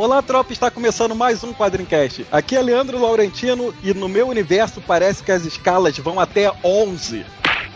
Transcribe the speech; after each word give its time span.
Olá, 0.00 0.22
tropa, 0.22 0.50
está 0.50 0.70
começando 0.70 1.14
mais 1.14 1.44
um 1.44 1.52
Quadrincast. 1.52 2.26
Aqui 2.32 2.56
é 2.56 2.62
Leandro 2.62 2.98
Laurentino 2.98 3.74
e 3.82 3.92
no 3.92 4.08
meu 4.08 4.28
universo 4.28 4.80
parece 4.80 5.22
que 5.22 5.30
as 5.30 5.44
escalas 5.44 5.98
vão 5.98 6.18
até 6.18 6.50
11. 6.64 7.26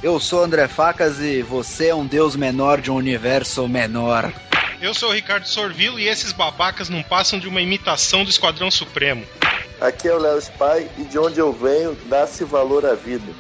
Eu 0.03 0.19
sou 0.19 0.43
André 0.43 0.67
Facas 0.67 1.21
e 1.21 1.43
você 1.43 1.89
é 1.89 1.95
um 1.95 2.07
deus 2.07 2.35
menor 2.35 2.81
de 2.81 2.91
um 2.91 2.95
universo 2.95 3.69
menor. 3.69 4.33
Eu 4.81 4.95
sou 4.95 5.11
o 5.11 5.13
Ricardo 5.13 5.47
Sorvilo 5.47 6.01
e 6.01 6.09
esses 6.09 6.33
babacas 6.33 6.89
não 6.89 7.03
passam 7.03 7.39
de 7.39 7.47
uma 7.47 7.61
imitação 7.61 8.25
do 8.25 8.31
Esquadrão 8.31 8.71
Supremo. 8.71 9.23
Aqui 9.79 10.09
é 10.09 10.15
o 10.15 10.19
Léo 10.19 10.39
Spy 10.39 10.89
e 10.97 11.03
de 11.03 11.19
onde 11.19 11.39
eu 11.39 11.53
venho 11.53 11.95
dá-se 12.07 12.43
valor 12.43 12.87
à 12.87 12.95
vida. 12.95 13.31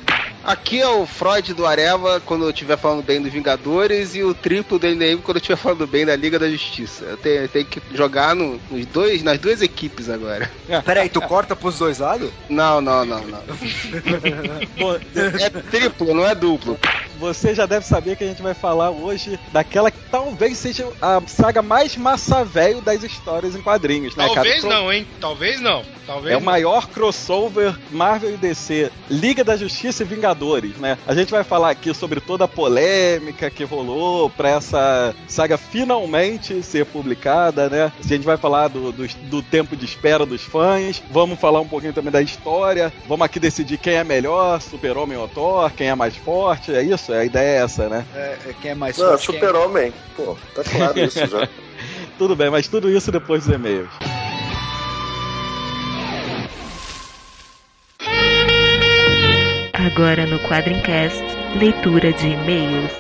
Aqui 0.45 0.79
é 0.81 0.87
o 0.89 1.07
Freud 1.07 1.55
do 1.55 1.65
Areva 1.67 2.21
quando 2.21 2.45
eu 2.45 2.51
estiver 2.51 2.77
falando 2.77 3.03
bem 3.03 3.21
dos 3.23 3.33
Vingadores 3.33 4.15
e 4.15 4.23
o 4.23 4.35
triplo 4.35 4.79
do 4.79 4.87
NDM 4.87 5.23
quando 5.23 5.37
eu 5.39 5.41
estiver 5.41 5.57
falando 5.57 5.87
bem 5.87 6.05
da 6.05 6.15
Liga 6.15 6.39
da 6.39 6.51
Justiça. 6.51 7.05
Eu 7.05 7.17
tenho, 7.17 7.37
eu 7.43 7.49
tenho 7.49 7.65
que 7.65 7.81
jogar 7.95 8.35
no- 8.35 8.61
nos 8.71 8.85
dois, 8.87 9.23
nas 9.23 9.39
duas 9.39 9.63
equipes 9.63 10.11
agora. 10.11 10.51
Peraí, 10.85 11.09
tu 11.09 11.21
corta 11.23 11.57
pros 11.57 11.79
dois 11.79 11.99
lados? 11.99 12.31
Não, 12.51 12.81
não, 12.83 13.07
não, 13.07 13.21
não. 13.25 13.41
Bom, 14.79 14.99
É 15.41 15.49
triplo, 15.49 16.13
não 16.13 16.27
é 16.27 16.35
duplo. 16.35 16.79
você 17.19 17.55
já 17.55 17.65
deve 17.65 17.87
saber 17.87 18.17
que 18.17 18.25
a 18.25 18.27
gente 18.27 18.43
vai 18.43 18.53
falar 18.55 18.91
hoje 18.91 19.39
daquela 19.51 19.91
que 19.91 19.99
talvez 20.11 20.59
seja 20.59 20.87
a 21.01 21.23
saga 21.27 21.63
mais 21.63 21.97
massa 21.97 22.45
velho 22.45 22.83
das 22.83 23.03
histórias 23.03 23.57
em 23.57 23.63
quadrinhos, 23.63 24.15
né, 24.15 24.27
Talvez 24.35 24.63
cara? 24.63 24.75
não, 24.75 24.93
hein? 24.93 25.07
Talvez 25.19 25.59
não. 25.61 25.83
Talvez 26.07 26.35
É 26.35 26.37
o 26.37 26.43
maior 26.43 26.87
crossover 26.89 27.75
Marvel 27.91 28.35
e 28.35 28.37
DC, 28.37 28.91
Liga 29.09 29.43
da 29.43 29.57
Justiça 29.57 30.03
e 30.03 30.07
Vingadores, 30.07 30.34
né? 30.79 30.99
A 31.07 31.15
gente 31.15 31.31
vai 31.31 31.45
falar 31.45 31.71
aqui 31.71 31.93
sobre 31.95 32.21
toda 32.21 32.45
a 32.45 32.49
polêmica 32.49 33.51
que 33.51 33.65
rolou 33.65 34.29
pra 34.31 34.51
essa 34.51 35.15
saga 35.29 35.57
finalmente 35.57 36.63
ser 36.63 36.85
publicada, 36.87 37.69
né? 37.69 37.93
A 38.03 38.07
gente 38.07 38.25
vai 38.25 38.37
falar 38.37 38.69
do, 38.69 38.93
do, 38.93 39.07
do 39.07 39.43
tempo 39.43 39.77
de 39.77 39.85
espera 39.85 40.27
dos 40.27 40.43
fãs, 40.43 41.03
vamos 41.11 41.39
falar 41.39 41.61
um 41.61 41.69
pouquinho 41.69 41.93
também 41.93 42.13
da 42.13 42.23
história, 42.23 42.93
vamos 43.09 43.25
aqui 43.25 43.39
decidir 43.41 43.79
quem 43.79 43.95
é 43.95 44.05
melhor, 44.05 44.61
Super-Homem 44.61 45.17
ou 45.17 45.29
Thor, 45.29 45.71
quem 45.73 45.89
é 45.89 45.95
mais 45.95 46.17
forte, 46.17 46.75
é 46.75 46.83
isso? 46.83 47.13
A 47.13 47.25
ideia 47.25 47.61
é 47.61 47.63
essa, 47.63 47.89
né? 47.89 48.05
É, 48.15 48.39
é 48.49 48.55
quem 48.61 48.71
é 48.73 48.75
mais 48.75 48.97
Não, 48.99 49.07
forte? 49.09 49.27
quem 49.27 49.37
é- 49.37 49.41
super-homem. 49.41 49.93
Pô, 50.17 50.37
tá 50.55 50.63
claro 50.65 50.99
isso 50.99 51.27
já. 51.27 51.49
Tudo 52.19 52.37
bem, 52.37 52.49
mas 52.49 52.69
tudo 52.69 52.89
isso 52.89 53.11
depois 53.11 53.45
dos 53.45 53.55
e-mails. 53.55 53.91
Agora 59.95 60.27
no 60.27 60.41
Quadrincast, 60.41 61.23
leitura 61.57 62.13
de 62.13 62.27
e-mails. 62.27 62.91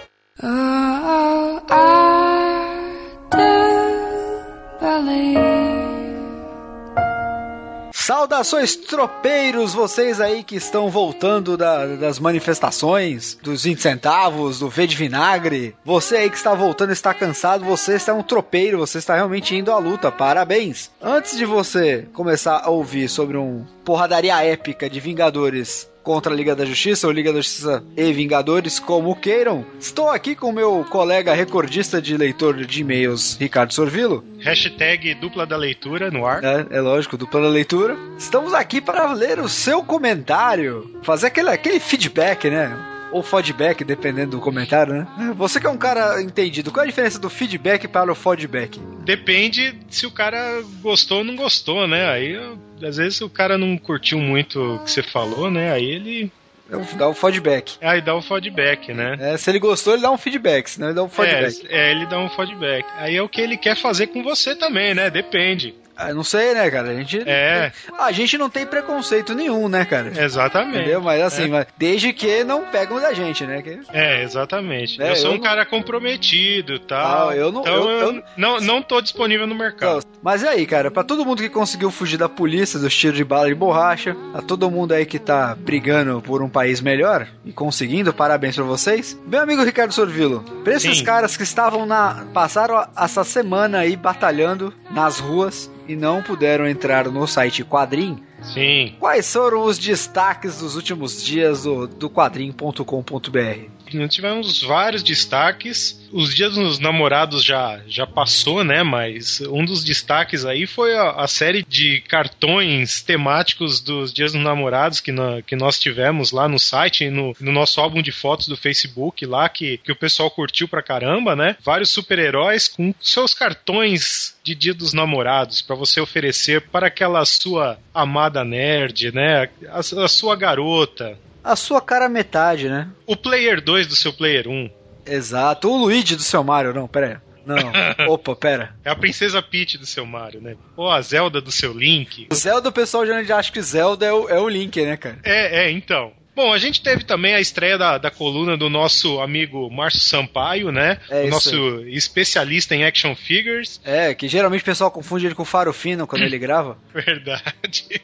Saudações 7.92 8.76
tropeiros, 8.76 9.72
vocês 9.72 10.20
aí 10.20 10.42
que 10.42 10.56
estão 10.56 10.90
voltando 10.90 11.56
da- 11.56 11.86
das 11.96 12.18
manifestações, 12.18 13.38
dos 13.42 13.64
20 13.64 13.80
centavos, 13.80 14.58
do 14.58 14.68
V 14.68 14.86
de 14.86 14.96
vinagre. 14.96 15.74
Você 15.84 16.16
aí 16.16 16.30
que 16.30 16.36
está 16.36 16.54
voltando 16.54 16.92
está 16.92 17.14
cansado, 17.14 17.64
você 17.64 17.94
está 17.94 18.12
um 18.12 18.22
tropeiro, 18.22 18.78
você 18.78 18.98
está 18.98 19.14
realmente 19.14 19.56
indo 19.56 19.72
à 19.72 19.78
luta, 19.78 20.12
parabéns. 20.12 20.90
Antes 21.00 21.38
de 21.38 21.44
você 21.44 22.06
começar 22.12 22.60
a 22.64 22.68
ouvir 22.68 23.08
sobre 23.08 23.36
um 23.36 23.64
porradaria 23.84 24.44
épica 24.44 24.90
de 24.90 25.00
Vingadores 25.00 25.88
contra 26.04 26.32
a 26.32 26.36
Liga 26.36 26.54
da 26.54 26.64
Justiça, 26.64 27.06
ou 27.06 27.12
Liga 27.12 27.32
da 27.32 27.40
Justiça 27.40 27.82
e 27.96 28.12
Vingadores, 28.12 28.78
como 28.78 29.16
queiram, 29.16 29.64
estou 29.80 30.10
aqui 30.10 30.36
com 30.36 30.52
meu 30.52 30.84
colega 30.88 31.34
recordista 31.34 32.00
de 32.00 32.16
leitor 32.16 32.64
de 32.64 32.80
e-mails, 32.82 33.36
Ricardo 33.40 33.72
Sorvilo. 33.72 34.22
Hashtag 34.38 35.14
dupla 35.14 35.46
da 35.46 35.56
leitura 35.56 36.10
no 36.10 36.26
ar. 36.26 36.44
É, 36.44 36.66
é 36.76 36.80
lógico, 36.80 37.16
dupla 37.16 37.40
da 37.40 37.48
leitura. 37.48 37.96
Estamos 38.18 38.52
aqui 38.52 38.80
para 38.80 39.12
ler 39.12 39.40
o 39.40 39.48
seu 39.48 39.82
comentário, 39.82 41.00
fazer 41.02 41.28
aquele, 41.28 41.48
aquele 41.48 41.80
feedback, 41.80 42.50
né? 42.50 42.93
Ou 43.14 43.22
feedback, 43.22 43.84
dependendo 43.84 44.32
do 44.32 44.40
comentário, 44.40 44.92
né? 44.92 45.06
Você 45.36 45.60
que 45.60 45.66
é 45.68 45.70
um 45.70 45.78
cara 45.78 46.20
entendido, 46.20 46.72
qual 46.72 46.82
é 46.82 46.86
a 46.86 46.90
diferença 46.90 47.16
do 47.16 47.30
feedback 47.30 47.86
para 47.86 48.10
o 48.10 48.14
feedback? 48.14 48.80
Depende 49.04 49.78
se 49.88 50.04
o 50.04 50.10
cara 50.10 50.60
gostou 50.82 51.18
ou 51.18 51.24
não 51.24 51.36
gostou, 51.36 51.86
né? 51.86 52.10
Aí, 52.10 52.36
às 52.82 52.96
vezes, 52.96 53.20
o 53.20 53.30
cara 53.30 53.56
não 53.56 53.78
curtiu 53.78 54.18
muito 54.18 54.60
o 54.60 54.78
que 54.80 54.90
você 54.90 55.00
falou, 55.00 55.48
né? 55.48 55.70
Aí 55.70 55.84
ele. 55.84 56.32
É 56.68 56.96
Dá 56.96 57.06
o 57.06 57.14
feedback. 57.14 57.76
Aí 57.80 58.00
dá 58.00 58.16
o 58.16 58.22
feedback, 58.22 58.92
né? 58.92 59.16
É, 59.20 59.36
se 59.36 59.48
ele 59.48 59.60
gostou, 59.60 59.92
ele 59.92 60.02
dá 60.02 60.10
um 60.10 60.18
feedback, 60.18 60.68
senão 60.68 60.88
ele 60.88 60.96
dá 60.96 61.04
um 61.04 61.08
feedback. 61.08 61.68
É, 61.68 61.88
é, 61.88 61.90
ele 61.92 62.06
dá 62.06 62.18
um 62.18 62.28
feedback. 62.28 62.84
Aí 62.96 63.14
é 63.14 63.22
o 63.22 63.28
que 63.28 63.40
ele 63.40 63.56
quer 63.56 63.76
fazer 63.76 64.08
com 64.08 64.24
você 64.24 64.56
também, 64.56 64.92
né? 64.92 65.08
Depende. 65.08 65.72
Ah, 65.96 66.12
não 66.12 66.24
sei, 66.24 66.54
né, 66.54 66.70
cara? 66.70 66.90
A 66.90 66.94
gente, 66.94 67.22
É. 67.26 67.72
a 67.98 68.10
gente 68.12 68.36
não 68.36 68.50
tem 68.50 68.66
preconceito 68.66 69.34
nenhum, 69.34 69.68
né, 69.68 69.84
cara? 69.84 70.12
Exatamente. 70.16 70.78
Entendeu? 70.78 71.00
Mas 71.00 71.22
assim, 71.22 71.44
É. 71.44 71.48
mas 71.48 71.66
desde 71.78 72.12
que 72.12 72.42
não 72.44 72.64
pegam 72.64 73.00
da 73.00 73.12
gente, 73.14 73.44
né? 73.46 73.62
Que- 73.62 73.80
É, 73.92 74.22
exatamente. 74.22 75.00
É, 75.02 75.10
eu 75.10 75.16
sou 75.16 75.30
eu 75.30 75.32
um 75.32 75.36
não- 75.36 75.42
cara 75.44 75.64
comprometido 75.64 76.74
e 76.74 76.78
tal. 76.80 77.28
Ah, 77.30 77.36
eu 77.36 77.50
não- 77.52 77.60
Então 77.62 77.74
eu- 77.90 78.14
eu, 78.14 78.22
não, 78.36 78.60
não 78.60 78.82
tô 78.82 79.00
disponível 79.00 79.46
no 79.46 79.54
mercado. 79.54 80.04
Mas 80.22 80.42
e 80.42 80.48
aí, 80.48 80.66
cara, 80.66 80.90
pra 80.90 81.04
todo 81.04 81.24
mundo 81.24 81.42
que 81.42 81.48
conseguiu 81.48 81.90
fugir 81.90 82.16
da 82.16 82.28
polícia, 82.28 82.78
dos 82.78 82.94
tiros 82.94 83.16
de 83.16 83.24
bala 83.24 83.48
de 83.48 83.54
borracha, 83.54 84.16
a 84.32 84.40
todo 84.42 84.70
mundo 84.70 84.92
aí 84.92 85.04
que 85.06 85.18
tá 85.18 85.54
brigando 85.58 86.20
por 86.22 86.42
um 86.42 86.48
país 86.48 86.80
melhor 86.80 87.26
e 87.44 87.52
conseguindo, 87.52 88.12
parabéns 88.12 88.54
pra 88.56 88.64
vocês. 88.64 89.18
Meu 89.26 89.40
amigo 89.40 89.62
Ricardo 89.62 89.92
Sorvilo, 89.92 90.42
pra 90.64 90.74
esses 90.74 90.98
Sim. 90.98 91.04
caras 91.04 91.36
que 91.36 91.42
estavam 91.42 91.86
na. 91.86 92.24
passaram 92.32 92.86
essa 92.96 93.22
semana 93.24 93.78
aí 93.78 93.96
batalhando 93.96 94.72
nas 94.90 95.18
ruas 95.18 95.70
e 95.86 95.96
não 95.96 96.22
puderam 96.22 96.66
entrar 96.66 97.08
no 97.10 97.26
site 97.26 97.64
Quadrim, 97.64 98.22
Sim. 98.42 98.96
quais 98.98 99.32
foram 99.32 99.64
os 99.64 99.78
destaques 99.78 100.58
dos 100.58 100.76
últimos 100.76 101.22
dias 101.22 101.64
do, 101.64 101.86
do 101.86 102.10
quadrim.com.br? 102.10 103.83
Nós 103.98 104.14
tivemos 104.14 104.62
vários 104.62 105.02
destaques. 105.02 106.02
Os 106.12 106.32
dias 106.34 106.54
dos 106.54 106.78
namorados 106.78 107.42
já, 107.42 107.80
já 107.88 108.06
passou, 108.06 108.62
né? 108.62 108.82
Mas 108.82 109.40
um 109.40 109.64
dos 109.64 109.82
destaques 109.82 110.44
aí 110.44 110.66
foi 110.66 110.96
a, 110.96 111.10
a 111.12 111.26
série 111.26 111.64
de 111.68 112.00
cartões 112.02 113.02
temáticos 113.02 113.80
dos 113.80 114.12
dias 114.12 114.32
dos 114.32 114.42
namorados 114.42 115.00
que, 115.00 115.10
na- 115.10 115.42
que 115.42 115.56
nós 115.56 115.78
tivemos 115.78 116.30
lá 116.30 116.48
no 116.48 116.58
site, 116.58 117.10
no, 117.10 117.34
no 117.40 117.50
nosso 117.52 117.80
álbum 117.80 118.00
de 118.00 118.12
fotos 118.12 118.46
do 118.48 118.56
Facebook 118.56 119.26
lá, 119.26 119.48
que, 119.48 119.78
que 119.78 119.90
o 119.92 119.96
pessoal 119.96 120.30
curtiu 120.30 120.68
pra 120.68 120.82
caramba, 120.82 121.34
né? 121.34 121.56
Vários 121.64 121.90
super-heróis 121.90 122.68
com 122.68 122.94
seus 123.00 123.34
cartões 123.34 124.36
de 124.44 124.54
dia 124.54 124.74
dos 124.74 124.92
namorados 124.92 125.62
pra 125.62 125.74
você 125.74 126.00
oferecer 126.00 126.60
para 126.68 126.86
aquela 126.88 127.24
sua 127.24 127.78
amada 127.92 128.44
nerd, 128.44 129.12
né? 129.12 129.48
A, 129.68 129.78
a 129.78 130.08
sua 130.08 130.36
garota. 130.36 131.18
A 131.44 131.54
sua 131.54 131.80
cara 131.80 132.08
metade, 132.08 132.68
né? 132.68 132.88
O 133.06 133.14
player 133.14 133.60
2 133.60 133.86
do 133.86 133.94
seu 133.94 134.12
player 134.12 134.48
1. 134.48 134.70
Exato. 135.06 135.70
O 135.70 135.76
Luigi 135.76 136.16
do 136.16 136.22
seu 136.22 136.42
Mario, 136.42 136.72
não, 136.72 136.88
pera 136.88 137.06
aí. 137.06 137.34
Não. 137.46 137.58
Opa, 138.08 138.34
pera. 138.34 138.74
É 138.82 138.90
a 138.90 138.96
Princesa 138.96 139.42
Peach 139.42 139.76
do 139.76 139.84
seu 139.84 140.06
Mario, 140.06 140.40
né? 140.40 140.56
Ou 140.76 140.90
a 140.90 141.00
Zelda 141.02 141.40
do 141.40 141.52
seu 141.52 141.72
Link. 141.72 142.28
O 142.30 142.34
Zelda, 142.34 142.70
o 142.70 142.72
pessoal 142.72 143.04
já 143.06 143.36
acha 143.36 143.52
que 143.52 143.60
Zelda 143.60 144.06
é 144.06 144.12
o, 144.12 144.28
é 144.28 144.40
o 144.40 144.48
Link, 144.48 144.80
né, 144.82 144.96
cara? 144.96 145.18
É, 145.22 145.66
é, 145.66 145.70
então. 145.70 146.12
Bom, 146.34 146.52
a 146.52 146.58
gente 146.58 146.82
teve 146.82 147.04
também 147.04 147.32
a 147.32 147.40
estreia 147.40 147.78
da, 147.78 147.96
da 147.96 148.10
coluna 148.10 148.56
do 148.56 148.68
nosso 148.68 149.20
amigo 149.20 149.70
Márcio 149.70 150.00
Sampaio, 150.00 150.72
né? 150.72 150.98
É 151.08 151.24
o 151.24 151.28
nosso 151.28 151.80
especialista 151.86 152.74
em 152.74 152.84
action 152.84 153.14
figures. 153.14 153.80
É, 153.84 154.12
que 154.14 154.26
geralmente 154.26 154.62
o 154.62 154.64
pessoal 154.64 154.90
confunde 154.90 155.26
ele 155.26 155.34
com 155.34 155.42
o 155.42 155.46
Faro 155.46 155.72
Fino 155.72 156.08
quando 156.08 156.22
ele 156.22 156.38
grava. 156.38 156.76
Verdade. 156.92 158.02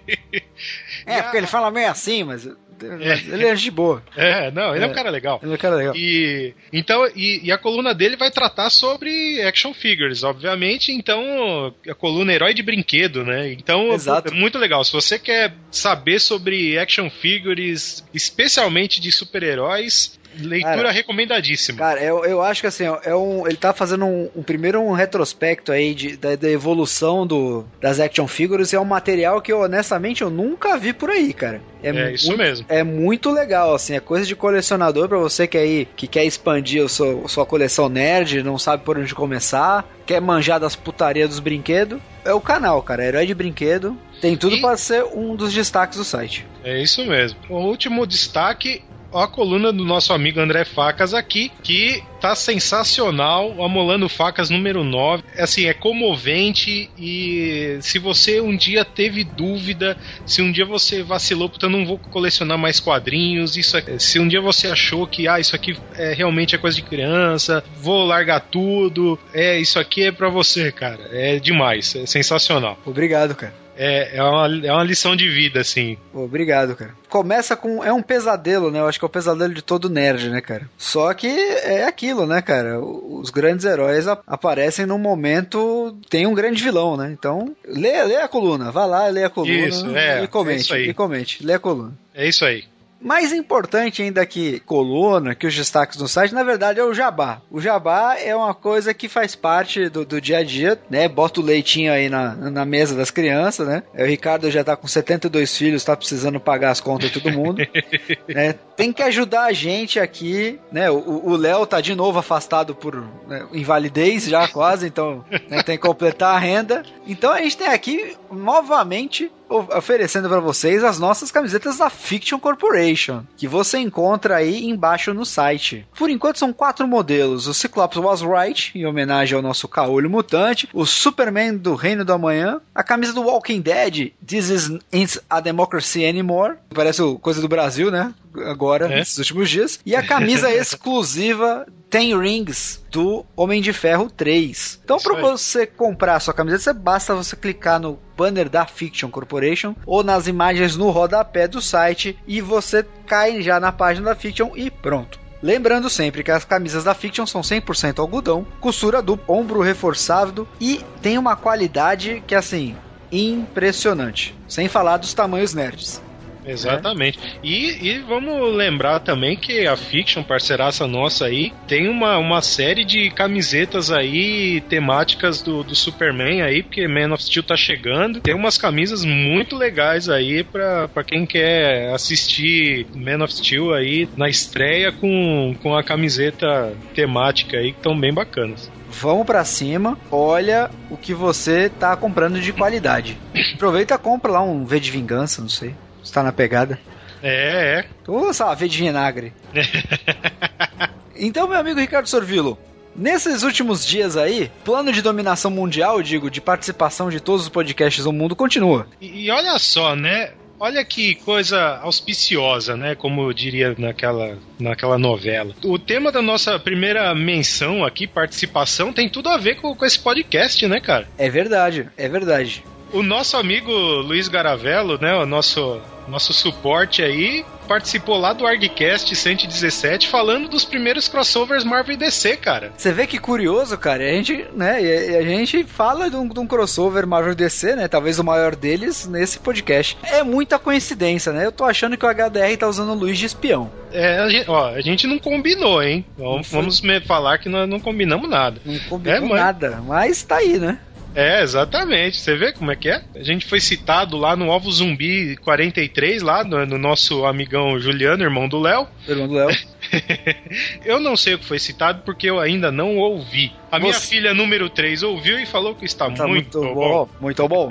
É, 1.05 1.23
porque 1.23 1.39
ele 1.39 1.49
fala 1.49 1.73
meio 1.73 1.91
assim, 1.91 2.23
mas 2.23 2.49
ele 2.83 3.47
é 3.47 3.55
de 3.55 3.71
boa. 3.71 4.03
É, 4.17 4.51
não, 4.51 4.75
ele 4.75 4.85
é, 4.85 4.89
É. 4.89 4.91
um 4.91 4.95
cara 4.95 5.11
legal. 5.11 5.41
Ele 5.43 5.53
é 5.53 5.55
um 5.55 5.59
cara 5.59 5.77
legal. 5.77 5.97
E 5.97 6.55
então 6.73 7.07
e, 7.15 7.41
e 7.45 7.53
a 7.53 7.59
coluna 7.59 7.95
dele 7.95 8.17
vai 8.17 8.31
tratar 8.31 8.71
sobre 8.71 9.41
action 9.43 9.73
figures, 9.73 10.23
obviamente. 10.23 10.93
Então 10.93 11.75
a 11.89 11.95
coluna 11.95 12.33
herói 12.33 12.53
de 12.53 12.63
brinquedo, 12.63 13.25
né? 13.25 13.53
Então 13.53 13.93
Exato. 13.93 14.29
é 14.29 14.31
muito 14.35 14.59
legal. 14.59 14.85
Se 14.85 14.93
você 14.93 15.19
quer 15.19 15.55
saber 15.71 16.21
sobre 16.21 16.79
action 16.79 17.09
figures, 17.11 18.05
especialmente 18.13 19.01
de 19.01 19.11
super-heróis, 19.11 20.19
Leitura 20.39 20.77
Cara, 20.77 20.93
recomendadíssima. 20.93 21.79
Cara, 21.79 22.01
eu, 22.01 22.25
eu 22.25 22.41
acho 22.41 22.61
que 22.61 22.67
assim, 22.67 22.85
é 22.85 23.15
um, 23.15 23.47
ele 23.47 23.57
tá 23.57 23.73
fazendo 23.73 24.05
um, 24.05 24.31
um 24.37 24.43
primeiro 24.43 24.81
um 24.81 24.93
retrospecto 24.93 25.73
aí 25.73 25.93
de, 25.95 26.17
da, 26.17 26.37
da 26.37 26.49
evolução 26.49 27.27
do, 27.27 27.65
das 27.81 27.99
action 27.99 28.29
figures 28.29 28.73
e 28.73 28.77
é 28.77 28.81
um 28.81 28.85
material 28.85 29.43
que 29.43 29.53
eu, 29.53 29.61
honestamente 29.61 30.23
eu 30.23 30.31
nunca 30.31 30.77
vi 30.79 30.93
por 30.93 31.11
aí, 31.11 31.33
cara. 31.33 31.61
É 31.83 32.13
isso 32.13 32.29
muito, 32.29 32.39
mesmo. 32.39 32.67
É 32.71 32.85
muito 32.85 33.31
legal, 33.33 33.75
assim, 33.75 33.95
é 33.97 34.01
coisa 34.01 34.25
de 34.25 34.37
colecionador 34.37 35.09
pra 35.09 35.19
você 35.19 35.47
que 35.47 35.59
aí 35.59 35.89
que 35.97 36.07
quer 36.07 36.25
expandir 36.25 36.85
a 36.85 36.89
sua, 36.89 37.27
sua 37.29 37.45
coleção 37.45 37.89
nerd, 37.89 38.43
não 38.45 38.57
sabe 38.59 38.85
por 38.85 38.97
onde 38.97 39.13
começar, 39.15 39.85
quer 40.07 40.21
manjar 40.21 40.61
das 40.61 40.77
putarias 40.77 41.29
dos 41.31 41.41
brinquedos. 41.41 42.01
É 42.25 42.33
o 42.33 42.41
canal, 42.41 42.81
cara, 42.83 43.05
Herói 43.05 43.27
de 43.27 43.35
Brinquedo. 43.35 43.99
Tem 44.21 44.37
tudo 44.37 44.55
E- 44.57 44.61
pra 44.61 44.77
ser 44.77 45.05
um 45.15 45.35
dos 45.35 45.53
destaques 45.53 45.99
do 45.99 46.05
site. 46.05 46.47
É 46.63 46.81
isso 46.81 47.05
mesmo. 47.07 47.39
O 47.49 47.57
último 47.59 48.07
destaque, 48.07 48.85
a 49.13 49.27
coluna 49.27 49.73
do 49.73 49.85
nosso 49.85 50.13
amigo 50.13 50.41
André 50.41 50.65
Facas 50.65 51.15
aqui, 51.15 51.51
que 51.63 52.03
tá 52.21 52.35
sensacional, 52.35 53.63
Amolando 53.63 54.09
Facas 54.09 54.51
número 54.51 54.85
9. 54.85 55.23
Assim, 55.39 55.67
é 55.67 55.75
comovente 55.75 56.91
e 56.97 57.79
se 57.81 57.99
você 57.99 58.41
um 58.41 58.55
dia 58.57 58.85
teve 58.85 59.25
dúvida, 59.25 59.97
se 60.25 60.43
um 60.43 60.53
dia 60.53 60.65
você 60.65 61.03
vacilou, 61.03 61.49
porque 61.49 61.65
eu 61.65 61.71
não 61.71 61.85
vou 61.87 61.99
colecionar 61.99 62.59
mais 62.59 62.79
quadrinhos, 62.79 63.57
isso 63.57 63.77
é- 63.77 63.99
se 63.99 64.19
um 64.19 64.29
dia 64.29 64.41
você 64.41 64.69
achou 64.69 65.07
que 65.07 65.27
ah, 65.27 65.41
isso 65.41 65.57
aqui 65.57 65.77
é 65.95 66.13
realmente 66.13 66.55
é 66.55 66.59
coisa 66.59 66.77
de 66.77 66.83
criança, 66.83 67.65
vou 67.77 68.05
largar 68.05 68.41
tudo, 68.41 69.19
é 69.33 69.59
isso 69.59 69.79
aqui 69.79 70.05
é 70.05 70.13
pra 70.13 70.29
você, 70.29 70.71
cara. 70.71 71.09
É 71.11 71.39
demais, 71.39 71.95
é 71.97 72.07
sensacional. 72.07 72.79
Obrigado, 72.85 73.35
cara. 73.35 73.60
É, 73.83 74.19
é, 74.19 74.23
uma, 74.23 74.67
é 74.67 74.71
uma 74.71 74.85
lição 74.85 75.17
de 75.17 75.27
vida, 75.27 75.59
assim. 75.59 75.97
Obrigado, 76.13 76.77
cara. 76.77 76.91
Começa 77.09 77.57
com. 77.57 77.83
É 77.83 77.91
um 77.91 78.03
pesadelo, 78.03 78.71
né? 78.71 78.79
Eu 78.79 78.87
acho 78.87 78.99
que 78.99 79.05
é 79.07 79.09
o 79.09 79.11
pesadelo 79.11 79.55
de 79.55 79.63
todo 79.63 79.89
nerd, 79.89 80.29
né, 80.29 80.43
cara? 80.43 80.69
Só 80.77 81.15
que 81.15 81.27
é 81.27 81.87
aquilo, 81.87 82.27
né, 82.27 82.43
cara? 82.43 82.79
Os 82.79 83.31
grandes 83.31 83.65
heróis 83.65 84.07
aparecem 84.07 84.85
num 84.85 84.99
momento. 84.99 85.97
Tem 86.11 86.27
um 86.27 86.35
grande 86.35 86.63
vilão, 86.63 86.95
né? 86.95 87.11
Então, 87.11 87.57
lê, 87.67 88.05
lê 88.05 88.17
a 88.17 88.29
coluna. 88.29 88.71
Vá 88.71 88.85
lá, 88.85 89.07
lê 89.07 89.25
a 89.25 89.31
coluna. 89.31 89.69
Isso, 89.69 89.97
é, 89.97 90.25
e 90.25 90.29
comente. 90.29 90.59
é 90.59 90.61
isso 90.61 90.75
aí. 90.75 90.89
E 90.91 90.93
comente. 90.93 91.47
Lê 91.47 91.55
a 91.55 91.59
coluna. 91.59 91.95
É 92.15 92.29
isso 92.29 92.45
aí. 92.45 92.65
Mais 93.01 93.33
importante 93.33 94.03
ainda 94.03 94.27
que 94.27 94.61
coluna, 94.61 95.35
que 95.35 95.47
os 95.47 95.57
destaques 95.57 95.97
do 95.97 96.07
site, 96.07 96.35
na 96.35 96.43
verdade 96.43 96.81
é 96.81 96.85
o 96.85 96.93
jabá. 96.93 97.41
O 97.51 97.61
jabá 97.61 98.17
é 98.19 98.37
uma 98.37 98.53
coisa 98.55 98.93
que 98.93 99.09
faz 99.09 99.35
parte 99.35 99.89
do, 99.89 100.05
do 100.05 100.21
dia 100.21 100.39
a 100.39 100.45
dia, 100.45 100.79
né? 100.91 101.09
Bota 101.09 101.41
o 101.41 101.43
leitinho 101.43 101.93
aí 101.93 102.11
na, 102.11 102.35
na 102.35 102.65
mesa 102.65 102.95
das 102.95 103.11
crianças, 103.11 103.67
né? 103.67 103.83
O 103.95 104.05
Ricardo 104.05 104.51
já 104.51 104.63
tá 104.63 104.77
com 104.77 104.87
72 104.87 105.57
filhos, 105.57 105.83
tá 105.83 105.97
precisando 105.97 106.39
pagar 106.39 106.71
as 106.71 106.81
contas 106.81 107.11
de 107.11 107.21
todo 107.21 107.33
mundo. 107.33 107.63
né? 108.29 108.53
Tem 108.77 108.93
que 108.93 109.03
ajudar 109.03 109.45
a 109.45 109.53
gente 109.53 109.99
aqui, 109.99 110.59
né? 110.71 110.91
O 110.91 111.37
Léo 111.37 111.67
tá 111.67 111.81
de 111.81 111.95
novo 111.95 112.19
afastado 112.19 112.75
por 112.75 112.97
né, 113.27 113.47
invalidez 113.53 114.25
já 114.25 114.47
quase, 114.47 114.87
então 114.87 115.25
né, 115.49 115.63
tem 115.63 115.77
que 115.77 115.87
completar 115.87 116.35
a 116.35 116.39
renda. 116.39 116.83
Então 117.07 117.33
a 117.33 117.41
gente 117.41 117.57
tem 117.57 117.69
aqui 117.69 118.17
novamente 118.31 119.31
oferecendo 119.51 120.29
para 120.29 120.41
vocês 120.41 120.85
as 120.85 120.99
nossas 120.99 121.31
camisetas 121.31 121.79
da 121.79 121.91
Fiction 121.91 122.39
Corporation, 122.39 123.25
que 123.37 123.49
você 123.49 123.79
encontra 123.79 124.37
aí 124.37 124.65
embaixo 124.69 125.13
no 125.13 125.27
site. 125.27 125.87
Por 125.99 126.09
enquanto 126.09 126.39
são 126.39 126.53
quatro 126.53 126.87
modelos: 126.87 127.47
o 127.47 127.55
Cyclops 127.55 127.99
Was 127.99 128.21
Right, 128.23 128.71
em 128.75 128.87
homenagem 128.87 129.37
ao 129.37 129.43
nosso 129.43 129.67
caolho 129.69 130.09
mutante, 130.09 130.69
o 130.73 130.87
Superman 130.87 131.57
do 131.57 131.75
Reino 131.75 132.05
do 132.05 132.13
Amanhã, 132.13 132.61
a 132.75 132.83
camisa 132.83 133.13
do 133.13 133.23
Walking 133.23 133.61
Dead, 133.61 134.13
This 134.27 134.49
Isn't 134.49 135.21
a 135.29 135.41
Democracy 135.41 136.05
Anymore, 136.05 136.55
parece 136.75 137.03
coisa 137.21 137.41
do 137.41 137.49
Brasil, 137.49 137.91
né? 137.91 138.15
Agora, 138.47 138.87
É. 138.87 138.97
nesses 138.97 139.19
últimos 139.19 139.51
dias, 139.51 139.81
e 139.85 139.97
a 139.97 140.07
camisa 140.07 140.51
exclusiva 140.55 141.67
Ten 141.91 142.17
Rings 142.17 142.81
do 142.91 143.25
Homem 143.37 143.63
de 143.63 143.73
Ferro 143.73 144.11
3. 144.11 144.81
Então, 144.85 144.99
para 144.99 145.21
você 145.21 145.67
comprar 145.67 146.17
a 146.17 146.21
sua 146.21 146.35
camiseta, 146.35 146.73
basta 146.73 147.15
você 147.15 147.37
clicar 147.37 147.81
no 147.81 147.99
banner 148.17 148.49
da 148.49 148.67
Fiction 148.67 149.11
Corporation 149.11 149.75
ou 149.87 150.03
nas 150.03 150.27
imagens 150.27 150.77
no 150.77 150.91
rodapé 150.91 151.47
do 151.47 151.63
site 151.63 152.19
e 152.27 152.41
você 152.41 152.85
cai 153.07 153.41
já 153.43 153.61
na 153.61 153.73
página 153.73 154.11
da 154.11 154.17
Fiction 154.17 154.51
e 154.57 154.71
pronto. 154.71 155.19
Lembrando 155.43 155.89
sempre 155.89 156.23
que 156.23 156.31
as 156.31 156.45
camisas 156.45 156.85
da 156.85 156.93
Fiction 156.95 157.25
são 157.25 157.41
100% 157.41 157.99
algodão, 157.99 158.47
costura 158.61 159.01
dupla, 159.01 159.35
ombro 159.35 159.63
reforçado 159.63 160.47
e 160.61 160.85
tem 161.01 161.17
uma 161.17 161.35
qualidade 161.35 162.23
que 162.27 162.35
assim, 162.35 162.77
impressionante. 163.11 164.37
Sem 164.47 164.69
falar 164.69 164.99
dos 164.99 165.15
tamanhos 165.15 165.55
nerds. 165.55 166.03
Exatamente. 166.45 167.19
E, 167.43 167.89
e 167.89 167.99
vamos 168.01 168.55
lembrar 168.55 169.01
também 169.01 169.37
que 169.37 169.67
a 169.67 169.77
Fiction, 169.77 170.23
parceiraça 170.23 170.87
nossa 170.87 171.27
aí, 171.27 171.53
tem 171.67 171.89
uma, 171.89 172.19
uma 172.19 172.41
série 172.43 172.85
de 172.85 173.11
camisetas 173.11 173.91
aí 173.91 174.61
temáticas 174.63 175.43
do, 175.43 175.63
do 175.63 175.75
Superman 175.75 176.43
aí, 176.43 176.63
porque 176.63 176.87
Man 176.89 177.13
of 177.13 177.23
Steel 177.23 177.43
tá 177.43 177.57
chegando. 177.57 178.21
Tem 178.21 178.35
umas 178.35 178.57
camisas 178.57 179.05
muito 179.05 179.57
legais 179.57 180.09
aí 180.09 180.43
pra, 180.45 180.89
pra 180.89 181.05
quem 181.05 181.27
quer 181.27 181.93
assistir 181.93 182.87
Man 182.95 183.25
of 183.25 183.35
Steel 183.35 183.73
aí 183.75 184.09
na 184.17 184.29
estreia 184.29 184.93
com, 184.93 185.55
com 185.63 185.75
a 185.75 185.83
camiseta 185.83 186.73
temática 186.95 187.57
aí, 187.57 187.73
que 187.73 187.79
estão 187.79 187.99
bem 187.99 188.13
bacanas. 188.13 188.71
Vamos 188.89 189.25
pra 189.25 189.45
cima, 189.45 189.97
olha 190.11 190.69
o 190.91 190.97
que 190.97 191.15
você 191.15 191.69
tá 191.69 191.97
comprando 191.97 192.41
de 192.41 192.53
qualidade. 192.53 193.17
Aproveita 193.55 193.95
e 193.95 193.99
compra 193.99 194.33
lá 194.33 194.43
um 194.43 194.65
V 194.65 194.81
de 194.81 194.91
vingança, 194.91 195.41
não 195.41 195.49
sei. 195.49 195.75
Se 196.03 196.13
tá 196.13 196.23
na 196.23 196.33
pegada. 196.33 196.79
É, 197.23 197.81
é. 197.81 197.85
Ou, 198.07 198.33
V 198.33 198.69
de 198.69 198.79
vinagre. 198.79 199.33
Então, 201.23 201.47
meu 201.47 201.59
amigo 201.59 201.79
Ricardo 201.79 202.09
Sorvilo, 202.09 202.59
nesses 202.97 203.43
últimos 203.43 203.87
dias 203.87 204.17
aí, 204.17 204.51
plano 204.65 204.91
de 204.91 205.03
dominação 205.03 205.51
mundial, 205.51 206.03
digo, 206.03 206.31
de 206.31 206.41
participação 206.41 207.11
de 207.11 207.21
todos 207.21 207.43
os 207.43 207.49
podcasts 207.51 208.05
do 208.05 208.13
mundo 208.13 208.35
continua. 208.35 208.87
E, 209.03 209.27
e 209.27 209.31
olha 209.31 209.59
só, 209.59 209.95
né? 209.95 210.33
Olha 210.59 210.85
que 210.85 211.15
coisa 211.17 211.79
auspiciosa, 211.83 212.75
né? 212.77 212.95
Como 212.95 213.23
eu 213.23 213.33
diria 213.33 213.75
naquela, 213.79 214.39
naquela 214.59 214.99
novela. 214.99 215.55
O 215.63 215.79
tema 215.79 216.11
da 216.11 216.23
nossa 216.23 216.59
primeira 216.59 217.15
menção 217.15 217.85
aqui, 217.85 218.07
participação, 218.07 218.93
tem 218.93 219.09
tudo 219.09 219.29
a 219.29 219.37
ver 219.37 219.57
com, 219.57 219.75
com 219.75 219.85
esse 219.85 219.99
podcast, 219.99 220.67
né, 220.67 220.81
cara? 220.81 221.07
É 221.19 221.29
verdade, 221.29 221.89
é 221.97 222.09
verdade. 222.09 222.65
O 222.93 223.03
nosso 223.03 223.37
amigo 223.37 223.71
Luiz 223.73 224.27
Garavello, 224.29 224.99
né? 225.01 225.15
O 225.15 225.25
nosso, 225.25 225.81
nosso 226.09 226.33
suporte 226.33 227.03
aí, 227.03 227.45
participou 227.69 228.19
lá 228.19 228.33
do 228.33 228.45
ArgCast 228.45 229.15
117 229.15 230.09
falando 230.09 230.49
dos 230.49 230.65
primeiros 230.65 231.07
crossovers 231.07 231.63
Marvel 231.63 231.95
e 231.95 231.97
DC, 231.99 232.37
cara. 232.39 232.73
Você 232.77 232.91
vê 232.93 233.07
que 233.07 233.17
curioso, 233.17 233.79
cara. 233.79 234.03
A 234.03 234.13
gente, 234.13 234.45
né, 234.57 234.83
e 234.83 235.17
a 235.17 235.23
gente 235.23 235.63
fala 235.63 236.11
de 236.11 236.17
um, 236.17 236.27
de 236.27 236.41
um 236.41 236.47
crossover 236.49 237.07
Marvel 237.07 237.35
DC, 237.37 237.77
né? 237.77 237.87
Talvez 237.87 238.19
o 238.19 238.25
maior 238.25 238.57
deles 238.57 239.07
nesse 239.07 239.39
podcast. 239.39 239.97
É 240.03 240.25
muita 240.25 240.59
coincidência, 240.59 241.33
né? 241.33 241.47
Eu 241.47 241.53
tô 241.53 241.65
achando 241.65 241.97
que 241.97 242.05
o 242.05 242.09
HDR 242.13 242.57
tá 242.59 242.67
usando 242.67 242.91
o 242.91 242.95
Luiz 242.95 243.17
de 243.19 243.27
espião. 243.27 243.71
É, 243.93 244.19
a 244.19 244.29
gente, 244.29 244.51
ó, 244.51 244.69
a 244.69 244.81
gente 244.81 245.07
não 245.07 245.19
combinou, 245.21 245.81
hein? 245.81 246.05
Vamos, 246.19 246.51
vamos 246.51 246.83
falar 247.07 247.39
que 247.39 247.49
nós 247.49 247.69
não 247.69 247.79
combinamos 247.79 248.29
nada. 248.29 248.61
Não 248.65 248.79
combinou 248.89 249.17
É, 249.17 249.21
mas- 249.21 249.31
nada, 249.41 249.83
mas 249.87 250.23
tá 250.25 250.37
aí, 250.39 250.59
né? 250.59 250.79
É, 251.15 251.43
exatamente. 251.43 252.19
Você 252.19 252.37
vê 252.37 252.53
como 252.53 252.71
é 252.71 252.77
que 252.77 252.89
é? 252.89 253.03
A 253.15 253.23
gente 253.23 253.45
foi 253.47 253.61
citado 253.61 254.17
lá 254.17 254.37
no 254.37 254.49
Ovo 254.49 254.71
Zumbi 254.71 255.37
43, 255.39 256.23
lá 256.23 256.45
no, 256.45 256.65
no 256.65 256.79
nosso 256.79 257.25
amigão 257.27 257.79
Juliano, 257.81 258.23
irmão 258.23 258.49
do 258.49 258.61
Léo. 258.61 258.87
Irmão 259.09 259.27
do 259.27 259.35
Léo. 259.35 259.49
Eu 260.85 261.01
não 261.01 261.17
sei 261.17 261.35
o 261.35 261.39
que 261.39 261.45
foi 261.45 261.59
citado 261.59 262.03
porque 262.05 262.29
eu 262.29 262.39
ainda 262.39 262.71
não 262.71 262.97
ouvi. 262.97 263.53
A 263.71 263.79
minha 263.79 263.95
filha 263.95 264.35
número 264.35 264.69
3 264.69 265.03
ouviu 265.03 265.39
e 265.39 265.47
falou 265.47 265.75
que 265.75 265.85
está 265.85 266.11
Tá 266.11 266.27
muito, 266.27 266.59
muito, 266.59 266.75
bom. 266.75 266.89
bom, 266.89 267.09
muito 267.21 267.49
bom. 267.49 267.69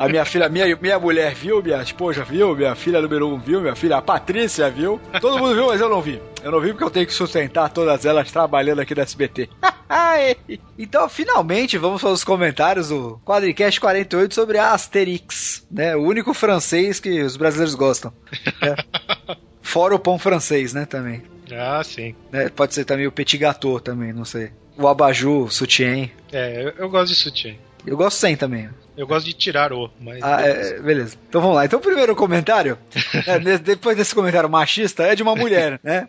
A 0.00 0.08
minha 0.08 0.24
filha, 0.24 0.48
minha, 0.48 0.74
minha 0.76 0.98
mulher 0.98 1.34
viu, 1.34 1.62
minha 1.62 1.82
esposa 1.82 2.24
viu, 2.24 2.56
minha 2.56 2.74
filha 2.74 3.02
número 3.02 3.28
um 3.28 3.38
viu, 3.38 3.60
minha 3.60 3.76
filha 3.76 3.98
a 3.98 4.02
Patrícia 4.02 4.70
viu. 4.70 4.98
Todo 5.20 5.38
mundo 5.38 5.54
viu, 5.54 5.66
mas 5.66 5.78
eu 5.78 5.90
não 5.90 6.00
vi. 6.00 6.22
Eu 6.42 6.50
não 6.50 6.58
vi 6.58 6.70
porque 6.70 6.84
eu 6.84 6.90
tenho 6.90 7.06
que 7.06 7.12
sustentar 7.12 7.68
todas 7.68 8.06
elas 8.06 8.32
trabalhando 8.32 8.80
aqui 8.80 8.94
no 8.94 9.02
SBT. 9.02 9.50
então, 10.78 11.06
finalmente, 11.06 11.76
vamos 11.76 12.00
para 12.00 12.12
os 12.12 12.24
comentários 12.24 12.88
do 12.88 13.20
Quadricast 13.26 13.78
48 13.78 14.34
sobre 14.34 14.56
a 14.56 14.72
Asterix, 14.72 15.66
né? 15.70 15.94
O 15.94 16.00
único 16.00 16.32
francês 16.32 16.98
que 16.98 17.20
os 17.20 17.36
brasileiros 17.36 17.74
gostam. 17.74 18.10
né? 18.62 18.76
Fora 19.60 19.94
o 19.94 19.98
pão 19.98 20.18
francês, 20.18 20.72
né, 20.72 20.86
também. 20.86 21.22
Ah, 21.52 21.82
sim. 21.84 22.14
né? 22.32 22.48
Pode 22.48 22.72
ser 22.72 22.86
também 22.86 23.06
o 23.06 23.12
petit 23.12 23.36
gâteau 23.36 23.78
também, 23.78 24.14
não 24.14 24.24
sei. 24.24 24.50
O 24.78 24.88
abajur, 24.88 25.44
o 25.44 25.50
sutiã. 25.50 26.08
É, 26.32 26.64
eu, 26.64 26.72
eu 26.78 26.88
gosto 26.88 27.12
de 27.12 27.18
sutiã. 27.18 27.54
Eu 27.86 27.98
gosto 27.98 28.16
sem 28.16 28.34
também. 28.34 28.70
Eu 29.00 29.06
gosto 29.06 29.24
de 29.24 29.32
tirar 29.32 29.72
o, 29.72 29.90
mas. 29.98 30.22
Ah, 30.22 30.42
é, 30.42 30.78
beleza. 30.78 31.16
Então 31.26 31.40
vamos 31.40 31.56
lá. 31.56 31.64
Então 31.64 31.78
o 31.78 31.82
primeiro 31.82 32.14
comentário, 32.14 32.76
é, 33.26 33.38
de- 33.38 33.56
depois 33.58 33.96
desse 33.96 34.14
comentário 34.14 34.50
machista, 34.50 35.04
é 35.04 35.14
de 35.14 35.22
uma 35.22 35.34
mulher, 35.34 35.80
né? 35.82 36.06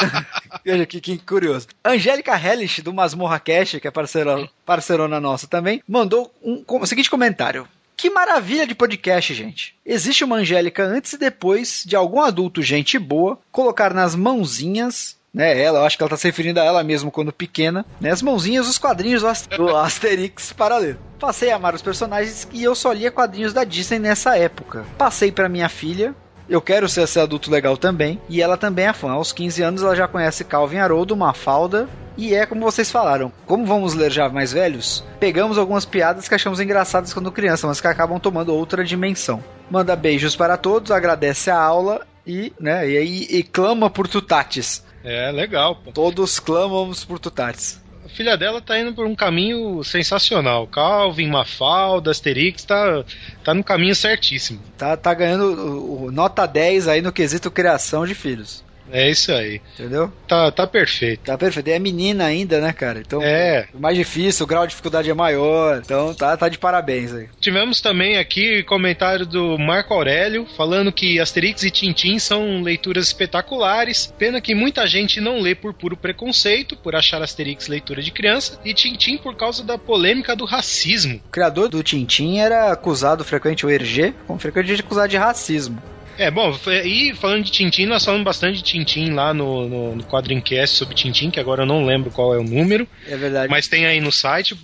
Veja 0.64 0.86
que, 0.86 0.98
que 0.98 1.18
curioso. 1.18 1.66
Angélica 1.84 2.34
Hellish, 2.34 2.80
do 2.80 2.94
Masmorra 2.94 3.38
Cash, 3.38 3.78
que 3.80 3.86
é 3.86 3.90
parceiro, 3.90 4.48
parceirona 4.64 5.20
nossa 5.20 5.46
também, 5.46 5.82
mandou 5.86 6.32
um, 6.42 6.64
o 6.66 6.86
seguinte 6.86 7.10
comentário. 7.10 7.68
Que 7.94 8.08
maravilha 8.08 8.66
de 8.66 8.74
podcast, 8.74 9.34
gente. 9.34 9.74
Existe 9.84 10.24
uma 10.24 10.36
Angélica 10.36 10.82
antes 10.84 11.12
e 11.12 11.18
depois 11.18 11.84
de 11.86 11.94
algum 11.94 12.20
adulto 12.20 12.62
gente 12.62 12.98
boa 12.98 13.38
colocar 13.50 13.92
nas 13.92 14.14
mãozinhas 14.16 15.16
né? 15.32 15.60
Ela, 15.60 15.80
eu 15.80 15.84
acho 15.84 15.96
que 15.96 16.02
ela 16.02 16.10
tá 16.10 16.16
se 16.16 16.26
referindo 16.26 16.60
a 16.60 16.64
ela 16.64 16.82
mesmo 16.84 17.10
quando 17.10 17.32
pequena, 17.32 17.84
né? 18.00 18.10
As 18.10 18.22
mãozinhas, 18.22 18.68
os 18.68 18.78
quadrinhos 18.78 19.22
do, 19.22 19.28
As- 19.28 19.46
do 19.46 19.76
Asterix 19.76 20.52
para 20.52 20.76
ler. 20.78 20.98
Passei 21.18 21.50
a 21.50 21.56
amar 21.56 21.74
os 21.74 21.82
personagens 21.82 22.48
e 22.52 22.62
eu 22.62 22.74
só 22.74 22.92
lia 22.92 23.10
quadrinhos 23.10 23.52
da 23.52 23.64
Disney 23.64 23.98
nessa 23.98 24.36
época. 24.36 24.84
Passei 24.98 25.30
para 25.32 25.48
minha 25.48 25.68
filha, 25.68 26.14
eu 26.48 26.60
quero 26.60 26.88
ser 26.88 27.02
esse 27.02 27.18
adulto 27.20 27.50
legal 27.50 27.76
também. 27.76 28.20
E 28.28 28.42
ela 28.42 28.56
também 28.56 28.86
é 28.86 28.92
fã. 28.92 29.12
Aos 29.12 29.32
15 29.32 29.62
anos 29.62 29.82
ela 29.82 29.94
já 29.96 30.08
conhece 30.08 30.44
Calvin 30.44 30.78
Haroldo, 30.78 31.16
Mafalda. 31.16 31.88
E 32.14 32.34
é 32.34 32.44
como 32.44 32.60
vocês 32.60 32.90
falaram. 32.90 33.32
Como 33.46 33.64
vamos 33.64 33.94
ler 33.94 34.10
já 34.12 34.28
mais 34.28 34.52
velhos, 34.52 35.02
pegamos 35.18 35.56
algumas 35.56 35.86
piadas 35.86 36.28
que 36.28 36.34
achamos 36.34 36.60
engraçadas 36.60 37.14
quando 37.14 37.32
criança, 37.32 37.66
mas 37.66 37.80
que 37.80 37.86
acabam 37.86 38.18
tomando 38.20 38.54
outra 38.54 38.84
dimensão. 38.84 39.42
Manda 39.70 39.96
beijos 39.96 40.36
para 40.36 40.58
todos, 40.58 40.90
agradece 40.90 41.50
a 41.50 41.58
aula 41.58 42.06
e, 42.26 42.52
né, 42.60 42.86
e, 42.90 42.98
aí 42.98 43.26
e 43.30 43.42
clama 43.42 43.88
por 43.88 44.06
tutates. 44.06 44.84
É, 45.04 45.30
legal, 45.30 45.76
pô. 45.76 45.92
Todos 45.92 46.38
clamamos 46.38 47.04
por 47.04 47.18
tutates. 47.18 47.80
A 48.04 48.08
filha 48.08 48.36
dela 48.36 48.60
tá 48.60 48.78
indo 48.78 48.92
por 48.92 49.06
um 49.06 49.14
caminho 49.14 49.82
sensacional. 49.84 50.66
Calvin, 50.66 51.28
Mafalda, 51.28 52.10
Asterix, 52.10 52.64
tá, 52.64 53.04
tá 53.44 53.54
no 53.54 53.64
caminho 53.64 53.94
certíssimo. 53.94 54.60
Tá, 54.76 54.96
tá 54.96 55.14
ganhando 55.14 55.44
o, 55.44 56.04
o 56.06 56.10
nota 56.12 56.46
10 56.46 56.88
aí 56.88 57.02
no 57.02 57.12
quesito 57.12 57.50
criação 57.50 58.06
de 58.06 58.14
filhos. 58.14 58.64
É 58.92 59.10
isso 59.10 59.32
aí. 59.32 59.60
Entendeu? 59.74 60.12
Tá, 60.28 60.50
tá 60.52 60.66
perfeito. 60.66 61.24
Tá 61.24 61.38
perfeito. 61.38 61.68
E 61.68 61.72
é 61.72 61.78
menina 61.78 62.26
ainda, 62.26 62.60
né, 62.60 62.72
cara? 62.72 63.00
Então, 63.00 63.22
É. 63.22 63.66
mais 63.74 63.96
difícil, 63.96 64.44
o 64.44 64.46
grau 64.46 64.64
de 64.66 64.70
dificuldade 64.70 65.10
é 65.10 65.14
maior. 65.14 65.80
Então, 65.84 66.14
tá, 66.14 66.36
tá 66.36 66.48
de 66.48 66.58
parabéns 66.58 67.12
aí. 67.12 67.28
Tivemos 67.40 67.80
também 67.80 68.18
aqui 68.18 68.62
comentário 68.64 69.24
do 69.24 69.58
Marco 69.58 69.94
Aurélio 69.94 70.46
falando 70.56 70.92
que 70.92 71.18
Asterix 71.18 71.62
e 71.62 71.70
Tintin 71.70 72.18
são 72.18 72.62
leituras 72.62 73.06
espetaculares. 73.06 74.12
Pena 74.18 74.40
que 74.40 74.54
muita 74.54 74.86
gente 74.86 75.20
não 75.20 75.40
lê 75.40 75.54
por 75.54 75.72
puro 75.72 75.96
preconceito, 75.96 76.76
por 76.76 76.94
achar 76.94 77.22
Asterix 77.22 77.68
leitura 77.68 78.02
de 78.02 78.10
criança, 78.10 78.60
e 78.64 78.74
Tintin 78.74 79.16
por 79.16 79.36
causa 79.36 79.64
da 79.64 79.78
polêmica 79.78 80.36
do 80.36 80.44
racismo. 80.44 81.20
O 81.26 81.30
criador 81.30 81.68
do 81.68 81.82
Tintin 81.82 82.38
era 82.38 82.70
acusado 82.72 83.24
frequente, 83.24 83.64
o 83.64 83.70
Hergé, 83.70 84.12
como 84.26 84.38
frequente 84.38 84.72
acusado 84.72 85.08
de 85.08 85.16
racismo. 85.16 85.82
É, 86.22 86.30
bom, 86.30 86.56
e 86.84 87.14
falando 87.14 87.44
de 87.44 87.50
Tintin, 87.50 87.86
nós 87.86 88.04
falamos 88.04 88.24
bastante 88.24 88.58
de 88.58 88.62
Tintin 88.62 89.10
lá 89.10 89.34
no, 89.34 89.68
no, 89.68 89.96
no 89.96 90.04
Quadrincast 90.04 90.76
sobre 90.76 90.94
Tintin, 90.94 91.30
que 91.30 91.40
agora 91.40 91.62
eu 91.62 91.66
não 91.66 91.84
lembro 91.84 92.10
qual 92.10 92.32
é 92.34 92.38
o 92.38 92.44
número, 92.44 92.86
É 93.08 93.16
verdade. 93.16 93.50
mas 93.50 93.66
tem 93.66 93.86
aí 93.86 94.00
no 94.00 94.12
site, 94.12 94.56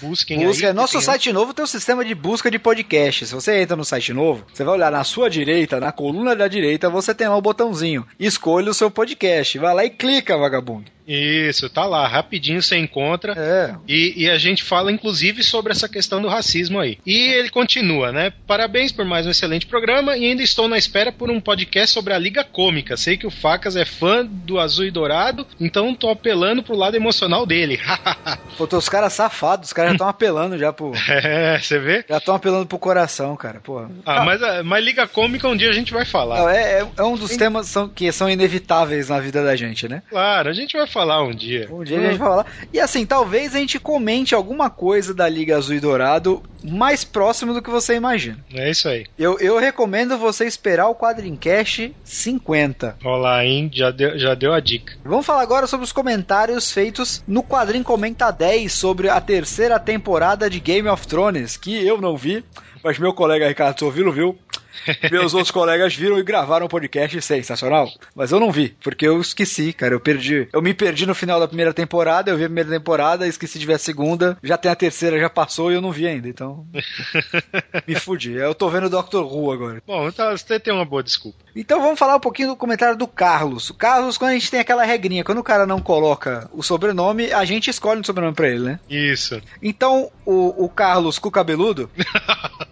busquem 0.00 0.38
Busca, 0.44 0.68
aí. 0.68 0.72
nosso 0.72 1.00
site 1.00 1.32
novo 1.32 1.52
tem 1.54 1.62
um 1.64 1.68
sistema 1.68 2.04
de 2.04 2.14
busca 2.14 2.50
de 2.50 2.58
podcast. 2.58 3.26
Se 3.26 3.34
você 3.34 3.60
entra 3.60 3.76
no 3.76 3.84
site 3.84 4.12
novo, 4.12 4.44
você 4.52 4.64
vai 4.64 4.74
olhar 4.74 4.90
na 4.90 5.04
sua 5.04 5.28
direita, 5.30 5.78
na 5.80 5.92
coluna 5.92 6.34
da 6.34 6.48
direita, 6.48 6.88
você 6.90 7.14
tem 7.14 7.28
lá 7.28 7.36
o 7.36 7.42
botãozinho. 7.42 8.06
Escolha 8.18 8.70
o 8.70 8.74
seu 8.74 8.90
podcast. 8.90 9.58
Vai 9.58 9.74
lá 9.74 9.84
e 9.84 9.90
clica, 9.90 10.36
vagabundo. 10.36 10.90
Isso, 11.06 11.68
tá 11.68 11.84
lá, 11.84 12.06
rapidinho 12.06 12.62
você 12.62 12.76
encontra. 12.76 13.32
É. 13.36 13.74
E, 13.88 14.24
e 14.24 14.30
a 14.30 14.38
gente 14.38 14.62
fala, 14.62 14.92
inclusive, 14.92 15.42
sobre 15.42 15.72
essa 15.72 15.88
questão 15.88 16.20
do 16.22 16.28
racismo 16.28 16.78
aí. 16.78 16.98
E 17.06 17.32
ele 17.34 17.48
continua, 17.50 18.12
né? 18.12 18.32
Parabéns 18.46 18.92
por 18.92 19.04
mais 19.04 19.26
um 19.26 19.30
excelente 19.30 19.66
programa 19.66 20.16
e 20.16 20.24
ainda 20.26 20.42
estou 20.42 20.68
na 20.68 20.78
espera 20.78 21.10
por 21.12 21.30
um 21.30 21.40
podcast 21.40 21.92
sobre 21.92 22.12
a 22.14 22.18
Liga 22.18 22.44
Cômica. 22.44 22.96
Sei 22.96 23.16
que 23.16 23.26
o 23.26 23.30
Facas 23.30 23.76
é 23.76 23.84
fã 23.84 24.24
do 24.24 24.58
Azul 24.58 24.86
e 24.86 24.90
Dourado, 24.90 25.46
então 25.60 25.94
tô 25.94 26.08
apelando 26.08 26.62
pro 26.62 26.76
lado 26.76 26.96
emocional 26.96 27.44
dele. 27.46 27.80
Pô, 28.56 28.66
tô- 28.66 28.78
os 28.78 28.88
caras 28.88 29.12
safados, 29.12 29.68
os 29.68 29.72
caras 29.72 29.90
já 29.90 29.94
estão 29.96 30.08
apelando 30.08 30.58
já 30.58 30.72
pro. 30.72 30.92
é, 31.08 31.58
você 31.58 31.78
vê? 31.78 32.04
Já 32.08 32.18
estão 32.18 32.34
apelando 32.34 32.66
pro 32.66 32.78
coração, 32.78 33.36
cara. 33.36 33.60
Pô. 33.60 33.86
Ah, 34.06 34.24
mas, 34.24 34.42
a- 34.42 34.62
mas 34.62 34.84
Liga 34.84 35.06
Cômica 35.06 35.48
um 35.48 35.56
dia 35.56 35.70
a 35.70 35.74
gente 35.74 35.92
vai 35.92 36.04
falar. 36.04 36.38
Não, 36.38 36.48
é, 36.48 36.80
é- 36.80 36.88
é 36.96 37.02
um 37.02 37.16
dos 37.16 37.36
temas 37.36 37.66
são- 37.68 37.88
que 37.88 38.10
são 38.12 38.28
inevitáveis 38.30 39.08
na 39.08 39.18
vida 39.20 39.42
da 39.44 39.56
gente, 39.56 39.88
né? 39.88 40.02
Claro, 40.08 40.48
a 40.48 40.52
gente 40.52 40.76
vai 40.76 40.86
falar 40.92 41.22
um 41.22 41.34
dia. 41.34 41.68
Um 41.70 41.82
dia 41.82 41.98
a 41.98 42.02
gente 42.02 42.18
vai 42.18 42.28
falar. 42.28 42.46
E 42.72 42.78
assim, 42.78 43.04
talvez 43.06 43.54
a 43.54 43.58
gente 43.58 43.78
comente 43.78 44.34
alguma 44.34 44.70
coisa 44.70 45.14
da 45.14 45.28
Liga 45.28 45.56
Azul 45.56 45.74
e 45.76 45.80
Dourado 45.80 46.42
mais 46.62 47.04
próximo 47.04 47.52
do 47.52 47.62
que 47.62 47.70
você 47.70 47.94
imagina. 47.94 48.38
É 48.54 48.70
isso 48.70 48.88
aí. 48.88 49.06
Eu, 49.18 49.38
eu 49.40 49.58
recomendo 49.58 50.16
você 50.16 50.46
esperar 50.46 50.88
o 50.88 50.94
Quadrincast 50.94 51.94
50. 52.04 52.98
Olha 53.04 53.16
lá, 53.16 53.44
hein? 53.44 53.70
Já 53.72 53.90
deu, 53.90 54.18
já 54.18 54.34
deu 54.34 54.52
a 54.52 54.60
dica. 54.60 54.94
Vamos 55.04 55.26
falar 55.26 55.42
agora 55.42 55.66
sobre 55.66 55.84
os 55.84 55.92
comentários 55.92 56.70
feitos 56.70 57.22
no 57.26 57.42
Quadrim 57.42 57.82
Comenta 57.82 58.30
10 58.30 58.72
sobre 58.72 59.08
a 59.08 59.20
terceira 59.20 59.78
temporada 59.80 60.48
de 60.48 60.60
Game 60.60 60.88
of 60.88 61.06
Thrones, 61.06 61.56
que 61.56 61.84
eu 61.84 62.00
não 62.00 62.16
vi, 62.16 62.44
mas 62.82 62.98
meu 62.98 63.12
colega 63.12 63.48
Ricardo 63.48 63.78
Sovilo 63.78 64.12
viu. 64.12 64.38
Meus 65.10 65.34
outros 65.34 65.50
colegas 65.50 65.94
viram 65.94 66.18
e 66.18 66.22
gravaram 66.22 66.66
um 66.66 66.68
podcast 66.68 67.20
sensacional. 67.22 67.88
Mas 68.14 68.32
eu 68.32 68.40
não 68.40 68.50
vi, 68.50 68.76
porque 68.82 69.06
eu 69.06 69.20
esqueci, 69.20 69.72
cara. 69.72 69.94
Eu 69.94 70.00
perdi. 70.00 70.48
Eu 70.52 70.62
me 70.62 70.74
perdi 70.74 71.06
no 71.06 71.14
final 71.14 71.38
da 71.38 71.46
primeira 71.46 71.72
temporada, 71.72 72.30
eu 72.30 72.36
vi 72.36 72.44
a 72.44 72.48
primeira 72.48 72.70
temporada, 72.70 73.26
esqueci 73.26 73.58
de 73.58 73.66
ver 73.66 73.74
a 73.74 73.78
segunda. 73.78 74.36
Já 74.42 74.56
tem 74.56 74.70
a 74.70 74.76
terceira, 74.76 75.18
já 75.18 75.30
passou 75.30 75.70
e 75.70 75.74
eu 75.74 75.82
não 75.82 75.92
vi 75.92 76.06
ainda. 76.06 76.28
Então. 76.28 76.66
me 77.86 77.94
fudi. 77.94 78.32
Eu 78.32 78.54
tô 78.54 78.68
vendo 78.68 78.86
o 78.86 78.90
Doctor 78.90 79.24
Who 79.24 79.52
agora. 79.52 79.82
Bom, 79.86 80.08
então 80.08 80.30
você 80.30 80.58
tem 80.58 80.72
uma 80.72 80.84
boa 80.84 81.02
desculpa. 81.02 81.38
Então 81.54 81.80
vamos 81.82 81.98
falar 81.98 82.16
um 82.16 82.20
pouquinho 82.20 82.48
do 82.48 82.56
comentário 82.56 82.96
do 82.96 83.06
Carlos. 83.06 83.68
O 83.70 83.74
Carlos, 83.74 84.16
quando 84.16 84.30
a 84.30 84.34
gente 84.34 84.50
tem 84.50 84.60
aquela 84.60 84.84
regrinha, 84.84 85.24
quando 85.24 85.38
o 85.38 85.44
cara 85.44 85.66
não 85.66 85.80
coloca 85.80 86.48
o 86.52 86.62
sobrenome, 86.62 87.32
a 87.32 87.44
gente 87.44 87.68
escolhe 87.68 88.00
um 88.00 88.04
sobrenome 88.04 88.34
pra 88.34 88.48
ele, 88.48 88.60
né? 88.60 88.80
Isso. 88.88 89.40
Então 89.62 90.10
o, 90.24 90.64
o 90.64 90.68
Carlos 90.68 91.18
com 91.18 91.28
o 91.28 91.32
cabeludo 91.32 91.90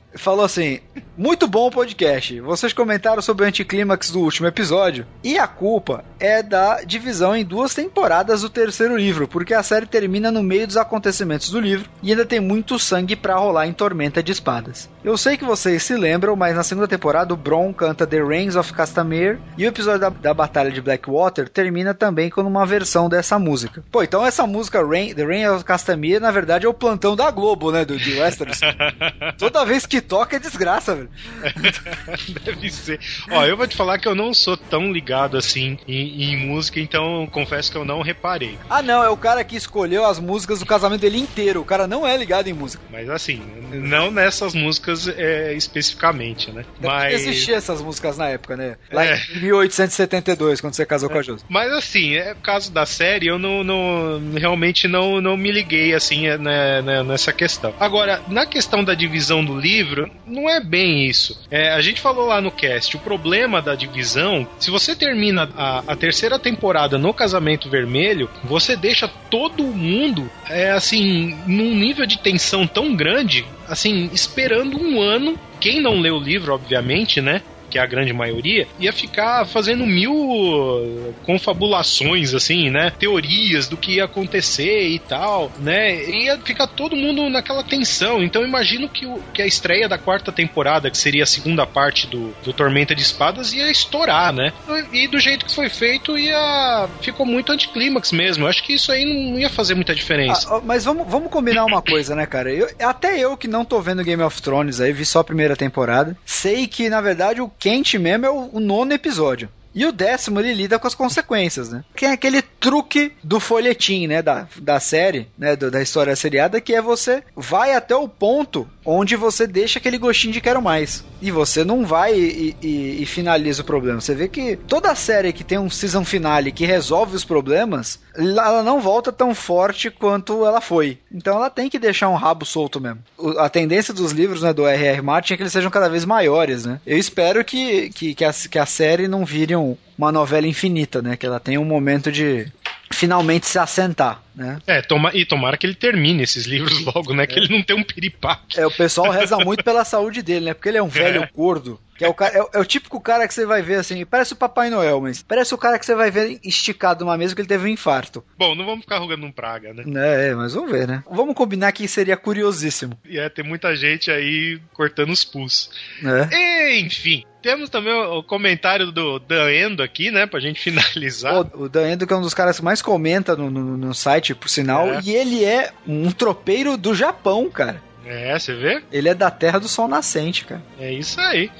falou 0.15 0.45
assim: 0.45 0.79
Muito 1.17 1.47
bom 1.47 1.67
o 1.67 1.71
podcast. 1.71 2.39
Vocês 2.41 2.73
comentaram 2.73 3.21
sobre 3.21 3.45
o 3.45 3.47
anticlímax 3.47 4.11
do 4.11 4.19
último 4.19 4.47
episódio. 4.47 5.05
E 5.23 5.37
a 5.37 5.47
culpa 5.47 6.03
é 6.19 6.41
da 6.41 6.81
divisão 6.81 7.35
em 7.35 7.45
duas 7.45 7.73
temporadas 7.73 8.41
do 8.41 8.49
terceiro 8.49 8.97
livro, 8.97 9.27
porque 9.27 9.53
a 9.53 9.63
série 9.63 9.85
termina 9.85 10.31
no 10.31 10.43
meio 10.43 10.67
dos 10.67 10.77
acontecimentos 10.77 11.49
do 11.49 11.59
livro 11.59 11.89
e 12.01 12.11
ainda 12.11 12.25
tem 12.25 12.39
muito 12.39 12.77
sangue 12.79 13.15
pra 13.15 13.35
rolar 13.35 13.67
em 13.67 13.73
Tormenta 13.73 14.21
de 14.21 14.31
Espadas. 14.31 14.89
Eu 15.03 15.17
sei 15.17 15.37
que 15.37 15.45
vocês 15.45 15.81
se 15.83 15.95
lembram, 15.95 16.35
mas 16.35 16.55
na 16.55 16.63
segunda 16.63 16.87
temporada 16.87 17.33
o 17.33 17.37
Bron 17.37 17.73
canta 17.73 18.05
The 18.05 18.23
Reigns 18.23 18.55
of 18.55 18.73
Castamere 18.73 19.39
e 19.57 19.65
o 19.65 19.67
episódio 19.67 20.01
da, 20.01 20.09
da 20.09 20.33
Batalha 20.33 20.71
de 20.71 20.81
Blackwater 20.81 21.49
termina 21.49 21.93
também 21.93 22.29
com 22.29 22.41
uma 22.41 22.65
versão 22.65 23.09
dessa 23.09 23.39
música. 23.39 23.83
Pô, 23.91 24.03
então 24.03 24.25
essa 24.25 24.45
música 24.45 24.85
Rain, 24.85 25.13
The 25.13 25.25
Reigns 25.25 25.51
of 25.51 25.65
Castamere, 25.65 26.19
na 26.19 26.31
verdade, 26.31 26.65
é 26.65 26.69
o 26.69 26.73
plantão 26.73 27.15
da 27.15 27.31
Globo, 27.31 27.71
né? 27.71 27.85
Do, 27.85 27.97
de 27.97 28.19
Westeros. 28.19 28.59
Toda 29.37 29.65
vez 29.65 29.85
que 29.85 30.00
toca 30.01 30.35
é 30.35 30.39
desgraça, 30.39 30.95
velho. 30.95 31.09
Deve 32.43 32.69
ser. 32.69 32.99
Ó, 33.29 33.45
eu 33.45 33.55
vou 33.57 33.67
te 33.67 33.75
falar 33.75 33.97
que 33.99 34.07
eu 34.07 34.15
não 34.15 34.33
sou 34.33 34.55
tão 34.57 34.91
ligado 34.91 35.37
assim 35.37 35.77
em, 35.87 36.23
em 36.33 36.37
música, 36.47 36.79
então 36.79 37.27
confesso 37.31 37.71
que 37.71 37.77
eu 37.77 37.85
não 37.85 38.01
reparei. 38.01 38.57
Ah, 38.69 38.81
não, 38.81 39.03
é 39.03 39.09
o 39.09 39.17
cara 39.17 39.43
que 39.43 39.55
escolheu 39.55 40.05
as 40.05 40.19
músicas 40.19 40.59
do 40.59 40.65
casamento 40.65 41.01
dele 41.01 41.17
inteiro. 41.17 41.61
O 41.61 41.65
cara 41.65 41.87
não 41.87 42.05
é 42.05 42.15
ligado 42.17 42.47
em 42.47 42.53
música. 42.53 42.83
Mas 42.89 43.09
assim, 43.09 43.41
não 43.71 44.11
nessas 44.11 44.53
músicas 44.53 45.07
é, 45.07 45.53
especificamente, 45.53 46.51
né? 46.51 46.65
Deve 46.79 46.93
Mas. 46.93 47.13
existia 47.13 47.55
essas 47.55 47.81
músicas 47.81 48.17
na 48.17 48.29
época, 48.29 48.55
né? 48.55 48.77
Lá 48.91 49.05
É. 49.05 49.19
em 49.35 49.41
1872, 49.41 50.61
quando 50.61 50.73
você 50.73 50.85
casou 50.85 51.09
com 51.09 51.17
a 51.17 51.21
Josi. 51.21 51.43
Mas 51.49 51.71
assim, 51.71 52.15
é 52.15 52.35
causa 52.41 52.71
da 52.71 52.85
série, 52.85 53.27
eu 53.27 53.37
não, 53.39 53.63
não- 53.63 54.33
realmente 54.37 54.87
não, 54.87 55.19
não 55.21 55.35
me 55.37 55.51
liguei 55.51 55.93
assim 55.93 56.27
né, 56.37 56.81
né, 56.81 57.03
nessa 57.03 57.31
questão. 57.33 57.73
Agora, 57.79 58.21
na 58.27 58.45
questão 58.45 58.83
da 58.83 58.93
divisão 58.93 59.43
do 59.43 59.57
livro, 59.57 59.90
não 60.25 60.49
é 60.49 60.59
bem 60.59 61.05
isso. 61.05 61.39
É, 61.49 61.71
a 61.71 61.81
gente 61.81 62.01
falou 62.01 62.27
lá 62.27 62.41
no 62.41 62.51
cast, 62.51 62.95
o 62.95 62.99
problema 62.99 63.61
da 63.61 63.75
divisão, 63.75 64.47
se 64.59 64.71
você 64.71 64.95
termina 64.95 65.49
a, 65.55 65.83
a 65.87 65.95
terceira 65.95 66.37
temporada 66.39 66.97
no 66.97 67.13
Casamento 67.13 67.69
Vermelho, 67.69 68.29
você 68.43 68.75
deixa 68.75 69.07
todo 69.29 69.63
mundo 69.63 70.29
é, 70.49 70.71
assim 70.71 71.35
num 71.45 71.75
nível 71.75 72.05
de 72.05 72.19
tensão 72.19 72.67
tão 72.67 72.95
grande, 72.95 73.45
assim 73.67 74.09
esperando 74.13 74.77
um 74.77 75.01
ano. 75.01 75.37
Quem 75.59 75.81
não 75.81 75.99
leu 75.99 76.15
o 76.15 76.23
livro, 76.23 76.53
obviamente, 76.53 77.21
né? 77.21 77.41
Que 77.71 77.79
é 77.79 77.81
a 77.81 77.85
grande 77.85 78.13
maioria, 78.13 78.67
ia 78.79 78.91
ficar 78.91 79.45
fazendo 79.45 79.85
mil 79.87 80.13
uh, 80.13 81.15
confabulações, 81.25 82.33
assim, 82.33 82.69
né? 82.69 82.91
Teorias 82.99 83.67
do 83.67 83.77
que 83.77 83.93
ia 83.95 84.05
acontecer 84.05 84.89
e 84.89 84.99
tal, 84.99 85.51
né? 85.59 86.03
Ia 86.03 86.37
ficar 86.39 86.67
todo 86.67 86.95
mundo 86.95 87.29
naquela 87.29 87.63
tensão. 87.63 88.21
Então, 88.21 88.43
imagino 88.43 88.89
que, 88.89 89.05
o, 89.05 89.21
que 89.33 89.41
a 89.41 89.47
estreia 89.47 89.87
da 89.87 89.97
quarta 89.97 90.31
temporada, 90.31 90.91
que 90.91 90.97
seria 90.97 91.23
a 91.23 91.27
segunda 91.27 91.65
parte 91.65 92.07
do, 92.07 92.33
do 92.43 92.51
Tormenta 92.51 92.93
de 92.93 93.01
Espadas, 93.01 93.53
ia 93.53 93.71
estourar, 93.71 94.33
né? 94.33 94.51
E 94.91 95.07
do 95.07 95.19
jeito 95.19 95.45
que 95.45 95.55
foi 95.55 95.69
feito, 95.69 96.17
ia. 96.17 96.89
ficou 97.01 97.25
muito 97.25 97.51
anticlímax 97.51 98.11
mesmo. 98.11 98.45
Acho 98.47 98.63
que 98.63 98.73
isso 98.73 98.91
aí 98.91 99.05
não 99.05 99.39
ia 99.39 99.49
fazer 99.49 99.75
muita 99.75 99.95
diferença. 99.95 100.47
Ah, 100.53 100.61
mas 100.63 100.83
vamos, 100.83 101.07
vamos 101.07 101.31
combinar 101.31 101.65
uma 101.65 101.81
coisa, 101.81 102.15
né, 102.15 102.25
cara? 102.25 102.51
Eu, 102.51 102.69
até 102.81 103.17
eu 103.17 103.37
que 103.37 103.47
não 103.47 103.63
tô 103.63 103.79
vendo 103.79 104.03
Game 104.03 104.21
of 104.21 104.41
Thrones 104.41 104.81
aí, 104.81 104.91
vi 104.91 105.05
só 105.05 105.19
a 105.19 105.23
primeira 105.23 105.55
temporada, 105.55 106.17
sei 106.25 106.67
que, 106.67 106.89
na 106.89 106.99
verdade, 106.99 107.41
o 107.41 107.49
quente 107.61 107.97
mesmo 107.97 108.25
é 108.25 108.29
o, 108.29 108.49
o 108.53 108.59
nono 108.59 108.91
episódio. 108.91 109.47
E 109.73 109.85
o 109.85 109.91
décimo 109.93 110.41
ele 110.41 110.53
lida 110.53 110.77
com 110.77 110.85
as 110.85 110.93
consequências, 110.93 111.69
né? 111.71 111.85
Que 111.95 112.05
é 112.05 112.11
aquele 112.11 112.41
truque 112.41 113.13
do 113.23 113.39
folhetim, 113.39 114.05
né? 114.05 114.21
Da, 114.21 114.45
da 114.57 114.81
série, 114.81 115.29
né? 115.37 115.55
do- 115.55 115.71
da 115.71 115.81
história 115.81 116.13
seriada, 116.13 116.59
que 116.59 116.75
é 116.75 116.81
você 116.81 117.23
vai 117.37 117.73
até 117.73 117.95
o 117.95 118.05
ponto 118.05 118.67
onde 118.85 119.15
você 119.15 119.45
deixa 119.45 119.79
aquele 119.79 119.97
gostinho 119.97 120.33
de 120.33 120.41
quero 120.41 120.61
mais. 120.61 121.03
E 121.21 121.29
você 121.31 121.63
não 121.63 121.85
vai 121.85 122.13
e, 122.15 122.55
e- 122.61 123.03
e 123.03 123.05
finaliza 123.05 123.61
o 123.61 123.65
problema. 123.65 124.01
Você 124.01 124.15
vê 124.15 124.27
que 124.27 124.55
toda 124.55 124.95
série 124.95 125.31
que 125.33 125.43
tem 125.43 125.57
um 125.57 125.69
season 125.69 126.03
finale 126.03 126.51
que 126.51 126.65
resolve 126.65 127.15
os 127.15 127.23
problemas, 127.23 127.99
ela 128.15 128.63
não 128.63 128.79
volta 128.81 129.11
tão 129.11 129.35
forte 129.35 129.89
quanto 129.91 130.45
ela 130.45 130.59
foi. 130.61 130.97
Então 131.11 131.35
ela 131.35 131.49
tem 131.49 131.69
que 131.69 131.77
deixar 131.79 132.09
um 132.09 132.15
rabo 132.15 132.45
solto 132.45 132.81
mesmo. 132.81 132.99
A 133.37 133.49
tendência 133.49 133.93
dos 133.93 134.11
livros 134.11 134.41
né, 134.41 134.51
do 134.53 134.65
R.R. 134.67 135.01
Martin 135.01 135.33
é 135.33 135.37
que 135.37 135.43
eles 135.43 135.53
sejam 135.53 135.69
cada 135.69 135.89
vez 135.89 136.03
maiores, 136.05 136.65
né? 136.65 136.79
Eu 136.85 136.97
espero 136.97 137.45
que, 137.45 137.89
que, 137.91 138.15
que, 138.15 138.25
a, 138.25 138.33
que 138.33 138.57
a 138.59 138.65
série 138.65 139.07
não 139.07 139.23
vire 139.25 139.55
um- 139.55 139.77
uma 139.97 140.11
novela 140.11 140.47
infinita, 140.47 141.01
né? 141.01 141.15
Que 141.15 141.25
ela 141.27 141.39
tenha 141.39 141.61
um 141.61 141.65
momento 141.65 142.11
de 142.11 142.51
finalmente 142.93 143.47
se 143.47 143.57
assentar, 143.57 144.21
né? 144.35 144.59
É, 144.67 144.81
toma, 144.81 145.11
e 145.13 145.25
tomara 145.25 145.57
que 145.57 145.65
ele 145.65 145.75
termine 145.75 146.23
esses 146.23 146.45
livros 146.45 146.79
logo, 146.85 147.13
né? 147.13 147.25
Que 147.27 147.37
ele 147.39 147.49
não 147.49 147.61
tenha 147.63 147.79
um 147.79 147.83
piripaque. 147.83 148.59
É, 148.59 148.65
o 148.65 148.71
pessoal 148.71 149.11
reza 149.11 149.37
muito 149.43 149.63
pela 149.63 149.83
saúde 149.85 150.21
dele, 150.21 150.45
né? 150.45 150.53
Porque 150.53 150.69
ele 150.69 150.77
é 150.77 150.83
um 150.83 150.87
velho 150.87 151.23
É. 151.23 151.29
gordo. 151.35 151.79
Que 151.97 152.05
é, 152.05 152.09
o 152.09 152.13
cara, 152.15 152.35
é, 152.35 152.41
o- 152.41 152.49
é 152.55 152.59
o 152.59 152.65
típico 152.65 152.99
cara 152.99 153.27
que 153.27 153.33
você 153.33 153.45
vai 153.45 153.61
ver 153.61 153.75
assim, 153.75 154.03
parece 154.05 154.33
o 154.33 154.35
Papai 154.35 154.71
Noel, 154.71 154.99
mas 155.01 155.21
parece 155.21 155.53
o 155.53 155.57
cara 155.57 155.77
que 155.77 155.85
você 155.85 155.93
vai 155.93 156.09
ver 156.09 156.39
esticado 156.43 157.05
numa 157.05 157.15
mesa 157.15 157.35
que 157.35 157.41
ele 157.41 157.47
teve 157.47 157.65
um 157.65 157.67
infarto. 157.67 158.23
Bom, 158.37 158.55
não 158.55 158.65
vamos 158.65 158.81
ficar 158.81 158.97
rogando 158.97 159.23
um 159.23 159.31
praga, 159.31 159.71
né? 159.71 159.83
É, 159.95 160.29
é, 160.29 160.35
mas 160.35 160.53
vamos 160.55 160.71
ver, 160.71 160.87
né? 160.87 161.03
Vamos 161.11 161.35
combinar 161.35 161.71
que 161.73 161.87
seria 161.87 162.17
curiosíssimo. 162.17 162.97
E 163.07 163.19
é, 163.19 163.29
tem 163.29 163.45
muita 163.45 163.75
gente 163.75 164.09
aí 164.09 164.59
cortando 164.73 165.11
os 165.11 165.23
pus. 165.23 165.69
Né? 166.01 166.79
Enfim, 166.79 167.23
temos 167.41 167.69
também 167.69 167.93
o, 167.93 168.23
comentário 168.23 168.91
do 168.91 169.19
Dan 169.19 169.51
Endo 169.51 169.83
aqui, 169.83 170.09
né? 170.09 170.25
Pra 170.25 170.39
gente 170.39 170.59
finalizar. 170.61 171.35
O, 171.53 171.63
o 171.65 171.69
Dan 171.69 171.87
Endo, 171.91 172.07
que 172.07 172.13
é 172.13 172.15
um 172.17 172.21
dos 172.21 172.33
caras 172.33 172.57
que 172.57 172.63
mais 172.63 172.81
comenta 172.81 173.35
no, 173.35 173.51
no, 173.51 173.77
no 173.77 173.93
site, 173.93 174.20
por 174.35 174.49
sinal, 174.49 174.87
É. 174.87 174.99
e 175.03 175.11
ele 175.11 175.43
é 175.43 175.71
um 175.87 176.11
tropeiro 176.11 176.77
do 176.77 176.93
Japão, 176.93 177.49
cara. 177.49 177.81
É, 178.05 178.37
você 178.37 178.53
vê? 178.55 178.81
Ele 178.91 179.09
é 179.09 179.13
da 179.13 179.29
terra 179.29 179.59
do 179.59 179.67
sol 179.67 179.87
nascente, 179.87 180.45
cara. 180.45 180.61
É 180.79 180.91
isso 180.91 181.19
aí. 181.21 181.51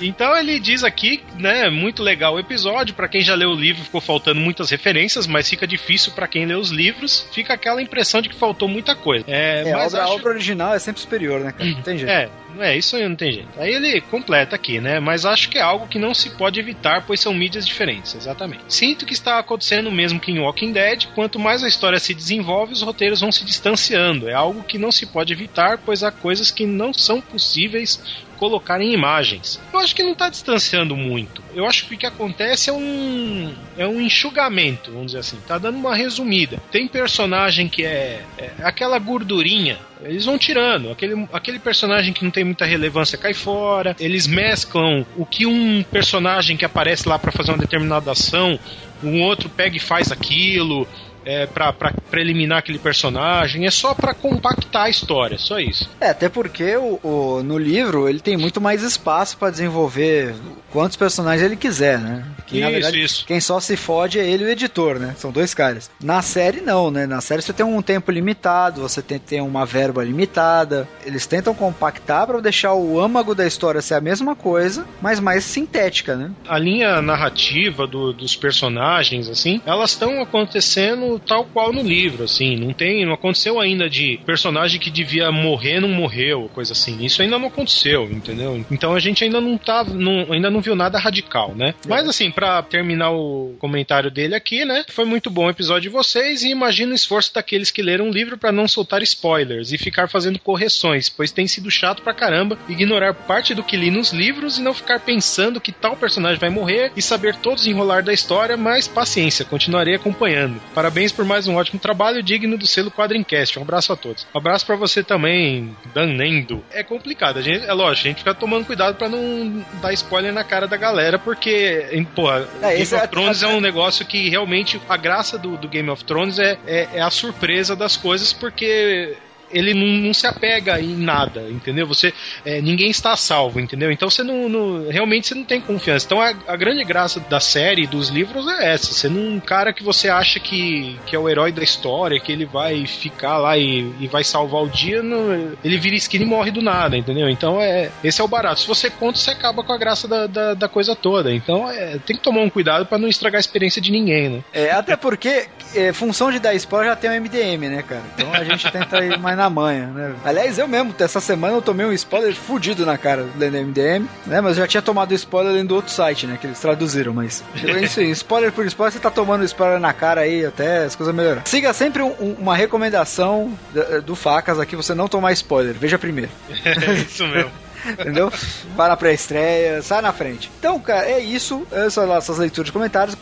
Então 0.00 0.36
ele 0.36 0.58
diz 0.60 0.84
aqui, 0.84 1.22
né, 1.38 1.68
muito 1.70 2.02
legal 2.02 2.34
o 2.34 2.38
episódio, 2.38 2.94
Pra 2.94 3.08
quem 3.08 3.20
já 3.22 3.34
leu 3.34 3.50
o 3.50 3.54
livro 3.54 3.82
ficou 3.84 4.00
faltando 4.00 4.40
muitas 4.40 4.70
referências, 4.70 5.26
mas 5.26 5.48
fica 5.48 5.66
difícil 5.66 6.12
pra 6.12 6.26
quem 6.28 6.46
lê 6.46 6.54
os 6.54 6.70
livros, 6.70 7.26
fica 7.32 7.54
aquela 7.54 7.80
impressão 7.82 8.20
de 8.20 8.28
que 8.28 8.34
faltou 8.36 8.68
muita 8.68 8.94
coisa. 8.94 9.24
É, 9.28 9.62
É, 9.66 9.72
a 9.72 9.76
mas 9.76 9.92
obra, 9.94 10.00
a 10.00 10.04
acho- 10.04 10.14
obra 10.14 10.28
original 10.30 10.74
é 10.74 10.78
sempre 10.78 11.00
superior, 11.00 11.40
né, 11.40 11.52
cara? 11.52 11.70
Não 11.70 11.82
tem 11.82 11.98
jeito. 11.98 12.10
É, 12.10 12.28
é, 12.58 12.76
isso 12.76 12.96
aí 12.96 13.06
não 13.08 13.16
tem 13.16 13.32
jeito. 13.32 13.48
Aí 13.58 13.72
ele 13.72 14.00
completa 14.00 14.56
aqui, 14.56 14.80
né? 14.80 14.98
Mas 15.00 15.24
acho 15.26 15.48
que 15.48 15.58
é 15.58 15.62
algo 15.62 15.86
que 15.88 15.98
não 15.98 16.14
se 16.14 16.30
pode 16.30 16.58
evitar, 16.60 17.04
pois 17.06 17.20
são 17.20 17.34
mídias 17.34 17.66
diferentes, 17.66 18.14
exatamente. 18.14 18.62
Sinto 18.68 19.04
que 19.06 19.12
está 19.12 19.38
acontecendo 19.38 19.88
o 19.88 19.92
mesmo 19.92 20.18
que 20.20 20.30
em 20.32 20.38
Walking 20.38 20.72
Dead, 20.72 21.06
quanto 21.14 21.38
mais 21.38 21.62
a 21.62 21.68
história 21.68 21.98
se 21.98 22.14
desenvolve, 22.14 22.72
os 22.72 22.82
roteiros 22.82 23.20
vão 23.20 23.30
se 23.32 23.44
distanciando. 23.44 24.28
É 24.28 24.34
algo 24.34 24.62
que 24.62 24.78
não 24.78 24.90
se 24.92 25.06
pode 25.06 25.32
evitar, 25.32 25.78
pois 25.78 26.02
há 26.02 26.10
coisas 26.10 26.50
que 26.50 26.66
não 26.66 26.92
são 26.92 27.20
possíveis 27.20 28.02
colocar 28.36 28.80
em 28.80 28.92
imagens. 28.92 29.60
Eu 29.72 29.80
acho 29.80 29.94
que 29.94 30.02
não 30.02 30.12
está 30.12 30.28
distanciando 30.28 30.96
muito. 30.96 31.42
Eu 31.54 31.66
acho 31.66 31.86
que 31.86 31.94
o 31.94 31.98
que 31.98 32.06
acontece 32.06 32.70
é 32.70 32.72
um 32.72 33.54
é 33.76 33.86
um 33.86 34.00
enxugamento, 34.00 34.90
vamos 34.90 35.06
dizer 35.06 35.18
assim. 35.18 35.38
Tá 35.46 35.58
dando 35.58 35.76
uma 35.78 35.94
resumida. 35.94 36.62
Tem 36.70 36.86
personagem 36.86 37.68
que 37.68 37.84
é, 37.84 38.22
é 38.38 38.52
aquela 38.62 38.98
gordurinha. 38.98 39.78
Eles 40.02 40.24
vão 40.24 40.38
tirando. 40.38 40.90
Aquele, 40.90 41.26
aquele 41.32 41.58
personagem 41.58 42.12
que 42.12 42.24
não 42.24 42.30
tem 42.30 42.44
muita 42.44 42.64
relevância 42.64 43.18
cai 43.18 43.34
fora. 43.34 43.96
Eles 43.98 44.26
mesclam 44.26 45.06
o 45.16 45.24
que 45.24 45.46
um 45.46 45.82
personagem 45.82 46.56
que 46.56 46.64
aparece 46.64 47.08
lá 47.08 47.18
para 47.18 47.32
fazer 47.32 47.52
uma 47.52 47.58
determinada 47.58 48.10
ação, 48.10 48.58
um 49.02 49.22
outro 49.22 49.48
pega 49.48 49.76
e 49.76 49.80
faz 49.80 50.12
aquilo. 50.12 50.86
É, 51.26 51.44
pra, 51.46 51.72
pra, 51.72 51.92
pra 52.10 52.20
eliminar 52.20 52.58
aquele 52.60 52.78
personagem, 52.78 53.66
é 53.66 53.70
só 53.70 53.94
pra 53.94 54.14
compactar 54.14 54.84
a 54.84 54.88
história, 54.88 55.36
só 55.38 55.58
isso. 55.58 55.90
É, 56.00 56.10
até 56.10 56.28
porque 56.28 56.76
o, 56.76 57.00
o- 57.02 57.42
no 57.42 57.58
livro 57.58 58.08
ele 58.08 58.20
tem 58.20 58.36
muito 58.36 58.60
mais 58.60 58.82
espaço 58.82 59.36
pra 59.36 59.50
desenvolver 59.50 60.34
quantos 60.72 60.96
personagens 60.96 61.42
ele 61.44 61.56
quiser, 61.56 61.98
né? 61.98 62.24
Que, 62.46 62.60
na 62.60 62.66
Isso, 62.66 62.72
verdade, 62.74 63.02
isso. 63.02 63.26
quem 63.26 63.40
só 63.40 63.58
se 63.58 63.76
fode 63.76 64.20
é 64.20 64.26
ele 64.26 64.44
e 64.44 64.46
o 64.46 64.50
editor, 64.50 65.00
né? 65.00 65.14
São 65.18 65.32
dois 65.32 65.52
caras. 65.52 65.90
Na 66.00 66.22
série, 66.22 66.60
não, 66.60 66.90
né? 66.92 67.06
Na 67.06 67.20
série 67.20 67.42
você 67.42 67.52
tem 67.52 67.66
um 67.66 67.82
tempo 67.82 68.10
limitado, 68.12 68.80
você 68.80 69.02
tem, 69.02 69.18
tem 69.18 69.40
uma 69.40 69.66
verba 69.66 70.04
limitada. 70.04 70.86
Eles 71.04 71.26
tentam 71.26 71.52
compactar 71.54 72.26
pra 72.26 72.38
deixar 72.40 72.72
o 72.74 73.00
âmago 73.00 73.34
da 73.34 73.44
história 73.46 73.82
ser 73.82 73.94
a 73.94 74.00
mesma 74.00 74.36
coisa, 74.36 74.86
mas 75.02 75.18
mais 75.18 75.42
sintética, 75.44 76.14
né? 76.14 76.30
a 76.48 76.58
linha 76.58 77.02
narrativa 77.02 77.84
do- 77.86 78.12
dos 78.12 78.36
personagens, 78.36 79.28
assim, 79.28 79.60
elas 79.66 79.90
estão 79.90 80.20
acontecendo 80.22 81.15
tal 81.18 81.44
qual 81.44 81.72
no 81.72 81.82
livro, 81.82 82.24
assim, 82.24 82.56
não 82.56 82.72
tem, 82.72 83.04
não 83.04 83.12
aconteceu 83.14 83.60
ainda 83.60 83.88
de 83.88 84.18
personagem 84.24 84.80
que 84.80 84.90
devia 84.90 85.30
morrer 85.32 85.80
não 85.80 85.88
morreu, 85.88 86.50
coisa 86.54 86.72
assim. 86.72 87.04
Isso 87.04 87.22
ainda 87.22 87.38
não 87.38 87.48
aconteceu, 87.48 88.04
entendeu? 88.04 88.64
Então 88.70 88.94
a 88.94 88.98
gente 89.00 89.22
ainda 89.24 89.40
não 89.40 89.56
tá, 89.58 89.84
não- 89.84 90.32
ainda 90.32 90.50
não 90.50 90.60
viu 90.60 90.74
nada 90.74 90.98
radical, 90.98 91.54
né? 91.54 91.74
Mas 91.88 92.08
assim, 92.08 92.30
pra 92.30 92.62
terminar 92.62 93.10
o 93.10 93.54
comentário 93.58 94.10
dele 94.10 94.34
aqui, 94.34 94.64
né? 94.64 94.84
Foi 94.88 95.04
muito 95.04 95.30
bom 95.30 95.46
o 95.46 95.50
episódio 95.50 95.82
de 95.82 95.88
vocês 95.88 96.42
e 96.42 96.50
imagino 96.50 96.92
o 96.92 96.94
esforço 96.94 97.32
daqueles 97.34 97.70
que 97.70 97.82
leram 97.82 98.08
o 98.08 98.12
livro 98.12 98.38
pra 98.38 98.52
não 98.52 98.66
soltar 98.68 99.02
spoilers 99.02 99.72
e 99.72 99.78
ficar 99.78 100.08
fazendo 100.08 100.38
correções, 100.38 101.08
pois 101.08 101.30
tem 101.32 101.46
sido 101.46 101.70
chato 101.70 102.02
pra 102.02 102.14
caramba 102.14 102.58
ignorar 102.68 103.14
parte 103.14 103.54
do 103.54 103.62
que 103.62 103.76
li 103.76 103.90
nos 103.90 104.12
livros 104.12 104.58
e 104.58 104.62
não 104.62 104.74
ficar 104.74 105.00
pensando 105.00 105.60
que 105.60 105.72
tal 105.72 105.96
personagem 105.96 106.38
vai 106.38 106.50
morrer 106.50 106.92
e 106.96 107.02
saber 107.02 107.36
todos 107.36 107.64
o 107.66 107.70
enrolar 107.70 108.02
da 108.02 108.12
história, 108.12 108.56
mas 108.56 108.88
paciência, 108.88 109.44
continuarei 109.44 109.94
acompanhando. 109.94 110.60
Parabéns 110.74 111.05
por 111.12 111.24
mais 111.24 111.46
um 111.46 111.56
ótimo 111.56 111.78
trabalho 111.80 112.22
digno 112.22 112.56
do 112.58 112.66
selo 112.66 112.90
Quadrincast. 112.90 113.58
Um 113.58 113.62
abraço 113.62 113.92
a 113.92 113.96
todos. 113.96 114.26
Um 114.34 114.38
abraço 114.38 114.64
pra 114.66 114.76
você 114.76 115.02
também, 115.02 115.76
Dan 115.94 116.06
Nendo. 116.06 116.64
É 116.70 116.82
complicado, 116.82 117.38
a 117.38 117.42
gente, 117.42 117.64
é 117.64 117.72
lógico, 117.72 118.06
a 118.06 118.10
gente 118.10 118.18
fica 118.18 118.34
tomando 118.34 118.64
cuidado 118.66 118.96
pra 118.96 119.08
não 119.08 119.64
dar 119.80 119.92
spoiler 119.92 120.32
na 120.32 120.44
cara 120.44 120.66
da 120.66 120.76
galera, 120.76 121.18
porque, 121.18 121.86
em- 121.92 122.04
porra, 122.04 122.48
É, 122.62 122.70
Game 122.72 122.82
of 122.82 122.94
é- 122.94 123.06
Thrones 123.06 123.42
é 123.42 123.46
um 123.48 123.60
negócio 123.60 124.04
que 124.06 124.28
realmente 124.28 124.80
a 124.88 124.96
graça 124.96 125.38
do, 125.38 125.56
do 125.56 125.68
Game 125.68 125.88
of 125.90 126.04
Thrones 126.04 126.38
é, 126.38 126.58
é, 126.66 126.88
é 126.94 127.00
a 127.00 127.10
surpresa 127.10 127.74
das 127.76 127.96
coisas, 127.96 128.32
porque 128.32 129.16
ele 129.50 129.74
não, 129.74 129.86
não 130.08 130.14
se 130.14 130.26
apega 130.26 130.80
em 130.80 130.96
nada, 130.96 131.42
entendeu? 131.50 131.86
Você 131.86 132.12
é, 132.44 132.60
ninguém 132.60 132.90
está 132.90 133.16
salvo, 133.16 133.60
entendeu? 133.60 133.90
Então 133.90 134.08
você 134.10 134.22
não, 134.22 134.48
não- 134.48 134.88
realmente 134.90 135.28
você 135.28 135.34
não 135.34 135.44
tem 135.44 135.60
confiança. 135.60 136.06
Então 136.06 136.20
a, 136.20 136.34
a 136.48 136.56
grande 136.56 136.82
graça 136.84 137.20
da 137.20 137.40
série, 137.40 137.86
dos 137.86 138.08
livros 138.08 138.46
é 138.48 138.72
essa. 138.72 138.92
Você 138.92 139.08
não 139.08 139.26
um 139.36 139.40
cara 139.40 139.72
que 139.72 139.82
você 139.82 140.08
acha 140.08 140.38
que, 140.38 140.98
que 141.06 141.14
é 141.16 141.18
o 141.18 141.28
herói 141.28 141.50
da 141.52 141.62
história, 141.62 142.20
que 142.20 142.30
ele 142.32 142.44
vai 142.44 142.86
ficar 142.86 143.38
lá 143.38 143.56
e, 143.58 143.92
e 144.00 144.06
vai 144.06 144.22
salvar 144.24 144.62
o 144.62 144.68
dia, 144.68 145.02
não- 145.02 145.52
ele 145.64 145.76
vira 145.78 145.96
esquina 145.96 146.24
e 146.24 146.26
morre 146.26 146.50
do 146.50 146.62
nada, 146.62 146.96
entendeu? 146.96 147.28
Então 147.28 147.60
é 147.60 147.90
esse 148.04 148.20
é 148.20 148.24
o 148.24 148.28
barato. 148.28 148.60
Se 148.60 148.66
você 148.68 148.88
conta, 148.90 149.18
você 149.18 149.30
acaba 149.30 149.62
com 149.62 149.72
a 149.72 149.78
graça 149.78 150.06
da, 150.08 150.26
da, 150.26 150.54
da 150.54 150.68
coisa 150.68 150.94
toda. 150.94 151.32
Então 151.34 151.70
é, 151.70 151.98
tem 151.98 152.16
que 152.16 152.22
tomar 152.22 152.40
um 152.42 152.50
cuidado 152.50 152.86
para 152.86 152.98
não 152.98 153.08
estragar 153.08 153.38
a 153.38 153.40
experiência 153.40 153.80
de 153.82 153.90
ninguém, 153.90 154.28
né? 154.28 154.44
É, 154.52 154.70
até 154.70 154.96
porque 154.96 155.46
é, 155.76 155.92
função 155.92 156.30
de 156.30 156.38
dar 156.38 156.54
spoiler 156.54 156.90
já 156.90 156.96
tem 156.96 157.10
o 157.10 157.20
MDM, 157.20 157.68
né, 157.68 157.82
cara? 157.82 158.02
Então 158.14 158.32
a 158.32 158.42
gente 158.44 158.70
tenta 158.70 159.04
ir 159.04 159.18
mais 159.18 159.36
na 159.36 159.48
manha, 159.50 159.86
né? 159.88 160.14
Aliás, 160.24 160.58
eu 160.58 160.66
mesmo, 160.68 160.94
essa 160.98 161.20
semana 161.20 161.54
eu 161.54 161.62
tomei 161.62 161.86
um 161.86 161.92
spoiler 161.92 162.34
fudido 162.34 162.84
na 162.86 162.96
cara 162.98 163.26
lendo 163.38 163.56
MDM, 163.58 164.06
né? 164.26 164.40
Mas 164.40 164.56
eu 164.56 164.62
já 164.64 164.66
tinha 164.66 164.82
tomado 164.82 165.12
spoiler 165.14 165.52
lendo 165.52 165.74
outro 165.74 165.92
site, 165.92 166.26
né? 166.26 166.38
Que 166.40 166.46
eles 166.46 166.60
traduziram, 166.60 167.12
mas. 167.12 167.42
Enfim, 167.82 168.10
spoiler 168.10 168.52
por 168.52 168.64
spoiler, 168.66 168.92
você 168.92 168.98
tá 168.98 169.10
tomando 169.10 169.44
spoiler 169.44 169.78
na 169.80 169.92
cara 169.92 170.22
aí 170.22 170.44
até 170.44 170.84
as 170.84 170.94
coisas 170.96 171.14
melhorar. 171.14 171.42
Siga 171.46 171.72
sempre 171.72 172.02
um- 172.02 172.14
um- 172.20 172.36
uma 172.38 172.56
recomendação 172.56 173.52
do, 173.72 174.02
do 174.02 174.16
Facas 174.16 174.58
aqui, 174.60 174.76
você 174.76 174.94
não 174.94 175.08
tomar 175.08 175.32
spoiler. 175.32 175.74
Veja 175.74 175.98
primeiro. 175.98 176.30
É 176.64 176.92
isso 176.94 177.26
mesmo. 177.26 177.50
Entendeu? 177.92 178.32
Vai 178.74 178.88
na 178.88 178.96
pré-estreia, 178.96 179.82
sai 179.82 180.02
na 180.02 180.12
frente. 180.12 180.50
Então, 180.58 180.78
cara, 180.80 181.06
é 181.06 181.20
isso. 181.20 181.66
Essas 181.70 182.06
nossas 182.06 182.38
leituras 182.38 182.66
de 182.66 182.72
comentários. 182.72 183.16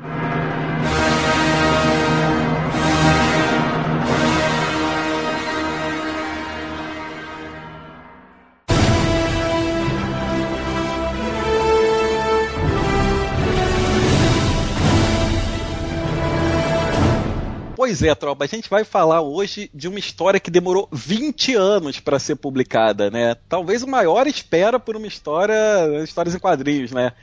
Pois 17.87 18.03
é, 18.03 18.13
tropa, 18.13 18.43
a 18.43 18.47
gente 18.49 18.69
vai 18.69 18.83
falar 18.83 19.21
hoje 19.21 19.71
de 19.73 19.87
uma 19.87 19.97
história 19.97 20.41
que 20.41 20.51
demorou 20.51 20.89
20 20.91 21.55
anos 21.55 22.01
para 22.01 22.19
ser 22.19 22.35
publicada, 22.35 23.09
né? 23.09 23.33
Talvez 23.47 23.81
o 23.81 23.87
maior 23.87 24.27
espera 24.27 24.77
por 24.77 24.97
uma 24.97 25.07
história, 25.07 25.55
histórias 26.03 26.35
em 26.35 26.39
quadrinhos, 26.39 26.91
né? 26.91 27.13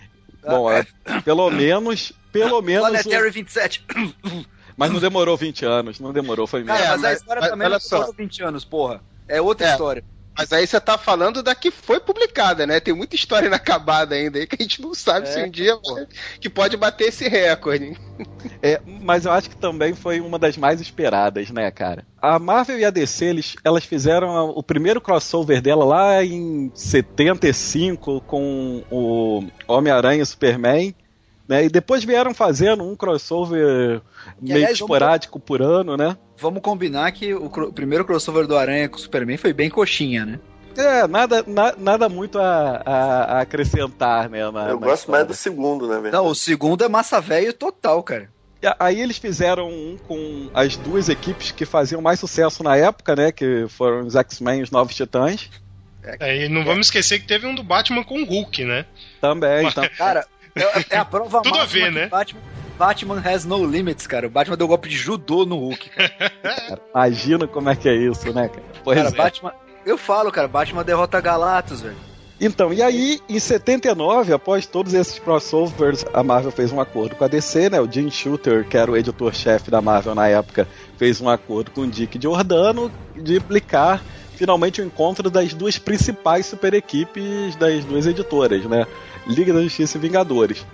Bom, 0.43 0.71
é, 0.73 0.87
pelo 1.23 1.51
menos, 1.51 2.15
pelo 2.33 2.63
menos. 2.63 2.89
Planetary 2.89 3.31
27. 3.31 3.85
Mas 4.75 4.91
não 4.91 5.01
demorou 5.01 5.37
20 5.37 5.67
anos, 5.67 6.01
não 6.01 6.15
demorou, 6.15 6.47
foi 6.47 6.65
mesmo. 6.65 6.83
É, 6.83 6.89
mas, 6.93 7.05
a 7.05 7.13
história 7.13 7.41
mas 7.43 7.51
também 7.51 7.69
não 7.69 7.79
só. 7.79 7.97
demorou 7.97 8.15
20 8.15 8.43
anos, 8.43 8.65
porra. 8.65 9.03
É 9.29 9.43
outra 9.43 9.69
É. 9.69 9.71
história. 9.73 10.03
Mas 10.37 10.53
aí 10.53 10.67
você 10.67 10.81
tá 10.81 10.99
falando 10.99 11.43
da 11.43 11.55
que 11.55 11.71
foi 11.71 12.01
publicada, 12.01 12.67
né? 12.67 12.81
Tem 12.81 12.95
muita 12.95 13.15
história 13.15 13.47
inacabada 13.49 14.15
ainda 14.15 14.39
aí 14.39 14.47
que 14.47 14.57
a 14.59 14.63
gente 14.63 14.83
não 14.83 14.95
sabe 14.95 15.29
É, 15.29 15.33
se 15.33 15.43
um 15.43 15.51
dia 15.51 15.79
que 16.41 16.51
pode 16.51 16.77
bater 16.77 17.09
esse 17.09 17.29
recorde. 17.29 17.97
É, 18.63 18.81
mas 18.85 19.25
eu 19.25 19.33
acho 19.33 19.51
que 19.51 19.57
também 19.57 19.95
foi 19.95 20.21
uma 20.21 20.39
das 20.39 20.57
mais 20.57 20.81
esperadas, 20.81 21.51
né, 21.51 21.71
cara? 21.71 22.05
A 22.21 22.39
Marvel 22.39 22.79
e 22.79 22.85
a 22.85 22.91
DC, 22.91 23.25
eles, 23.25 23.55
elas 23.63 23.85
fizeram 23.85 24.49
o 24.51 24.63
primeiro 24.63 25.01
crossover 25.01 25.61
dela 25.61 25.85
lá 25.85 26.25
em 26.25 26.71
75 26.75 28.21
com 28.23 28.83
o 28.91 29.45
Homem-Aranha 29.69 30.23
e 30.23 30.27
Superman, 30.27 30.95
né? 31.49 31.65
E 31.65 31.69
depois 31.69 32.05
vieram 32.05 32.33
fazendo 32.35 32.83
um 32.85 32.95
crossover 32.97 34.01
meio 34.41 34.57
aliás, 34.57 34.73
esporádico 34.81 35.39
por 35.41 35.61
ano, 35.63 35.97
né? 35.97 36.17
Vamos 36.39 36.63
combinar 36.63 37.11
que 37.13 37.35
o, 37.35 37.49
cro- 37.51 37.69
o 37.69 37.73
primeiro 37.73 38.05
crossover 38.05 38.47
do 38.47 38.57
Aranha 38.57 38.89
com 38.89 38.97
o 38.97 39.01
Superman 39.01 39.37
foi 39.37 39.53
bem 39.53 39.69
coxinha, 39.71 40.25
né? 40.25 40.41
É, 40.77 41.07
nada, 41.07 41.45
na- 41.47 41.75
nada 41.79 42.09
muito 42.09 42.39
a, 42.39 42.83
a- 42.85 43.25
a 43.39 43.41
acrescentar, 43.43 44.29
né? 44.29 44.51
na- 44.51 44.69
Eu 44.71 44.81
na 44.81 44.87
gosto 44.87 44.89
mais 45.11 45.23
história. 45.23 45.25
do 45.27 45.35
segundo, 45.35 45.87
na 45.87 45.95
verdade. 46.01 46.15
Não, 46.17 46.27
o 46.27 46.35
segundo 46.35 46.83
é 46.85 46.89
massa 46.89 47.21
velho 47.21 47.53
total, 47.53 48.03
cara. 48.03 48.29
E 48.63 48.67
Aí 48.81 49.01
eles 49.01 49.19
fizeram 49.19 49.69
um 49.69 49.97
com 50.09 50.49
as 50.55 50.77
duas 50.77 51.09
equipes 51.11 51.51
que 51.53 51.65
faziam 51.67 52.01
mais 52.01 52.19
sucesso 52.19 52.63
na 52.63 52.75
época, 52.77 53.15
né? 53.15 53.31
Que 53.31 53.67
foram 53.69 54.07
os 54.07 54.17
X-Men 54.17 54.61
e 54.61 54.63
os 54.63 54.71
Novos 54.71 54.95
Titãs. 54.95 55.51
É, 56.21 56.45
e 56.45 56.49
não 56.49 56.65
vamos 56.65 56.87
esquecer 56.89 57.19
que 57.21 57.27
teve 57.27 57.47
um 57.47 57.55
do 57.55 57.63
Batman 57.63 58.03
com 58.05 58.21
o 58.21 58.25
Hulk, 58.27 58.65
né? 58.65 58.85
Também, 59.21 59.67
então, 59.69 59.85
Cara, 59.97 60.27
é, 60.55 60.85
é 60.91 60.97
a 60.97 61.05
prova 61.05 61.43
Tudo 61.43 61.59
a 61.59 61.65
ver, 61.65 61.85
que 61.85 61.91
né? 61.91 62.09
Batman, 62.09 62.41
Batman 62.79 63.23
has 63.25 63.45
no 63.45 63.65
limits, 63.65 64.07
cara. 64.07 64.27
O 64.27 64.31
Batman 64.31 64.57
deu 64.57 64.69
golpe 64.69 64.89
de 64.89 64.97
judô 64.97 65.45
no 65.45 65.59
Hulk. 65.59 65.91
Cara, 65.91 66.81
imagina 66.95 67.47
como 67.47 67.71
é 67.71 67.77
que 67.77 67.89
é 67.89 67.95
isso, 67.95 68.33
né, 68.33 68.49
cara? 68.49 68.65
Pois 68.83 68.99
Cara, 68.99 69.09
é. 69.09 69.13
Batman. 69.13 69.53
Eu 69.85 69.99
falo, 69.99 70.33
cara, 70.33 70.49
Batman 70.49 70.83
derrota 70.83 71.21
Galactus, 71.21 71.83
velho. 71.83 71.97
Então, 72.41 72.73
e 72.73 72.83
aí, 72.83 73.21
em 73.29 73.39
79, 73.39 74.33
após 74.33 74.67
todos 74.67 74.93
esses 74.93 75.19
crossovers, 75.19 76.05
a 76.13 76.23
Marvel 76.23 76.51
fez 76.51 76.73
um 76.73 76.81
acordo 76.81 77.15
com 77.15 77.25
a 77.25 77.29
DC, 77.29 77.71
né? 77.71 77.81
O 77.81 77.91
Jim 77.91 78.11
Shooter, 78.11 78.67
que 78.67 78.77
era 78.77 78.91
o 78.91 78.97
editor-chefe 78.97 79.71
da 79.71 79.81
Marvel 79.81 80.15
na 80.15 80.29
época, 80.29 80.67
fez 80.99 81.21
um 81.21 81.29
acordo 81.29 81.71
com 81.71 81.83
o 81.83 81.87
Dick 81.87 82.19
Giordano 82.21 82.91
de 83.15 83.37
implicar 83.37 84.03
finalmente 84.35 84.81
o 84.81 84.85
encontro 84.85 85.31
das 85.31 85.55
duas 85.55 85.79
principais 85.79 86.47
super 86.47 86.75
equipes 86.75 87.57
das 87.57 87.85
duas 87.85 88.07
editoras, 88.07 88.65
né? 88.67 88.87
Liga 89.27 89.53
da 89.53 89.63
Justiça 89.63 89.97
e 89.97 90.01
Vingadores. 90.01 90.65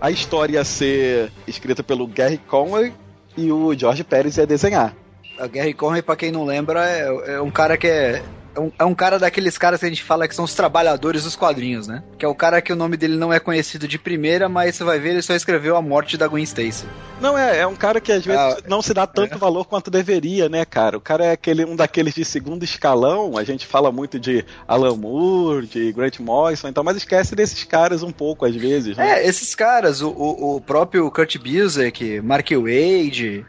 A 0.00 0.10
história 0.10 0.54
ia 0.54 0.64
ser 0.64 1.32
escrita 1.46 1.82
pelo 1.82 2.06
Gary 2.06 2.38
Conway 2.38 2.92
e 3.36 3.50
o 3.50 3.72
George 3.74 4.04
Pérez 4.04 4.36
ia 4.36 4.46
desenhar. 4.46 4.94
A 5.38 5.46
Gary 5.46 5.74
Conway, 5.74 6.02
pra 6.02 6.16
quem 6.16 6.30
não 6.30 6.44
lembra, 6.44 6.86
é, 6.88 7.34
é 7.34 7.40
um 7.40 7.50
cara 7.50 7.76
que 7.76 7.86
é. 7.86 8.22
É 8.54 8.60
um, 8.60 8.72
é 8.78 8.84
um 8.84 8.94
cara 8.94 9.18
daqueles 9.18 9.58
caras 9.58 9.80
que 9.80 9.86
a 9.86 9.88
gente 9.88 10.02
fala 10.02 10.28
que 10.28 10.34
são 10.34 10.44
os 10.44 10.54
trabalhadores 10.54 11.24
dos 11.24 11.36
quadrinhos, 11.36 11.86
né? 11.88 12.02
Que 12.18 12.24
é 12.24 12.28
o 12.28 12.34
cara 12.34 12.62
que 12.62 12.72
o 12.72 12.76
nome 12.76 12.96
dele 12.96 13.16
não 13.16 13.32
é 13.32 13.40
conhecido 13.40 13.88
de 13.88 13.98
primeira, 13.98 14.48
mas 14.48 14.76
você 14.76 14.84
vai 14.84 14.98
ver, 14.98 15.10
ele 15.10 15.22
só 15.22 15.34
escreveu 15.34 15.76
a 15.76 15.82
morte 15.82 16.16
da 16.16 16.28
Gwen 16.28 16.44
Stacy. 16.44 16.86
Não, 17.20 17.36
é, 17.36 17.60
é 17.60 17.66
um 17.66 17.76
cara 17.76 18.00
que 18.00 18.12
às 18.12 18.24
vezes 18.24 18.40
Ah, 18.40 18.56
não 18.68 18.82
se 18.82 18.92
dá 18.94 19.06
tanto 19.06 19.38
valor 19.38 19.64
quanto 19.64 19.90
deveria, 19.90 20.48
né, 20.48 20.64
cara? 20.64 20.96
O 20.96 21.00
cara 21.00 21.24
é 21.24 21.32
aquele, 21.32 21.64
um 21.64 21.76
daqueles 21.76 22.14
de 22.14 22.24
segundo 22.24 22.64
escalão, 22.64 23.36
a 23.36 23.44
gente 23.44 23.66
fala 23.66 23.90
muito 23.90 24.18
de 24.18 24.44
Alan 24.66 24.96
Moore, 24.96 25.66
de 25.66 25.92
Grant 25.92 26.18
Morrison, 26.20 26.68
então, 26.68 26.84
mas 26.84 26.96
esquece 26.96 27.34
desses 27.34 27.64
caras 27.64 28.02
um 28.02 28.12
pouco, 28.12 28.44
às 28.44 28.54
vezes, 28.54 28.96
né? 28.96 29.20
É, 29.20 29.26
esses 29.26 29.54
caras, 29.54 30.00
o, 30.00 30.10
o, 30.10 30.56
o 30.56 30.60
próprio 30.60 31.10
Kurt 31.10 31.38
Busiek, 31.38 32.20
Mark 32.20 32.48
Wade, 32.50 33.44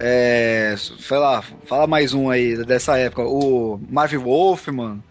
é, 0.00 0.74
sei 0.76 1.18
lá, 1.18 1.42
fala 1.66 1.86
mais 1.86 2.14
um 2.14 2.30
aí 2.30 2.56
dessa 2.64 2.96
época, 2.96 3.22
o 3.22 3.78
Marv 3.88 4.14
Wolfman, 4.14 5.04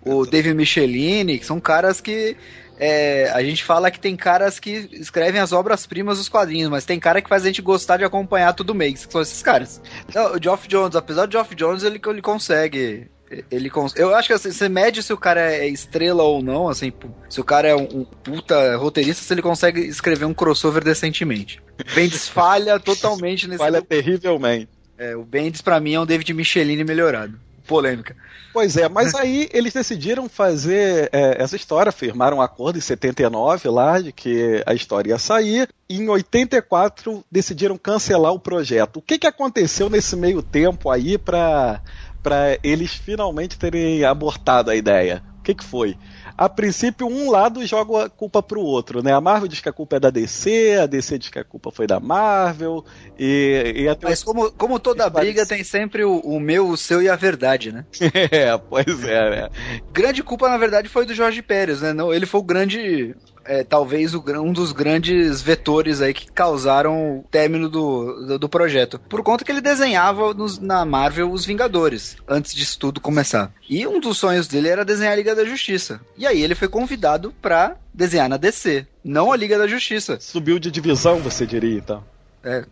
o 0.00 0.24
David 0.24 0.54
Michelini, 0.54 1.38
que 1.38 1.44
são 1.44 1.58
caras 1.58 2.00
que 2.00 2.36
é, 2.78 3.28
a 3.30 3.42
gente 3.42 3.64
fala 3.64 3.90
que 3.90 3.98
tem 3.98 4.16
caras 4.16 4.60
que 4.60 4.88
escrevem 4.92 5.40
as 5.40 5.52
obras-primas 5.52 6.18
dos 6.18 6.28
quadrinhos, 6.28 6.70
mas 6.70 6.84
tem 6.84 7.00
cara 7.00 7.20
que 7.20 7.28
faz 7.28 7.42
a 7.42 7.46
gente 7.46 7.60
gostar 7.60 7.96
de 7.96 8.04
acompanhar 8.04 8.52
tudo 8.52 8.74
mês, 8.74 9.04
que 9.04 9.12
são 9.12 9.20
esses 9.20 9.42
caras. 9.42 9.82
Não, 10.14 10.36
o 10.36 10.42
Geoff 10.42 10.68
Jones, 10.68 10.94
apesar 10.94 11.26
do 11.26 11.32
Geoff 11.32 11.54
Jones, 11.56 11.82
ele, 11.82 12.00
ele 12.06 12.22
consegue. 12.22 13.10
Ele 13.50 13.68
cons... 13.68 13.94
Eu 13.96 14.14
acho 14.14 14.28
que 14.28 14.34
assim, 14.34 14.50
você 14.50 14.68
mede 14.68 15.02
se 15.02 15.12
o 15.12 15.16
cara 15.16 15.52
é 15.52 15.68
estrela 15.68 16.22
ou 16.22 16.42
não, 16.42 16.68
assim, 16.68 16.92
se 17.28 17.40
o 17.40 17.44
cara 17.44 17.68
é 17.68 17.76
um, 17.76 18.00
um 18.00 18.04
puta 18.04 18.76
roteirista, 18.76 19.22
se 19.22 19.32
ele 19.32 19.42
consegue 19.42 19.80
escrever 19.80 20.24
um 20.24 20.34
crossover 20.34 20.82
decentemente. 20.82 21.62
Bendis 21.94 22.28
falha 22.28 22.78
totalmente 22.80 23.46
nesse. 23.46 23.58
Falha 23.58 23.82
terrivelmente. 23.82 24.68
É, 24.96 25.14
o 25.14 25.24
Bendis 25.24 25.62
pra 25.62 25.78
mim 25.78 25.94
é 25.94 26.00
um 26.00 26.06
David 26.06 26.32
Michelini 26.34 26.82
melhorado. 26.82 27.38
Polêmica. 27.66 28.16
Pois 28.52 28.76
é, 28.78 28.88
mas 28.88 29.14
aí 29.14 29.48
eles 29.52 29.74
decidiram 29.74 30.26
fazer 30.28 31.10
é, 31.12 31.40
essa 31.40 31.54
história, 31.54 31.92
firmaram 31.92 32.38
um 32.38 32.42
acordo 32.42 32.78
em 32.78 32.80
79 32.80 33.68
lá, 33.68 34.00
de 34.00 34.10
que 34.10 34.62
a 34.66 34.72
história 34.72 35.10
ia 35.10 35.18
sair, 35.18 35.68
e 35.88 35.98
em 35.98 36.08
84 36.08 37.22
decidiram 37.30 37.76
cancelar 37.76 38.32
o 38.32 38.40
projeto. 38.40 38.96
O 38.96 39.02
que, 39.02 39.18
que 39.18 39.26
aconteceu 39.26 39.90
nesse 39.90 40.16
meio 40.16 40.42
tempo 40.42 40.90
aí 40.90 41.18
para 41.18 41.80
para 42.22 42.58
eles 42.62 42.94
finalmente 42.94 43.58
terem 43.58 44.04
abortado 44.04 44.70
a 44.70 44.76
ideia? 44.76 45.22
O 45.38 45.42
que, 45.42 45.54
que 45.54 45.64
foi? 45.64 45.96
A 46.38 46.48
princípio, 46.48 47.08
um 47.08 47.32
lado 47.32 47.66
joga 47.66 48.04
a 48.04 48.08
culpa 48.08 48.40
pro 48.40 48.60
outro, 48.60 49.02
né? 49.02 49.12
A 49.12 49.20
Marvel 49.20 49.48
diz 49.48 49.60
que 49.60 49.68
a 49.68 49.72
culpa 49.72 49.96
é 49.96 50.00
da 50.00 50.08
DC, 50.08 50.78
a 50.80 50.86
DC 50.86 51.18
diz 51.18 51.28
que 51.30 51.38
a 51.40 51.42
culpa 51.42 51.72
foi 51.72 51.84
da 51.84 51.98
Marvel, 51.98 52.84
e, 53.18 53.72
e 53.74 53.88
até 53.88 54.08
Mas 54.08 54.22
como, 54.22 54.52
como 54.52 54.78
toda 54.78 55.10
briga 55.10 55.44
tem 55.44 55.64
sempre 55.64 56.04
o, 56.04 56.20
o 56.20 56.38
meu, 56.38 56.68
o 56.68 56.76
seu 56.76 57.02
e 57.02 57.08
a 57.08 57.16
verdade, 57.16 57.72
né? 57.72 57.84
É, 58.30 58.56
pois 58.56 59.02
é, 59.04 59.30
né? 59.30 59.48
Grande 59.92 60.22
culpa, 60.22 60.48
na 60.48 60.58
verdade, 60.58 60.88
foi 60.88 61.04
do 61.04 61.12
Jorge 61.12 61.42
Pérez, 61.42 61.80
né? 61.80 61.92
Não, 61.92 62.14
ele 62.14 62.26
foi 62.26 62.38
o 62.38 62.44
grande. 62.44 63.16
É, 63.48 63.64
talvez 63.64 64.14
o, 64.14 64.22
um 64.40 64.52
dos 64.52 64.72
grandes 64.72 65.40
vetores 65.42 66.00
aí 66.00 66.12
que 66.14 66.30
causaram 66.30 67.18
o 67.20 67.24
término 67.30 67.68
do, 67.68 68.26
do, 68.26 68.38
do 68.40 68.48
projeto. 68.48 68.98
Por 69.08 69.22
conta 69.22 69.44
que 69.44 69.50
ele 69.50 69.60
desenhava 69.60 70.32
nos- 70.34 70.58
na 70.58 70.84
Marvel 70.84 71.32
os 71.32 71.44
Vingadores, 71.46 72.16
antes 72.28 72.54
disso 72.54 72.78
tudo 72.78 73.00
começar. 73.00 73.50
E 73.68 73.86
um 73.86 73.98
dos 74.00 74.18
sonhos 74.18 74.46
dele 74.46 74.68
era 74.68 74.84
desenhar 74.84 75.12
a 75.14 75.16
Liga 75.16 75.34
da 75.34 75.44
Justiça. 75.44 76.00
E 76.16 76.26
aí 76.26 76.42
ele 76.42 76.54
foi 76.54 76.68
convidado 76.68 77.34
pra 77.42 77.76
desenhar 77.92 78.28
na 78.28 78.36
DC, 78.36 78.86
não 79.02 79.32
a 79.32 79.36
Liga 79.36 79.58
da 79.58 79.66
Justiça. 79.66 80.18
Subiu 80.20 80.58
de 80.58 80.70
divisão, 80.70 81.18
você 81.18 81.46
diria, 81.46 81.78
então. 81.78 82.04
É. 82.44 82.64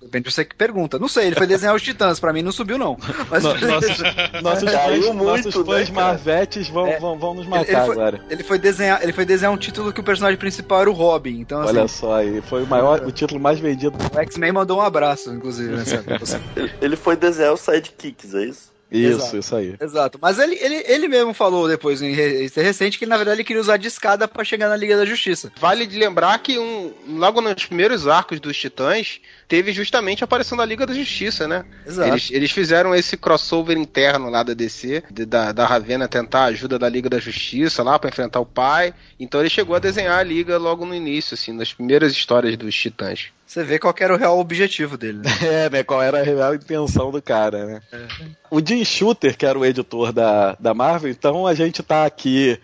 Depende 0.00 0.24
de 0.28 0.32
você 0.32 0.44
que 0.44 0.54
pergunta. 0.56 0.98
Não 0.98 1.06
sei, 1.08 1.26
ele 1.26 1.36
foi 1.36 1.46
desenhar 1.46 1.74
os 1.74 1.82
Titãs, 1.82 2.18
pra 2.18 2.32
mim 2.32 2.42
não 2.42 2.50
subiu, 2.50 2.78
não. 2.78 2.96
Mas 3.30 3.42
No- 3.44 3.54
nossos 3.60 3.98
nossos 4.42 4.70
fãs, 4.72 4.98
muito, 5.06 5.24
nossos 5.24 5.54
fãs 5.54 5.88
né, 5.90 5.94
marvetes 5.94 6.68
vão, 6.68 6.86
É. 6.86 6.98
vão, 6.98 7.18
vão 7.18 7.34
nos 7.34 7.42
Ele- 7.44 7.50
matar 7.50 7.68
ele 7.68 7.80
foi- 7.86 7.92
agora. 7.92 8.20
Ele 8.30 8.42
foi 8.42 8.58
desenhar, 8.58 9.02
ele 9.02 9.12
foi 9.12 9.24
desenhar 9.24 9.52
um 9.52 9.56
título 9.58 9.92
que 9.92 10.00
o 10.00 10.04
personagem 10.04 10.38
principal 10.38 10.80
era 10.80 10.90
o 10.90 10.94
Robin. 10.94 11.38
Então, 11.40 11.60
assim, 11.60 11.70
Olha 11.78 11.88
só 11.88 12.14
aí, 12.16 12.40
foi 12.42 12.62
o 12.62 12.66
maior, 12.66 13.02
o 13.06 13.12
título 13.12 13.38
mais 13.40 13.58
vendido. 13.60 13.96
o 14.14 14.18
X-Men 14.20 14.52
mandou 14.52 14.78
um 14.78 14.82
abraço, 14.82 15.30
inclusive, 15.32 15.74
nessa 15.76 15.96
época. 15.96 16.24
Ele 16.80 16.96
foi 16.96 17.16
desenhar 17.16 17.52
os 17.52 17.60
sidekicks, 17.60 18.34
é 18.34 18.44
isso? 18.46 18.73
Isso, 18.96 19.18
Exato. 19.18 19.36
isso 19.38 19.56
aí. 19.56 19.74
Exato. 19.80 20.18
Mas 20.20 20.38
ele, 20.38 20.54
ele, 20.60 20.84
ele 20.86 21.08
mesmo 21.08 21.34
falou 21.34 21.66
depois, 21.68 22.00
em 22.00 22.12
re- 22.12 22.44
em 22.46 22.60
recente, 22.62 22.98
que 22.98 23.06
na 23.06 23.16
verdade 23.16 23.36
ele 23.38 23.44
queria 23.44 23.60
usar 23.60 23.76
de 23.76 23.88
escada 23.88 24.28
pra 24.28 24.44
chegar 24.44 24.68
na 24.68 24.76
Liga 24.76 24.96
da 24.96 25.04
Justiça. 25.04 25.50
Vale 25.58 25.86
de 25.86 25.98
lembrar 25.98 26.38
que 26.38 26.58
um, 26.58 26.92
logo 27.18 27.40
nos 27.40 27.66
primeiros 27.66 28.06
arcos 28.06 28.38
dos 28.40 28.56
Titãs, 28.56 29.20
teve 29.48 29.72
justamente 29.72 30.22
a 30.22 30.26
aparição 30.26 30.56
da 30.56 30.64
Liga 30.64 30.86
da 30.86 30.94
Justiça, 30.94 31.46
né? 31.48 31.64
Exato. 31.86 32.08
Eles, 32.08 32.30
eles 32.30 32.50
fizeram 32.50 32.94
esse 32.94 33.16
crossover 33.16 33.76
interno 33.76 34.30
lá 34.30 34.42
da 34.42 34.54
DC, 34.54 35.02
de- 35.10 35.24
da, 35.26 35.52
da 35.52 35.66
Ravena 35.66 36.08
tentar 36.08 36.40
a 36.40 36.44
ajuda 36.46 36.78
da 36.78 36.88
Liga 36.88 37.08
da 37.08 37.18
Justiça 37.18 37.82
lá 37.82 37.98
pra 37.98 38.10
enfrentar 38.10 38.40
o 38.40 38.46
pai. 38.46 38.94
Então 39.18 39.40
ele 39.40 39.50
chegou 39.50 39.76
a 39.76 39.78
desenhar 39.78 40.18
a 40.18 40.22
Liga 40.22 40.56
logo 40.58 40.84
no 40.86 40.94
início, 40.94 41.34
assim, 41.34 41.52
nas 41.52 41.72
primeiras 41.72 42.12
histórias 42.12 42.56
dos 42.56 42.74
Titãs. 42.74 43.28
Você 43.46 43.62
vê 43.62 43.78
qual 43.78 43.94
era 44.00 44.14
o 44.14 44.16
real 44.16 44.38
objetivo 44.38 44.96
dele. 44.96 45.18
Né? 45.18 45.30
É, 45.44 45.70
né? 45.70 45.82
Qual 45.84 46.02
era 46.02 46.20
a 46.20 46.22
real 46.24 46.54
intenção 46.54 47.10
do 47.12 47.20
cara, 47.22 47.66
né? 47.66 47.80
O 48.50 48.58
Jim 48.64 48.84
Shooter, 48.84 49.36
que 49.36 49.44
era 49.46 49.58
o 49.58 49.64
editor 49.64 50.12
da, 50.12 50.56
da 50.58 50.72
Marvel, 50.74 51.10
então 51.10 51.46
a 51.46 51.54
gente 51.54 51.82
tá 51.82 52.04
aqui 52.06 52.58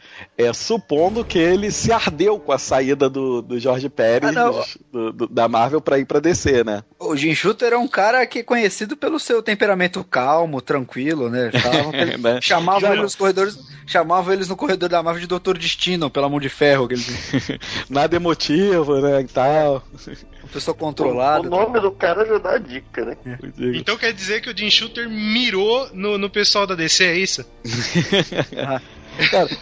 é, 0.46 0.52
supondo 0.52 1.24
que 1.24 1.38
ele 1.38 1.70
se 1.70 1.92
ardeu 1.92 2.38
com 2.38 2.52
a 2.52 2.58
saída 2.58 3.08
do, 3.08 3.42
do 3.42 3.58
Jorge 3.58 3.88
Pérez 3.88 4.36
Ah, 4.36 4.50
do- 4.92 5.12
do- 5.12 5.26
da 5.28 5.48
Marvel 5.48 5.80
pra 5.80 5.98
ir 5.98 6.04
pra 6.04 6.20
DC, 6.20 6.64
né? 6.64 6.82
O 6.98 7.16
Jim 7.16 7.34
Shooter 7.34 7.72
é 7.72 7.78
um 7.78 7.88
cara 7.88 8.26
que 8.26 8.40
é 8.40 8.42
conhecido 8.42 8.96
pelo 8.96 9.18
seu 9.18 9.42
temperamento 9.42 10.02
calmo, 10.04 10.60
tranquilo, 10.60 11.28
né? 11.30 11.50
Ele- 11.92 12.16
Né? 12.18 12.38
Chamavam 12.42 12.80
Já- 12.80 12.92
ele 12.92 13.02
nos 13.02 13.14
corredores, 13.14 13.58
chamavam 13.86 14.32
eles 14.32 14.48
no 14.48 14.56
corredor 14.56 14.88
da 14.88 15.02
Marvel 15.02 15.20
de 15.22 15.26
Doutor 15.26 15.56
Destino, 15.58 16.10
pela 16.10 16.28
mão 16.28 16.38
de 16.40 16.48
ferro, 16.48 16.88
ele 16.90 17.02
Nada 17.88 18.16
emotivo, 18.16 19.00
né? 19.00 19.20
E 19.20 19.24
tal. 19.24 19.82
uma 20.42 20.48
pessoa 20.52 20.74
O 20.74 20.78
controlada. 20.78 21.48
nome 21.48 21.80
do 21.80 21.90
cara 21.92 22.24
já 22.26 22.38
dá 22.38 22.52
a 22.52 22.58
dica, 22.58 23.04
né? 23.04 23.16
Então 23.74 23.96
quer 23.96 24.12
dizer 24.12 24.40
que 24.40 24.50
o 24.50 24.56
Jim 24.56 24.70
Shooter 24.70 25.08
mirou 25.08 25.88
no, 25.92 26.18
no 26.18 26.28
pessoal 26.30 26.66
da 26.66 26.74
DC, 26.74 27.04
é 27.04 27.16
isso? 27.16 27.44
Cara, 29.30 29.48
pô, 29.48 29.54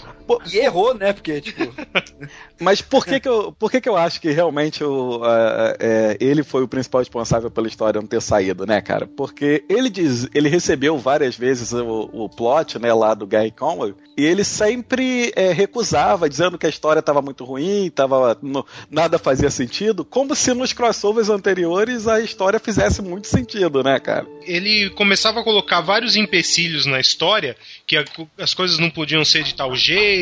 E 0.52 0.58
errou, 0.58 0.94
né? 0.94 1.12
Porque, 1.12 1.40
tipo, 1.40 1.72
Mas 2.60 2.82
por 2.82 3.04
que 3.06 3.20
que 3.20 3.28
eu, 3.28 3.52
por 3.52 3.70
que 3.70 3.80
que 3.80 3.88
eu 3.88 3.96
acho 3.96 4.20
que 4.20 4.30
realmente 4.30 4.82
o, 4.82 5.22
a- 5.24 5.76
é, 5.78 6.16
ele 6.20 6.42
foi 6.42 6.62
o 6.62 6.68
principal 6.68 7.00
responsável 7.00 7.50
pela 7.50 7.68
história 7.68 8.00
não 8.00 8.08
ter 8.08 8.20
saído, 8.20 8.66
né, 8.66 8.80
cara? 8.80 9.06
Porque 9.16 9.64
ele 9.68 9.88
diz, 9.88 10.28
ele 10.34 10.48
recebeu 10.48 10.98
várias 10.98 11.36
vezes 11.36 11.72
o, 11.72 12.10
o 12.12 12.28
plot, 12.28 12.78
né, 12.78 12.92
lá 12.92 13.14
do 13.14 13.26
Gary 13.26 13.50
Conway, 13.52 13.94
e 14.16 14.24
ele 14.24 14.42
sempre 14.44 15.32
é, 15.36 15.52
recusava, 15.52 16.28
dizendo 16.28 16.58
que 16.58 16.66
a 16.66 16.70
história 16.70 17.00
estava 17.00 17.22
muito 17.22 17.44
ruim, 17.44 17.90
tava, 17.94 18.36
no- 18.42 18.66
nada 18.90 19.18
fazia 19.18 19.50
sentido, 19.50 20.04
como 20.04 20.34
se 20.34 20.52
nos 20.52 20.72
crossovers 20.72 21.28
anteriores 21.30 22.08
a 22.08 22.20
história 22.20 22.58
fizesse 22.58 23.00
muito 23.00 23.28
sentido, 23.28 23.82
né, 23.82 23.98
cara? 24.00 24.26
ele 24.48 24.88
começava 24.90 25.40
a 25.40 25.44
colocar 25.44 25.82
vários 25.82 26.16
empecilhos 26.16 26.86
na 26.86 26.98
história, 26.98 27.54
que 27.86 27.96
a- 27.98 28.04
as 28.40 28.54
coisas 28.54 28.78
não 28.78 28.90
podiam 28.90 29.22
ser 29.24 29.42
de 29.42 29.54
tal 29.54 29.74
jeito, 29.76 30.17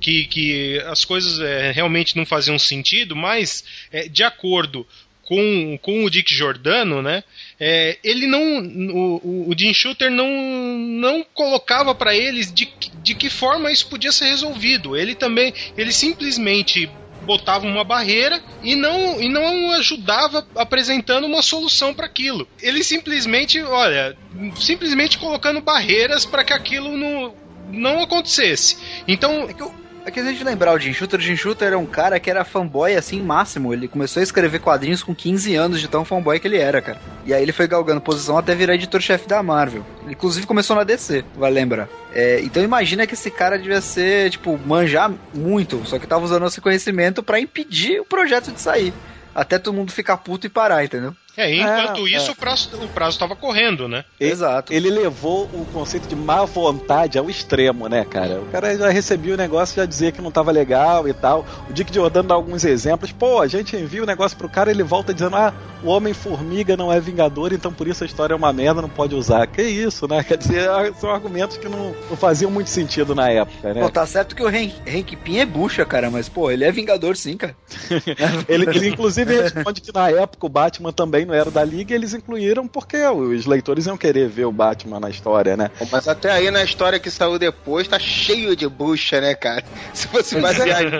que, 0.00 0.26
que 0.26 0.78
as 0.86 1.04
coisas 1.04 1.38
é, 1.40 1.70
realmente 1.72 2.16
não 2.16 2.24
faziam 2.26 2.58
sentido, 2.58 3.14
mas 3.14 3.64
é, 3.92 4.08
de 4.08 4.22
acordo 4.24 4.86
com, 5.24 5.78
com 5.80 6.04
o 6.04 6.10
Dick 6.10 6.34
Giordano, 6.34 7.00
né, 7.02 7.22
é, 7.58 7.98
ele 8.02 8.26
não, 8.26 8.58
o, 8.92 9.48
o- 9.50 9.54
Jim 9.56 9.72
Shooter 9.72 10.10
não, 10.10 10.26
não 10.28 11.24
colocava 11.32 11.94
para 11.94 12.16
eles 12.16 12.52
de, 12.52 12.66
que- 12.66 12.90
de 12.96 13.14
que 13.14 13.30
forma 13.30 13.70
isso 13.70 13.86
podia 13.88 14.10
ser 14.10 14.24
resolvido. 14.24 14.96
Ele 14.96 15.14
também, 15.14 15.54
ele 15.78 15.92
simplesmente 15.92 16.90
botava 17.22 17.64
uma 17.66 17.84
barreira 17.84 18.42
e 18.62 18.74
não, 18.74 19.20
e 19.22 19.28
não 19.28 19.70
ajudava 19.72 20.44
apresentando 20.56 21.26
uma 21.28 21.42
solução 21.42 21.94
para 21.94 22.06
aquilo. 22.06 22.48
Ele 22.60 22.82
simplesmente, 22.82 23.60
olha, 23.62 24.16
simplesmente 24.56 25.16
colocando 25.16 25.60
barreiras 25.60 26.24
para 26.26 26.42
que 26.42 26.52
aquilo 26.52 26.96
não, 26.96 27.32
não 27.72 28.02
acontecesse. 28.02 28.76
Então, 29.06 29.48
é 29.48 29.52
que, 29.52 29.62
eu, 29.62 29.72
é 30.04 30.10
que 30.10 30.20
a 30.20 30.24
gente 30.24 30.42
lembrar 30.42 30.74
o 30.74 30.78
Jim 30.78 30.92
Shooter, 30.92 31.20
o 31.20 31.22
Jim 31.22 31.36
Shooter 31.36 31.72
é 31.72 31.76
um 31.76 31.86
cara 31.86 32.18
que 32.18 32.30
era 32.30 32.44
fanboy 32.44 32.94
assim 32.94 33.22
máximo. 33.22 33.72
Ele 33.72 33.86
começou 33.86 34.20
a 34.20 34.24
escrever 34.24 34.60
quadrinhos 34.60 35.02
com 35.02 35.14
15 35.14 35.54
anos 35.54 35.80
de 35.80 35.88
tão 35.88 36.04
fanboy 36.04 36.38
que 36.40 36.48
ele 36.48 36.56
era, 36.56 36.80
cara. 36.80 36.98
E 37.24 37.34
aí 37.34 37.42
ele 37.42 37.52
foi 37.52 37.68
galgando 37.68 38.00
posição 38.00 38.38
até 38.38 38.54
virar 38.54 38.74
editor-chefe 38.74 39.28
da 39.28 39.42
Marvel. 39.42 39.84
Ele, 40.02 40.12
inclusive 40.12 40.46
começou 40.46 40.74
na 40.74 40.84
DC, 40.84 41.24
vai 41.36 41.50
lembrar. 41.50 41.88
É, 42.12 42.40
então 42.42 42.62
imagina 42.62 43.06
que 43.06 43.14
esse 43.14 43.30
cara 43.30 43.58
devia 43.58 43.80
ser, 43.80 44.30
tipo, 44.30 44.58
manjar 44.58 45.12
muito, 45.34 45.82
só 45.84 45.98
que 45.98 46.06
tava 46.06 46.24
usando 46.24 46.46
esse 46.46 46.60
conhecimento 46.60 47.22
pra 47.22 47.38
impedir 47.38 48.00
o 48.00 48.04
projeto 48.04 48.50
de 48.50 48.60
sair. 48.60 48.92
Até 49.34 49.58
todo 49.58 49.74
mundo 49.74 49.92
ficar 49.92 50.16
puto 50.16 50.46
e 50.46 50.50
parar, 50.50 50.84
entendeu? 50.84 51.14
É, 51.36 51.54
enquanto 51.54 52.06
É, 52.06 52.10
isso 52.10 52.28
é. 52.28 52.32
o 52.32 52.36
prazo 52.36 52.70
o 52.82 52.88
prazo 52.88 53.16
estava 53.16 53.36
correndo, 53.36 53.88
né? 53.88 54.04
Exato. 54.18 54.72
Ele 54.72 54.90
levou 54.90 55.44
o 55.52 55.66
conceito 55.72 56.08
de 56.08 56.16
má 56.16 56.44
vontade 56.44 57.18
ao 57.18 57.30
extremo, 57.30 57.88
né, 57.88 58.04
cara? 58.04 58.40
O 58.40 58.46
cara 58.46 58.76
já 58.76 58.88
recebia 58.88 59.34
o 59.34 59.36
negócio 59.36 59.76
já 59.76 59.84
dizia 59.84 60.12
que 60.12 60.20
não 60.20 60.30
tava 60.30 60.50
legal 60.50 61.08
e 61.08 61.12
tal. 61.12 61.46
O 61.68 61.72
Dick 61.72 61.94
Jordan 61.94 62.24
dá 62.24 62.34
alguns 62.34 62.64
exemplos. 62.64 63.12
Pô, 63.12 63.40
a 63.40 63.46
gente 63.46 63.76
envia 63.76 64.02
o 64.02 64.06
negócio 64.06 64.36
pro 64.36 64.48
cara 64.48 64.70
ele 64.70 64.82
volta 64.82 65.14
dizendo: 65.14 65.36
ah, 65.36 65.52
o 65.82 65.88
Homem-Formiga 65.88 66.76
não 66.76 66.92
é 66.92 67.00
vingador, 67.00 67.52
então 67.52 67.72
por 67.72 67.88
isso 67.88 68.04
a 68.04 68.06
história 68.06 68.34
é 68.34 68.36
uma 68.36 68.52
merda, 68.52 68.82
não 68.82 68.88
pode 68.88 69.14
usar. 69.14 69.46
Que 69.46 69.62
isso, 69.62 70.06
né? 70.06 70.22
Quer 70.24 70.36
dizer, 70.36 70.68
são 70.98 71.10
argumentos 71.10 71.56
que 71.56 71.68
não, 71.68 71.94
não 72.08 72.16
faziam 72.16 72.50
muito 72.50 72.70
sentido 72.70 73.14
na 73.14 73.30
época, 73.30 73.74
né? 73.74 73.80
Pô, 73.80 73.90
tá 73.90 74.06
certo 74.06 74.34
que 74.34 74.42
o 74.42 74.48
Hank, 74.48 74.74
Hank 74.86 75.16
Pym 75.16 75.38
é 75.38 75.46
bucha, 75.46 75.84
cara, 75.84 76.10
mas, 76.10 76.28
pô, 76.28 76.50
ele 76.50 76.64
é 76.64 76.72
vingador 76.72 77.16
sim, 77.16 77.36
cara. 77.36 77.56
Ele, 78.48 78.68
ele, 78.68 78.88
inclusive 78.88 79.40
responde 79.40 79.80
que 79.80 79.92
na 79.92 80.10
época 80.10 80.46
o 80.46 80.48
Batman 80.48 80.92
também 80.92 81.19
não 81.24 81.34
era 81.34 81.50
da 81.50 81.64
Liga 81.64 81.92
e 81.92 81.96
eles 81.96 82.14
incluíram 82.14 82.66
porque 82.66 82.96
os 83.06 83.46
leitores 83.46 83.86
iam 83.86 83.96
querer 83.96 84.28
ver 84.28 84.44
o 84.46 84.52
Batman 84.52 85.00
na 85.00 85.10
história, 85.10 85.56
né? 85.56 85.70
Mas 85.90 86.06
até 86.08 86.30
aí 86.30 86.50
na 86.50 86.62
história 86.64 86.98
que 86.98 87.10
saiu 87.10 87.38
depois 87.38 87.86
tá 87.88 87.98
cheio 87.98 88.54
de 88.56 88.68
bucha, 88.68 89.20
né, 89.20 89.34
cara? 89.34 89.64
Se 89.92 90.06
fosse 90.08 90.36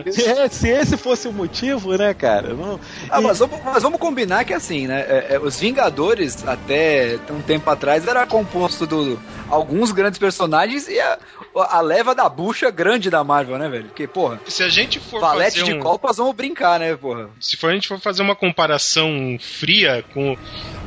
nisso. 0.04 0.28
É, 0.28 0.48
se 0.48 0.68
esse 0.68 0.96
fosse 0.96 1.28
o 1.28 1.32
motivo, 1.32 1.96
né, 1.96 2.12
cara? 2.14 2.54
Não... 2.54 2.78
Ah, 3.08 3.20
E- 3.20 3.24
mas 3.24 3.38
vamos, 3.38 3.58
mas 3.64 3.82
vamos 3.82 3.98
combinar 3.98 4.44
que 4.44 4.52
assim, 4.52 4.86
né? 4.86 5.00
é, 5.08 5.26
é, 5.34 5.38
os 5.38 5.58
Vingadores, 5.60 6.46
até 6.46 7.18
um 7.30 7.40
tempo 7.40 7.68
atrás, 7.70 8.06
era 8.06 8.26
composto 8.26 8.86
de 8.86 9.18
alguns 9.48 9.92
grandes 9.92 10.18
personagens 10.18 10.88
e 10.88 10.98
a, 11.00 11.18
a 11.54 11.80
leva 11.80 12.14
da 12.14 12.28
bucha 12.28 12.70
grande 12.70 13.10
da 13.10 13.22
Marvel, 13.24 13.58
né, 13.58 13.68
velho? 13.68 13.84
Porque, 13.86 14.06
porra, 14.06 14.40
Se 14.46 14.62
a 14.62 14.68
gente 14.68 14.98
for 15.00 15.20
valete 15.20 15.60
fazer 15.60 15.72
de 15.72 15.78
um- 15.78 15.80
copas 15.82 16.16
vamos 16.16 16.34
brincar, 16.34 16.78
né, 16.80 16.94
porra? 16.96 17.28
se 17.40 17.56
for 17.56 17.70
a 17.70 17.74
gente 17.74 17.88
for 17.88 17.98
fazer 18.00 18.22
uma 18.22 18.34
comparação 18.36 19.36
fria 19.40 20.04
com 20.12 20.36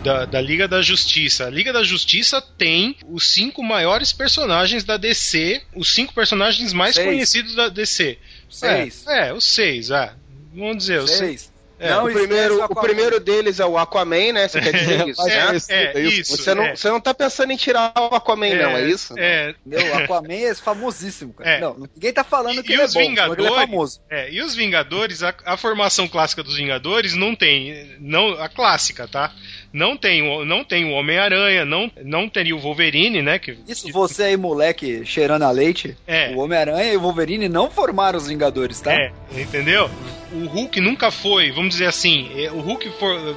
da, 0.03 0.25
da 0.25 0.41
Liga 0.41 0.67
da 0.67 0.81
Justiça, 0.81 1.45
a 1.45 1.49
Liga 1.49 1.71
da 1.71 1.83
Justiça 1.83 2.41
tem 2.41 2.97
os 3.07 3.27
cinco 3.27 3.63
maiores 3.63 4.11
personagens 4.11 4.83
da 4.83 4.97
DC, 4.97 5.61
os 5.75 5.93
cinco 5.93 6.13
personagens 6.13 6.73
mais 6.73 6.95
Seis. 6.95 7.07
conhecidos 7.07 7.55
da 7.55 7.69
DC. 7.69 8.17
Seis. 8.49 9.07
É, 9.07 9.29
é, 9.29 9.33
os 9.33 9.43
seis, 9.43 9.91
ah. 9.91 10.15
Vamos 10.53 10.77
dizer, 10.77 10.99
os 10.99 11.11
seis. 11.11 11.52
É, 11.83 11.89
Não, 11.89 12.05
o, 12.07 12.11
primeiro, 12.11 12.55
o 12.55 12.59
o 12.59 12.63
Aquaman. 12.63 12.81
primeiro 12.87 13.19
deles 13.19 13.59
é 13.59 13.65
o 13.65 13.77
Aquaman, 13.77 14.33
né? 14.33 14.47
Você 14.47 14.61
quer 14.61 14.71
dizer 14.73 15.07
isso, 15.09 15.21
É, 15.29 15.51
né? 15.51 15.57
é, 15.69 15.83
é 15.97 16.01
isso. 16.01 16.21
isso. 16.21 16.37
Você 16.37 16.53
não, 16.55 16.63
é, 16.63 16.75
você 16.75 16.89
não 16.89 17.01
tá 17.01 17.13
pensando 17.13 17.51
em 17.51 17.57
tirar 17.57 17.91
o 17.97 18.15
Aquaman, 18.15 18.55
não, 18.55 18.71
é 18.77 18.87
isso? 18.87 19.13
É, 19.17 19.53
Meu, 19.65 19.95
Aquaman 19.97 20.33
é 20.33 20.55
famosíssimo, 20.55 21.33
cara. 21.33 21.49
É. 21.49 21.59
Não, 21.61 21.77
ninguém 21.93 22.13
tá 22.13 22.23
falando 22.23 22.59
E- 22.59 22.63
que 22.63 22.71
e 22.71 22.73
ele 22.75 22.81
é 22.81 22.85
os 22.85 22.93
bom, 22.93 22.99
só 22.99 23.05
que 23.05 23.11
ele 23.11 23.19
é 23.19 23.25
Vingadores? 23.27 23.53
famoso. 23.55 24.01
É, 24.09 24.31
e 24.31 24.41
os 24.41 24.55
Vingadores, 24.55 25.23
a, 25.23 25.33
a 25.45 25.57
formação 25.57 26.07
clássica 26.07 26.41
dos 26.43 26.55
Vingadores 26.55 27.13
não 27.13 27.35
tem, 27.35 27.97
não 27.99 28.41
a 28.41 28.47
clássica, 28.47 29.07
tá? 29.07 29.33
Não 29.73 29.97
tem, 29.97 30.21
o- 30.21 30.45
não 30.45 30.63
tem 30.63 30.85
o 30.85 30.91
Homem-Aranha, 30.91 31.65
não, 31.65 31.91
não 32.05 32.29
teria 32.29 32.55
o 32.55 32.59
Wolverine, 32.59 33.23
né? 33.23 33.39
Que, 33.39 33.57
Isso, 33.67 33.91
você 33.91 34.23
aí, 34.23 34.37
moleque, 34.37 35.03
cheirando 35.03 35.41
a 35.41 35.49
leite, 35.51 35.97
É. 36.05 36.29
o 36.35 36.37
Homem-Aranha 36.39 36.93
e 36.93 36.95
o 36.97 37.01
Wolverine 37.01 37.49
não 37.49 37.71
formaram 37.71 38.17
os 38.17 38.27
Vingadores, 38.27 38.79
tá? 38.79 38.93
É, 38.93 39.11
entendeu? 39.35 39.89
O 40.31 40.45
Hulk 40.45 40.79
nunca 40.79 41.09
foi, 41.09 41.51
vamos 41.51 41.69
dizer 41.69 41.87
assim, 41.87 42.29
é, 42.37 42.51
o 42.51 42.59
Hulk 42.59 42.87
for- 42.99 43.35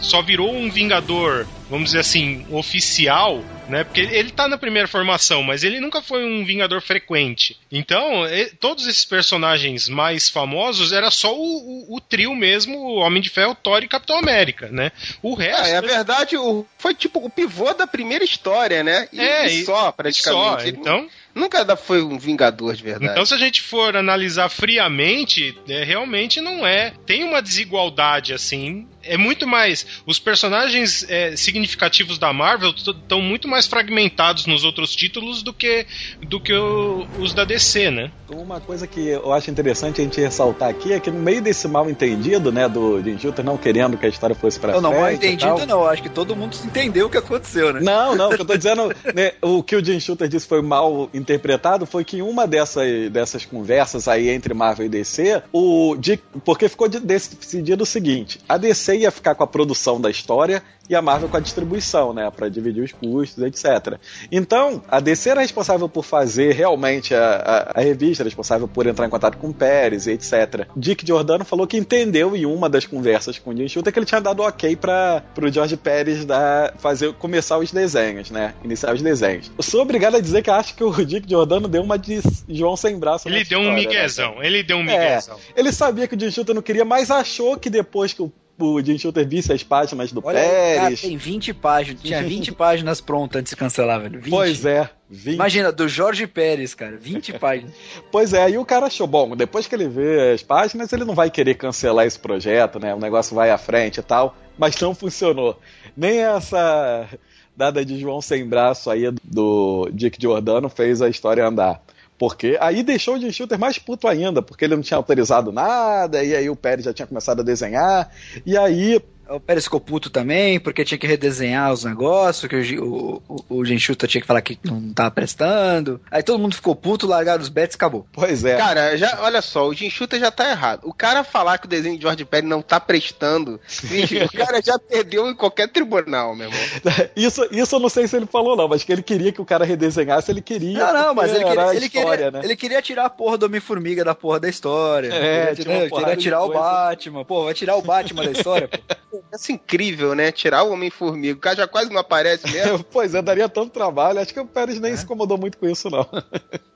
só 0.00 0.22
virou 0.22 0.54
um 0.54 0.70
Vingador, 0.70 1.46
vamos 1.68 1.86
dizer 1.86 2.00
assim, 2.00 2.46
oficial, 2.50 3.42
né? 3.68 3.84
Porque 3.84 4.00
ele 4.00 4.30
tá 4.30 4.46
na 4.48 4.58
primeira 4.58 4.88
formação, 4.88 5.42
mas 5.42 5.64
ele 5.64 5.80
nunca 5.80 6.02
foi 6.02 6.24
um 6.24 6.44
Vingador 6.44 6.80
frequente. 6.80 7.56
Então, 7.70 8.26
e- 8.26 8.46
todos 8.60 8.86
esses 8.86 9.04
personagens 9.04 9.88
mais 9.88 10.28
famosos 10.28 10.92
era 10.92 11.10
só 11.10 11.34
o, 11.34 11.40
o- 11.42 11.96
o 11.96 12.00
trio 12.00 12.34
mesmo, 12.34 12.76
o 12.78 12.96
Homem 12.96 13.22
de 13.22 13.30
Ferro, 13.30 13.54
Thor 13.54 13.82
e 13.82 13.88
Capitão 13.88 14.18
América, 14.18 14.68
né? 14.70 14.92
O 15.22 15.34
resto. 15.34 15.66
É, 15.66 15.70
é 15.72 15.80
verdade, 15.80 16.36
o, 16.36 16.66
foi 16.78 16.94
tipo 16.94 17.24
o 17.24 17.30
pivô 17.30 17.72
da 17.72 17.86
primeira 17.86 18.24
história, 18.24 18.82
né? 18.82 19.08
E, 19.12 19.20
É, 19.20 19.46
e 19.48 19.60
e- 19.60 19.64
só, 19.64 19.88
e 19.88 19.92
praticamente. 19.92 20.44
só, 20.44 20.60
Ele 20.60 20.76
então, 20.78 21.08
Nunca 21.34 21.64
foi 21.76 22.02
um 22.02 22.18
vingador 22.18 22.74
de 22.76 22.82
verdade. 22.82 23.10
Então, 23.10 23.24
se 23.24 23.32
a 23.32 23.38
gente 23.38 23.62
for 23.62 23.96
analisar 23.96 24.50
friamente, 24.50 25.56
é, 25.66 25.82
realmente 25.82 26.42
não 26.42 26.66
é. 26.66 26.92
Tem 27.06 27.24
uma 27.24 27.40
desigualdade, 27.40 28.34
assim. 28.34 28.86
É 29.04 29.16
muito 29.16 29.46
mais. 29.46 29.86
Os 30.06 30.18
personagens 30.18 31.04
é, 31.08 31.36
significativos 31.36 32.18
da 32.18 32.32
Marvel 32.32 32.70
estão 32.70 33.20
muito 33.20 33.48
mais 33.48 33.66
fragmentados 33.66 34.46
nos 34.46 34.64
outros 34.64 34.94
títulos 34.94 35.42
do 35.42 35.52
que, 35.52 35.86
do 36.22 36.40
que 36.40 36.52
o- 36.54 37.06
os 37.20 37.34
da 37.34 37.44
DC, 37.44 37.90
né? 37.90 38.10
Uma 38.30 38.60
coisa 38.60 38.86
que 38.86 39.00
eu 39.08 39.32
acho 39.32 39.50
interessante 39.50 40.00
a 40.00 40.04
gente 40.04 40.20
ressaltar 40.20 40.68
aqui 40.68 40.92
é 40.92 41.00
que 41.00 41.10
no 41.10 41.20
meio 41.20 41.42
desse 41.42 41.68
mal 41.68 41.88
entendido, 41.90 42.50
né, 42.50 42.68
do 42.68 43.02
Jim 43.02 43.18
Shooter 43.18 43.44
não 43.44 43.56
querendo 43.56 43.96
que 43.98 44.06
a 44.06 44.08
história 44.08 44.34
fosse 44.34 44.58
pra 44.58 44.72
Eu 44.72 44.80
não, 44.80 44.90
frente 44.90 45.00
mal 45.02 45.12
e 45.12 45.14
entendido 45.16 45.56
tal. 45.56 45.66
não, 45.66 45.86
acho 45.86 46.02
que 46.02 46.08
todo 46.08 46.34
mundo 46.34 46.56
entendeu 46.64 47.06
o 47.06 47.10
que 47.10 47.18
aconteceu, 47.18 47.72
né? 47.72 47.80
Não, 47.82 48.14
não, 48.16 48.30
o 48.30 48.34
que 48.36 48.40
eu 48.42 48.46
tô 48.46 48.56
dizendo, 48.56 48.88
né, 49.14 49.32
o 49.42 49.62
que 49.62 49.76
o 49.76 49.84
Jim 49.84 50.00
Shooter 50.00 50.28
disse 50.28 50.46
foi 50.46 50.62
mal 50.62 51.10
interpretado 51.12 51.84
foi 51.86 52.04
que 52.04 52.16
em 52.18 52.22
uma 52.22 52.46
dessas, 52.46 53.10
dessas 53.10 53.44
conversas 53.44 54.08
aí 54.08 54.28
entre 54.30 54.54
Marvel 54.54 54.86
e 54.86 54.88
DC, 54.88 55.42
o 55.52 55.96
Dick, 55.98 56.22
porque 56.44 56.68
ficou 56.68 56.88
de- 56.88 57.00
decidido 57.00 57.82
o 57.82 57.86
seguinte: 57.86 58.38
a 58.48 58.56
DC 58.56 58.91
ia 58.96 59.10
ficar 59.10 59.34
com 59.34 59.42
a 59.42 59.46
produção 59.46 60.00
da 60.00 60.10
história 60.10 60.62
e 60.90 60.94
a 60.94 61.00
Marvel 61.02 61.28
com 61.28 61.36
a 61.36 61.40
distribuição, 61.40 62.12
né, 62.12 62.30
Pra 62.30 62.48
dividir 62.48 62.82
os 62.82 62.92
custos, 62.92 63.42
etc. 63.44 63.98
Então, 64.30 64.82
a 64.88 65.00
DC 65.00 65.30
era 65.30 65.40
responsável 65.40 65.88
por 65.88 66.04
fazer 66.04 66.52
realmente 66.54 67.14
a, 67.14 67.70
a, 67.74 67.80
a 67.80 67.82
revista, 67.82 68.24
responsável 68.24 68.66
por 68.66 68.86
entrar 68.86 69.06
em 69.06 69.10
contato 69.10 69.38
com 69.38 69.48
o 69.48 69.54
Pérez 69.54 70.06
e 70.06 70.12
etc. 70.12 70.66
Dick 70.76 71.06
Giordano 71.06 71.44
falou 71.44 71.66
que 71.66 71.76
entendeu 71.76 72.34
em 72.36 72.44
uma 72.46 72.68
das 72.68 72.84
conversas 72.84 73.38
com 73.38 73.50
o 73.50 73.56
Jim 73.56 73.68
Shooter 73.68 73.92
que 73.92 73.98
ele 73.98 74.06
tinha 74.06 74.20
dado 74.20 74.42
ok 74.42 74.74
para 74.76 75.22
pro 75.34 75.50
George 75.52 75.76
Pérez 75.76 76.24
dar, 76.24 76.74
fazer, 76.78 77.12
começar 77.14 77.58
os 77.58 77.70
desenhos, 77.70 78.30
né, 78.30 78.54
iniciar 78.64 78.94
os 78.94 79.02
desenhos. 79.02 79.50
Eu 79.56 79.62
sou 79.62 79.82
obrigado 79.82 80.16
a 80.16 80.20
dizer 80.20 80.42
que 80.42 80.50
acho 80.50 80.74
que 80.74 80.82
o 80.84 80.92
Dick 81.04 81.28
Giordano 81.28 81.68
deu 81.68 81.82
uma 81.82 81.98
de 81.98 82.20
João 82.48 82.76
sem 82.76 82.98
braço 82.98 83.28
Ele 83.28 83.44
deu 83.44 83.58
um 83.58 83.62
história, 83.62 83.82
né, 83.82 83.88
miguezão, 83.88 84.42
ele 84.42 84.62
deu 84.62 84.76
um 84.78 84.88
É, 84.88 85.08
miguezão. 85.10 85.38
ele 85.56 85.72
sabia 85.72 86.08
que 86.08 86.14
o 86.16 86.20
Jim 86.20 86.30
Shooter 86.30 86.54
não 86.54 86.62
queria, 86.62 86.84
mas 86.84 87.10
achou 87.10 87.56
que 87.56 87.70
depois 87.70 88.12
que 88.12 88.22
o, 88.22 88.32
o 88.64 88.82
Jim 88.84 88.98
Shooter 88.98 89.26
visse 89.28 89.52
as 89.52 89.62
páginas 89.62 90.12
do 90.12 90.20
Olha 90.24 90.40
aí, 90.40 90.48
cara, 90.48 90.82
Pérez. 90.84 91.00
tem 91.00 91.16
20 91.16 91.54
páginas. 91.54 92.02
Tinha 92.02 92.22
20 92.22 92.52
páginas 92.52 93.00
prontas 93.00 93.40
antes 93.40 93.50
de 93.50 93.56
cancelar, 93.56 94.00
velho. 94.00 94.20
20. 94.20 94.30
Pois 94.30 94.64
é, 94.64 94.88
20. 95.10 95.34
Imagina, 95.34 95.72
do 95.72 95.88
Jorge 95.88 96.26
Pérez, 96.26 96.74
cara. 96.74 96.96
20 96.96 97.34
páginas. 97.40 97.72
Pois 98.10 98.32
é, 98.32 98.42
aí 98.42 98.58
o 98.58 98.64
cara 98.64 98.86
achou, 98.86 99.06
bom, 99.06 99.36
depois 99.36 99.66
que 99.66 99.74
ele 99.74 99.88
vê 99.88 100.32
as 100.32 100.42
páginas, 100.42 100.92
ele 100.92 101.04
não 101.04 101.14
vai 101.14 101.30
querer 101.30 101.54
cancelar 101.54 102.06
esse 102.06 102.18
projeto, 102.18 102.78
né? 102.78 102.94
O 102.94 102.98
negócio 103.00 103.34
vai 103.34 103.50
à 103.50 103.58
frente 103.58 103.98
e 103.98 104.02
tal, 104.02 104.36
mas 104.58 104.78
não 104.80 104.94
funcionou. 104.94 105.58
Nem 105.96 106.20
essa 106.20 107.08
dada 107.56 107.84
de 107.84 107.98
João 108.00 108.20
sem 108.20 108.46
braço 108.48 108.90
aí 108.90 109.12
do 109.22 109.88
Dick 109.92 110.20
Giordano 110.20 110.68
fez 110.68 111.02
a 111.02 111.08
história 111.08 111.46
andar. 111.46 111.82
Porque 112.22 112.56
aí 112.60 112.84
deixou 112.84 113.16
o 113.16 113.18
Jim 113.20 113.32
Shooter 113.32 113.58
mais 113.58 113.80
puto 113.80 114.06
ainda, 114.06 114.40
porque 114.40 114.64
ele 114.64 114.76
não 114.76 114.82
tinha 114.82 114.96
autorizado 114.96 115.50
nada, 115.50 116.22
e 116.22 116.36
aí 116.36 116.48
o 116.48 116.54
Pérez 116.54 116.84
já 116.84 116.94
tinha 116.94 117.04
começado 117.04 117.40
a 117.40 117.42
desenhar, 117.42 118.12
e 118.46 118.56
aí 118.56 119.02
O 119.28 119.40
Pérez 119.40 119.64
ficou 119.64 119.80
puto 119.80 120.10
também, 120.10 120.60
porque 120.60 120.84
tinha 120.84 120.98
que 120.98 121.06
redesenhar 121.06 121.72
os 121.72 121.84
negócios, 121.84 122.48
que 122.48 122.78
o, 122.78 123.22
o, 123.28 123.44
o, 123.48 123.64
Genchuta 123.64 124.06
tinha 124.06 124.20
que 124.20 124.26
falar 124.26 124.42
que 124.42 124.58
não 124.64 124.92
tava 124.92 125.10
prestando. 125.10 126.00
Aí 126.10 126.22
todo 126.22 126.38
mundo 126.38 126.54
ficou 126.54 126.74
puto, 126.74 127.06
largaram 127.06 127.42
os 127.42 127.48
bets 127.48 127.74
e 127.74 127.76
acabou. 127.76 128.06
Pois 128.12 128.44
é. 128.44 128.56
Cara, 128.56 128.96
já, 128.96 129.18
olha 129.22 129.40
só, 129.40 129.68
o 129.68 129.74
Shooter 129.74 130.20
já 130.20 130.30
tá 130.30 130.50
errado. 130.50 130.80
O 130.84 130.92
cara 130.92 131.24
falar 131.24 131.58
que 131.58 131.66
o 131.66 131.68
desenho 131.68 131.96
de 131.96 132.02
George 132.02 132.24
Pérez 132.24 132.48
não 132.48 132.60
tá 132.60 132.78
prestando, 132.78 133.58
o 133.58 134.32
cara 134.36 134.60
já 134.62 134.78
perdeu 134.78 135.28
em 135.30 135.34
qualquer 135.34 135.68
tribunal, 135.68 136.34
meu 136.36 136.48
irmão. 136.48 136.62
Isso, 137.16 137.46
isso 137.50 137.76
eu 137.76 137.80
não 137.80 137.88
sei 137.88 138.06
se 138.06 138.16
ele 138.16 138.26
falou, 138.26 138.56
não, 138.56 138.68
mas 138.68 138.82
que 138.82 138.92
ele 138.92 139.02
queria 139.02 139.32
que 139.32 139.40
o 139.40 139.44
cara 139.44 139.64
redesenhasse, 139.64 140.30
ele 140.30 140.40
queria. 140.40 140.78
Não, 140.78 140.92
não, 140.92 141.14
mas 141.14 141.34
ele 141.34 141.44
queria, 141.44 141.74
ele, 141.74 141.86
história, 141.86 142.10
queria, 142.10 142.30
né? 142.30 142.40
ele 142.42 142.56
queria 142.56 142.82
tirar 142.82 143.06
a 143.06 143.10
porra 143.10 143.38
do 143.38 143.46
Homem-Formiga 143.46 144.04
da 144.04 144.14
porra 144.14 144.40
da 144.40 144.48
história. 144.48 145.12
É, 145.12 145.52
Ele 145.52 145.64
queria, 145.64 146.16
de 146.16 146.22
tirar 146.22 146.42
o. 146.42 146.52
Batman. 146.52 147.24
Pô, 147.24 147.44
vai 147.44 147.54
tirar 147.54 147.76
o 147.76 147.82
Batman 147.82 148.24
da 148.24 148.32
história, 148.32 148.68
pô. 148.68 148.78
Isso 149.34 149.52
é 149.52 149.54
incrível, 149.54 150.14
né? 150.14 150.32
Tirar 150.32 150.62
o 150.62 150.72
Homem-Formiga. 150.72 151.34
O 151.36 151.40
cara 151.40 151.56
já 151.56 151.66
quase 151.68 151.90
não 151.90 152.00
aparece 152.00 152.50
mesmo. 152.50 152.82
Pois 152.90 153.14
é, 153.14 153.20
daria 153.22 153.48
tanto 153.48 153.70
trabalho. 153.72 154.18
Acho 154.20 154.32
que 154.32 154.40
o 154.40 154.46
Pérez 154.46 154.80
nem 154.80 154.96
se 154.96 155.04
incomodou 155.04 155.36
muito 155.38 155.58
com 155.58 155.68
isso, 155.68 155.88
não. 155.90 156.08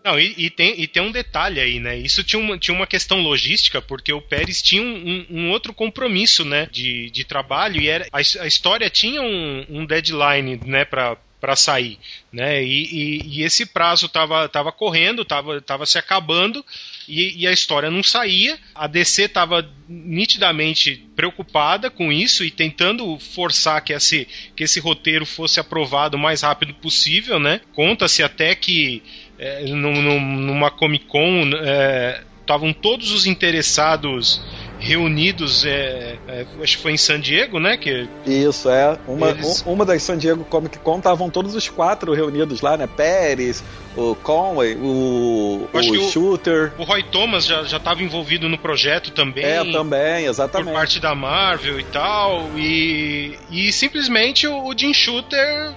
Não, 0.04 0.20
e, 0.20 0.34
e 0.38 0.50
tem, 0.50 0.80
e 0.80 0.86
tem 0.86 1.02
um 1.02 1.10
detalhe 1.10 1.58
aí, 1.58 1.80
né? 1.80 1.96
Isso 1.98 2.22
tinha 2.22 2.38
uma, 2.38 2.56
tinha 2.56 2.72
uma 2.72 2.86
questão 2.86 3.20
logística, 3.20 3.82
porque 3.82 4.12
o 4.12 4.22
Pérez 4.22 4.62
tinha 4.62 4.80
um, 4.80 4.86
um- 4.86 5.26
um 5.30 5.50
outro 5.50 5.74
compromisso, 5.74 6.44
né? 6.44 6.68
De, 6.70 7.10
de 7.10 7.24
trabalho, 7.24 7.80
e 7.80 7.88
era, 7.88 8.06
a, 8.12 8.18
a 8.18 8.46
história 8.46 8.88
tinha 8.88 9.20
um, 9.20 9.66
um 9.68 9.84
deadline, 9.84 10.60
né? 10.64 10.84
Pra, 10.84 11.16
para 11.40 11.56
sair, 11.56 11.98
né? 12.32 12.62
E, 12.62 12.84
e- 12.84 13.22
e 13.40 13.42
esse 13.42 13.66
prazo 13.66 14.08
tava, 14.08 14.48
tava 14.48 14.70
correndo, 14.70 15.24
tava, 15.24 15.60
tava 15.60 15.84
se 15.84 15.98
acabando 15.98 16.64
e, 17.08 17.42
e 17.42 17.46
a 17.46 17.52
história 17.52 17.90
não 17.90 18.02
saía. 18.02 18.58
A 18.74 18.86
DC 18.86 19.22
estava 19.24 19.68
nitidamente 19.88 21.06
preocupada 21.14 21.90
com 21.90 22.12
isso 22.12 22.44
e 22.44 22.50
tentando 22.50 23.18
forçar 23.18 23.82
que 23.82 23.92
esse, 23.92 24.26
que 24.56 24.64
esse 24.64 24.80
roteiro 24.80 25.24
fosse 25.26 25.60
aprovado 25.60 26.16
o 26.16 26.20
mais 26.20 26.42
rápido 26.42 26.74
possível, 26.74 27.38
né? 27.38 27.60
Conta-se 27.74 28.22
até 28.22 28.54
que 28.54 29.02
é, 29.38 29.64
num- 29.66 30.02
num- 30.02 30.36
numa 30.38 30.70
Comic 30.70 31.04
Con 31.06 31.50
é, 31.54 32.22
estavam 32.40 32.72
todos 32.72 33.10
os 33.10 33.26
interessados 33.26 34.40
reunidos, 34.78 35.64
é, 35.64 36.16
é, 36.28 36.46
acho 36.62 36.76
que 36.76 36.82
foi 36.82 36.92
em 36.92 36.96
San 36.96 37.20
Diego, 37.20 37.58
né? 37.58 37.76
Que 37.76 38.08
Isso, 38.26 38.68
é. 38.68 38.96
Uma, 39.06 39.30
Eles- 39.30 39.64
um- 39.66 39.72
uma 39.72 39.84
das 39.84 40.02
San 40.02 40.18
Diego 40.18 40.44
Comic 40.44 40.78
Con 40.78 40.98
estavam 40.98 41.30
todos 41.30 41.54
os 41.54 41.68
quatro 41.68 42.12
reunidos 42.12 42.60
lá, 42.60 42.76
né? 42.76 42.86
Pérez, 42.86 43.62
o 43.96 44.14
Conway, 44.14 44.74
o, 44.76 45.68
o 45.72 45.78
o- 45.78 46.10
Shooter. 46.10 46.72
o 46.78 46.84
Roy 46.84 47.02
Thomas 47.04 47.46
já 47.46 47.62
estava 47.62 48.02
envolvido 48.02 48.48
no 48.48 48.58
projeto 48.58 49.10
também. 49.10 49.44
É, 49.44 49.64
também, 49.72 50.24
por 50.24 50.30
exatamente. 50.30 50.72
parte 50.74 51.00
da 51.00 51.14
Marvel 51.14 51.80
e 51.80 51.84
tal, 51.84 52.50
e, 52.56 53.38
e 53.50 53.72
simplesmente 53.72 54.46
o, 54.46 54.66
o 54.66 54.78
Jim 54.78 54.92
Shooter 54.92 55.74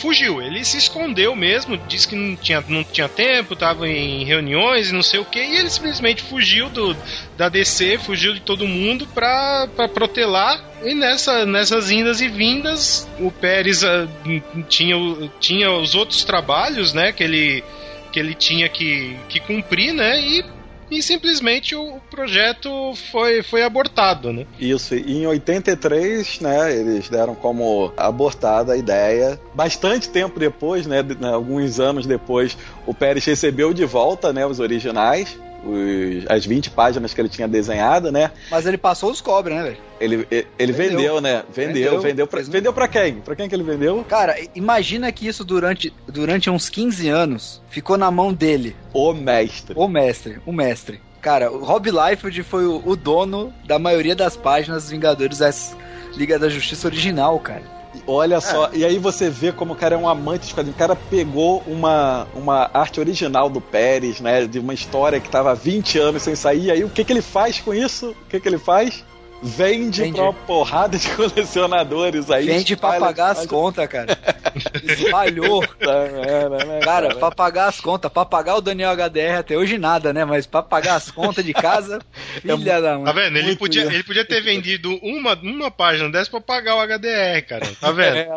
fugiu, 0.00 0.40
ele 0.42 0.64
se 0.64 0.76
escondeu 0.78 1.34
mesmo, 1.34 1.76
disse 1.88 2.06
que 2.08 2.14
não 2.14 2.36
tinha, 2.36 2.64
não 2.68 2.84
tinha 2.84 3.08
tempo, 3.08 3.54
estava 3.54 3.88
em 3.88 4.24
reuniões 4.24 4.90
e 4.90 4.94
não 4.94 5.02
sei 5.02 5.20
o 5.20 5.24
que, 5.24 5.38
e 5.38 5.56
ele 5.56 5.70
simplesmente 5.70 6.22
fugiu 6.22 6.68
do, 6.70 6.96
da 7.36 7.48
DC, 7.48 7.98
fugiu 7.98 8.34
de 8.34 8.40
todo 8.40 8.66
mundo 8.66 9.06
pra 9.06 9.68
protelar, 9.92 10.62
e 10.82 10.94
nessa, 10.94 11.44
nessas 11.46 11.90
indas 11.90 12.20
e 12.20 12.28
vindas, 12.28 13.08
o 13.18 13.30
Pérez 13.30 13.82
n- 13.82 14.42
tinha, 14.68 14.96
tinha 15.40 15.70
os 15.70 15.94
outros 15.94 16.24
trabalhos, 16.24 16.92
né, 16.92 17.12
que 17.12 17.22
ele, 17.22 17.64
que 18.12 18.18
ele 18.20 18.34
tinha 18.34 18.68
que, 18.68 19.16
que 19.28 19.40
cumprir, 19.40 19.92
né, 19.92 20.20
e 20.20 20.55
e 20.90 21.02
simplesmente 21.02 21.74
o 21.74 22.00
projeto 22.10 22.94
foi, 23.10 23.42
foi 23.42 23.62
abortado, 23.62 24.32
né? 24.32 24.46
Isso, 24.58 24.94
e 24.94 25.18
em 25.18 25.26
83, 25.26 26.40
né, 26.40 26.74
eles 26.74 27.08
deram 27.08 27.34
como 27.34 27.92
abortada 27.96 28.72
a 28.72 28.76
ideia. 28.76 29.40
Bastante 29.54 30.08
tempo 30.08 30.38
depois, 30.38 30.86
né, 30.86 31.02
né, 31.02 31.32
alguns 31.32 31.80
anos 31.80 32.06
depois, 32.06 32.56
o 32.86 32.94
Pérez 32.94 33.24
recebeu 33.24 33.72
de 33.72 33.84
volta, 33.84 34.32
né, 34.32 34.46
os 34.46 34.60
originais, 34.60 35.36
os- 35.68 36.24
as 36.28 36.44
20 36.46 36.70
páginas 36.70 37.12
que 37.12 37.20
ele 37.20 37.28
tinha 37.28 37.46
desenhado, 37.48 38.10
né? 38.12 38.30
Mas 38.50 38.66
ele 38.66 38.78
passou 38.78 39.10
os 39.10 39.20
cobra, 39.20 39.54
né, 39.54 39.62
velho? 39.64 39.76
Ele, 40.00 40.26
ele, 40.30 40.46
ele 40.58 40.72
vendeu, 40.72 40.96
Vendeu. 40.98 41.20
né? 41.20 41.42
Vendeu, 41.52 41.72
Vendeu. 41.74 42.00
vendeu 42.00 42.26
pra, 42.26 42.42
vendeu 42.42 42.72
pra 42.72 42.88
quem? 42.88 43.14
Pra 43.16 43.34
quem 43.34 43.48
que 43.48 43.54
ele 43.54 43.62
vendeu? 43.62 44.04
Cara, 44.08 44.36
imagina 44.54 45.10
que 45.12 45.26
isso 45.26 45.44
durante, 45.44 45.92
durante 46.06 46.48
uns 46.50 46.68
15 46.68 47.08
anos 47.08 47.62
ficou 47.68 47.96
na 47.96 48.10
mão 48.10 48.32
dele, 48.32 48.76
O 48.92 49.12
mestre. 49.12 49.74
o 49.76 49.88
mestre, 49.88 50.38
o 50.46 50.52
mestre. 50.52 51.00
Cara, 51.20 51.50
o 51.50 51.64
Rob 51.64 51.90
Liefeld 51.90 52.42
foi 52.44 52.66
o, 52.66 52.80
o 52.84 52.94
dono 52.94 53.52
da 53.66 53.78
maioria 53.78 54.14
das 54.14 54.36
páginas 54.36 54.82
dos 54.84 54.92
Vingadores 54.92 55.38
das 55.38 55.76
Liga 56.16 56.38
da 56.38 56.48
Justiça 56.48 56.86
original, 56.86 57.38
cara. 57.40 57.62
Olha 58.06 58.40
só, 58.40 58.70
e 58.72 58.84
aí 58.84 58.98
você 58.98 59.30
vê 59.30 59.52
como 59.52 59.72
o 59.72 59.76
cara 59.76 59.94
é 59.94 59.98
um 59.98 60.08
amante 60.08 60.40
dos 60.40 60.52
quadrinhos. 60.52 60.76
O 60.76 60.78
cara 60.78 60.96
pegou 60.96 61.62
uma, 61.66 62.26
uma 62.34 62.70
arte 62.72 63.00
original 63.00 63.48
do 63.48 63.60
Pérez, 63.60 64.20
né? 64.20 64.46
De 64.46 64.58
uma 64.58 64.74
história 64.74 65.20
que 65.20 65.28
tava 65.28 65.50
há 65.50 65.54
20 65.54 65.98
anos 65.98 66.22
sem 66.22 66.34
sair. 66.34 66.64
E 66.64 66.70
aí 66.70 66.84
o 66.84 66.90
que, 66.90 67.04
que 67.04 67.12
ele 67.12 67.22
faz 67.22 67.60
com 67.60 67.74
isso? 67.74 68.10
O 68.10 68.26
que, 68.28 68.40
que 68.40 68.48
ele 68.48 68.58
faz? 68.58 69.04
Vende, 69.42 70.00
Vende. 70.02 70.14
pra 70.14 70.24
uma 70.24 70.32
porrada 70.32 70.98
de 70.98 71.08
colecionadores 71.14 72.30
aí. 72.30 72.46
Vende 72.46 72.76
pra 72.76 72.88
espalha- 72.94 73.06
pagar 73.06 73.24
as 73.32 73.38
espalha- 73.40 73.48
contas, 73.48 73.86
cara. 73.88 74.18
Espalhou. 74.84 75.62
É, 75.80 76.48
né, 76.66 76.80
Cara, 76.82 77.14
pra 77.14 77.30
pagar 77.30 77.66
as 77.68 77.80
contas, 77.80 78.10
pra 78.10 78.24
pagar 78.24 78.56
o 78.56 78.60
Daniel 78.62 78.90
HDR 78.92 79.38
até 79.40 79.56
hoje 79.56 79.76
nada, 79.76 80.12
né? 80.12 80.24
Mas 80.24 80.46
pra 80.46 80.62
pagar 80.62 80.94
as 80.94 81.10
contas 81.10 81.44
de 81.44 81.52
casa, 81.52 81.98
filha 82.40 82.80
da 82.80 82.92
Tá 82.92 82.98
mãe. 82.98 83.14
vendo? 83.14 83.36
Ele 83.38 83.56
podia, 83.56 83.82
ele 83.84 84.02
podia 84.02 84.24
ter 84.24 84.40
vendido 84.40 84.98
uma, 85.02 85.34
uma 85.34 85.70
página 85.70 86.08
dessa 86.10 86.30
pra 86.30 86.40
pagar 86.40 86.76
o 86.76 86.80
HDR, 86.80 87.42
cara. 87.46 87.66
Tá 87.80 87.92
vendo? 87.92 88.16
É, 88.16 88.28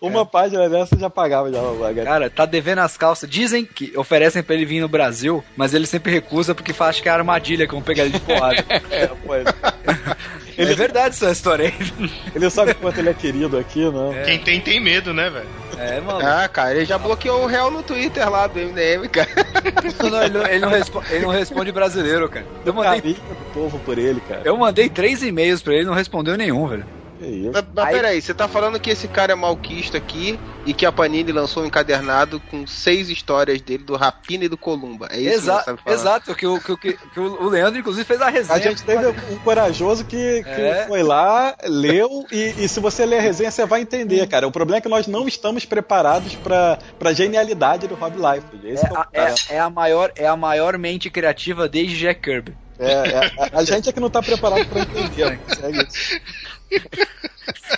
uma 0.00 0.26
página 0.26 0.68
dessa 0.68 0.98
já 0.98 1.08
pagava 1.08 1.50
já 1.50 1.58
o 1.62 1.84
HD. 1.84 2.04
Cara, 2.04 2.28
tá 2.30 2.44
devendo 2.44 2.80
as 2.80 2.96
calças. 2.98 3.28
Dizem 3.28 3.64
que 3.64 3.96
oferecem 3.96 4.42
pra 4.42 4.54
ele 4.54 4.66
vir 4.66 4.80
no 4.80 4.88
Brasil, 4.88 5.42
mas 5.56 5.72
ele 5.72 5.86
sempre 5.86 6.12
recusa 6.12 6.54
porque 6.54 6.72
faz 6.74 7.00
que 7.00 7.08
é 7.08 7.12
armadilha 7.12 7.66
que 7.66 7.72
vão 7.72 7.82
pegar 7.82 8.04
ele 8.04 8.12
de 8.12 8.20
porrada. 8.20 8.62
É, 8.90 9.06
pois. 9.24 9.44
É 10.58 10.74
verdade 10.74 11.14
essa 11.14 11.30
história 11.30 11.66
aí. 11.66 12.10
Ele 12.34 12.50
sabe 12.50 12.74
quanto 12.74 12.98
ele 12.98 13.10
é 13.10 13.14
querido 13.14 13.58
aqui, 13.58 13.80
não? 13.84 14.12
Quem 14.24 14.38
tem, 14.38 14.60
tem 14.60 14.80
medo, 14.80 15.12
né, 15.12 15.28
velho? 15.30 15.48
É, 15.78 16.00
mano. 16.00 16.20
Ah, 16.26 16.48
cara, 16.48 16.74
ele 16.74 16.84
já 16.84 16.98
bloqueou 16.98 17.42
o 17.42 17.46
réu 17.46 17.70
no 17.70 17.82
Twitter 17.82 18.28
lá 18.30 18.46
do 18.46 18.58
MDM, 18.58 19.08
cara. 19.08 19.28
Não, 20.10 20.22
ele, 20.22 20.38
não, 20.38 20.46
ele 20.46 20.58
não 20.60 20.68
respo- 20.68 21.02
ele 21.10 21.24
não 21.24 21.30
responde 21.30 21.72
brasileiro, 21.72 22.28
cara. 22.28 22.46
Eu 22.64 22.74
mandei, 22.74 23.14
do 23.14 23.52
povo 23.54 23.78
por 23.80 23.98
ele, 23.98 24.20
cara. 24.20 24.42
eu 24.44 24.56
mandei 24.56 24.88
três 24.88 25.22
e-mails 25.22 25.62
pra 25.62 25.74
ele, 25.74 25.84
não 25.86 25.94
respondeu 25.94 26.36
nenhum, 26.36 26.66
velho. 26.68 26.84
Que 27.22 27.28
isso. 27.28 27.50
Mas, 27.52 27.64
mas 27.74 27.86
Aí- 27.86 27.94
peraí, 27.94 28.20
você 28.22 28.34
tá 28.34 28.48
falando 28.48 28.80
que 28.80 28.90
esse 28.90 29.06
cara 29.08 29.32
é 29.32 29.34
malquista 29.34 29.96
aqui 29.98 30.38
e 30.66 30.74
que 30.74 30.84
a 30.86 30.92
Panini 30.92 31.30
lançou 31.32 31.62
um 31.62 31.66
encadernado 31.66 32.40
com 32.50 32.66
seis 32.66 33.08
histórias 33.08 33.60
dele, 33.60 33.84
do 33.84 33.96
Rapina 33.96 34.44
e 34.44 34.48
do 34.48 34.56
Columba. 34.56 35.08
É 35.10 35.18
isso 35.20 35.28
que 35.30 35.34
Exa 35.36 35.62
você 35.64 35.76
tá 35.76 35.92
exato, 35.92 36.34
que 36.34 36.46
o, 36.46 36.60
que, 36.60 36.72
o- 36.72 36.76
que, 36.78 36.92
que 36.94 37.20
o 37.20 37.48
Leandro, 37.48 37.78
inclusive, 37.78 38.04
fez 38.04 38.20
a 38.20 38.28
resenha. 38.28 38.56
A 38.58 38.60
gente 38.60 38.82
teve 38.82 39.06
um 39.06 39.38
corajoso 39.44 40.04
que, 40.04 40.42
que 40.42 40.48
É. 40.60 40.84
foi 40.88 41.02
lá, 41.02 41.54
leu, 41.64 42.26
e, 42.30 42.54
e 42.58 42.68
se 42.68 42.80
você 42.80 43.04
ler 43.06 43.18
a 43.18 43.22
resenha, 43.22 43.50
você 43.50 43.64
vai 43.66 43.80
entender, 43.82 44.26
cara. 44.28 44.46
O 44.46 44.52
problema 44.52 44.78
é 44.78 44.80
que 44.80 44.88
nós 44.88 45.06
não 45.06 45.26
estamos 45.28 45.64
preparados 45.64 46.34
pra, 46.36 46.78
pra 46.98 47.12
genialidade 47.12 47.86
do 47.86 47.94
Rob 47.94 48.16
Life. 48.16 48.46
É 48.64 48.74
que 48.74 49.16
é 49.16 49.22
o 49.22 49.26
é, 49.52 49.56
é 49.56 49.60
a 49.60 49.70
maior, 49.70 50.12
é 50.16 50.26
a 50.26 50.36
maior 50.36 50.76
mente 50.78 51.08
criativa 51.10 51.68
desde 51.68 51.98
Jack 51.98 52.20
Kirby. 52.20 52.56
É, 52.78 52.92
é, 52.92 53.32
a, 53.54 53.60
a 53.60 53.64
gente 53.64 53.88
é 53.88 53.92
que 53.92 54.00
não 54.00 54.10
tá 54.10 54.20
preparado 54.22 54.66
pra 54.66 54.80
entender. 54.82 55.30
né? 55.30 55.38
Segue 55.54 55.86
isso. 55.86 56.20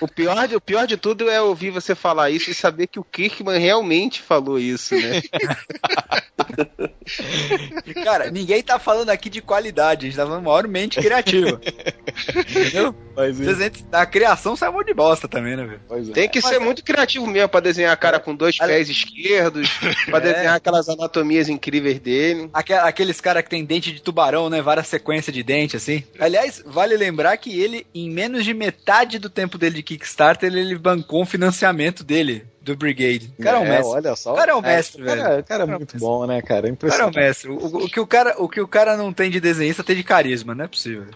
O 0.01 0.09
pior, 0.09 0.47
de, 0.47 0.57
o 0.57 0.61
pior 0.61 0.87
de 0.87 0.97
tudo 0.97 1.31
é 1.31 1.41
ouvir 1.41 1.71
você 1.71 1.95
falar 1.95 2.31
isso 2.31 2.51
e 2.51 2.55
saber 2.55 2.87
que 2.87 2.99
o 2.99 3.05
Kirkman 3.05 3.59
realmente 3.59 4.21
falou 4.21 4.59
isso, 4.59 4.95
né? 4.95 5.23
Cara, 8.05 8.31
ninguém 8.31 8.63
tá 8.63 8.79
falando 8.79 9.11
aqui 9.11 9.29
de 9.31 9.41
qualidade, 9.41 10.07
a 10.07 10.09
gente 10.11 10.17
tá 10.17 10.27
falando 10.27 10.45
maior 10.45 10.67
mente 10.69 11.01
criativa. 11.01 11.61
Entendeu? 12.37 12.95
Entram- 13.31 13.89
A 13.93 14.07
criação 14.07 14.57
sai 14.57 14.71
monte 14.71 14.89
de 14.89 14.95
bosta 14.95 15.29
também, 15.29 15.57
né, 15.57 15.65
velho? 15.65 15.81
pois 15.89 16.09
é. 16.09 16.13
Tem 16.13 16.29
que 16.29 16.43
ser 16.43 16.59
muito 16.59 16.83
criativo 16.85 17.27
mesmo 17.27 17.49
pra 17.49 17.61
desenhar 17.61 17.93
a 17.93 17.97
cara 17.97 18.19
com 18.19 18.35
dois 18.35 18.59
pés 18.59 18.89
esquerdos, 18.91 19.71
pra 20.07 20.19
É. 20.19 20.21
desenhar 20.21 20.55
aquelas 20.57 20.89
anatomias 20.89 21.49
incríveis 21.49 21.99
dele. 22.01 22.51
Aque- 22.53 22.73
Aqueles 22.75 23.21
caras 23.21 23.43
que 23.45 23.51
tem 23.51 23.65
dente 23.65 23.93
de 23.93 24.03
tubarão, 24.03 24.51
né? 24.51 24.61
Várias 24.61 24.89
sequências 24.89 25.33
de 25.35 25.43
dente, 25.43 25.77
assim. 25.77 26.03
Aliás, 26.19 26.63
vale 26.67 26.97
lembrar 26.97 27.37
que 27.37 27.59
ele, 27.61 27.87
em 27.95 28.11
menos 28.11 28.45
de 28.45 28.53
metade 28.53 28.84
do 29.19 29.31
tempo 29.31 29.57
dele 29.59 29.77
de 29.77 29.83
Kickstarter, 29.83 30.51
ele, 30.51 30.61
ele 30.61 30.79
bancou 30.79 31.23
um 31.23 31.27
financiamento 31.27 32.05
dele, 32.05 32.45
do 32.61 32.77
Brigade. 32.77 33.33
O 33.39 33.43
cara 33.43 33.57
é 33.59 33.61
um 33.61 33.65
mestre. 33.69 33.89
Olha 33.95 34.17
só. 34.17 34.33
O 34.33 34.37
cara 34.37 34.53
é 34.53 34.55
um 34.55 34.61
mestre, 34.63 35.03
o 35.03 35.07
cara, 35.07 35.23
velho. 35.29 35.41
O 35.41 35.45
cara 35.45 35.63
é 35.63 35.67
muito 35.67 35.99
bom, 35.99 36.27
né, 36.27 36.43
cara? 36.43 36.69
É 36.69 36.73
O 36.73 36.77
cara 36.77 37.03
é 37.03 37.07
um 37.07 37.11
mestre. 37.11 37.51
O, 37.51 37.55
o- 37.59 37.85
o 37.85 37.89
que 37.89 38.01
o 38.01 38.07
cara, 38.07 38.35
o 38.39 38.49
que 38.49 38.61
o 38.61 38.69
cara 38.69 38.97
não 38.97 39.13
tem 39.13 39.31
de 39.31 39.41
desenhista 39.41 39.83
tem 39.85 39.97
de 39.97 40.03
carisma, 40.05 40.55
não 40.55 40.65
é 40.65 40.69
possível. 40.69 41.07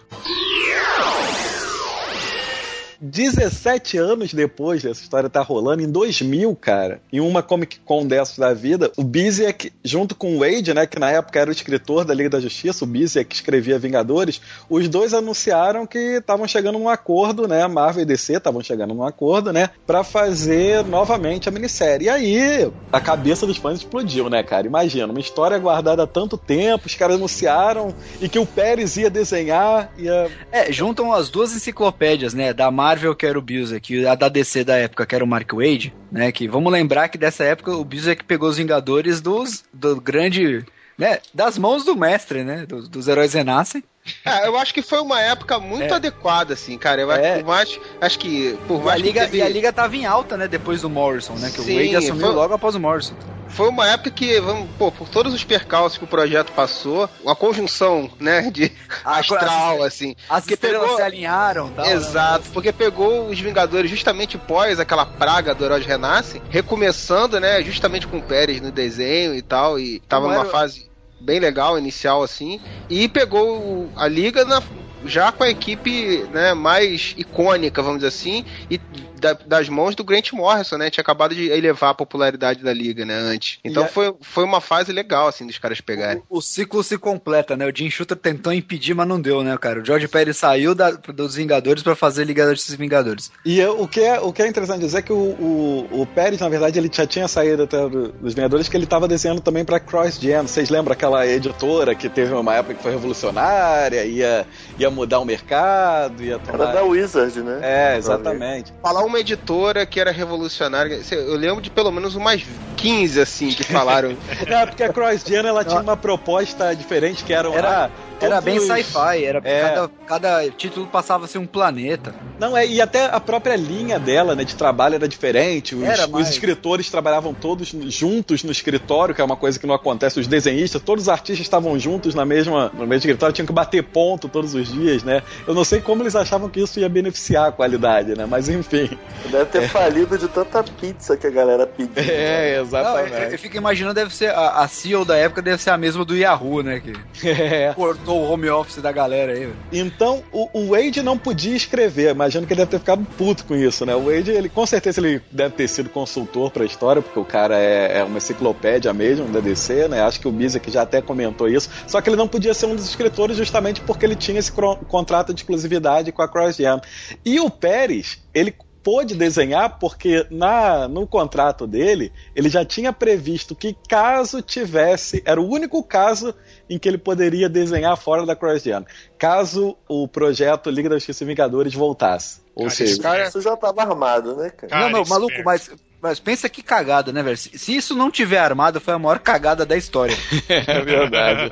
17 3.01 3.97
anos 3.97 4.33
depois 4.33 4.83
dessa 4.83 5.01
história 5.01 5.29
tá 5.29 5.41
rolando, 5.41 5.81
em 5.81 5.89
2000, 5.89 6.55
cara, 6.55 7.01
em 7.11 7.19
uma 7.19 7.41
Comic 7.41 7.79
Con 7.79 8.05
dessas 8.05 8.37
da 8.37 8.53
vida, 8.53 8.91
o 8.97 9.03
Biziak, 9.03 9.71
junto 9.83 10.15
com 10.15 10.35
o 10.35 10.39
Wade, 10.39 10.73
né, 10.73 10.85
que 10.85 10.99
na 10.99 11.11
época 11.11 11.39
era 11.39 11.49
o 11.49 11.53
escritor 11.53 12.03
da 12.03 12.13
Liga 12.13 12.29
da 12.29 12.39
Justiça, 12.39 12.83
o 12.83 12.87
Biziak 12.87 13.29
que 13.29 13.35
escrevia 13.35 13.79
Vingadores, 13.79 14.41
os 14.69 14.87
dois 14.87 15.13
anunciaram 15.13 15.85
que 15.85 16.17
estavam 16.17 16.47
chegando 16.47 16.79
num 16.79 16.89
acordo, 16.89 17.47
né, 17.47 17.65
Marvel 17.67 18.03
e 18.03 18.05
DC 18.05 18.33
estavam 18.33 18.61
chegando 18.61 18.93
num 18.93 19.03
acordo, 19.03 19.53
né, 19.53 19.69
pra 19.85 20.03
fazer 20.03 20.83
novamente 20.85 21.47
a 21.47 21.51
minissérie. 21.51 22.05
E 22.05 22.09
aí, 22.09 22.71
a 22.91 22.99
cabeça 22.99 23.45
dos 23.45 23.57
fãs 23.57 23.79
explodiu, 23.79 24.29
né, 24.29 24.43
cara? 24.43 24.67
Imagina, 24.67 25.11
uma 25.11 25.19
história 25.19 25.57
guardada 25.57 26.03
há 26.03 26.07
tanto 26.07 26.37
tempo, 26.37 26.87
os 26.87 26.95
caras 26.95 27.15
anunciaram 27.15 27.93
e 28.21 28.27
que 28.27 28.39
o 28.39 28.45
Pérez 28.45 28.97
ia 28.97 29.09
desenhar, 29.09 29.91
ia... 29.97 30.29
É, 30.51 30.71
juntam 30.71 31.13
as 31.13 31.29
duas 31.29 31.55
enciclopédias, 31.55 32.33
né? 32.33 32.53
Da 32.53 32.71
Marvel, 32.71 32.88
que 33.15 33.25
era 33.25 33.37
o 33.37 33.41
Busek, 33.41 33.93
e 33.93 34.07
a 34.07 34.15
da 34.15 34.29
DC 34.29 34.63
da 34.63 34.75
época, 34.77 35.05
que 35.05 35.15
era 35.15 35.23
o 35.23 35.27
Mark 35.27 35.51
Wade, 35.53 35.93
né? 36.11 36.31
Que 36.31 36.47
vamos 36.47 36.71
lembrar 36.71 37.09
que 37.09 37.17
dessa 37.17 37.43
época 37.43 37.71
o 37.71 37.83
Busek 37.83 38.23
pegou 38.23 38.49
os 38.49 38.57
Vingadores 38.57 39.21
dos 39.21 39.63
do 39.73 39.99
grande. 39.99 40.65
Né, 40.97 41.19
das 41.33 41.57
mãos 41.57 41.85
do 41.85 41.95
mestre, 41.95 42.43
né? 42.43 42.65
Dos, 42.65 42.89
dos 42.89 43.07
heróis 43.07 43.33
renascem. 43.33 43.81
Ah, 44.25 44.45
eu 44.45 44.57
acho 44.57 44.73
que 44.73 44.81
foi 44.81 44.99
uma 44.99 45.19
época 45.21 45.59
muito 45.59 45.91
É. 45.93 45.95
adequada, 45.95 46.53
assim, 46.53 46.77
cara. 46.77 47.01
Eu 47.01 47.11
acho, 47.11 47.21
É. 47.21 47.35
por 47.37 47.45
mais, 47.45 47.79
acho 48.01 48.19
que 48.19 48.57
por 48.67 48.77
E 48.77 48.81
a, 48.81 48.85
mais 48.85 49.01
que 49.01 49.07
Liga, 49.07 49.21
teve- 49.25 49.37
e 49.37 49.41
a 49.41 49.49
Liga 49.49 49.73
tava 49.73 49.95
em 49.95 50.05
alta, 50.05 50.37
né? 50.37 50.47
Depois 50.47 50.81
do 50.81 50.89
Morrison, 50.89 51.33
né? 51.35 51.49
Que 51.49 51.61
Sim, 51.61 51.73
o 51.73 51.75
Wade 51.83 51.95
assumiu 51.95 52.25
foi- 52.27 52.35
logo 52.35 52.53
após 52.53 52.75
o 52.75 52.79
Morrison. 52.79 53.15
foi 53.47 53.67
uma 53.69 53.87
época 53.87 54.11
que, 54.11 54.39
vamos, 54.39 54.69
pô, 54.77 54.91
por 54.91 55.09
todos 55.09 55.33
os 55.33 55.43
percalços 55.43 55.97
que 55.97 56.03
o 56.03 56.07
projeto 56.07 56.51
passou, 56.51 57.09
uma 57.23 57.35
conjunção, 57.35 58.09
né, 58.19 58.49
de 58.51 58.71
Ah, 59.03 59.19
astral, 59.19 59.81
assim. 59.83 60.15
As 60.29 60.47
estrelas 60.47 60.81
pegou- 60.81 60.95
se 60.97 61.01
alinharam 61.01 61.69
tal, 61.71 61.85
né? 61.85 61.93
Exato, 61.93 62.49
porque 62.53 62.71
pegou 62.71 63.27
os 63.27 63.39
Vingadores 63.39 63.89
justamente 63.89 64.37
pós 64.37 64.79
aquela 64.79 65.05
praga 65.05 65.55
do 65.55 65.65
Heróis 65.65 65.85
Renasce, 65.85 66.41
recomeçando, 66.49 67.39
né, 67.39 67.63
justamente 67.63 68.05
com 68.07 68.17
o 68.19 68.21
Pérez 68.23 68.61
no 68.61 68.71
desenho 68.71 69.33
e 69.35 69.41
tal, 69.41 69.79
e 69.79 69.99
tava 70.01 70.23
Como 70.25 70.33
numa 70.35 70.43
era- 70.45 70.51
fase 70.51 70.88
bem 71.19 71.39
legal, 71.39 71.77
inicial 71.77 72.23
assim, 72.23 72.59
e 72.89 73.07
pegou 73.07 73.89
a 73.95 74.07
Liga 74.07 74.45
na- 74.45 74.63
já 75.05 75.31
com 75.31 75.43
a 75.43 75.49
equipe 75.49 76.23
né, 76.33 76.53
mais 76.53 77.13
icônica, 77.17 77.81
vamos 77.81 77.99
dizer 77.99 78.07
assim, 78.09 78.45
e 78.69 78.79
da- 79.19 79.37
das 79.45 79.69
mãos 79.69 79.95
do 79.95 80.03
Grant 80.03 80.31
Morrison, 80.33 80.77
né? 80.77 80.89
Tinha 80.89 81.01
acabado 81.01 81.33
de 81.35 81.49
elevar 81.49 81.91
a 81.91 81.93
popularidade 81.93 82.63
da 82.63 82.73
liga, 82.73 83.05
né? 83.05 83.13
Antes. 83.15 83.59
Então 83.63 83.83
a- 83.83 83.87
foi, 83.87 84.13
foi 84.21 84.43
uma 84.43 84.61
fase 84.61 84.91
legal, 84.91 85.27
assim, 85.27 85.45
dos 85.45 85.57
caras 85.57 85.81
pegarem. 85.81 86.21
O 86.29 86.41
ciclo 86.41 86.83
se 86.83 86.97
completa, 86.97 87.55
né? 87.55 87.65
O 87.67 87.75
Jim 87.75 87.89
Shooter 87.89 88.17
tentou 88.17 88.53
impedir, 88.53 88.93
mas 88.93 89.07
não 89.07 89.19
deu, 89.19 89.43
né, 89.43 89.57
cara? 89.57 89.81
O 89.81 89.85
George 89.85 90.07
Pérez 90.07 90.37
saiu 90.37 90.73
da- 90.75 90.91
dos 90.91 91.35
Vingadores 91.35 91.83
pra 91.83 91.95
fazer 91.95 92.23
Liga 92.25 92.39
e 92.51 92.75
Vingadores. 92.77 93.31
E 93.45 93.59
eu- 93.59 93.81
o, 93.81 93.87
que 93.87 93.99
é, 94.01 94.19
o 94.19 94.31
que 94.31 94.41
é 94.41 94.47
interessante 94.47 94.79
dizer 94.79 94.99
é 94.99 95.01
que 95.01 95.13
o, 95.13 95.17
o, 95.17 96.01
o 96.01 96.05
Pérez, 96.05 96.39
na 96.39 96.49
verdade, 96.49 96.79
ele 96.79 96.89
já 96.91 97.05
tinha 97.05 97.27
saído 97.27 97.63
até 97.63 97.77
do- 97.87 98.11
dos 98.13 98.33
Vingadores, 98.33 98.67
que 98.69 98.77
ele 98.77 98.85
estava 98.85 99.07
desenhando 99.07 99.41
também 99.41 99.63
para 99.65 99.79
Cross 99.79 100.19
Gen. 100.19 100.41
Vocês 100.43 100.69
lembram 100.69 100.93
aquela 100.93 101.25
editora 101.27 101.93
que 101.95 102.07
teve 102.09 102.33
uma 102.33 102.55
época 102.55 102.75
que 102.75 102.81
foi 102.83 102.91
revolucionária, 102.91 104.03
ia, 104.05 104.45
ia 104.77 104.89
mudar 104.89 105.19
o 105.19 105.25
mercado, 105.25 106.23
ia 106.23 106.33
Era 106.35 106.39
tomar... 106.39 106.73
da 106.73 106.83
Wizard, 106.83 107.41
né? 107.41 107.59
É, 107.61 107.97
exatamente. 107.97 108.73
Falar 108.81 109.03
uma 109.09 109.19
editora 109.19 109.85
que 109.85 109.99
era 109.99 110.11
revolucionária, 110.11 110.99
eu 111.11 111.35
lembro 111.35 111.61
de 111.61 111.69
pelo 111.69 111.91
menos 111.91 112.15
umas 112.15 112.41
15, 112.77 113.19
assim, 113.19 113.49
que 113.49 113.63
falaram. 113.63 114.15
É, 114.47 114.65
porque 114.65 114.83
a 114.83 114.93
Cross 114.93 115.23
Gen 115.27 115.45
ela 115.45 115.65
tinha 115.65 115.81
uma 115.81 115.97
proposta 115.97 116.73
diferente, 116.75 117.23
que 117.23 117.33
era, 117.33 117.49
Era- 117.49 117.85
ah, 117.85 117.89
Era 118.21 118.41
bem 118.41 118.59
sci-fi, 118.59 119.23
era 119.23 119.41
É. 119.43 119.61
cada, 119.61 119.91
cada 120.05 120.49
título 120.51 120.87
passava-se 120.87 121.37
um 121.37 121.45
planeta. 121.45 122.13
Não, 122.39 122.55
é, 122.57 122.65
e 122.65 122.81
até 122.81 123.05
a 123.05 123.19
própria 123.19 123.55
linha 123.55 123.99
dela, 123.99 124.35
né, 124.35 124.43
de 124.43 124.55
trabalho 124.55 124.95
era 124.95 125.07
diferente. 125.07 125.75
Os, 125.75 125.83
Era 125.83 126.07
os 126.07 126.29
escritores 126.29 126.89
trabalhavam 126.89 127.33
todos 127.33 127.69
juntos 127.87 128.43
no 128.43 128.51
escritório, 128.51 129.13
que 129.13 129.21
é 129.21 129.23
uma 129.23 129.35
coisa 129.35 129.59
que 129.59 129.67
não 129.67 129.75
acontece. 129.75 130.19
Os 130.19 130.27
desenhistas, 130.27 130.81
todos 130.81 131.03
os 131.05 131.09
artistas 131.09 131.45
estavam 131.45 131.77
juntos 131.79 132.15
na 132.15 132.25
mesma, 132.25 132.69
no 132.73 132.79
mesmo 132.81 132.95
escritório, 132.95 133.33
tinham 133.33 133.45
que 133.45 133.53
bater 133.53 133.83
ponto 133.83 134.27
todos 134.29 134.53
os 134.53 134.71
dias, 134.71 135.03
né? 135.03 135.21
Eu 135.47 135.53
não 135.53 135.63
sei 135.63 135.81
como 135.81 136.03
eles 136.03 136.15
achavam 136.15 136.49
que 136.49 136.59
isso 136.61 136.79
ia 136.79 136.89
beneficiar 136.89 137.49
a 137.49 137.51
qualidade, 137.51 138.15
né? 138.17 138.25
Mas 138.25 138.49
enfim. 138.49 138.89
Deve 139.29 139.45
ter 139.45 139.67
falido 139.69 140.17
de 140.17 140.27
tanta 140.27 140.63
pizza 140.63 141.17
que 141.17 141.27
a 141.27 141.29
galera 141.29 141.67
pediu. 141.67 141.91
É, 141.95 142.55
Não, 142.57 142.63
exatamente. 142.63 143.13
eu, 143.15 143.29
eu 143.31 143.39
fico 143.39 143.57
imaginando, 143.57 143.95
deve 143.95 144.15
ser 144.15 144.29
a, 144.29 144.61
a 144.61 144.67
CEO 144.67 145.03
da 145.05 145.15
época 145.17 145.41
deve 145.41 145.61
ser 145.61 145.71
a 145.71 145.77
mesma 145.77 146.03
do 146.05 146.15
Yahoo, 146.15 146.61
né? 146.63 146.79
Que 146.79 146.93
É. 147.29 147.73
o 148.13 148.31
home 148.31 148.49
office 148.49 148.81
da 148.81 148.91
galera 148.91 149.33
aí. 149.33 149.51
Então, 149.71 150.23
o, 150.31 150.49
o 150.53 150.69
Wade 150.69 151.01
não 151.01 151.17
podia 151.17 151.55
escrever. 151.55 152.11
Imagino 152.11 152.45
que 152.45 152.53
ele 152.53 152.59
deve 152.59 152.71
ter 152.71 152.79
ficado 152.79 153.05
puto 153.17 153.45
com 153.45 153.55
isso, 153.55 153.85
né? 153.85 153.95
O 153.95 154.05
Wade, 154.05 154.31
ele 154.31 154.49
com 154.49 154.65
certeza 154.65 154.99
ele 154.99 155.21
deve 155.31 155.55
ter 155.55 155.67
sido 155.67 155.89
consultor 155.89 156.51
pra 156.51 156.65
história, 156.65 157.01
porque 157.01 157.19
o 157.19 157.25
cara 157.25 157.57
é, 157.57 157.99
é 157.99 158.03
uma 158.03 158.17
enciclopédia 158.17 158.93
mesmo 158.93 159.27
da 159.27 159.39
DC, 159.39 159.87
né? 159.87 160.01
Acho 160.01 160.19
que 160.19 160.27
o 160.27 160.31
Bizek 160.31 160.69
já 160.71 160.83
até 160.83 161.01
comentou 161.01 161.47
isso. 161.47 161.69
Só 161.87 162.01
que 162.01 162.09
ele 162.09 162.17
não 162.17 162.27
podia 162.27 162.53
ser 162.53 162.65
um 162.65 162.75
dos 162.75 162.87
escritores 162.87 163.37
justamente 163.37 163.81
porque 163.81 164.05
ele 164.05 164.15
tinha 164.15 164.39
esse 164.39 164.51
contrato 164.51 165.33
de 165.33 165.41
exclusividade 165.41 166.11
com 166.11 166.21
a 166.21 166.27
CrossGen. 166.27 166.79
E 167.25 167.39
o 167.39 167.49
Pérez, 167.49 168.19
ele 168.33 168.53
pôde 168.89 169.13
desenhar 169.13 169.77
porque 169.77 170.25
na 170.31 170.87
no 170.87 171.05
contrato 171.05 171.67
dele 171.67 172.11
ele 172.35 172.49
já 172.49 172.65
tinha 172.65 172.91
previsto 172.91 173.55
que 173.55 173.75
caso 173.87 174.41
tivesse 174.41 175.21
era 175.27 175.39
o 175.39 175.47
único 175.47 175.83
caso 175.83 176.33
em 176.67 176.79
que 176.79 176.89
ele 176.89 176.97
poderia 176.97 177.47
desenhar 177.47 177.95
fora 177.95 178.25
da 178.25 178.35
CrossGen 178.35 178.83
caso 179.15 179.77
o 179.87 180.07
projeto 180.07 180.71
Liga 180.71 180.89
da 180.89 180.95
Justiça 180.95 181.23
e 181.23 181.27
Vingadores 181.27 181.71
voltasse. 181.75 182.41
Ou 182.55 182.63
Cara, 182.63 182.75
seja 182.75 183.01
cara- 183.03 183.27
Isso 183.27 183.41
já 183.41 183.55
tava 183.55 183.81
armado, 183.83 184.35
né, 184.35 184.49
cara? 184.49 184.67
Cara, 184.71 184.89
não, 184.89 184.99
não, 185.03 185.05
maluco, 185.07 185.35
mas, 185.45 185.69
mas 186.01 186.19
pensa 186.19 186.47
que 186.47 186.61
cagada, 186.63 187.11
né, 187.11 187.21
velho? 187.21 187.37
Se, 187.37 187.57
se 187.57 187.75
isso 187.75 187.95
não 187.95 188.09
tiver 188.09 188.37
armado, 188.39 188.79
foi 188.79 188.93
a 188.93 188.99
maior 188.99 189.19
cagada 189.19 189.65
da 189.65 189.75
história. 189.75 190.15
é 190.47 190.81
verdade 190.81 191.49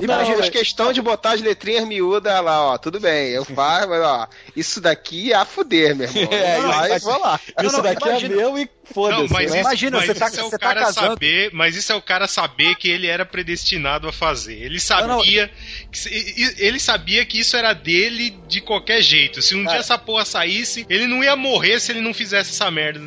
Imagina, 0.00 0.38
Não, 0.38 0.44
a 0.44 0.50
questão 0.50 0.92
de 0.92 1.02
botar 1.02 1.32
as 1.32 1.40
letrinhas 1.40 1.84
miúdas 1.86 2.32
lá, 2.42 2.62
ó. 2.72 2.78
Tudo 2.78 3.00
bem, 3.00 3.28
eu 3.30 3.44
faço, 3.44 3.88
mas 3.88 4.00
ó, 4.02 4.28
isso 4.56 4.80
daqui 4.80 5.32
é 5.32 5.36
a 5.36 5.44
fuder, 5.44 5.94
meu 5.96 6.08
irmão. 6.08 6.22
É, 6.32 6.60
Vai, 6.60 6.80
isso 6.80 6.88
daqui- 6.88 7.04
vou 7.04 7.20
lá. 7.20 7.40
isso 7.62 7.76
não, 7.76 7.82
daqui 7.82 8.08
imagina. 8.08 8.34
é 8.34 8.36
meu 8.36 8.58
e 8.58 8.70
foda-se 8.92 9.32
mas 9.32 9.50
né? 9.50 9.58
isso, 9.58 9.66
Imagina, 9.68 9.96
mas 9.98 10.06
você 10.06 10.14
tá- 10.14 10.28
isso 10.28 10.40
é 10.40 10.42
o 10.42 10.50
você 10.50 10.58
tá 10.58 10.66
cara 10.68 10.80
casando. 10.80 11.06
saber, 11.08 11.50
mas 11.52 11.76
isso 11.76 11.92
é 11.92 11.94
o 11.94 12.02
cara 12.02 12.26
saber 12.26 12.74
que 12.76 12.88
ele 12.88 13.06
era 13.06 13.24
predestinado 13.24 14.08
a 14.08 14.12
fazer. 14.12 14.54
Ele 14.62 14.78
sabia, 14.80 15.50
que 15.90 15.98
se- 15.98 16.08
e- 16.10 16.42
e- 16.44 16.54
ele 16.66 16.78
sabia 16.80 17.24
que 17.26 17.38
isso 17.40 17.56
era 17.56 17.72
dele 17.72 18.36
de 18.48 18.60
qualquer 18.60 19.00
jeito. 19.02 19.40
Se 19.42 19.54
um 19.54 19.64
Cara. 19.64 19.76
dia 19.76 19.80
essa 19.80 19.98
porra 19.98 20.24
saísse, 20.24 20.86
ele 20.88 21.06
não 21.06 21.22
ia 21.22 21.36
morrer 21.36 21.80
se 21.80 21.92
ele 21.92 22.00
não 22.00 22.12
fizesse 22.14 22.50
essa 22.50 22.70
merda 22.70 23.00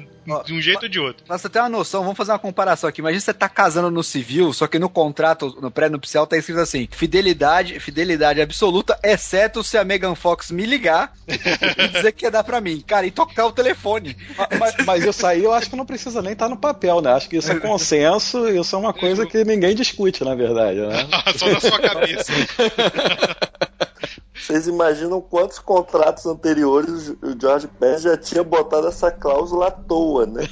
de 0.44 0.54
um 0.54 0.60
jeito 0.62 0.84
ou 0.84 0.90
de 0.90 1.00
outro. 1.00 1.24
Pra 1.26 1.38
você 1.38 1.48
ter 1.48 1.60
uma 1.60 1.70
noção, 1.70 2.02
vamos 2.02 2.18
fazer 2.18 2.32
uma 2.32 2.40
comparação 2.40 2.90
aqui. 2.90 3.00
Imagina 3.00 3.22
você 3.22 3.34
tá 3.34 3.48
casando 3.48 3.92
no 3.92 4.04
civil, 4.04 4.52
só 4.54 4.66
que 4.66 4.80
no 4.80 4.90
contrato, 4.90 5.56
no 5.62 5.70
pré-nupcial, 5.70 6.26
tá 6.26 6.36
escrito 6.36 6.60
assim: 6.62 6.88
fidelidade, 6.92 7.80
fidelidade 7.80 8.42
absoluta, 8.42 8.98
exceto 9.04 9.64
se 9.64 9.78
a 9.78 9.84
Megan 9.84 10.16
Fox 10.16 10.50
me 10.50 10.66
ligar 10.66 11.14
e 11.28 11.88
dizer 11.90 12.12
que 12.12 12.22
quer 12.26 12.32
dar 12.32 12.44
pra 12.44 12.60
mim. 12.60 12.82
Cara, 12.86 13.06
e 13.06 13.12
tocar 13.12 13.46
o 13.46 13.52
telefone. 13.52 14.18
Mas, 14.60 14.76
mas 14.86 15.04
isso 15.06 15.26
aí 15.28 15.44
eu 15.44 15.54
acho 15.54 15.70
que 15.76 15.78
não 15.78 15.86
precisa 15.86 16.22
nem 16.22 16.32
estar 16.32 16.48
no 16.48 16.58
papel, 16.58 17.02
né? 17.02 17.12
Acho 17.12 17.30
que 17.30 17.36
isso 17.36 17.52
é 17.52 17.60
consenso, 17.60 18.48
isso 18.48 18.76
é 18.76 18.80
uma 18.80 18.94
coisa 18.94 19.26
que 19.26 19.44
ninguém 19.44 19.76
discute, 19.76 20.24
na 20.24 20.34
verdade, 20.34 20.80
né? 20.80 21.08
Só 21.36 21.50
na 21.50 21.60
sua 21.60 21.80
cabeça. 21.80 22.32
Vocês 24.34 24.68
imaginam 24.68 25.22
quantos 25.22 25.60
contratos 25.60 26.26
anteriores 26.26 27.10
o 27.22 27.40
George 27.40 27.68
Pérez 27.68 28.02
já 28.02 28.18
tinha 28.18 28.44
botado 28.44 28.88
essa 28.88 29.10
cláusula 29.10 29.68
à 29.68 29.72
toa, 29.72 30.26
né? 30.26 30.44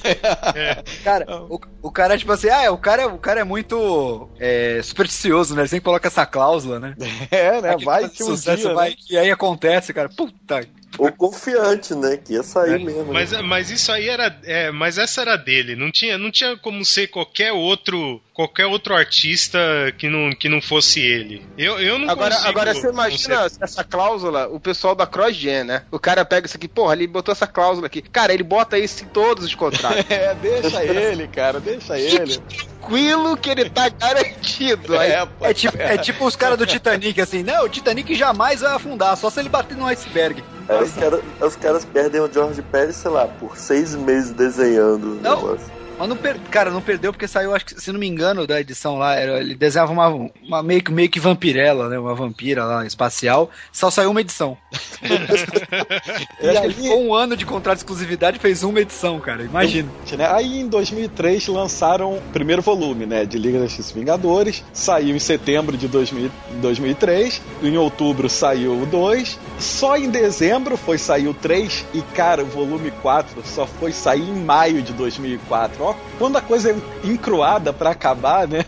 Cara, 1.03 1.25
o, 1.49 1.59
o 1.81 1.91
cara, 1.91 2.17
tipo 2.17 2.31
assim, 2.31 2.49
ah, 2.49 2.71
o 2.71 2.77
cara, 2.77 3.07
o 3.07 3.17
cara 3.17 3.41
é 3.41 3.43
muito 3.43 4.29
é, 4.39 4.81
supersticioso, 4.81 5.53
né? 5.55 5.61
Ele 5.61 5.67
sempre 5.67 5.85
coloca 5.85 6.07
essa 6.07 6.25
cláusula, 6.25 6.79
né? 6.79 6.95
É, 7.31 7.61
né? 7.61 7.77
Vai 7.83 8.09
que 8.09 8.23
um 8.23 8.27
sucesso 8.27 8.63
dia, 8.63 8.73
vai, 8.73 8.91
né? 8.91 8.95
E 9.09 9.17
aí 9.17 9.31
acontece, 9.31 9.93
cara. 9.93 10.09
Puta. 10.09 10.61
Ou 10.97 11.11
confiante, 11.11 11.95
né? 11.95 12.17
Que 12.17 12.33
ia 12.33 12.43
sair 12.43 12.75
É, 12.75 12.77
mesmo. 12.77 13.11
Mas, 13.11 13.31
né? 13.31 13.41
mas 13.41 13.71
isso 13.71 13.91
aí 13.91 14.07
era. 14.07 14.39
É, 14.43 14.71
mas 14.71 14.97
essa 14.97 15.21
era 15.21 15.35
dele. 15.35 15.75
Não 15.75 15.91
tinha, 15.91 16.17
não 16.17 16.31
tinha 16.31 16.55
como 16.57 16.85
ser 16.85 17.07
qualquer 17.07 17.51
outro. 17.51 18.21
Qualquer 18.33 18.65
outro 18.65 18.95
artista 18.95 19.59
que 19.97 20.09
não, 20.09 20.31
que 20.31 20.49
não 20.49 20.59
fosse 20.61 20.99
ele. 20.99 21.45
Eu, 21.57 21.79
eu 21.79 21.99
não 21.99 22.09
Agora, 22.09 22.33
consigo 22.33 22.49
agora 22.49 22.73
você 22.73 22.89
imagina 22.89 23.42
essa 23.45 23.83
cláusula, 23.83 24.47
o 24.47 24.59
pessoal 24.59 24.95
da 24.95 25.05
CrossGen, 25.07 25.63
né? 25.63 25.83
O 25.91 25.99
cara 25.99 26.23
pega 26.25 26.47
isso 26.47 26.57
aqui, 26.57 26.67
porra, 26.67 26.93
ele 26.93 27.07
botou 27.07 27.31
essa 27.31 27.47
cláusula 27.47 27.87
aqui. 27.87 28.01
Cara, 28.01 28.33
ele 28.33 28.43
bota 28.43 28.77
isso 28.77 29.03
em 29.03 29.07
todos 29.07 29.43
os 29.45 29.55
contratos. 29.55 30.03
É, 30.09 30.33
deixa 30.35 30.83
ele, 30.83 31.27
cara, 31.27 31.59
deixa 31.59 31.97
ele. 31.97 32.37
Tranquilo 32.37 33.35
que 33.37 33.49
ele 33.49 33.69
tá 33.69 33.89
garantido. 33.89 34.97
Aí, 34.99 35.11
É, 35.11 35.25
pô. 35.25 35.45
É 35.45 35.53
tipo, 35.53 35.77
é 35.77 35.97
tipo 35.97 36.25
os 36.25 36.35
caras 36.35 36.57
do 36.57 36.65
Titanic, 36.65 37.19
assim, 37.19 37.43
não, 37.43 37.65
o 37.65 37.69
Titanic 37.69 38.13
jamais 38.15 38.61
vai 38.61 38.73
afundar, 38.75 39.15
só 39.17 39.29
se 39.29 39.39
ele 39.39 39.49
bater 39.49 39.75
num 39.77 39.87
iceberg. 39.87 40.43
Aí 40.67 40.83
os, 40.83 40.91
cara- 40.93 41.21
os 41.41 41.55
caras 41.55 41.85
perdem 41.85 42.21
o 42.21 42.31
George 42.31 42.61
Pérez, 42.61 42.95
sei 42.95 43.11
lá, 43.11 43.27
por 43.27 43.57
seis 43.57 43.95
meses 43.95 44.31
desenhando 44.31 45.17
o 45.17 45.21
Não. 45.21 45.35
negócio. 45.35 45.82
Mas 45.97 46.09
não 46.09 46.17
per... 46.17 46.37
cara, 46.51 46.71
não 46.71 46.81
perdeu 46.81 47.11
porque 47.11 47.27
saiu, 47.27 47.53
acho 47.55 47.65
que, 47.65 47.79
se 47.81 47.91
não 47.91 47.99
me 47.99 48.07
engano, 48.07 48.47
da 48.47 48.59
edição 48.59 48.97
lá, 48.97 49.15
era- 49.15 49.39
ele 49.39 49.55
desenhava 49.55 49.91
uma, 49.91 50.29
uma 50.41 50.63
meio, 50.63 50.83
que, 50.83 50.91
meio 50.91 51.09
que 51.09 51.19
vampirela, 51.19 51.89
né? 51.89 51.97
Uma 51.99 52.15
vampira 52.15 52.65
lá, 52.65 52.85
espacial. 52.85 53.49
Só 53.71 53.89
saiu 53.89 54.11
uma 54.11 54.21
edição. 54.21 54.57
e 56.41 56.49
aí 56.49 56.57
ele 56.65 56.73
ficou 56.73 57.03
um 57.03 57.13
ano 57.13 57.35
de 57.35 57.45
contrato 57.45 57.77
de 57.77 57.83
exclusividade 57.83 58.37
e 58.37 58.39
fez 58.39 58.63
uma 58.63 58.79
edição, 58.79 59.19
cara. 59.19 59.43
Imagina. 59.43 59.89
né? 60.17 60.31
Aí 60.33 60.59
em 60.61 60.67
2003 60.67 61.47
lançaram 61.47 62.17
o 62.17 62.21
primeiro 62.31 62.61
volume, 62.61 63.05
né, 63.05 63.25
de 63.25 63.37
Liga 63.37 63.59
da 63.59 63.65
Justiça 63.65 63.93
Vingadores. 63.93 64.63
Saiu 64.73 65.15
em 65.15 65.19
setembro 65.19 65.77
de 65.77 65.87
2000 65.87 66.31
2003. 66.61 67.41
Em 67.61 67.77
outubro 67.77 68.29
saiu 68.29 68.81
o 68.81 68.85
2. 68.85 69.37
Só 69.59 69.97
em 69.97 70.09
dezembro 70.09 70.77
foi 70.77 70.97
sair 70.97 71.27
o 71.27 71.33
3 71.33 71.85
e 71.93 72.01
cara, 72.01 72.43
o 72.43 72.47
volume 72.47 72.91
4 73.01 73.41
só 73.45 73.65
foi 73.65 73.91
sair 73.91 74.21
em 74.21 74.43
maio 74.43 74.81
de 74.81 74.93
2004. 74.93 75.82
Ó, 75.83 75.95
quando 76.17 76.37
a 76.37 76.41
coisa 76.41 76.71
é 76.71 77.07
encruada 77.07 77.73
pra 77.73 77.91
acabar, 77.91 78.47
né? 78.47 78.63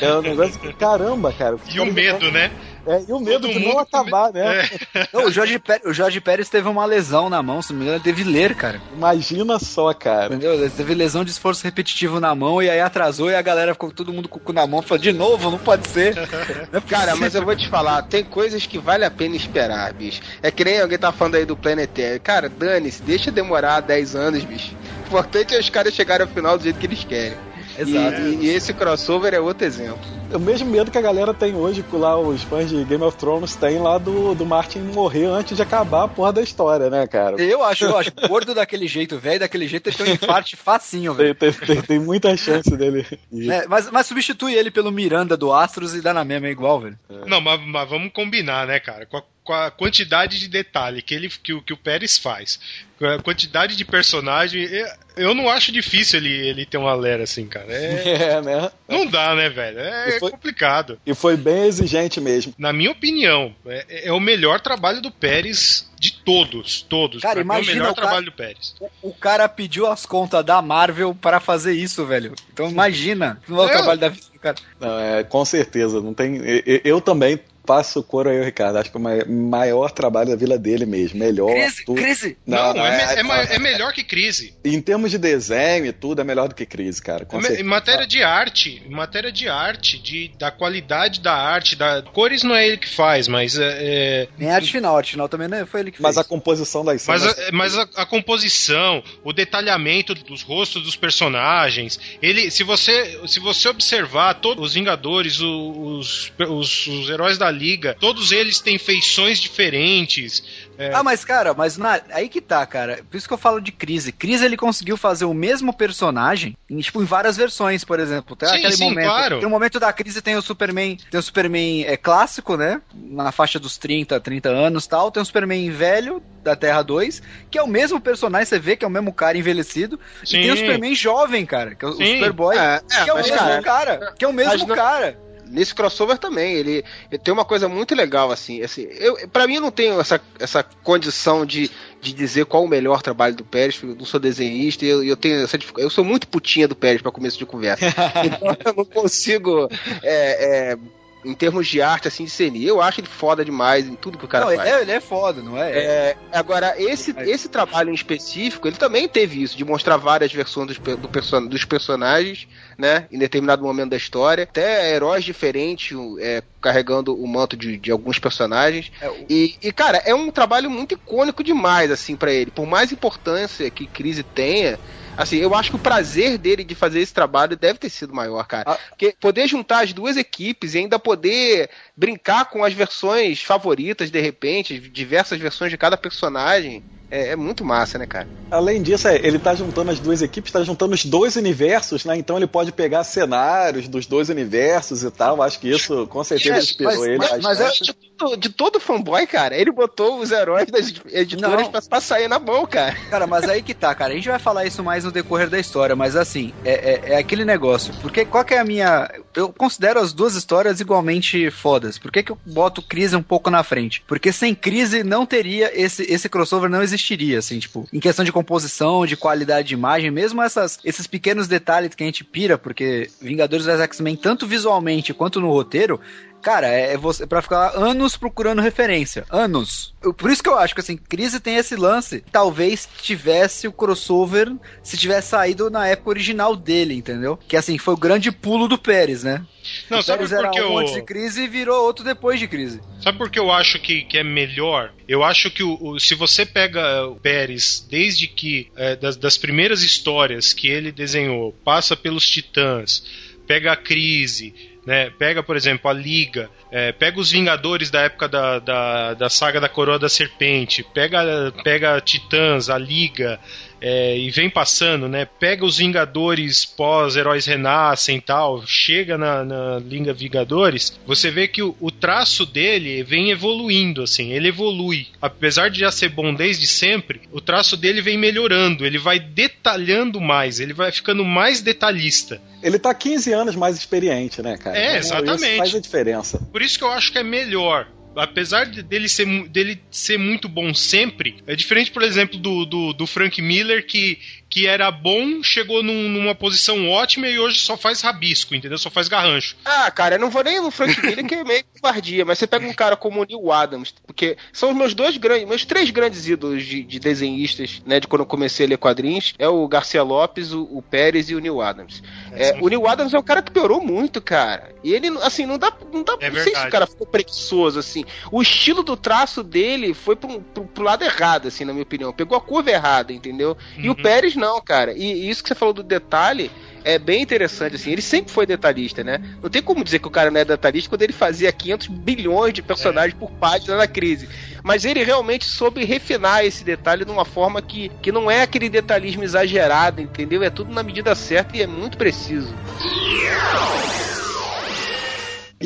É 0.00 0.12
um 0.14 0.22
negócio 0.22 0.58
que 0.58 0.72
caramba, 0.72 1.32
cara. 1.32 1.56
E 1.72 1.80
o 1.80 1.92
medo, 1.92 2.30
né? 2.30 2.50
É, 2.86 3.02
e 3.08 3.12
o 3.12 3.18
medo 3.18 3.48
Todo 3.48 3.58
de 3.58 3.66
não 3.66 3.80
acabar, 3.80 4.32
né? 4.32 4.62
É. 4.94 5.08
Não, 5.12 5.24
o, 5.24 5.30
Jorge 5.30 5.58
Pérez, 5.58 5.84
o 5.84 5.92
Jorge 5.92 6.20
Pérez 6.20 6.48
teve 6.48 6.68
uma 6.68 6.84
lesão 6.84 7.28
na 7.28 7.42
mão, 7.42 7.60
se 7.60 7.72
não 7.72 7.78
me 7.78 7.84
engano, 7.84 7.96
ele 7.96 8.04
teve 8.04 8.22
ler, 8.22 8.54
cara. 8.54 8.80
Imagina 8.94 9.58
só, 9.58 9.92
cara. 9.92 10.26
Entendeu? 10.26 10.54
Ele 10.54 10.70
teve 10.70 10.94
lesão 10.94 11.24
de 11.24 11.30
esforço 11.32 11.64
repetitivo 11.64 12.20
na 12.20 12.34
mão 12.34 12.62
e 12.62 12.70
aí 12.70 12.80
atrasou 12.80 13.28
e 13.30 13.34
a 13.34 13.42
galera 13.42 13.74
ficou 13.74 13.90
todo 13.90 14.12
mundo 14.12 14.28
com 14.28 14.38
o 14.38 14.40
cu 14.40 14.52
na 14.52 14.66
mão. 14.66 14.82
Falou, 14.82 15.02
de 15.02 15.12
novo, 15.12 15.50
não 15.50 15.58
pode 15.58 15.88
ser. 15.88 16.14
Não 16.72 16.78
é 16.78 16.82
Cara, 16.88 17.16
mas 17.16 17.34
eu 17.34 17.44
vou 17.44 17.56
te 17.56 17.68
falar, 17.68 18.02
tem 18.02 18.22
coisas 18.22 18.66
que 18.66 18.78
vale 18.78 19.04
a 19.04 19.10
pena 19.10 19.34
esperar, 19.34 19.92
bicho. 19.92 20.20
É 20.42 20.50
que 20.50 20.64
nem 20.64 20.80
alguém 20.80 20.98
tá 20.98 21.10
falando 21.10 21.34
aí 21.34 21.44
do 21.44 21.56
Planetário. 21.56 22.20
Cara, 22.20 22.48
dane-se, 22.48 23.02
deixa 23.02 23.30
demorar 23.30 23.80
10 23.80 24.14
anos, 24.14 24.44
bicho. 24.44 24.74
O 25.06 25.08
importante 25.08 25.54
é 25.54 25.60
os 25.60 25.70
caras 25.70 25.94
chegarem 25.94 26.26
ao 26.26 26.32
final 26.32 26.58
do 26.58 26.64
jeito 26.64 26.80
que 26.80 26.86
eles 26.86 27.04
querem. 27.04 27.38
Exato. 27.78 28.20
E, 28.22 28.46
e 28.46 28.48
esse 28.48 28.72
crossover 28.72 29.32
é 29.34 29.40
outro 29.40 29.64
exemplo. 29.64 30.00
É 30.32 30.36
o 30.36 30.40
mesmo 30.40 30.68
medo 30.68 30.90
que 30.90 30.98
a 30.98 31.02
galera 31.02 31.32
tem 31.32 31.54
hoje, 31.54 31.82
que 31.82 31.96
lá 31.96 32.18
os 32.18 32.42
fãs 32.42 32.68
de 32.68 32.82
Game 32.84 33.04
of 33.04 33.16
Thrones 33.16 33.54
têm 33.54 33.78
lá 33.78 33.98
do, 33.98 34.34
do 34.34 34.44
Martin 34.44 34.80
morrer 34.80 35.26
antes 35.26 35.56
de 35.56 35.62
acabar 35.62 36.04
a 36.04 36.08
porra 36.08 36.32
da 36.32 36.42
história, 36.42 36.90
né, 36.90 37.06
cara? 37.06 37.40
Eu 37.40 37.62
acho, 37.62 37.84
eu 37.84 37.96
acho, 37.96 38.10
gordo 38.26 38.54
daquele 38.54 38.88
jeito, 38.88 39.18
velho, 39.18 39.40
daquele 39.40 39.68
jeito, 39.68 39.88
ele 39.88 39.96
tem 39.96 40.06
um 40.06 40.14
infarte 40.14 40.56
facinho, 40.56 41.14
velho. 41.14 41.34
Tem, 41.34 41.52
tem, 41.52 41.66
tem, 41.66 41.82
tem 41.82 41.98
muita 42.00 42.36
chance 42.36 42.76
dele. 42.76 43.06
É, 43.48 43.66
mas, 43.68 43.90
mas 43.90 44.06
substitui 44.06 44.54
ele 44.54 44.70
pelo 44.70 44.90
Miranda 44.90 45.36
do 45.36 45.52
Astros 45.52 45.94
e 45.94 46.00
dá 46.00 46.12
na 46.12 46.24
mesma, 46.24 46.48
é 46.48 46.50
igual, 46.50 46.80
velho. 46.80 46.98
Não, 47.26 47.40
mas, 47.40 47.60
mas 47.64 47.88
vamos 47.88 48.10
combinar, 48.12 48.66
né, 48.66 48.80
cara? 48.80 49.04
Com 49.04 49.18
a, 49.18 49.22
com 49.46 49.52
a 49.54 49.70
quantidade 49.70 50.38
de 50.40 50.48
detalhe 50.48 51.00
que, 51.00 51.14
ele, 51.14 51.28
que, 51.28 51.52
o- 51.54 51.62
que 51.62 51.72
o 51.72 51.76
Pérez 51.76 52.18
faz, 52.18 52.58
com 52.98 53.06
a 53.06 53.18
quantidade 53.20 53.76
de 53.76 53.84
personagem, 53.84 54.68
eu- 55.16 55.34
não 55.34 55.48
acho 55.48 55.70
difícil 55.70 56.18
ele, 56.18 56.32
ele 56.48 56.66
ter 56.66 56.76
uma 56.78 56.94
lera 56.94 57.22
assim, 57.22 57.46
cara. 57.46 57.72
É- 57.72 57.76
É, 58.36 58.42
né? 58.42 58.70
não 58.88 59.06
dá, 59.06 59.34
né, 59.36 59.48
velho? 59.48 59.78
É 59.78 60.16
E 60.16 60.18
foi- 60.18 60.30
complicado. 60.32 60.98
E 61.06 61.14
foi 61.14 61.36
bem 61.36 61.64
exigente 61.66 62.20
mesmo. 62.20 62.52
Na 62.58 62.72
minha 62.72 62.90
opinião, 62.90 63.54
é, 63.66 64.08
é 64.08 64.12
o 64.12 64.18
melhor 64.18 64.60
trabalho 64.60 65.00
do 65.00 65.12
Pérez 65.12 65.88
de 65.98 66.12
todos. 66.12 66.82
Todos. 66.82 67.22
Cara, 67.22 67.36
Pra 67.36 67.44
mim, 67.44 67.50
é 67.50 67.52
o 67.52 67.56
imagina 67.58 67.74
melhor 67.76 67.92
o 67.92 67.94
cara- 67.94 68.06
trabalho 68.08 68.26
do 68.26 68.32
Pérez. 68.32 68.74
O, 68.80 68.90
o 69.10 69.14
cara 69.14 69.48
pediu 69.48 69.86
as 69.86 70.04
contas 70.04 70.44
da 70.44 70.60
Marvel 70.60 71.14
para 71.14 71.38
fazer 71.38 71.72
isso, 71.74 72.04
velho. 72.04 72.34
Então 72.52 72.68
imagina, 72.68 73.40
não 73.46 73.62
é 73.62 73.66
o 73.66 73.68
É. 73.68 73.72
trabalho 73.72 74.00
da 74.00 74.08
vida 74.08 74.26
do 74.32 74.38
cara. 74.40 74.56
Não, 74.80 74.98
é, 75.00 75.22
com 75.22 75.44
certeza, 75.44 76.00
não 76.00 76.12
tem. 76.12 76.36
Eu, 76.66 76.80
eu 76.84 77.00
também 77.00 77.38
passo 77.66 78.00
o 78.00 78.02
coro 78.02 78.30
aí, 78.30 78.42
Ricardo. 78.44 78.76
Acho 78.76 78.90
que 78.90 78.96
o 78.96 79.00
mai- 79.00 79.24
maior 79.24 79.90
trabalho 79.90 80.30
da 80.30 80.36
vila 80.36 80.56
dele 80.58 80.86
mesmo. 80.86 81.18
Melhor. 81.18 81.52
Crise, 81.52 81.84
tudo. 81.84 82.00
crise. 82.00 82.36
Não, 82.46 82.72
Não, 82.74 82.86
é, 82.86 83.14
é- 83.16 83.20
é 83.20 83.56
é 83.56 83.58
melhor 83.58 83.92
que 83.92 84.04
crise. 84.04 84.54
Em 84.64 84.80
termos 84.80 85.10
de 85.10 85.18
desenho 85.18 85.86
e 85.86 85.92
tudo, 85.92 86.20
é 86.20 86.24
melhor 86.24 86.48
do 86.48 86.54
que 86.54 86.64
crise, 86.64 87.02
cara. 87.02 87.24
Com 87.24 87.38
Em 87.38 87.42
certeza. 87.42 87.64
matéria 87.64 88.06
de 88.06 88.22
arte, 88.22 88.82
em 88.86 88.90
matéria 88.90 89.32
de 89.32 89.48
arte, 89.48 89.98
de, 89.98 90.28
da 90.38 90.50
qualidade 90.50 91.20
da 91.20 91.34
arte, 91.34 91.74
da 91.76 92.02
cores 92.02 92.42
não 92.42 92.54
é 92.54 92.66
ele 92.66 92.76
que 92.76 92.88
faz, 92.88 93.26
mas 93.28 93.58
é, 93.58 93.64
é- 93.78 94.28
Nem 94.38 94.50
a 94.50 94.54
arte 94.54 94.70
final, 94.70 94.94
a 94.94 94.98
arte 94.98 95.10
final 95.12 95.28
também 95.28 95.48
não 95.48 95.66
foi 95.66 95.80
ele 95.80 95.90
que 95.90 96.00
Mas 96.00 96.16
a 96.16 96.20
fez. 96.22 96.28
composição 96.28 96.84
das 96.84 97.04
mas, 97.06 97.20
cenas. 97.22 97.38
a, 97.48 97.52
mas 97.52 97.76
a, 97.78 97.82
a 97.96 98.06
composição, 98.06 99.02
o 99.24 99.32
detalhamento 99.32 100.14
dos 100.14 100.42
rostos 100.42 100.82
dos 100.84 100.94
personagens, 100.96 101.98
ele, 102.22 102.50
se 102.50 102.62
você 102.62 103.18
se 103.26 103.40
você 103.40 103.68
observar 103.68 104.34
todos 104.34 104.64
os 104.64 104.74
Vingadores, 104.74 105.40
os, 105.40 106.30
os, 106.38 106.86
os 106.86 107.08
heróis 107.08 107.38
da 107.38 107.50
Liga, 107.56 107.96
todos 107.98 108.30
eles 108.32 108.60
têm 108.60 108.78
feições 108.78 109.38
diferentes. 109.38 110.42
é, 110.78 110.92
Ah, 110.94 111.02
mas 111.02 111.24
cara, 111.24 111.54
mas 111.54 111.76
na- 111.78 112.00
aí 112.12 112.28
que 112.28 112.40
tá, 112.40 112.64
cara. 112.66 113.00
Por 113.10 113.16
isso 113.16 113.26
que 113.26 113.32
eu 113.34 113.38
falo 113.38 113.60
de 113.60 113.72
Crise. 113.72 114.12
Crise 114.12 114.44
ele 114.44 114.56
conseguiu 114.56 114.96
fazer 114.96 115.24
o 115.24 115.32
mesmo 115.34 115.72
personagem, 115.72 116.56
em, 116.68 116.78
tipo, 116.80 117.00
em 117.02 117.04
várias 117.06 117.36
versões, 117.36 117.82
por 117.84 117.98
exemplo. 117.98 118.36
Tem 118.36 118.48
Sim, 118.48 118.56
aquele 118.56 118.76
sim, 118.76 118.84
momento. 118.84 119.06
claro. 119.06 119.38
Tem 119.38 119.46
o 119.46 119.50
momento 119.50 119.80
da 119.80 119.92
Crise, 119.92 120.20
tem 120.22 120.36
o 120.36 120.42
Superman, 120.42 120.98
tem 121.10 121.18
o 121.18 121.22
Superman 121.22 121.84
é, 121.86 121.96
clássico, 121.96 122.56
né? 122.56 122.80
Na 122.94 123.32
faixa 123.32 123.58
dos 123.58 123.78
30, 123.78 124.20
30 124.20 124.50
anos 124.50 124.84
e 124.84 124.88
tal. 124.88 125.10
Tem 125.10 125.22
o 125.22 125.26
Superman 125.26 125.70
velho, 125.70 126.22
da 126.44 126.54
Terra 126.54 126.82
2, 126.82 127.22
que 127.50 127.58
é 127.58 127.62
o 127.62 127.66
mesmo 127.66 128.00
personagem, 128.00 128.46
você 128.46 128.58
vê 128.58 128.76
que 128.76 128.84
é 128.84 128.88
o 128.88 128.90
mesmo 128.90 129.12
cara 129.12 129.36
envelhecido. 129.38 129.98
Sim. 130.24 130.36
E 130.38 130.40
tem 130.42 130.50
o 130.52 130.56
Superman 130.56 130.94
jovem, 130.94 131.44
cara, 131.46 131.74
que 131.74 131.84
é 131.84 131.88
o 131.88 131.92
Sim. 131.94 132.14
Superboy, 132.14 132.56
É, 132.56 132.80
é, 132.92 133.04
que 133.04 133.10
é 133.10 133.12
o 133.12 133.16
mesmo 133.16 133.36
cara, 133.36 133.62
cara, 133.62 134.14
que 134.18 134.24
é 134.24 134.28
o 134.28 134.32
mesmo 134.32 134.66
cara. 134.68 135.18
Nesse 135.48 135.74
crossover 135.74 136.18
também, 136.18 136.54
ele, 136.54 136.84
ele 137.10 137.18
tem 137.18 137.32
uma 137.32 137.44
coisa 137.44 137.68
muito 137.68 137.94
legal, 137.94 138.30
assim. 138.30 138.62
assim 138.62 138.82
eu, 138.90 139.28
pra 139.28 139.46
mim, 139.46 139.56
eu 139.56 139.60
não 139.60 139.70
tenho 139.70 140.00
essa, 140.00 140.20
essa 140.38 140.62
condição 140.62 141.46
de, 141.46 141.70
de 142.00 142.12
dizer 142.12 142.46
qual 142.46 142.64
o 142.64 142.68
melhor 142.68 143.02
trabalho 143.02 143.34
do 143.34 143.44
Pérez, 143.44 143.76
porque 143.76 143.92
eu 143.92 143.98
não 143.98 144.04
sou 144.04 144.20
desenhista 144.20 144.84
e 144.84 144.88
eu, 144.88 145.04
eu 145.04 145.16
tenho 145.16 145.42
essa. 145.42 145.58
Eu 145.76 145.90
sou 145.90 146.04
muito 146.04 146.28
putinha 146.28 146.68
do 146.68 146.76
Pérez 146.76 147.02
pra 147.02 147.12
começo 147.12 147.38
de 147.38 147.46
conversa. 147.46 147.86
então 148.24 148.56
eu 148.64 148.74
não 148.74 148.84
consigo, 148.84 149.68
é, 150.02 150.72
é, 150.72 150.78
em 151.26 151.34
termos 151.34 151.66
de 151.66 151.82
arte, 151.82 152.06
assim, 152.08 152.24
discernir. 152.24 152.66
Eu 152.66 152.80
acho 152.80 153.00
ele 153.00 153.08
foda 153.08 153.44
demais 153.44 153.86
em 153.86 153.94
tudo 153.96 154.16
que 154.16 154.24
o 154.24 154.28
cara 154.28 154.44
Não, 154.44 154.52
ele 154.52 154.62
faz. 154.62 154.70
é, 154.74 154.80
ele 154.82 154.92
é 154.92 155.00
foda, 155.00 155.42
não 155.42 155.58
é? 155.60 155.70
É, 155.72 156.16
agora, 156.32 156.74
esse, 156.78 157.14
esse 157.18 157.48
trabalho 157.48 157.90
em 157.90 157.94
específico, 157.94 158.68
ele 158.68 158.76
também 158.76 159.08
teve 159.08 159.42
isso, 159.42 159.56
de 159.56 159.64
mostrar 159.64 159.96
várias 159.96 160.32
versões 160.32 160.68
dos, 160.68 160.78
do 160.78 161.08
perso- 161.08 161.40
dos 161.48 161.64
personagens, 161.64 162.46
né? 162.78 163.06
Em 163.10 163.18
determinado 163.18 163.62
momento 163.62 163.90
da 163.90 163.96
história. 163.96 164.44
Até 164.44 164.94
heróis 164.94 165.24
diferentes 165.24 165.96
é, 166.20 166.42
carregando 166.60 167.14
o 167.20 167.26
manto 167.26 167.56
de, 167.56 167.76
de 167.76 167.90
alguns 167.90 168.18
personagens. 168.18 168.90
É, 169.00 169.08
o- 169.08 169.26
E, 169.28 169.56
e, 169.62 169.72
cara, 169.72 169.98
é 170.04 170.14
um 170.14 170.30
trabalho 170.30 170.70
muito 170.70 170.94
icônico 170.94 171.42
demais, 171.42 171.90
assim, 171.90 172.14
pra 172.16 172.32
ele. 172.32 172.50
Por 172.50 172.66
mais 172.66 172.92
importância 172.92 173.70
que 173.70 173.86
Crise 173.86 174.22
tenha. 174.22 174.78
Assim, 175.16 175.36
eu 175.36 175.54
acho 175.54 175.70
que 175.70 175.76
o 175.76 175.80
prazer 175.80 176.36
dele 176.38 176.62
de 176.62 176.74
fazer 176.74 177.00
esse 177.00 177.14
trabalho 177.14 177.56
deve 177.56 177.78
ter 177.78 177.88
sido 177.88 178.14
maior, 178.14 178.46
cara. 178.46 178.72
Ah. 178.72 178.78
Porque 178.90 179.14
poder 179.18 179.48
juntar 179.48 179.84
as 179.84 179.92
duas 179.92 180.16
equipes 180.16 180.74
e 180.74 180.78
ainda 180.78 180.98
poder 180.98 181.70
brincar 181.96 182.46
com 182.46 182.64
as 182.64 182.74
versões 182.74 183.42
favoritas, 183.42 184.10
de 184.10 184.20
repente, 184.20 184.78
diversas 184.78 185.38
versões 185.38 185.70
de 185.70 185.78
cada 185.78 185.96
personagem. 185.96 186.84
É, 187.10 187.28
é 187.28 187.36
muito 187.36 187.64
massa, 187.64 187.98
né, 187.98 188.06
cara? 188.06 188.26
Além 188.50 188.80
disso, 188.82 189.08
é, 189.08 189.16
ele 189.16 189.38
tá 189.38 189.54
juntando 189.54 189.90
as 189.90 189.98
duas 189.98 190.22
equipes, 190.22 190.52
tá 190.52 190.62
juntando 190.62 190.94
os 190.94 191.04
dois 191.04 191.34
universos, 191.36 192.04
né? 192.04 192.16
Então 192.16 192.36
ele 192.36 192.46
pode 192.46 192.70
pegar 192.72 193.02
cenários 193.04 193.88
dos 193.88 194.06
dois 194.06 194.28
universos 194.28 195.02
e 195.02 195.10
tal. 195.10 195.42
Acho 195.42 195.58
que 195.58 195.68
isso 195.68 196.06
com 196.06 196.22
certeza 196.22 196.56
É, 196.56 196.58
inspirou 196.58 196.92
mas- 196.94 197.04
ele. 197.06 197.18
mas- 197.18 197.42
mas 197.42 197.58
bastante. 197.58 197.82
de, 197.84 197.94
todo- 198.16 198.36
de 198.36 198.48
todo 198.50 198.80
fanboy, 198.80 199.26
cara, 199.26 199.56
ele 199.56 199.72
botou 199.72 200.18
os 200.20 200.30
heróis 200.30 200.66
das 200.70 200.92
editoras 201.12 201.62
Não. 201.62 201.70
pra, 201.70 201.82
pra 201.82 202.00
sair 202.00 202.28
na 202.28 202.38
mão, 202.38 202.64
cara. 202.66 202.94
Cara, 203.10 203.26
mas 203.26 203.48
aí 203.48 203.62
que 203.62 203.74
tá, 203.74 203.94
cara. 203.94 204.12
A 204.12 204.16
gente 204.16 204.28
vai 204.28 204.38
falar 204.38 204.64
isso 204.64 204.82
mais 204.82 205.04
no 205.04 205.10
decorrer 205.12 205.48
da 205.50 205.58
história, 205.58 205.96
mas 205.96 206.14
assim, 206.16 206.52
é, 206.64 206.72
é, 206.72 207.12
é 207.14 207.16
aquele 207.18 207.44
negócio. 207.44 207.92
Porque 208.00 208.24
qual 208.24 208.44
que 208.44 208.54
é 208.54 208.58
a 208.58 208.64
minha. 208.64 209.10
Eu 209.34 209.52
considero 209.52 210.00
as 210.00 210.12
duas 210.12 210.34
histórias 210.34 210.80
igualmente 210.80 211.50
fodas. 211.50 211.98
Por 211.98 212.10
que, 212.12 212.22
que 212.22 212.32
eu 212.32 212.38
boto 212.46 212.80
crise 212.80 213.14
um 213.16 213.22
pouco 213.22 213.50
na 213.50 213.62
frente? 213.64 214.02
Porque 214.06 214.32
sem 214.32 214.54
crise 214.54 215.02
não 215.02 215.26
teria 215.26 215.70
esse, 215.78 216.02
esse 216.04 216.28
crossover, 216.28 216.70
não 216.70 216.82
existiria, 216.82 216.95
assim, 217.38 217.58
tipo, 217.58 217.86
em 217.92 218.00
questão 218.00 218.24
de 218.24 218.32
composição, 218.32 219.06
de 219.06 219.16
qualidade 219.16 219.68
de 219.68 219.74
imagem, 219.74 220.10
mesmo 220.10 220.42
essas, 220.42 220.78
esses 220.84 221.06
pequenos 221.06 221.48
detalhes 221.48 221.94
que 221.94 222.02
a 222.02 222.06
gente 222.06 222.24
pira, 222.24 222.56
porque 222.58 223.10
Vingadores 223.20 223.66
vs 223.66 223.80
X-Men, 223.80 224.16
tanto 224.16 224.46
visualmente 224.46 225.14
quanto 225.14 225.40
no 225.40 225.50
roteiro, 225.50 226.00
Cara, 226.46 226.68
é 226.68 226.92
é 226.92 226.96
você 226.96 227.26
para 227.26 227.42
ficar 227.42 227.72
anos 227.76 228.16
procurando 228.16 228.62
referência. 228.62 229.24
Anos. 229.28 229.92
Eu- 230.00 230.14
Por 230.14 230.30
isso 230.30 230.40
que 230.40 230.48
eu 230.48 230.56
acho 230.56 230.72
que 230.76 230.80
assim, 230.80 230.96
Crise 230.96 231.40
tem 231.40 231.56
esse 231.56 231.74
lance. 231.74 232.22
Talvez 232.30 232.88
tivesse 233.02 233.66
o 233.66 233.72
crossover 233.72 234.52
se 234.80 234.96
tivesse 234.96 235.30
saído 235.30 235.68
na 235.68 235.88
época 235.88 236.10
original 236.10 236.54
dele, 236.54 236.94
entendeu? 236.94 237.36
Que 237.48 237.56
assim, 237.56 237.76
foi 237.78 237.94
o 237.94 237.96
grande 237.96 238.30
pulo 238.30 238.68
do 238.68 238.78
Pérez, 238.78 239.24
né? 239.24 239.44
Não, 239.90 239.98
o 239.98 240.02
sabe 240.04 240.18
Pérez 240.18 240.32
era 240.32 240.52
um 240.52 240.56
eu- 240.56 240.78
antes 240.78 240.94
de 240.94 241.02
crise 241.02 241.42
e 241.42 241.48
virou 241.48 241.84
outro 241.84 242.04
depois 242.04 242.38
de 242.38 242.46
crise. 242.46 242.80
Sabe 243.02 243.18
por 243.18 243.28
que 243.28 243.40
eu 243.40 243.50
acho 243.50 243.80
que, 243.80 244.02
que 244.04 244.16
é 244.16 244.22
melhor? 244.22 244.92
Eu 245.08 245.24
acho 245.24 245.50
que 245.50 245.64
o, 245.64 245.76
o- 245.82 245.98
se 245.98 246.14
você 246.14 246.46
pega 246.46 247.08
o 247.08 247.16
Pérez 247.16 247.84
desde 247.90 248.28
que 248.28 248.70
é, 248.76 248.94
das, 248.94 249.16
das 249.16 249.36
primeiras 249.36 249.82
histórias 249.82 250.52
que 250.52 250.68
ele 250.68 250.92
desenhou, 250.92 251.52
passa 251.64 251.96
pelos 251.96 252.24
Titãs, 252.30 253.02
pega 253.48 253.72
a 253.72 253.76
crise, 253.76 254.54
né? 254.86 255.10
Pega, 255.10 255.42
por 255.42 255.56
exemplo, 255.56 255.90
a 255.90 255.92
Liga, 255.92 256.48
é, 256.70 256.92
pega 256.92 257.18
os 257.18 257.32
Vingadores 257.32 257.90
da 257.90 258.02
época 258.02 258.28
da, 258.28 258.60
da, 258.60 259.14
da 259.14 259.28
saga 259.28 259.60
da 259.60 259.68
Coroa 259.68 259.98
da 259.98 260.08
Serpente, 260.08 260.84
pega, 260.94 261.52
pega 261.64 262.00
Titãs, 262.00 262.70
a 262.70 262.78
Liga, 262.78 263.40
é, 263.80 264.16
e 264.18 264.30
vem 264.30 264.48
passando, 264.48 265.08
né? 265.08 265.24
Pega 265.24 265.64
os 265.64 265.78
Vingadores 265.78 266.64
pós-Heróis 266.64 267.46
Renascem 267.46 268.16
e 268.16 268.20
tal, 268.20 268.66
chega 268.66 269.18
na, 269.18 269.44
na 269.44 269.78
Liga 269.78 270.12
Vingadores, 270.12 270.98
você 271.06 271.30
vê 271.30 271.46
que 271.46 271.62
o, 271.62 271.76
o 271.80 271.90
traço 271.90 272.46
dele 272.46 273.02
vem 273.02 273.30
evoluindo, 273.30 274.02
assim, 274.02 274.32
ele 274.32 274.48
evolui. 274.48 275.08
Apesar 275.20 275.68
de 275.68 275.80
já 275.80 275.90
ser 275.90 276.08
bom 276.08 276.34
desde 276.34 276.66
sempre, 276.66 277.20
o 277.32 277.40
traço 277.40 277.76
dele 277.76 278.00
vem 278.00 278.18
melhorando, 278.18 278.86
ele 278.86 278.98
vai 278.98 279.18
detalhando 279.18 280.20
mais, 280.20 280.60
ele 280.60 280.72
vai 280.72 280.90
ficando 280.92 281.24
mais 281.24 281.60
detalhista. 281.60 282.40
Ele 282.62 282.78
tá 282.78 282.92
15 282.94 283.32
anos 283.32 283.54
mais 283.54 283.76
experiente, 283.76 284.42
né, 284.42 284.56
cara? 284.56 284.76
É, 284.76 284.86
Então, 284.86 284.98
exatamente. 284.98 285.46
Isso 285.46 285.56
faz 285.58 285.74
a 285.74 285.80
diferença. 285.80 286.38
Por 286.50 286.62
isso 286.62 286.78
que 286.78 286.84
eu 286.84 286.90
acho 286.90 287.12
que 287.12 287.18
é 287.18 287.22
melhor. 287.22 287.86
Apesar 288.16 288.64
de- 288.66 288.82
dele 288.82 289.08
ser, 289.08 289.26
dele 289.48 289.78
ser 289.90 290.18
muito 290.18 290.48
bom 290.48 290.72
sempre, 290.72 291.36
é 291.46 291.54
diferente, 291.54 291.90
por 291.90 292.02
exemplo, 292.02 292.38
do, 292.38 292.64
do, 292.64 292.92
do 292.94 293.06
Frank 293.06 293.40
Miller, 293.42 293.86
que, 293.86 294.18
que 294.48 294.66
era 294.66 294.90
bom, 294.90 295.42
chegou 295.42 295.82
num- 295.82 296.08
numa 296.08 296.34
posição 296.34 296.88
ótima 296.88 297.28
e 297.28 297.38
hoje 297.38 297.58
só 297.58 297.76
faz 297.76 298.00
rabisco, 298.00 298.54
entendeu? 298.54 298.78
Só 298.78 298.88
faz 298.90 299.08
garrancho. 299.08 299.56
Ah, 299.64 299.90
cara, 299.90 300.14
eu 300.14 300.18
não 300.20 300.30
vou 300.30 300.42
nem 300.44 300.60
no 300.62 300.70
Frank 300.70 301.00
Miller, 301.04 301.26
que 301.26 301.34
é 301.34 301.44
meio 301.44 301.64
covardia, 301.74 302.24
mas 302.24 302.38
você 302.38 302.46
pega 302.46 302.66
um 302.66 302.72
cara 302.72 302.96
como 302.96 303.20
o 303.20 303.24
Neil 303.24 303.52
Adams, 303.52 303.92
porque 304.06 304.36
são 304.52 304.70
os 304.70 304.76
meus 304.76 304.94
dois 304.94 305.16
grandes, 305.16 305.48
meus 305.48 305.64
três 305.64 305.90
grandes 305.90 306.26
ídolos 306.28 306.64
de, 306.64 306.82
de 306.82 306.98
desenhistas, 306.98 307.82
né, 307.84 308.00
de 308.00 308.06
quando 308.06 308.20
eu 308.22 308.26
comecei 308.26 308.66
a 308.66 308.68
ler 308.68 308.78
quadrinhos, 308.78 309.34
é 309.38 309.48
o 309.48 309.66
Garcia 309.68 310.02
Lopes, 310.02 310.52
o, 310.52 310.62
o 310.62 310.80
Pérez 310.80 311.28
e 311.28 311.34
o 311.34 311.40
Neil 311.40 311.60
Adams. 311.60 312.02
É, 312.32 312.56
o 312.60 312.68
Neil 312.68 312.86
Adams 312.86 313.12
é 313.14 313.18
um 313.18 313.22
cara 313.22 313.42
que 313.42 313.50
piorou 313.50 313.82
muito, 313.82 314.20
cara. 314.22 314.74
E 314.84 314.92
ele, 314.94 315.08
assim, 315.22 315.44
não 315.46 315.58
dá, 315.58 315.72
não 315.92 316.02
dá, 316.04 316.16
É 316.20 316.30
não 316.30 316.40
sei 316.42 316.54
se 316.54 316.66
o 316.66 316.70
cara 316.70 316.86
ficou 316.86 317.06
preguiçoso, 317.06 317.78
assim. 317.78 318.04
O 318.30 318.40
estilo 318.40 318.82
do 318.84 318.96
traço 318.96 319.42
dele 319.42 319.92
foi 319.92 320.14
pro, 320.14 320.40
pro, 320.40 320.64
pro 320.64 320.84
lado 320.84 321.02
errado, 321.04 321.48
assim, 321.48 321.64
na 321.64 321.72
minha 321.72 321.82
opinião. 321.82 322.12
Pegou 322.12 322.38
a 322.38 322.40
curva 322.40 322.70
errada, 322.70 323.12
entendeu? 323.12 323.56
E 323.76 323.88
o 323.88 323.96
Uhum. 323.96 324.02
Pérez 324.02 324.36
não, 324.36 324.45
cara. 324.60 324.92
E, 324.92 325.04
e 325.04 325.30
isso 325.30 325.42
que 325.42 325.48
você 325.48 325.54
falou 325.54 325.74
do 325.74 325.82
detalhe 325.82 326.50
é 326.84 327.00
bem 327.00 327.20
interessante, 327.20 327.74
assim. 327.74 327.90
Ele 327.90 328.00
sempre 328.00 328.32
foi 328.32 328.46
detalhista, 328.46 329.02
né? 329.02 329.20
Não 329.42 329.50
tem 329.50 329.60
como 329.60 329.82
dizer 329.82 329.98
que 329.98 330.06
o 330.06 330.10
cara 330.10 330.30
não 330.30 330.40
é 330.40 330.44
detalhista 330.44 330.88
quando 330.88 331.02
ele 331.02 331.12
fazia 331.12 331.50
500 331.50 331.88
bilhões 331.88 332.54
de 332.54 332.62
personagens 332.62 333.14
por 333.18 333.28
página 333.32 333.76
na 333.76 333.88
crise. 333.88 334.28
Mas 334.62 334.84
ele 334.84 335.02
realmente 335.02 335.44
soube 335.44 335.84
refinar 335.84 336.44
esse 336.44 336.62
detalhe 336.62 337.04
de 337.04 337.10
uma 337.10 337.24
forma 337.24 337.60
que, 337.60 337.90
que 338.00 338.12
não 338.12 338.30
é 338.30 338.42
aquele 338.42 338.68
detalhismo 338.68 339.24
exagerado, 339.24 340.00
entendeu? 340.00 340.44
É 340.44 340.50
tudo 340.50 340.72
na 340.72 340.84
medida 340.84 341.12
certa 341.16 341.56
e 341.56 341.62
é 341.62 341.66
muito 341.66 341.98
preciso. 341.98 342.54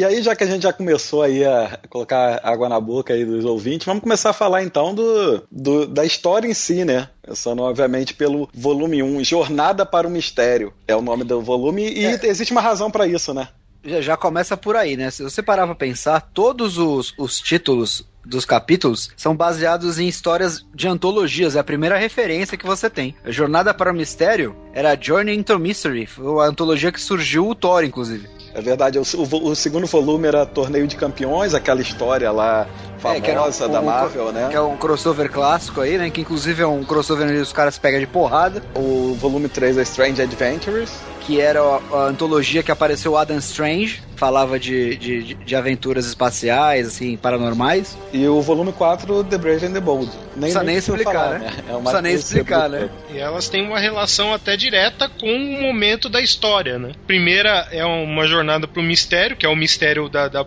E 0.01 0.05
aí, 0.05 0.23
já 0.23 0.35
que 0.35 0.43
a 0.43 0.47
gente 0.47 0.63
já 0.63 0.73
começou 0.73 1.23
aí 1.23 1.45
a 1.45 1.79
colocar 1.91 2.41
água 2.43 2.69
na 2.71 2.81
boca 2.81 3.13
aí 3.13 3.25
dos 3.25 3.45
ouvintes, 3.45 3.85
vamos 3.87 4.03
começar 4.03 4.31
a 4.31 4.33
falar 4.33 4.63
então 4.63 4.95
do, 4.95 5.43
do- 5.53 5.87
da 5.87 6.05
história 6.07 6.49
em 6.49 6.55
si, 6.55 6.85
né? 6.87 7.09
Começando, 7.23 7.61
obviamente, 7.61 8.15
pelo 8.15 8.49
volume 8.55 9.03
1, 9.03 9.23
Jornada 9.25 9.85
para 9.85 10.09
o 10.09 10.11
Mistério. 10.11 10.73
É 10.89 10.97
o 10.97 11.03
nome 11.03 11.23
do 11.25 11.41
volume 11.43 11.83
e 11.87 12.05
existe 12.27 12.51
uma 12.53 12.63
razão 12.63 12.91
para 12.91 13.07
isso, 13.07 13.35
né? 13.35 13.49
Já, 13.85 14.01
já 14.01 14.17
começa 14.17 14.57
por 14.57 14.75
aí, 14.75 14.97
né? 14.97 15.11
Se 15.11 15.23
você 15.23 15.43
parar 15.43 15.67
pra 15.67 15.75
pensar, 15.75 16.21
todos 16.33 16.79
os, 16.79 17.13
os 17.19 17.39
títulos 17.39 18.05
dos 18.25 18.45
capítulos 18.45 19.11
são 19.17 19.35
baseados 19.35 19.99
em 19.99 20.07
histórias 20.09 20.65
de 20.75 20.87
antologias. 20.89 21.57
É 21.57 21.59
a 21.61 21.65
primeira 21.65 21.97
referência 21.99 22.57
que 22.57 22.67
você 22.67 22.89
tem. 22.91 23.15
A 23.25 23.31
Jornada 23.31 23.73
para 23.73 23.91
o 23.93 23.95
Mistério 23.97 24.55
era 24.75 24.97
Journey 25.01 25.35
into 25.37 25.59
Mystery. 25.59 26.07
Foi 26.07 26.45
a 26.45 26.49
antologia 26.49 26.93
que 26.93 27.01
surgiu 27.01 27.49
o 27.49 27.55
Thor, 27.55 27.83
inclusive. 27.85 28.29
É 28.55 28.61
verdade, 28.61 28.99
o, 28.99 29.03
o- 29.03 29.49
o 29.51 29.55
segundo 29.57 29.87
volume 29.87 30.27
era 30.27 30.45
Torneio 30.45 30.87
de 30.87 30.97
Campeões, 30.97 31.55
aquela 31.55 31.81
história 31.81 32.31
lá 32.33 32.67
É, 32.97 32.99
famosa 33.21 33.67
um- 33.67 33.73
da 33.73 33.81
um- 33.81 33.85
Marvel, 33.85 34.33
né? 34.33 34.49
Que 34.51 34.57
é 34.57 34.61
um 34.61 34.77
crossover 34.77 35.31
clássico 35.31 35.81
aí, 35.81 35.97
né? 35.97 36.11
Que 36.11 36.21
inclusive 36.23 36.63
é 36.63 36.67
um 36.67 36.83
crossover 36.85 37.27
onde 37.29 37.39
os 37.39 37.53
caras 37.53 37.79
pegam 37.79 38.01
de 38.01 38.07
porrada. 38.09 38.61
O 38.75 39.15
volume 39.21 39.49
3 39.49 39.79
é 39.79 39.83
Strange 39.83 40.21
Adventures. 40.21 40.91
Que 41.21 41.41
era 41.41 41.61
a, 41.61 41.81
a 41.93 42.05
antologia 42.07 42.63
que 42.63 42.73
apareceu 42.73 43.17
Adam 43.17 43.39
Strange. 43.39 44.03
Falava 44.21 44.61
de, 44.61 44.97
de, 44.99 45.35
de- 45.35 45.57
aventuras 45.57 46.05
espaciais, 46.05 46.87
assim, 46.87 47.17
paranormais. 47.17 47.97
E 48.13 48.27
o 48.29 48.43
volume 48.43 48.71
4, 48.71 49.25
The 49.25 49.39
Brave 49.39 49.65
and 49.65 49.73
the 49.73 49.81
Bold. 49.81 50.11
Nem, 50.33 50.41
Precisa 50.41 50.63
nem 50.63 50.77
explicar, 50.77 51.13
falar, 51.13 51.39
né? 51.39 51.51
É 51.67 51.73
o 51.75 51.81
mais 51.83 51.97
Precisa 51.97 52.03
nem 52.03 52.15
explicar, 52.15 52.69
né? 52.69 52.91
E 53.15 53.19
elas 53.19 53.49
têm 53.49 53.67
uma 53.67 53.79
relação 53.79 54.35
até 54.35 54.59
direta 54.59 55.09
com 55.09 55.27
o 55.27 55.63
momento 55.63 56.11
da 56.11 56.21
história, 56.21 56.79
né? 56.79 56.93
Primeira 57.07 57.67
é 57.73 57.83
uma 57.85 58.27
jornada 58.27 58.69
pro 58.69 58.83
mistério, 58.83 59.37
que 59.39 59.47
é 59.47 59.49
o 59.49 59.57
mistério 59.57 60.07
da, 60.11 60.29
da 60.29 60.45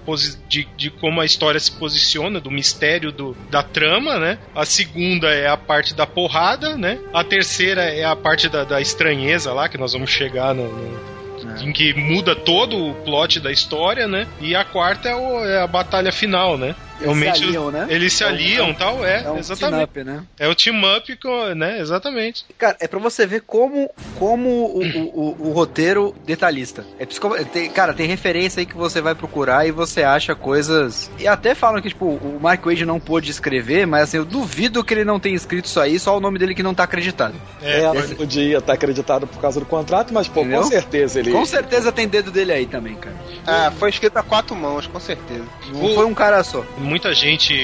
de, 0.47 0.67
de 0.77 0.91
como 0.91 1.19
a 1.19 1.25
história 1.25 1.59
se 1.59 1.71
posiciona, 1.71 2.39
do 2.39 2.51
mistério 2.51 3.11
do, 3.11 3.35
da 3.49 3.63
trama, 3.63 4.19
né? 4.19 4.37
A 4.53 4.65
segunda 4.65 5.29
é 5.33 5.47
a 5.47 5.57
parte 5.57 5.95
da 5.95 6.05
porrada, 6.05 6.77
né? 6.77 6.99
A 7.11 7.23
terceira 7.23 7.81
é 7.85 8.05
a 8.05 8.15
parte 8.15 8.47
da, 8.49 8.63
da 8.63 8.79
estranheza 8.79 9.51
lá, 9.51 9.67
que 9.67 9.79
nós 9.79 9.93
vamos 9.93 10.11
chegar 10.11 10.53
no. 10.53 10.67
no- 10.67 11.22
Em 11.61 11.71
que 11.73 11.93
muda 11.93 12.35
todo 12.35 12.77
o 12.77 12.93
plot 13.03 13.39
da 13.39 13.51
história, 13.51 14.07
né? 14.07 14.27
E 14.39 14.55
a 14.55 14.63
quarta 14.63 15.09
é, 15.09 15.15
o- 15.15 15.45
é 15.45 15.61
a 15.61 15.67
batalha 15.67 16.11
final, 16.11 16.57
né? 16.57 16.75
Eles 17.03 17.37
se 17.37 17.43
aliam, 17.43 17.71
né? 17.71 17.85
Eles 17.89 18.13
se 18.13 18.23
É 18.23 18.27
um- 18.27 18.29
aliam 18.29 18.69
e 18.69 18.73
tal, 18.75 19.05
é, 19.05 19.23
É 19.23 19.31
um 19.31 19.37
exatamente. 19.37 19.87
team-up, 19.91 20.03
né? 20.03 20.23
É 20.39 20.47
o 20.47 20.55
team 20.55 20.81
up, 20.97 21.17
né? 21.55 21.79
Exatamente. 21.79 22.45
Cara, 22.57 22.77
é 22.79 22.87
pra 22.87 22.99
você 22.99 23.25
ver 23.25 23.41
como, 23.41 23.89
como 24.17 24.49
o, 24.49 24.83
o, 24.83 25.19
o- 25.19 25.47
o 25.49 25.51
roteiro 25.51 26.15
detalhista. 26.25 26.85
É 26.99 27.05
psico... 27.05 27.33
tem, 27.45 27.69
cara, 27.69 27.93
tem 27.93 28.07
referência 28.07 28.59
aí 28.59 28.65
que 28.65 28.75
você 28.75 29.01
vai 29.01 29.15
procurar 29.15 29.67
e 29.67 29.71
você 29.71 30.03
acha 30.03 30.35
coisas. 30.35 31.09
E 31.19 31.27
até 31.27 31.53
falam 31.55 31.81
que, 31.81 31.89
tipo, 31.89 32.05
o 32.05 32.39
Mark 32.41 32.63
Wade 32.65 32.85
não 32.85 32.99
pôde 32.99 33.29
escrever, 33.31 33.85
mas 33.85 34.03
assim, 34.03 34.17
eu 34.17 34.25
duvido 34.25 34.83
que 34.83 34.93
ele 34.93 35.05
não 35.05 35.19
tenha 35.19 35.35
escrito 35.35 35.65
isso 35.65 35.79
aí, 35.79 35.99
só 35.99 36.17
o 36.17 36.19
nome 36.19 36.39
dele 36.39 36.55
que 36.55 36.63
não 36.63 36.73
tá 36.73 36.83
acreditado. 36.83 37.35
É, 37.61 37.81
É, 37.83 38.15
podia 38.15 38.57
estar 38.57 38.73
acreditado 38.73 39.27
por 39.27 39.39
causa 39.41 39.59
do 39.59 39.65
contrato, 39.65 40.13
mas 40.13 40.27
pô, 40.27 40.41
Entendeu? 40.41 40.61
com 40.61 40.67
certeza 40.69 41.19
ele. 41.19 41.31
Com 41.31 41.45
certeza 41.45 41.91
tem 41.91 42.07
dedo 42.07 42.31
dele 42.31 42.51
aí 42.51 42.65
também, 42.65 42.95
cara. 42.95 43.15
Ah, 43.45 43.71
foi 43.77 43.89
escrito 43.89 44.17
a 44.17 44.23
quatro 44.23 44.55
mãos, 44.55 44.87
com 44.87 44.99
certeza. 44.99 45.43
Não 45.73 45.93
foi 45.93 46.05
um 46.05 46.13
cara 46.13 46.43
só. 46.43 46.63
Muita 46.93 47.11
gente 47.11 47.55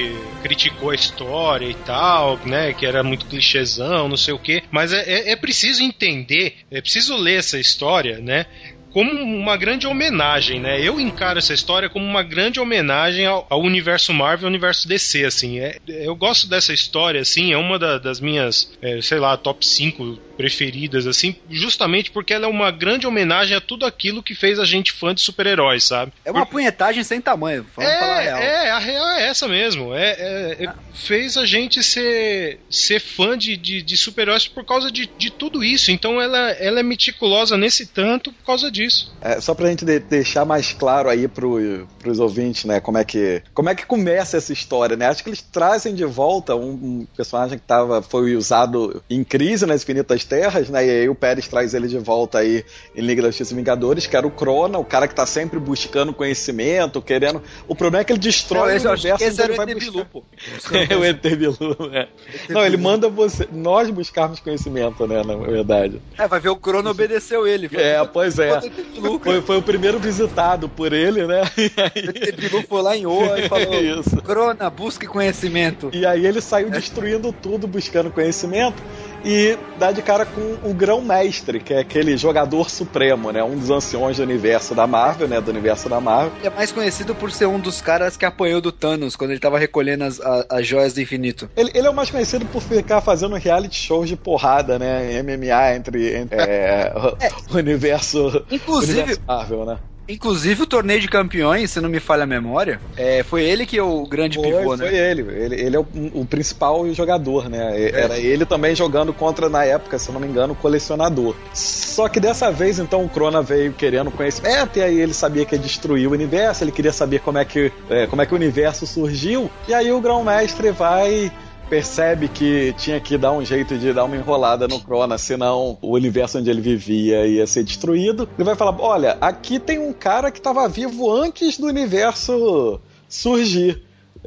criticou 0.41 0.89
a 0.89 0.95
história 0.95 1.67
e 1.67 1.75
tal, 1.75 2.39
né? 2.47 2.73
Que 2.73 2.84
era 2.84 3.03
muito 3.03 3.27
clichêzão, 3.27 4.07
não 4.09 4.17
sei 4.17 4.34
o 4.34 4.39
quê. 4.39 4.63
Mas 4.71 4.91
é, 4.91 5.03
é- 5.07 5.32
é 5.34 5.36
preciso 5.36 5.84
entender, 5.84 6.55
é 6.71 6.82
preciso 6.82 7.15
ler 7.15 7.38
essa 7.38 7.59
história, 7.59 8.17
né? 8.17 8.45
como 8.91 9.11
uma 9.21 9.55
grande 9.55 9.86
homenagem, 9.86 10.59
né? 10.59 10.82
Eu 10.82 10.99
encaro 10.99 11.38
essa 11.38 11.53
história 11.53 11.88
como 11.88 12.03
uma 12.03 12.23
grande 12.23 12.59
homenagem 12.59 13.23
ao, 13.23 13.45
ao 13.47 13.61
universo 13.61 14.11
Marvel, 14.11 14.47
ao 14.47 14.49
universo 14.49 14.88
DC, 14.88 15.25
assim. 15.25 15.59
É, 15.59 15.77
eu 15.88 16.15
gosto 16.15 16.49
dessa 16.49 16.73
história, 16.73 17.21
assim, 17.21 17.53
é 17.53 17.57
uma 17.57 17.77
da- 17.77 17.99
das 17.99 18.19
minhas, 18.19 18.71
é, 18.82 18.99
sei 18.99 19.19
lá, 19.19 19.38
top 19.38 19.63
5 19.63 20.17
preferidas, 20.39 21.05
assim, 21.05 21.35
justamente 21.49 22.11
porque 22.11 22.33
ela 22.33 22.45
é 22.45 22.49
uma 22.49 22.71
grande 22.71 23.05
homenagem 23.05 23.57
a 23.57 23.59
tudo 23.59 23.85
aquilo 23.85 24.23
que 24.23 24.33
fez 24.33 24.57
a 24.57 24.63
gente 24.63 24.93
fã 24.93 25.13
de 25.13 25.19
super-heróis, 25.19 25.83
sabe? 25.83 26.13
É 26.23 26.31
uma 26.31 26.45
punhetagem 26.45 27.03
sem 27.03 27.19
tamanho, 27.19 27.65
vamos 27.75 27.91
falar 27.99 28.15
a 28.19 28.21
É, 28.21 28.23
real. 28.23 28.39
é, 28.39 28.69
a 28.71 28.79
real 28.79 29.07
é 29.09 29.27
essa 29.27 29.49
mesmo. 29.49 29.93
É, 29.93 30.11
é- 30.11 30.63
é- 30.65 30.73
fez 30.93 31.35
a 31.37 31.45
gente 31.45 31.83
ser, 31.83 32.59
ser 32.69 32.99
fã 33.01 33.37
de, 33.37 33.57
de, 33.57 33.81
de 33.81 33.97
super-heróis 33.97 34.47
por 34.47 34.65
causa 34.65 34.89
de, 34.89 35.09
de 35.17 35.29
tudo 35.29 35.61
isso. 35.63 35.91
Então 35.91 36.21
ela, 36.21 36.51
ela 36.51 36.79
é 36.79 36.83
meticulosa 36.83 37.57
nesse 37.57 37.85
tanto 37.87 38.31
por 38.31 38.45
causa 38.45 38.71
disso. 38.71 39.13
É, 39.21 39.41
só 39.41 39.53
pra 39.53 39.67
gente 39.69 39.83
de- 39.83 39.99
deixar 39.99 40.45
mais 40.45 40.71
claro 40.73 41.09
aí 41.09 41.27
pro, 41.27 41.85
pros 41.99 42.19
ouvintes, 42.19 42.63
né, 42.63 42.79
como 42.79 42.97
é, 42.97 43.03
que, 43.03 43.41
como 43.53 43.69
é 43.69 43.75
que 43.75 43.85
começa 43.85 44.37
essa 44.37 44.53
história, 44.53 44.95
né? 44.95 45.07
Acho 45.07 45.21
que 45.23 45.29
eles 45.29 45.41
trazem 45.41 45.93
de 45.93 46.05
volta 46.05 46.55
um, 46.55 46.69
um 46.71 47.07
personagem 47.17 47.57
que 47.59 47.65
tava, 47.65 48.01
foi 48.01 48.35
usado 48.35 49.03
em 49.09 49.23
crise 49.23 49.65
nas 49.65 49.83
Infinitas 49.83 50.23
Terras, 50.30 50.69
né? 50.69 50.86
E 50.86 50.89
aí 50.89 51.09
o 51.09 51.15
Pérez 51.15 51.47
traz 51.47 51.73
ele 51.73 51.88
de 51.88 51.97
volta 51.97 52.38
aí 52.38 52.63
em 52.95 53.01
Liga 53.01 53.21
da 53.23 53.30
Justiça 53.30 53.53
e 53.53 53.55
Vingadores, 53.55 54.05
que 54.05 54.15
era 54.15 54.25
o 54.25 54.32
Crona, 54.32 54.77
o 54.77 54.86
cara 54.86 55.07
que 55.07 55.15
tá 55.15 55.25
sempre 55.25 55.59
buscando 55.59 56.13
conhecimento, 56.13 57.01
querendo. 57.01 57.41
O 57.67 57.75
problema 57.75 58.01
é 58.01 58.05
que 58.05 58.13
ele 58.13 58.19
destrói 58.19 58.77
Não, 58.80 58.91
o 58.91 58.93
universo 58.93 59.23
esse 59.23 59.41
era 59.41 59.51
ele 59.51 59.53
o 59.53 59.57
vai 59.57 59.73
buscar. 59.73 59.91
Bilu, 59.91 60.05
pô. 60.05 60.23
É 60.89 60.95
o 60.95 61.03
ET 61.03 61.21
Bilu, 61.21 61.89
né? 61.91 62.07
Não, 62.47 62.65
ele 62.65 62.77
manda 62.77 63.09
você, 63.09 63.47
nós 63.51 63.89
buscarmos 63.89 64.39
conhecimento, 64.39 65.05
né, 65.07 65.23
na 65.23 65.36
verdade. 65.36 65.99
É, 66.17 66.27
vai 66.27 66.39
ver 66.39 66.49
o 66.49 66.55
Crono 66.55 66.89
obedeceu 66.91 67.47
ele. 67.47 67.69
É, 67.73 68.03
pois 68.05 68.38
é. 68.38 68.57
O 68.57 69.01
Bilu. 69.01 69.19
Foi, 69.19 69.41
foi 69.41 69.57
o 69.57 69.61
primeiro 69.61 69.99
visitado 69.99 70.69
por 70.69 70.93
ele, 70.93 71.25
né? 71.25 71.41
E 71.59 71.71
O 71.75 71.82
aí, 71.82 72.30
ET 72.30 72.36
Bilu 72.36 72.63
foi 72.67 72.82
lá 72.82 72.95
em 72.95 73.05
Oa 73.05 73.39
e 73.39 73.49
falou: 73.49 73.73
Isso. 73.80 74.17
Crona, 74.21 74.69
busque 74.69 75.07
conhecimento. 75.07 75.89
e 75.93 76.05
aí 76.05 76.25
ele 76.25 76.41
saiu 76.41 76.69
destruindo 76.69 77.34
tudo, 77.34 77.67
buscando 77.67 78.11
conhecimento. 78.11 78.82
E 79.24 79.57
dá 79.78 79.91
de 79.91 80.01
cara 80.01 80.26
com 80.26 80.57
o 80.63 80.74
Grão-Mestre, 80.74 81.59
que 81.59 81.74
é 81.74 81.80
aquele 81.80 82.15
jogador 82.17 82.70
supremo, 82.70 83.32
né? 83.32 83.43
Um 83.43 83.57
dos 83.57 83.70
anciões 83.70 84.17
do 84.17 84.24
universo 84.24 84.74
da 84.74 84.88
Marvel, 84.88 85.28
né? 85.28 85.41
Do 85.41 85.51
universo 85.51 85.89
da 85.89 85.99
Marvel. 85.99 86.32
Ele 86.39 86.47
é 86.47 86.49
mais 86.49 86.72
conhecido 86.72 87.13
por 87.13 87.32
ser 87.32 87.45
um 87.45 87.59
dos 87.59 87.82
caras 87.82 88.15
que 88.15 88.26
apanhou 88.26 88.61
do 88.61 88.72
Thanos 88.72 89.15
quando 89.15 89.32
ele 89.32 89.39
tava 89.39 89.59
recolhendo 89.59 90.03
as, 90.05 90.20
a- 90.22 90.45
as 90.49 90.65
joias 90.65 90.93
do 90.93 91.01
infinito. 91.01 91.49
Ele, 91.55 91.70
ele 91.74 91.88
é 91.88 91.89
o 91.89 91.93
mais 91.93 92.09
conhecido 92.09 92.45
por 92.45 92.61
ficar 92.61 93.01
fazendo 93.01 93.36
reality 93.36 93.76
shows 93.78 94.07
de 94.07 94.15
porrada, 94.15 94.80
né? 94.80 95.22
MMA 95.22 95.76
entre, 95.76 96.15
entre 96.15 96.38
é, 96.39 96.93
o, 96.95 97.53
o 97.55 97.57
universo, 97.57 98.28
o 98.49 98.55
Inclusive, 98.55 98.93
universo 98.99 99.22
Marvel, 99.28 99.65
né? 99.65 99.78
Inclusive 100.10 100.64
o 100.64 100.68
torneio 100.68 100.99
de 100.99 101.07
campeões, 101.07 101.70
se 101.72 101.80
não 101.80 101.88
me 101.88 101.99
falha 101.99 102.24
a 102.24 102.28
memória, 102.28 102.82
é, 102.97 103.22
foi 103.24 103.43
ele 103.43 103.66
que 103.66 103.78
é 103.78 103.84
o 103.84 104.03
grande 104.05 104.38
Foi, 104.38 104.47
pivô, 104.51 104.76
foi 104.76 104.89
né? 104.89 105.12
ele. 105.12 105.22
ele. 105.22 105.55
Ele 105.62 105.76
é 105.76 105.80
o, 105.80 105.86
o 106.14 106.26
principal 106.26 106.91
jogador, 106.93 107.47
né? 107.49 107.80
E- 107.80 107.91
Era 107.93 108.18
ele 108.18 108.45
também 108.45 108.74
jogando 108.76 109.14
contra, 109.14 109.47
na 109.47 109.64
época, 109.64 109.99
se 109.99 110.12
não 110.12 110.20
me 110.20 110.28
engano, 110.28 110.53
o 110.53 110.55
colecionador. 110.55 111.36
Só 111.53 112.10
que 112.10 112.20
dessa 112.20 112.51
vez, 112.51 112.80
então, 112.80 113.03
o 113.05 113.10
Crona 113.10 113.41
veio 113.41 113.72
querendo 113.74 114.10
conhecimento, 114.10 114.80
e 114.80 114.82
aí 114.82 114.99
ele 114.99 115.14
sabia 115.14 115.45
que 115.45 115.55
ia 115.55 115.62
destruir 115.62 116.07
o 116.07 116.12
universo, 116.12 116.64
ele 116.64 116.72
queria 116.72 116.91
saber 116.93 117.20
como 117.20 117.38
é 117.38 117.45
que, 117.45 117.72
é, 117.89 118.07
como 118.07 118.22
é 118.22 118.26
que 118.26 118.34
o 118.34 118.36
universo 118.36 118.88
surgiu, 118.88 119.49
e 119.68 119.74
aí 119.74 119.91
o 119.91 120.01
Grão-Mestre 120.01 120.72
vai 120.72 121.32
percebe 121.70 122.28
que 122.28 122.74
tinha 122.78 122.99
que 122.99 123.17
dar 123.17 123.32
um 123.32 123.45
jeito 123.45 123.78
de 123.78 123.93
dar 123.93 124.05
uma 124.05 124.15
enrolada 124.15 124.67
no 124.67 124.80
Crona, 124.80 125.17
senão 125.17 125.78
o 125.82 125.93
universo 125.93 126.39
onde 126.39 126.49
ele 126.49 126.61
vivia 126.61 127.28
ia 127.28 127.45
ser 127.45 127.63
destruído. 127.63 128.28
Ele 128.38 128.43
vai 128.43 128.55
falar: 128.55 128.76
olha, 128.82 129.17
aqui 129.22 129.59
tem 129.59 129.78
um 129.78 129.93
cara 129.93 130.32
que 130.32 130.39
estava 130.39 130.67
vivo 130.67 131.11
antes 131.11 131.57
do 131.57 131.67
universo 131.67 132.82
surgir. 133.07 133.84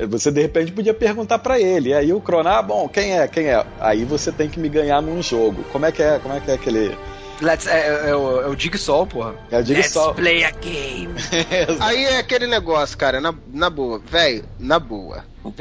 Você 0.09 0.31
de 0.31 0.41
repente 0.41 0.73
podia 0.73 0.95
perguntar 0.95 1.39
pra 1.39 1.61
ele. 1.61 1.91
E 1.91 1.95
aí 1.95 2.13
o 2.13 2.21
Crona, 2.21 2.59
ah, 2.59 2.63
bom, 2.63 2.89
quem 2.89 3.19
é? 3.19 3.29
Quem 3.29 3.49
é? 3.49 3.65
Aí 3.79 4.05
você 4.05 4.33
tem 4.33 4.49
que 4.49 4.59
me 4.59 4.69
ganhar 4.69 5.03
num 5.03 5.23
jogo. 5.23 5.65
Como 5.71 5.85
é 5.85 5.93
que 5.93 6.03
é? 6.03 6.19
Como 6.19 6.35
é 6.35 6.41
que 6.41 6.51
é 6.51 6.55
aquele. 6.55 6.97
Let's- 7.43 7.67
é, 7.67 8.07
é, 8.07 8.11
é 8.11 8.17
o, 8.17 8.41
é 8.43 8.47
o 8.49 8.59
Jigsaw, 8.59 9.07
porra. 9.07 9.35
É 9.51 9.59
o 9.59 9.65
Jigsaw. 9.65 10.15
play 10.15 10.45
a 10.45 10.51
game. 10.53 11.13
Aí 11.81 12.05
é 12.05 12.19
aquele 12.19 12.47
negócio, 12.47 12.97
cara, 12.97 13.21
na, 13.21 13.35
na 13.53 13.69
boa, 13.69 13.99
velho, 13.99 14.45
na 14.59 14.79
boa. 14.79 15.25
O, 15.45 15.53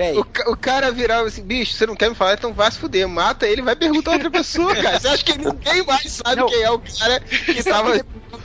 o 0.52 0.56
cara 0.56 0.92
virava 0.92 1.28
assim, 1.28 1.42
bicho, 1.44 1.74
você 1.74 1.88
não 1.88 1.96
quer 1.96 2.08
me 2.10 2.16
falar, 2.16 2.36
então 2.36 2.54
vai 2.54 2.70
se 2.72 2.78
fuder, 2.78 3.08
mata 3.10 3.48
ele, 3.48 3.64
vai 3.64 3.76
perguntar 3.76 4.12
a 4.12 4.14
outra 4.14 4.30
pessoa, 4.30 4.76
cara. 4.76 5.00
Você 5.00 5.08
acha 5.08 5.26
que 5.26 5.36
ninguém 5.36 5.84
mais 5.84 6.12
sabe 6.12 6.36
Não. 6.36 6.46
quem 6.48 6.62
é 6.62 6.70
o 6.70 6.78
cara 6.78 7.20
que 7.20 7.64
tava. 7.64 7.96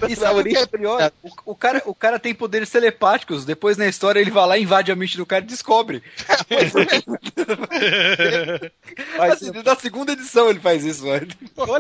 E 0.09 0.17
sabe 0.17 0.41
o 0.41 0.45
que 0.45 0.57
é 0.57 0.67
pior? 0.67 1.13
O, 1.23 1.53
o 1.53 1.55
cara, 1.55 1.83
o 1.85 1.95
cara 1.95 2.19
tem 2.19 2.35
poderes 2.35 2.71
telepáticos. 2.71 3.45
Depois 3.45 3.77
na 3.77 3.87
história 3.87 4.19
ele 4.19 4.31
vai 4.31 4.47
lá, 4.47 4.59
invade 4.59 4.91
a 4.91 4.97
mente 4.97 5.19
do 5.19 5.27
cara 5.27 5.45
e 5.45 5.47
descobre. 5.47 6.03
Mas, 9.19 9.33
Assim, 9.33 9.51
na 9.65 9.77
segunda 9.77 10.13
edição 10.13 10.49
ele 10.49 10.61
faz 10.61 10.85
isso, 10.85 11.03
velho. 11.05 11.29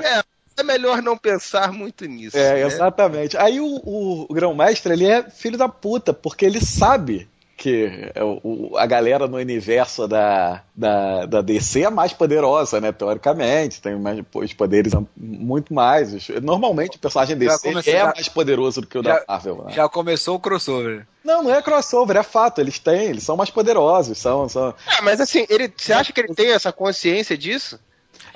É, 0.05 0.23
é 0.57 0.63
melhor 0.63 1.03
não 1.03 1.17
pensar 1.17 1.73
muito 1.73 2.05
nisso. 2.07 2.37
É, 2.37 2.55
né? 2.55 2.63
exatamente. 2.63 3.37
Aí 3.37 3.61
o, 3.61 3.67
o, 3.85 4.27
o 4.29 4.35
Grão-Mestre, 4.35 4.93
ele 4.93 5.07
é 5.07 5.23
filho 5.31 5.59
da 5.59 5.69
puta, 5.69 6.13
porque 6.13 6.45
ele 6.45 6.61
sabe 6.61 7.29
que 7.59 8.11
é 8.15 8.23
o- 8.23 8.73
a 8.77 8.85
galera 8.85 9.27
no 9.27 9.39
universo 9.39 10.07
da, 10.07 10.63
da, 10.75 11.25
da 11.25 11.41
DC 11.41 11.85
é 11.85 11.89
mais 11.91 12.13
poderosa, 12.13 12.83
né? 12.83 12.93
Teoricamente, 12.93 13.81
tem 13.81 13.97
mais, 13.99 14.21
os 14.35 14.53
poderes 14.53 14.93
muito 15.17 15.73
mais. 15.73 16.29
Normalmente 16.43 16.99
o 16.99 17.01
personagem 17.01 17.35
DC 17.35 17.69
comecei- 17.71 17.95
é 17.95 17.99
já- 18.01 18.13
mais 18.15 18.29
poderoso 18.29 18.83
do 18.83 18.87
que 18.87 18.99
o 18.99 19.03
já- 19.03 19.21
da 19.21 19.25
Marvel. 19.27 19.65
né? 19.67 19.73
Já 19.73 19.89
começou 19.89 20.37
o 20.37 20.41
crossover. 20.41 21.07
Não, 21.25 21.43
não 21.43 21.55
é 21.55 21.63
crossover, 21.63 22.19
é 22.19 22.23
fato. 22.23 22.61
Eles 22.61 22.79
têm, 22.79 23.07
eles 23.07 23.23
são 23.25 23.39
mais 23.39 23.49
poderosos. 23.49 24.19
São, 24.19 24.47
são... 24.51 24.75
Ah, 24.87 25.01
mas 25.03 25.19
assim, 25.19 25.47
ele, 25.49 25.73
você 25.75 25.95
acha 25.95 26.13
que 26.13 26.21
ele 26.21 26.35
tem 26.35 26.51
essa 26.51 26.71
consciência 26.71 27.39
disso? 27.39 27.81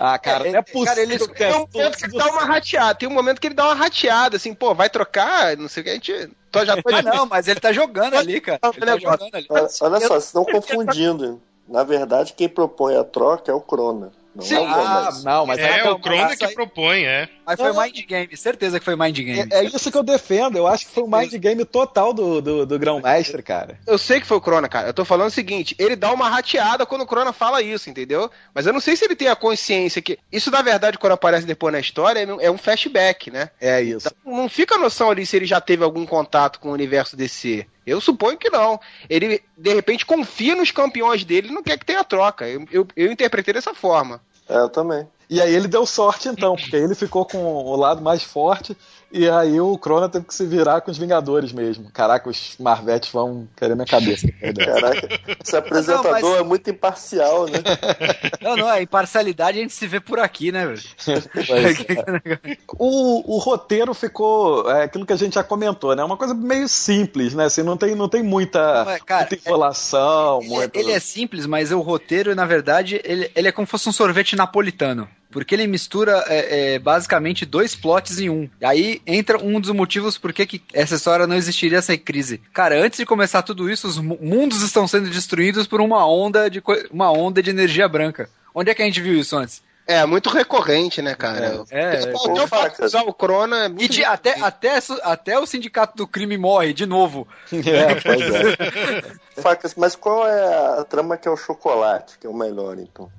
Ah, 0.02 0.18
cara, 0.18 0.48
É, 0.48 0.52
não 0.52 0.56
é 0.56 0.58
é, 0.60 0.62
possível 0.62 0.84
cara, 0.86 1.00
eles- 1.02 1.26
que 1.26 1.34
Tem 1.34 1.48
um 1.48 1.50
é 1.50 1.58
momento 1.58 1.98
que 1.98 2.04
ele 2.06 2.16
dá 2.16 2.26
uma 2.26 2.44
rateada, 2.46 2.94
tem 2.94 3.06
um 3.08 3.12
momento 3.12 3.38
que 3.38 3.46
ele 3.48 3.54
dá 3.54 3.66
uma 3.66 3.74
rateada, 3.74 4.36
assim, 4.38 4.54
pô, 4.54 4.74
vai 4.74 4.88
trocar, 4.88 5.54
não 5.58 5.68
sei 5.68 5.82
o 5.82 5.84
que, 5.84 5.90
a 5.90 5.92
gente. 5.94 6.30
Tô, 6.50 6.64
já 6.64 6.82
tô 6.82 6.88
Ah, 6.94 7.02
não, 7.02 7.26
mas 7.26 7.46
ele 7.48 7.60
tá 7.60 7.70
jogando 7.70 8.14
ali, 8.14 8.40
cara. 8.40 8.58
Ele 8.64 8.86
tá 8.86 8.98
jogando 8.98 9.34
ali. 9.34 9.46
Olha, 9.50 9.62
olha 9.62 9.68
só, 9.68 9.90
vocês 9.90 10.24
estão 10.24 10.44
confundindo. 10.46 11.42
Na 11.68 11.84
verdade, 11.84 12.32
quem 12.32 12.48
propõe 12.48 12.96
a 12.96 13.04
troca 13.04 13.52
é 13.52 13.54
o 13.54 13.60
Crona. 13.60 14.10
Não 14.34 14.44
Sim. 14.44 14.54
é 14.54 14.60
o 14.60 14.64
Ah, 14.64 15.10
não, 15.24 15.46
mas 15.46 15.58
É, 15.58 15.82
não, 15.84 15.92
o 15.92 15.98
Crona 16.00 16.36
que 16.36 16.44
aí- 16.44 16.54
propõe, 16.54 17.02
é. 17.04 17.28
Mas 17.44 17.58
foi 17.58 17.72
Mind 17.72 17.98
Game, 18.06 18.36
certeza 18.36 18.78
que 18.78 18.84
foi 18.84 18.94
Mind 18.94 19.16
Game. 19.16 19.48
é, 19.52 19.58
é 19.58 19.64
isso 19.64 19.90
que 19.90 19.98
eu 19.98 20.04
defendo. 20.04 20.56
Eu 20.56 20.68
acho 20.68 20.86
que 20.86 20.92
foi 20.92 21.02
um 21.02 21.08
mind 21.08 21.32
game 21.34 21.64
total 21.64 22.12
do, 22.12 22.40
do, 22.40 22.64
do 22.64 22.78
Grão-Mestre, 22.78 23.42
cara. 23.42 23.78
Eu 23.86 23.98
sei 23.98 24.20
que 24.20 24.26
foi 24.26 24.36
o 24.36 24.40
Crona, 24.40 24.68
cara. 24.68 24.88
Eu 24.88 24.94
tô 24.94 25.04
falando 25.04 25.26
o 25.28 25.32
seguinte: 25.32 25.74
ele 25.78 25.96
dá 25.96 26.12
uma 26.12 26.28
rateada 26.28 26.86
quando 26.86 27.02
o 27.02 27.06
Crona 27.06 27.32
fala 27.32 27.60
isso, 27.60 27.90
entendeu? 27.90 28.30
Mas 28.54 28.66
eu 28.66 28.72
não 28.72 28.80
sei 28.80 28.94
se 28.94 29.04
ele 29.04 29.16
tem 29.16 29.26
a 29.26 29.34
consciência 29.34 30.00
que. 30.00 30.16
Isso, 30.30 30.48
na 30.50 30.62
verdade, 30.62 30.96
quando 30.96 31.14
aparece 31.14 31.44
depois 31.46 31.72
na 31.72 31.80
história, 31.80 32.20
é 32.20 32.26
um- 32.32 32.40
é 32.40 32.50
um 32.50 32.58
flashback, 32.58 33.30
né? 33.32 33.50
É 33.60 33.82
isso. 33.82 34.08
Então, 34.08 34.32
não 34.32 34.48
fica 34.48 34.76
a 34.76 34.78
noção 34.78 35.10
ali 35.10 35.26
se 35.26 35.36
ele 35.36 35.46
já 35.46 35.60
teve 35.60 35.82
algum 35.82 36.06
contato 36.06 36.60
com 36.60 36.68
o 36.68 36.72
universo 36.72 37.16
DC. 37.16 37.66
Eu 37.86 38.00
suponho 38.00 38.38
que 38.38 38.50
não. 38.50 38.78
Ele, 39.08 39.42
de 39.56 39.74
repente, 39.74 40.06
confia 40.06 40.54
nos 40.54 40.70
campeões 40.70 41.24
dele 41.24 41.48
e 41.48 41.52
não 41.52 41.62
quer 41.62 41.78
que 41.78 41.86
tenha 41.86 42.04
troca. 42.04 42.48
Eu, 42.48 42.64
eu, 42.70 42.86
eu 42.96 43.12
interpretei 43.12 43.54
dessa 43.54 43.74
forma. 43.74 44.20
É, 44.48 44.58
eu 44.58 44.68
também. 44.68 45.06
E 45.28 45.40
aí 45.40 45.54
ele 45.54 45.68
deu 45.68 45.86
sorte 45.86 46.28
então, 46.28 46.56
porque 46.60 46.76
ele 46.76 46.94
ficou 46.94 47.24
com 47.24 47.38
o 47.38 47.76
lado 47.76 48.02
mais 48.02 48.22
forte 48.22 48.76
e 49.12 49.28
aí 49.28 49.60
o 49.60 49.76
Crona 49.76 50.08
teve 50.08 50.24
que 50.24 50.34
se 50.34 50.46
virar 50.46 50.80
com 50.80 50.90
os 50.90 50.98
Vingadores 50.98 51.52
mesmo. 51.52 51.90
Caraca, 51.90 52.28
os 52.28 52.56
Marvetes 52.58 53.10
vão 53.10 53.48
querer 53.56 53.74
minha 53.74 53.86
cabeça. 53.86 54.26
Caraca, 54.30 55.08
esse 55.42 55.56
apresentador 55.56 56.04
Não, 56.04 56.30
mas- 56.30 56.40
é 56.40 56.42
muito 56.42 56.70
imparcial, 56.70 57.46
né? 57.46 57.58
Não, 58.40 58.56
não, 58.56 58.68
a 58.68 58.80
imparcialidade 58.80 59.58
a 59.58 59.62
gente 59.62 59.74
se 59.74 59.86
vê 59.86 60.00
por 60.00 60.18
aqui, 60.18 60.50
né, 60.50 60.66
velho? 60.66 60.80
Mas, 61.06 61.80
é. 62.48 62.56
o, 62.78 63.36
o 63.36 63.38
roteiro 63.38 63.92
ficou 63.92 64.70
é, 64.70 64.84
aquilo 64.84 65.04
que 65.04 65.12
a 65.12 65.16
gente 65.16 65.34
já 65.34 65.44
comentou, 65.44 65.94
né? 65.94 66.02
Uma 66.02 66.16
coisa 66.16 66.32
meio 66.34 66.68
simples, 66.68 67.34
né? 67.34 67.44
Assim, 67.44 67.62
não 67.62 67.76
tem, 67.76 67.94
não 67.94 68.08
tem 68.08 68.22
muita, 68.22 68.84
Mas, 68.84 69.02
cara, 69.02 69.28
muita 69.30 69.48
enrolação. 69.48 70.40
Ele, 70.42 70.52
é- 70.54 70.56
muito- 70.56 70.76
ele 70.76 70.92
é 70.92 71.00
simples, 71.00 71.46
mas 71.46 71.70
o 71.72 71.80
roteiro, 71.80 72.34
na 72.34 72.46
verdade, 72.46 73.00
ele, 73.04 73.30
ele 73.34 73.48
é 73.48 73.52
como 73.52 73.66
se 73.66 73.70
fosse 73.70 73.88
um 73.88 73.92
sorvete 73.92 74.34
napolitano. 74.36 75.08
Porque 75.30 75.54
ele 75.54 75.66
mistura 75.66 76.24
é, 76.26 76.74
é, 76.74 76.78
basicamente 76.78 77.46
dois 77.46 77.74
plots 77.76 78.18
em 78.18 78.28
um. 78.28 78.48
Aí 78.62 79.00
entra 79.06 79.38
um 79.38 79.60
dos 79.60 79.70
motivos 79.70 80.18
por 80.18 80.32
que 80.32 80.44
que 80.44 80.62
essa 80.72 80.96
história 80.96 81.26
não 81.26 81.36
existiria 81.36 81.80
sem 81.80 81.96
crise. 81.98 82.40
Cara, 82.52 82.80
antes 82.82 82.98
de 82.98 83.06
começar 83.06 83.42
tudo 83.42 83.70
isso, 83.70 83.86
os 83.86 83.98
mu- 83.98 84.18
mundos 84.20 84.62
estão 84.62 84.88
sendo 84.88 85.08
destruídos 85.08 85.66
por 85.66 85.80
uma 85.80 86.06
onda 86.06 86.50
de, 86.50 86.62
uma 86.90 87.12
onda 87.12 87.42
de 87.42 87.50
energia 87.50 87.88
branca. 87.88 88.28
Onde 88.54 88.70
é 88.70 88.74
que 88.74 88.82
a 88.82 88.84
gente 88.84 89.00
viu 89.00 89.14
isso 89.14 89.36
antes? 89.36 89.62
É, 89.90 90.06
muito 90.06 90.28
recorrente, 90.30 91.02
né, 91.02 91.14
cara? 91.14 91.64
É, 91.70 91.96
Até 91.98 92.12
pô, 92.12 92.32
o 92.32 92.46
fato 92.46 92.84
usar 92.84 93.02
o 93.02 93.12
Crona 93.12 93.64
é 93.64 93.66
E 93.66 93.68
muito 93.70 93.88
de- 93.92 94.04
até, 94.04 94.40
até, 94.40 94.78
até 95.02 95.38
o 95.38 95.46
sindicato 95.46 95.96
do 95.96 96.06
crime 96.06 96.38
morre 96.38 96.72
de 96.72 96.86
novo. 96.86 97.26
É, 97.52 97.94
pois 98.00 98.20
é. 98.20 99.40
Facas, 99.42 99.74
mas 99.74 99.96
qual 99.96 100.26
é 100.28 100.78
a 100.80 100.84
trama 100.84 101.16
que 101.16 101.26
é 101.26 101.30
o 101.30 101.36
chocolate, 101.36 102.18
que 102.18 102.26
é 102.26 102.30
o 102.30 102.34
melhor, 102.34 102.78
então? 102.78 103.10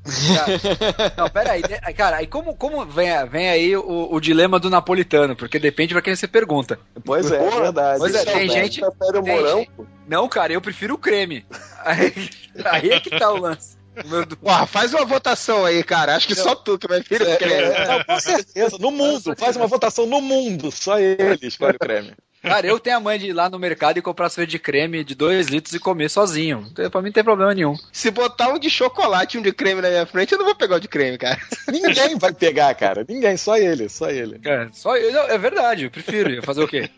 Não, 1.17 1.30
pera 1.30 1.53
aí. 1.53 1.61
né? 1.61 1.80
Cara, 1.93 2.17
aí 2.17 2.28
como, 2.28 2.55
como 2.55 2.86
vem, 2.86 3.09
vem 3.28 3.49
aí 3.49 3.76
o, 3.76 4.07
o 4.13 4.19
dilema 4.19 4.59
do 4.59 4.69
napolitano? 4.69 5.36
Porque 5.36 5.57
depende 5.57 5.93
pra 5.93 6.01
quem 6.01 6.15
você 6.15 6.28
pergunta. 6.28 6.78
Pois 7.03 7.32
é, 7.32 7.36
é 7.36 7.39
Porra, 7.39 7.61
verdade. 7.63 7.99
Pois 7.99 8.13
é, 8.15 8.24
tem 8.26 8.49
gente- 8.49 8.82
prefere 8.82 9.17
o 9.17 9.26
morão? 9.26 9.59
gente- 9.59 9.72
Não, 10.07 10.28
cara, 10.30 10.53
eu 10.53 10.61
prefiro 10.61 10.93
o 10.93 10.97
creme. 10.97 11.45
Aí, 11.84 12.30
aí 12.63 12.91
é 12.91 12.99
que 12.99 13.09
tá 13.09 13.32
o 13.34 13.38
lance. 13.41 13.76
O 13.94 14.38
Porra, 14.38 14.66
faz 14.66 14.94
uma 14.94 15.06
votação 15.06 15.66
aí, 15.66 15.84
cara. 15.84 16.16
Acho 16.16 16.28
que 16.28 16.36
só 16.36 16.56
tu 16.56 16.78
que 16.80 16.88
vai 16.88 17.02
vir. 17.02 17.22
É, 17.22 17.88
não, 17.88 18.04
com 18.06 18.20
certeza. 18.20 18.78
No 18.80 18.92
mundo. 18.92 19.36
Faz 19.38 19.56
uma 19.58 19.68
votação 19.68 20.06
no 20.06 20.22
mundo. 20.22 20.72
Só 20.72 20.98
ele 20.98 21.39
escolhe 21.42 21.76
o 21.76 21.80
creme. 21.80 22.14
Cara, 22.42 22.66
eu 22.66 22.80
tenho 22.80 22.98
a 22.98 23.00
mãe 23.00 23.20
de 23.20 23.28
ir 23.28 23.34
lá 23.34 23.50
no 23.50 23.60
mercado 23.60 23.98
e 23.98 24.02
comprar 24.02 24.30
sorvete 24.30 24.52
de 24.52 24.60
creme 24.60 25.04
de 25.04 25.14
2 25.14 25.48
litros 25.48 25.74
e 25.76 25.80
comer 25.80 26.10
sozinho. 26.10 26.68
Então, 26.72 26.89
Pra 26.89 27.02
mim 27.02 27.10
não 27.10 27.14
tem 27.14 27.24
problema 27.24 27.54
nenhum. 27.54 27.76
Se 27.92 28.10
botar 28.10 28.50
um 28.50 28.60
de 28.60 28.70
chocolate 28.70 29.38
e 29.38 29.39
um 29.39 29.44
de 29.44 29.52
creme 29.52 29.82
na 29.82 29.89
minha 29.89 30.06
frente, 30.06 30.32
eu 30.32 30.38
não 30.38 30.46
vou 30.46 30.56
pegar 30.56 30.76
o 30.78 30.80
de 30.80 30.88
creme, 30.88 31.18
cara. 31.18 31.39
Ninguém 31.72 32.18
vai 32.18 32.34
pegar, 32.34 32.74
cara. 32.74 33.06
Ninguém, 33.08 33.38
só 33.38 33.58
ele, 33.58 33.88
só 33.88 34.10
ele. 34.10 34.39
É, 34.44 34.68
só 34.74 34.98
eu, 34.98 35.14
não, 35.14 35.24
é 35.30 35.38
verdade, 35.38 35.86
eu 35.86 35.92
prefiro. 35.92 36.42
Fazer 36.44 36.64
o 36.64 36.68
quê? 36.68 36.89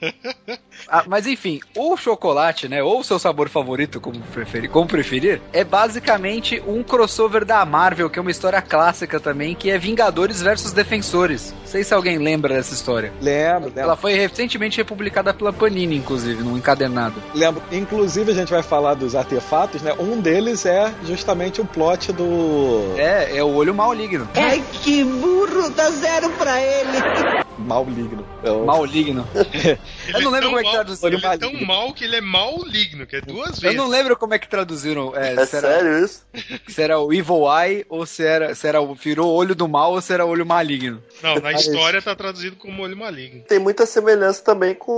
Ah, 0.87 1.03
mas 1.07 1.27
enfim, 1.27 1.59
o 1.75 1.95
chocolate, 1.97 2.67
né? 2.67 2.81
Ou 2.81 2.99
o 2.99 3.03
seu 3.03 3.19
sabor 3.19 3.49
favorito, 3.49 3.99
como 3.99 4.19
preferir, 4.19 4.69
como 4.69 4.87
preferir, 4.87 5.41
é 5.51 5.63
basicamente 5.63 6.61
um 6.65 6.83
crossover 6.83 7.45
da 7.45 7.65
Marvel, 7.65 8.09
que 8.09 8.19
é 8.19 8.21
uma 8.21 8.31
história 8.31 8.61
clássica 8.61 9.19
também, 9.19 9.55
que 9.55 9.69
é 9.69 9.77
Vingadores 9.77 10.41
versus 10.41 10.71
Defensores. 10.71 11.53
Não 11.59 11.67
sei 11.67 11.83
se 11.83 11.93
alguém 11.93 12.17
lembra 12.17 12.55
dessa 12.55 12.73
história. 12.73 13.11
Lembro, 13.21 13.65
lembro. 13.65 13.79
Ela 13.79 13.95
foi 13.95 14.13
recentemente 14.13 14.77
republicada 14.77 15.32
pela 15.33 15.51
Panini, 15.53 15.95
inclusive, 15.97 16.43
num 16.43 16.57
encadernado. 16.57 17.15
Lembro. 17.33 17.61
Inclusive, 17.71 18.31
a 18.31 18.35
gente 18.35 18.49
vai 18.51 18.63
falar 18.63 18.93
dos 18.93 19.15
artefatos, 19.15 19.81
né? 19.81 19.93
Um 19.99 20.19
deles 20.19 20.65
é 20.65 20.93
justamente 21.05 21.61
o 21.61 21.65
plot 21.65 22.11
do 22.13 22.93
É, 22.97 23.37
é 23.37 23.43
o 23.43 23.53
olho 23.53 23.73
maligno. 23.73 24.27
Ai, 24.35 24.63
que 24.81 25.03
burro, 25.03 25.69
dá 25.71 25.89
zero 25.91 26.29
pra 26.31 26.61
ele. 26.61 27.43
maligno. 27.57 28.25
É 28.43 28.51
o- 28.51 28.65
Maligno. 28.65 29.27
Eu 30.13 30.21
não 30.21 30.35
é 30.35 30.39
lembro 30.39 30.41
tão 30.41 30.49
como 30.49 30.59
é 30.59 30.63
que 30.63 30.71
traduziram. 30.71 31.07
Ele 31.17 31.25
é 31.25 31.37
tão 31.37 31.53
mal 31.65 31.93
que 31.93 32.03
ele 32.03 32.15
é 32.17 32.21
maligno, 32.21 33.05
que 33.07 33.15
é 33.15 33.21
duas 33.21 33.55
Eu 33.57 33.61
vezes. 33.61 33.77
não 33.77 33.87
lembro 33.87 34.17
como 34.17 34.33
é 34.33 34.39
que 34.39 34.47
traduziram. 34.49 35.13
É, 35.15 35.33
É 35.35 35.45
se, 35.45 35.55
era, 35.55 35.67
sério 35.67 36.03
isso? 36.05 36.23
se 36.67 36.81
era 36.81 36.99
o 36.99 37.13
Evil 37.13 37.43
Eye 37.49 37.85
ou 37.89 38.05
se 38.05 38.23
era, 38.25 38.53
se 38.55 38.67
era 38.67 38.81
o 38.81 38.93
virou 38.93 39.31
olho 39.33 39.55
do 39.55 39.67
mal 39.67 39.93
ou 39.93 40.01
se 40.01 40.11
era 40.13 40.25
olho 40.25 40.45
maligno. 40.45 41.01
Não, 41.21 41.35
na 41.35 41.53
história 41.53 42.01
tá 42.01 42.15
traduzido 42.15 42.55
como 42.57 42.83
olho 42.83 42.97
maligno. 42.97 43.41
Tem 43.47 43.59
muita 43.59 43.85
semelhança 43.85 44.43
também 44.43 44.73
com 44.75 44.91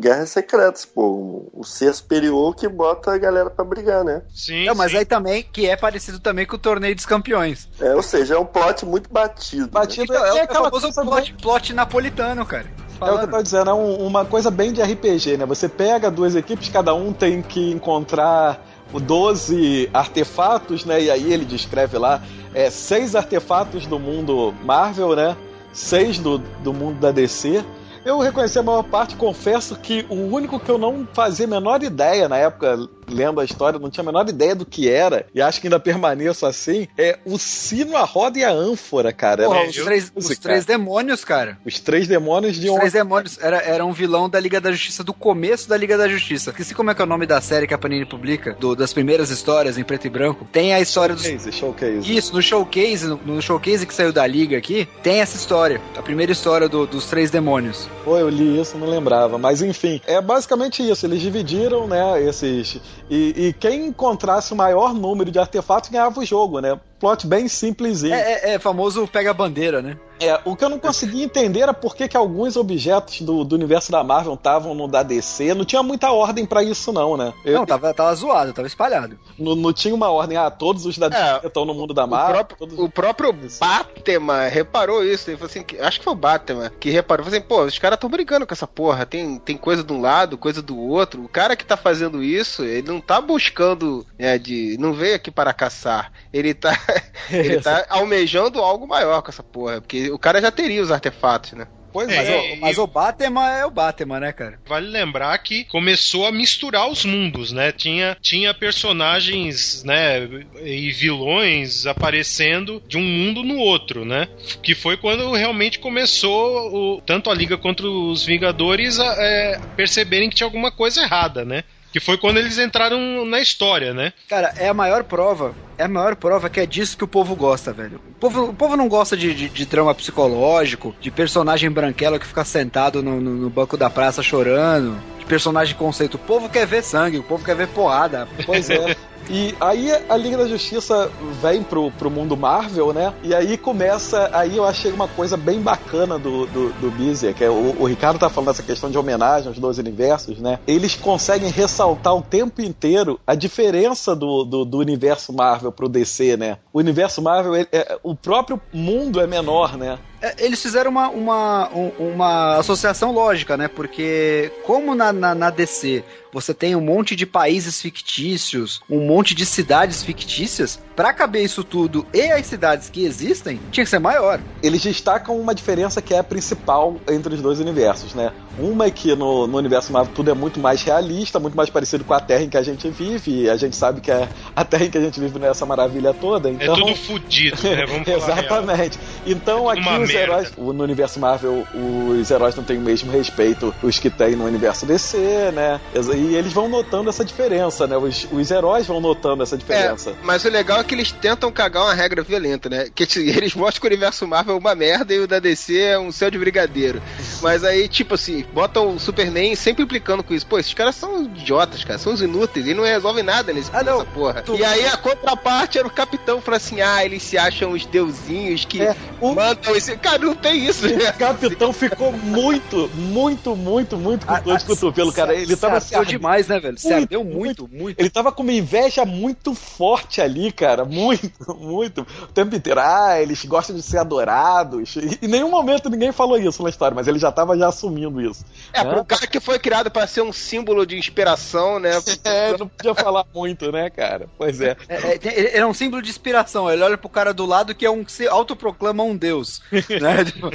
Guerras 0.00 0.30
Secretas, 0.30 0.84
pô. 0.84 1.48
O 1.52 1.64
ser 1.64 1.92
superior 1.94 2.54
que 2.54 2.68
bota 2.68 3.12
a 3.12 3.18
galera 3.18 3.50
pra 3.50 3.64
brigar, 3.64 4.04
né? 4.04 4.22
Sim, 4.34 4.66
Não, 4.66 4.74
mas 4.74 4.90
sim. 4.92 4.98
aí 4.98 5.04
também, 5.04 5.42
que 5.42 5.66
é 5.68 5.76
parecido 5.76 6.18
também 6.20 6.46
com 6.46 6.56
o 6.56 6.58
Torneio 6.58 6.94
dos 6.94 7.06
Campeões. 7.06 7.68
É, 7.80 7.94
ou 7.94 8.02
seja, 8.02 8.34
é 8.34 8.38
um 8.38 8.44
plot 8.46 8.84
muito 8.86 9.12
batido. 9.12 9.64
né? 9.64 9.70
Batido 9.72 10.04
Então, 10.04 10.24
é, 10.24 10.28
é, 10.28 10.40
o 10.40 10.44
aquela 10.44 10.70
coisa 10.70 10.90
plot, 10.92 11.34
plot 11.40 11.72
napolitano, 11.72 12.44
cara. 12.46 12.66
É 13.00 13.10
o 13.10 13.18
que 13.18 13.24
eu 13.24 13.30
tô 13.30 13.42
dizendo, 13.42 13.70
é 13.70 13.74
um- 13.74 14.06
uma 14.06 14.24
coisa 14.24 14.50
bem 14.50 14.72
de 14.72 14.80
RPG, 14.80 15.36
né? 15.36 15.44
Você 15.44 15.68
pega 15.68 16.10
duas 16.10 16.34
equipes, 16.34 16.68
cada 16.70 16.94
um 16.94 17.12
tem 17.12 17.42
que 17.42 17.70
encontrar 17.70 18.58
o 18.92 18.98
12 18.98 19.90
artefatos, 19.92 20.84
né? 20.86 21.02
E 21.02 21.10
aí 21.10 21.32
ele 21.32 21.44
descreve 21.44 21.98
lá 21.98 22.22
é, 22.54 22.70
seis 22.70 23.14
artefatos 23.14 23.84
do 23.86 23.98
mundo 23.98 24.54
Marvel, 24.64 25.14
né? 25.14 25.36
Seis 25.72 26.18
do, 26.18 26.38
do 26.38 26.72
mundo 26.72 26.98
da 26.98 27.10
DC. 27.10 27.62
Eu 28.06 28.20
reconheci 28.20 28.56
a 28.56 28.62
maior 28.62 28.84
parte, 28.84 29.16
confesso 29.16 29.74
que 29.74 30.06
o 30.08 30.14
único 30.14 30.60
que 30.60 30.70
eu 30.70 30.78
não 30.78 31.06
fazia 31.12 31.44
a 31.44 31.48
menor 31.48 31.82
ideia 31.82 32.28
na 32.28 32.36
época, 32.38 32.78
lendo 33.08 33.40
a 33.40 33.44
história, 33.44 33.80
não 33.80 33.90
tinha 33.90 34.02
a 34.02 34.06
menor 34.06 34.28
ideia 34.28 34.54
do 34.54 34.64
que 34.64 34.88
era, 34.88 35.26
e 35.34 35.42
acho 35.42 35.60
que 35.60 35.66
ainda 35.66 35.80
permaneço 35.80 36.46
assim, 36.46 36.86
é 36.96 37.18
o 37.24 37.36
sino, 37.36 37.96
a 37.96 38.04
roda 38.04 38.38
e 38.38 38.44
a 38.44 38.50
ânfora, 38.52 39.12
cara. 39.12 39.44
Porra, 39.46 39.64
os, 39.64 39.74
três, 39.74 40.12
os 40.14 40.38
três 40.38 40.64
demônios, 40.64 41.24
cara. 41.24 41.58
Os 41.66 41.80
três 41.80 42.06
demônios 42.06 42.54
de 42.56 42.70
Os 42.70 42.76
três 42.76 42.92
demônios 42.92 43.38
era, 43.42 43.56
era 43.58 43.84
um 43.84 43.92
vilão 43.92 44.30
da 44.30 44.38
Liga 44.38 44.60
da 44.60 44.70
Justiça, 44.70 45.02
do 45.02 45.12
começo 45.12 45.68
da 45.68 45.76
Liga 45.76 45.98
da 45.98 46.06
Justiça. 46.06 46.50
Esqueci 46.50 46.76
como 46.76 46.92
é 46.92 46.94
que 46.94 47.02
é 47.02 47.04
o 47.04 47.08
nome 47.08 47.26
da 47.26 47.40
série 47.40 47.66
que 47.66 47.74
a 47.74 47.78
Panini 47.78 48.06
publica, 48.06 48.54
do- 48.54 48.76
das 48.76 48.92
primeiras 48.92 49.30
histórias 49.30 49.76
em 49.78 49.82
preto 49.82 50.06
e 50.06 50.10
branco. 50.10 50.46
Tem 50.52 50.72
a 50.72 50.80
história 50.80 51.12
dos. 51.14 51.24
Showcase, 51.24 51.50
showcase. 51.52 52.16
Isso, 52.16 52.32
no 52.32 52.40
showcase, 52.40 53.04
no, 53.08 53.16
no 53.26 53.42
showcase 53.42 53.84
que 53.84 53.92
saiu 53.92 54.12
da 54.12 54.24
Liga 54.24 54.56
aqui, 54.56 54.86
tem 55.02 55.18
essa 55.20 55.36
história. 55.36 55.80
A 55.98 56.02
primeira 56.02 56.30
história 56.30 56.68
do- 56.68 56.86
dos 56.86 57.06
três 57.06 57.32
demônios. 57.32 57.88
Pô, 58.04 58.16
eu 58.16 58.28
li 58.28 58.60
isso, 58.60 58.78
não 58.78 58.86
lembrava. 58.86 59.36
Mas 59.38 59.62
enfim, 59.62 60.00
é 60.06 60.20
basicamente 60.20 60.88
isso. 60.88 61.06
Eles 61.06 61.20
dividiram, 61.20 61.86
né, 61.86 62.22
esses. 62.22 62.80
E, 63.10 63.48
e 63.48 63.52
quem 63.52 63.86
encontrasse 63.86 64.52
o 64.52 64.56
maior 64.56 64.94
número 64.94 65.30
de 65.30 65.38
artefatos 65.38 65.90
ganhava 65.90 66.20
o 66.20 66.24
jogo, 66.24 66.60
né? 66.60 66.78
Plot 67.00 67.26
bem 67.26 67.48
simplesinho. 67.48 68.14
É, 68.14 68.32
é, 68.32 68.54
é 68.54 68.58
famoso 68.58 69.06
pega-bandeira, 69.08 69.82
né? 69.82 69.96
É, 70.20 70.40
o 70.44 70.56
que 70.56 70.64
eu 70.64 70.68
não 70.68 70.78
conseguia 70.78 71.24
entender 71.24 71.60
era 71.60 71.74
por 71.74 71.94
que, 71.94 72.08
que 72.08 72.16
alguns 72.16 72.56
objetos 72.56 73.20
do, 73.20 73.44
do 73.44 73.54
universo 73.54 73.92
da 73.92 74.02
Marvel 74.02 74.34
estavam 74.34 74.74
no 74.74 74.88
da 74.88 75.02
DC. 75.02 75.52
Não 75.54 75.64
tinha 75.64 75.82
muita 75.82 76.10
ordem 76.12 76.46
pra 76.46 76.62
isso, 76.62 76.92
não, 76.92 77.16
né? 77.16 77.32
Eu- 77.44 77.58
Não, 77.58 77.66
tava, 77.66 77.92
tava 77.92 78.14
zoado, 78.14 78.52
tava 78.52 78.66
espalhado. 78.66 79.18
não, 79.38 79.54
não 79.54 79.72
tinha 79.72 79.94
uma 79.94 80.10
ordem. 80.10 80.36
Ah, 80.38 80.50
todos 80.50 80.86
os 80.86 80.96
da 80.98 81.08
DC 81.08 81.20
É, 81.22 81.46
estão 81.46 81.64
no 81.64 81.74
mundo 81.74 81.92
da 81.92 82.04
O 82.04 82.08
Marvel. 82.08 82.34
próprio, 82.34 82.58
todos- 82.58 82.78
o 82.78 82.88
próprio 82.88 83.32
Batman 83.60 84.46
reparou 84.48 85.04
isso. 85.04 85.28
Ele 85.30 85.36
falou 85.36 85.50
assim: 85.50 85.62
que- 85.62 85.78
acho 85.78 85.98
que 85.98 86.04
foi 86.04 86.12
o 86.12 86.16
Batman 86.16 86.70
que 86.80 86.90
reparou. 86.90 87.24
Falou 87.24 87.36
assim: 87.38 87.46
pô, 87.46 87.62
os 87.64 87.78
caras 87.78 87.96
estão 87.96 88.08
brigando 88.10 88.46
com 88.46 88.54
essa 88.54 88.66
porra. 88.66 89.04
Tem, 89.06 89.38
tem 89.38 89.56
coisa 89.56 89.82
de 89.84 89.92
um 89.92 90.00
lado, 90.00 90.38
coisa 90.38 90.62
do 90.62 90.78
outro. 90.78 91.24
O 91.24 91.28
cara 91.28 91.56
que 91.56 91.64
tá 91.64 91.76
fazendo 91.76 92.22
isso, 92.22 92.64
ele 92.64 92.88
não 92.88 93.00
tá 93.00 93.20
buscando. 93.20 94.06
né, 94.18 94.38
de, 94.38 94.76
não 94.78 94.92
veio 94.92 95.14
aqui 95.16 95.30
para 95.30 95.52
caçar. 95.52 96.12
Ele 96.32 96.54
tá, 96.54 96.72
ele 97.30 97.60
tá 97.60 97.84
almejando 97.90 98.60
algo 98.60 98.86
maior 98.86 99.22
com 99.22 99.30
essa 99.30 99.42
porra. 99.42 99.80
Porque 99.80 100.05
o 100.10 100.18
cara 100.18 100.40
já 100.40 100.50
teria 100.50 100.82
os 100.82 100.90
artefatos, 100.90 101.52
né? 101.52 101.66
Pois 101.92 102.10
É, 102.10 102.16
Mas, 102.16 102.28
é. 102.28 102.36
o, 102.36 102.56
mas 102.60 102.78
o 102.78 102.86
Batman 102.86 103.48
é 103.52 103.64
o 103.64 103.70
Batman, 103.70 104.20
né, 104.20 104.30
cara? 104.30 104.58
Vale 104.66 104.86
lembrar 104.86 105.38
que 105.38 105.64
começou 105.64 106.26
a 106.26 106.32
misturar 106.32 106.90
os 106.90 107.06
mundos, 107.06 107.52
né? 107.52 107.72
Tinha, 107.72 108.14
tinha 108.20 108.52
personagens, 108.52 109.82
né, 109.82 110.28
e 110.62 110.90
vilões 110.92 111.86
aparecendo 111.86 112.82
de 112.86 112.98
um 112.98 113.02
mundo 113.02 113.42
no 113.42 113.56
outro, 113.56 114.04
né? 114.04 114.28
Que 114.62 114.74
foi 114.74 114.98
quando 114.98 115.32
realmente 115.32 115.78
começou 115.78 116.96
o- 116.96 117.00
tanto 117.00 117.30
a 117.30 117.34
Liga 117.34 117.56
contra 117.56 117.88
os 117.88 118.24
Vingadores 118.26 118.98
a 119.00 119.14
é, 119.18 119.60
perceberem 119.74 120.28
que 120.28 120.36
tinha 120.36 120.46
alguma 120.46 120.70
coisa 120.70 121.00
errada, 121.02 121.44
né? 121.46 121.64
Que 121.96 122.00
foi 122.00 122.18
quando 122.18 122.36
eles 122.36 122.58
entraram 122.58 123.24
na 123.24 123.40
história, 123.40 123.94
né? 123.94 124.12
Cara, 124.28 124.52
é 124.58 124.68
a 124.68 124.74
maior 124.74 125.02
prova. 125.04 125.54
É 125.78 125.84
a 125.84 125.88
maior 125.88 126.14
prova 126.14 126.50
que 126.50 126.60
é 126.60 126.66
disso 126.66 126.94
que 126.94 127.04
o 127.04 127.08
povo 127.08 127.34
gosta, 127.34 127.72
velho. 127.72 127.98
O 128.10 128.14
povo, 128.20 128.44
o 128.50 128.54
povo 128.54 128.76
não 128.76 128.86
gosta 128.86 129.16
de, 129.16 129.32
de, 129.32 129.48
de 129.48 129.64
drama 129.64 129.94
psicológico, 129.94 130.94
de 131.00 131.10
personagem 131.10 131.70
branquelo 131.70 132.18
que 132.20 132.26
fica 132.26 132.44
sentado 132.44 133.02
no, 133.02 133.18
no- 133.18 133.34
no 133.36 133.48
banco 133.48 133.78
da 133.78 133.88
praça 133.88 134.22
chorando, 134.22 135.02
de 135.18 135.24
personagem 135.24 135.74
conceito. 135.74 136.16
O 136.16 136.18
povo 136.18 136.50
quer 136.50 136.66
ver 136.66 136.82
sangue, 136.82 137.16
o 137.16 137.22
povo 137.22 137.42
quer 137.42 137.56
ver 137.56 137.68
porrada. 137.68 138.28
Pois 138.44 138.68
é. 138.68 138.94
E 139.28 139.54
aí 139.60 139.90
a 140.08 140.16
Liga 140.16 140.36
da 140.36 140.46
Justiça 140.46 141.10
vem 141.42 141.62
pro, 141.62 141.90
pro 141.90 142.10
mundo 142.10 142.36
Marvel, 142.36 142.92
né? 142.92 143.12
E 143.22 143.34
aí 143.34 143.56
começa. 143.56 144.30
Aí 144.32 144.56
eu 144.56 144.64
achei 144.64 144.92
uma 144.92 145.08
coisa 145.08 145.36
bem 145.36 145.60
bacana 145.60 146.18
do, 146.18 146.46
do, 146.46 146.72
do 146.72 146.90
Bizia, 146.90 147.32
que 147.32 147.44
é 147.44 147.50
o, 147.50 147.74
o 147.80 147.86
Ricardo 147.86 148.18
tá 148.18 148.30
falando 148.30 148.48
dessa 148.48 148.62
questão 148.62 148.90
de 148.90 148.96
homenagem 148.98 149.48
aos 149.48 149.58
dois 149.58 149.78
universos, 149.78 150.38
né? 150.38 150.58
Eles 150.66 150.94
conseguem 150.94 151.50
ressaltar 151.50 152.14
o 152.14 152.22
tempo 152.22 152.62
inteiro 152.62 153.18
a 153.26 153.34
diferença 153.34 154.14
do, 154.14 154.44
do, 154.44 154.64
do 154.64 154.78
universo 154.78 155.32
Marvel 155.32 155.72
pro 155.72 155.88
DC, 155.88 156.36
né? 156.36 156.58
O 156.72 156.78
universo 156.78 157.20
Marvel, 157.20 157.56
ele- 157.56 157.68
é- 157.72 157.98
o 158.02 158.14
próprio 158.14 158.60
mundo 158.72 159.20
é 159.20 159.26
menor, 159.26 159.76
né? 159.76 159.98
É, 160.22 160.34
Eles 160.44 160.60
fizeram 160.62 160.90
uma, 160.90 161.08
uma, 161.10 161.68
um- 161.74 161.92
uma 162.14 162.56
associação 162.58 163.12
lógica, 163.12 163.56
né? 163.56 163.68
Porque, 163.68 164.50
como 164.64 164.94
na, 164.94 165.12
na, 165.12 165.34
na 165.34 165.50
DC 165.50 166.02
você 166.32 166.52
tem 166.52 166.76
um 166.76 166.82
monte 166.82 167.16
de 167.16 167.24
países 167.24 167.80
fictícios, 167.80 168.82
um 168.90 169.06
monte 169.06 169.34
de 169.34 169.46
cidades 169.46 170.02
fictícias, 170.02 170.78
pra 170.94 171.12
caber 171.14 171.42
isso 171.42 171.64
tudo 171.64 172.06
e 172.12 172.30
as 172.30 172.44
cidades 172.46 172.90
que 172.90 173.04
existem, 173.06 173.58
tinha 173.70 173.84
que 173.84 173.88
ser 173.90 173.98
maior. 173.98 174.38
eles 174.62 174.82
destacam 174.82 175.38
uma 175.38 175.54
diferença 175.54 176.02
que 176.02 176.12
é 176.12 176.18
a 176.18 176.24
principal 176.24 176.96
entre 177.08 177.34
os 177.34 177.40
dois 177.40 177.58
universos, 177.58 178.14
né? 178.14 178.32
Uma 178.58 178.86
é 178.86 178.90
que 178.90 179.14
no, 179.16 179.46
no 179.46 179.56
universo 179.56 179.90
Marvel 179.92 180.12
tudo 180.14 180.30
é 180.30 180.34
muito 180.34 180.60
mais 180.60 180.82
realista, 180.82 181.38
muito 181.40 181.56
mais 181.56 181.70
parecido 181.70 182.04
com 182.04 182.12
a 182.12 182.20
Terra 182.20 182.42
em 182.42 182.50
que 182.50 182.56
a 182.58 182.62
gente 182.62 182.86
vive, 182.90 183.42
e 183.44 183.50
a 183.50 183.56
gente 183.56 183.74
sabe 183.76 184.00
que 184.02 184.10
a, 184.10 184.28
a 184.54 184.64
Terra 184.64 184.84
em 184.84 184.90
que 184.90 184.98
a 184.98 185.02
gente 185.02 185.18
vive 185.18 185.38
não 185.38 185.46
é 185.46 185.50
essa 185.50 185.64
maravilha 185.64 186.12
toda, 186.12 186.48
É 186.48 186.52
então... 186.52 186.74
tudo 186.74 186.94
fudido, 186.96 187.62
né? 187.62 187.86
Vamos 187.86 188.06
falar 188.24 188.72
a 188.72 188.74
real. 188.74 188.90
Então 189.26 189.68
aqui 189.68 189.80
uma 189.80 189.98
os 189.98 190.08
merda. 190.08 190.22
heróis, 190.22 190.52
no 190.56 190.82
universo 190.84 191.18
Marvel, 191.20 191.66
os 191.74 192.30
heróis 192.30 192.54
não 192.54 192.64
têm 192.64 192.78
o 192.78 192.80
mesmo 192.80 193.10
respeito 193.10 193.74
os 193.82 193.98
que 193.98 194.08
tem 194.10 194.36
no 194.36 194.44
universo 194.44 194.86
DC, 194.86 195.50
né? 195.52 195.80
E 195.94 196.34
eles 196.34 196.52
vão 196.52 196.68
notando 196.68 197.10
essa 197.10 197.24
diferença, 197.24 197.86
né? 197.86 197.96
Os, 197.96 198.26
os 198.30 198.50
heróis 198.50 198.86
vão 198.86 199.00
notando 199.00 199.42
essa 199.42 199.56
diferença. 199.56 200.10
É, 200.10 200.14
mas 200.22 200.44
o 200.44 200.48
legal 200.48 200.80
é 200.80 200.84
que 200.84 200.94
eles 200.94 201.10
tentam 201.12 201.50
cagar 201.50 201.84
uma 201.84 201.94
regra 201.94 202.22
violenta, 202.22 202.68
né? 202.68 202.88
Que 202.94 203.04
assim, 203.04 203.26
eles 203.28 203.54
mostram 203.54 203.80
que 203.80 203.86
o 203.86 203.90
universo 203.90 204.26
Marvel 204.26 204.54
é 204.54 204.58
uma 204.58 204.74
merda 204.74 205.12
e 205.14 205.18
o 205.18 205.26
da 205.26 205.38
DC 205.38 205.76
é 205.78 205.98
um 205.98 206.12
céu 206.12 206.30
de 206.30 206.38
brigadeiro. 206.38 207.02
Mas 207.42 207.64
aí, 207.64 207.88
tipo 207.88 208.14
assim, 208.14 208.44
botam 208.52 208.94
o 208.94 209.00
Superman 209.00 209.54
sempre 209.56 209.82
implicando 209.82 210.22
com 210.22 210.34
isso. 210.34 210.46
Pô, 210.46 210.58
esses 210.58 210.72
caras 210.74 210.94
são 210.94 211.24
idiotas, 211.24 211.82
cara, 211.84 211.98
são 211.98 212.12
os 212.12 212.22
inúteis, 212.22 212.66
e 212.66 212.74
não 212.74 212.84
resolvem 212.84 213.22
nada 213.24 213.52
nesse 213.52 213.70
Ah, 213.72 213.82
não. 213.82 214.04
porra. 214.06 214.42
Tu- 214.42 214.56
E 214.56 214.64
aí 214.64 214.86
a 214.86 214.96
contraparte 214.96 215.78
era 215.78 215.86
o 215.86 215.90
capitão, 215.90 216.40
falou 216.40 216.56
assim: 216.56 216.80
ah, 216.80 217.04
eles 217.04 217.22
se 217.22 217.36
acham 217.36 217.72
os 217.72 217.84
deusinhos 217.86 218.64
que 218.64 218.80
É, 218.82 218.94
o- 219.20 219.34
mandam 219.34 219.74
esse. 219.76 219.96
Cara, 219.96 220.18
não 220.18 220.34
tem 220.34 220.66
isso, 220.66 220.86
né? 220.86 221.10
O 221.10 221.18
capitão 221.18 221.72
ficou 221.72 222.12
muito, 222.12 222.88
muito, 222.94 223.56
muito, 223.56 223.96
muito 223.96 224.26
com 224.26 224.40
dor 224.42 224.58
de 224.58 224.64
cotovelo, 224.64 225.12
cara. 225.12 225.34
Ele 225.34 225.56
tava 225.56 225.80
se 225.80 225.94
ardeu 225.94 226.18
demais, 226.18 226.48
né, 226.48 226.58
velho? 226.60 226.78
Se 226.78 226.88
Muito, 226.88 227.02
ardeu 227.02 227.24
muito, 227.24 227.68
muito. 227.72 227.98
Ele 228.00 228.10
tava 228.10 228.30
com 228.32 228.42
uma 228.42 228.52
inveja 228.52 229.04
muito 229.04 229.54
forte 229.54 230.20
ali, 230.20 230.52
cara. 230.52 230.84
Muito, 230.84 231.30
muito. 231.56 232.06
O 232.22 232.26
tempo 232.28 232.54
inteiro. 232.54 232.80
Ah, 232.80 233.20
eles 233.20 233.44
gostam 233.44 233.74
de 233.74 233.82
ser 233.82 233.98
adorados. 233.98 234.96
E 234.96 235.18
em 235.22 235.28
nenhum 235.28 235.50
momento 235.50 235.88
ninguém 235.88 236.12
falou 236.12 236.38
isso 236.38 236.62
na 236.62 236.68
história, 236.70 236.94
mas 236.94 237.06
ele 237.08 237.18
já 237.18 237.30
tava 237.32 237.56
já 237.56 237.68
assumindo 237.68 238.20
isso. 238.20 238.44
É, 238.72 238.84
né? 238.84 238.90
pro 238.92 239.04
cara 239.04 239.26
que 239.26 239.40
foi 239.40 239.58
criado 239.58 239.90
pra 239.90 240.06
ser 240.06 240.22
um 240.22 240.32
símbolo 240.32 240.86
de 240.86 240.96
inspiração, 240.98 241.78
né? 241.78 241.90
É, 242.24 242.56
não 242.58 242.66
podia 242.66 242.94
falar 242.94 243.24
muito, 243.34 243.70
né, 243.70 243.88
cara? 243.88 244.26
Pois 244.36 244.60
é. 244.60 244.76
É, 244.88 244.94
é, 245.14 245.20
ele 245.22 245.58
é 245.58 245.66
um 245.66 245.72
símbolo 245.74 246.02
de 246.02 246.10
inspiração. 246.10 246.70
Ele 246.70 246.82
olha 246.82 246.98
pro 246.98 247.08
cara 247.08 247.32
do 247.32 247.46
lado 247.46 247.74
que 247.74 247.86
é 247.86 247.90
um 247.90 248.02
que 248.04 248.10
se 248.10 248.26
autoproclama 248.26 249.02
um 249.10 249.16
deus. 249.16 249.60
né? 249.70 250.24
Tipo, 250.26 250.50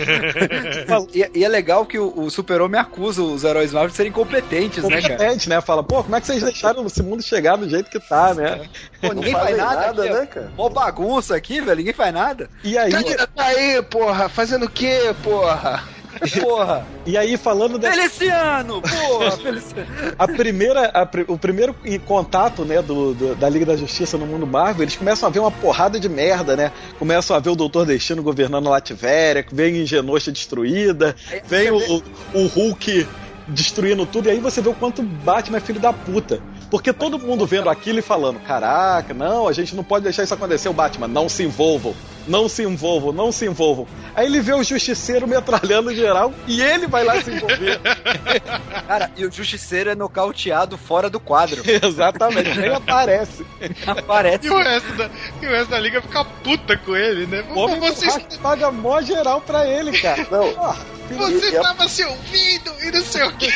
e, 1.13 1.39
e 1.39 1.43
é 1.45 1.47
legal 1.47 1.85
que 1.85 1.97
o, 1.97 2.13
o 2.17 2.29
Super-Homem 2.29 2.79
acusa 2.79 3.21
os 3.21 3.43
heróis 3.43 3.71
Marvel 3.71 3.89
de 3.89 3.95
serem 3.95 4.09
incompetentes, 4.09 4.83
né, 4.83 5.01
cara? 5.01 5.13
Competente, 5.17 5.49
né? 5.49 5.61
Fala, 5.61 5.83
pô, 5.83 6.03
como 6.03 6.15
é 6.15 6.21
que 6.21 6.27
vocês 6.27 6.43
deixaram 6.43 6.85
esse 6.85 7.01
mundo 7.01 7.21
chegar 7.23 7.55
do 7.57 7.69
jeito 7.69 7.89
que 7.89 7.99
tá, 7.99 8.33
né? 8.33 8.69
Pô, 8.99 9.13
ninguém 9.13 9.33
faz 9.33 9.57
nada, 9.57 9.75
nada, 9.87 10.03
aqui, 10.03 10.13
né, 10.13 10.25
cara? 10.25 10.51
Mó 10.57 10.69
bagunça 10.69 11.35
aqui, 11.35 11.61
velho. 11.61 11.77
Ninguém 11.77 11.93
faz 11.93 12.13
nada. 12.13 12.49
E 12.63 12.77
aí, 12.77 12.91
Tá 12.91 13.27
tá 13.27 13.45
aí, 13.45 13.81
porra, 13.83 14.29
fazendo 14.29 14.65
o 14.65 14.69
quê, 14.69 15.13
porra? 15.23 15.83
Porra. 16.41 16.85
e 17.05 17.17
aí 17.17 17.37
falando 17.37 17.77
dessa 17.77 17.95
Feliciano! 17.95 18.81
Porra, 18.81 19.31
Feliciano. 19.31 19.87
a 20.17 20.27
primeira, 20.27 20.91
a 20.93 21.07
o 21.27 21.37
primeiro 21.37 21.75
contato, 22.05 22.63
né, 22.63 22.81
do, 22.81 23.13
do- 23.13 23.35
da 23.35 23.49
Liga 23.49 23.65
da 23.65 23.75
Justiça 23.75 24.17
no 24.17 24.25
mundo 24.25 24.45
Marvel, 24.45 24.83
eles 24.83 24.95
começam 24.95 25.27
a 25.27 25.31
ver 25.31 25.39
uma 25.39 25.51
porrada 25.51 25.99
de 25.99 26.07
merda, 26.07 26.55
né? 26.55 26.71
Começam 26.99 27.35
a 27.35 27.39
ver 27.39 27.49
o 27.49 27.55
Doutor 27.55 27.85
Destino 27.85 28.21
governando 28.23 28.69
Latvéria, 28.69 29.45
vem 29.51 29.85
Genosha 29.85 30.31
destruída, 30.31 31.15
vem 31.45 31.71
o, 31.71 32.03
o 32.33 32.45
Hulk 32.47 33.07
destruindo 33.47 34.05
tudo, 34.05 34.27
e 34.27 34.31
aí 34.31 34.39
você 34.39 34.61
vê 34.61 34.69
o 34.69 34.73
quanto 34.73 35.01
Batman 35.01 35.57
é 35.57 35.61
filho 35.61 35.79
da 35.79 35.91
puta. 35.91 36.41
Porque 36.69 36.93
todo 36.93 37.19
mundo 37.19 37.45
vendo 37.45 37.69
aquilo 37.69 37.99
e 37.99 38.01
falando, 38.01 38.39
caraca, 38.39 39.13
não, 39.13 39.45
a 39.47 39.51
gente 39.51 39.75
não 39.75 39.83
pode 39.83 40.03
deixar 40.05 40.23
isso 40.23 40.33
acontecer, 40.33 40.69
o 40.69 40.73
Batman, 40.73 41.07
não 41.07 41.27
se 41.27 41.43
envolvam, 41.43 41.93
não 42.27 42.47
se 42.47 42.63
envolvam, 42.63 43.11
não 43.11 43.31
se 43.31 43.45
envolvam. 43.45 43.87
Aí 44.15 44.25
ele 44.25 44.41
vê 44.41 44.53
o 44.53 44.63
Justiceiro 44.63 45.27
metralhando 45.27 45.93
geral 45.95 46.33
e 46.47 46.61
ele 46.61 46.87
vai 46.87 47.03
lá 47.03 47.21
se 47.21 47.31
envolver. 47.31 47.79
Cara, 48.87 49.11
e 49.15 49.25
o 49.25 49.31
Justiceiro 49.31 49.89
é 49.89 49.95
nocauteado 49.95 50.77
fora 50.77 51.09
do 51.09 51.19
quadro. 51.19 51.61
Exatamente, 51.67 52.57
nem 52.57 52.73
aparece. 52.73 53.45
Aparece. 53.85 54.47
E 54.47 54.49
o 54.49 54.57
resto 54.57 54.93
da, 54.93 55.09
e 55.41 55.47
o 55.47 55.49
resto 55.49 55.69
da 55.69 55.79
liga 55.79 56.01
fica 56.01 56.25
puta 56.25 56.77
com 56.77 56.95
ele, 56.95 57.25
né? 57.25 57.45
O 57.53 57.59
homem 57.59 57.79
Você, 57.79 58.09
Você 58.09 58.37
paga 58.41 58.71
mó 58.71 59.01
geral 59.01 59.41
pra 59.41 59.67
ele, 59.67 59.97
cara. 59.99 60.27
Não, 60.29 60.51
Porra, 60.53 61.31
você 61.31 61.59
tava 61.59 61.87
se 61.87 62.03
ouvindo 62.03 62.73
e 62.81 62.91
não 62.91 63.01
sei 63.01 63.23
o 63.23 63.31
que. 63.33 63.49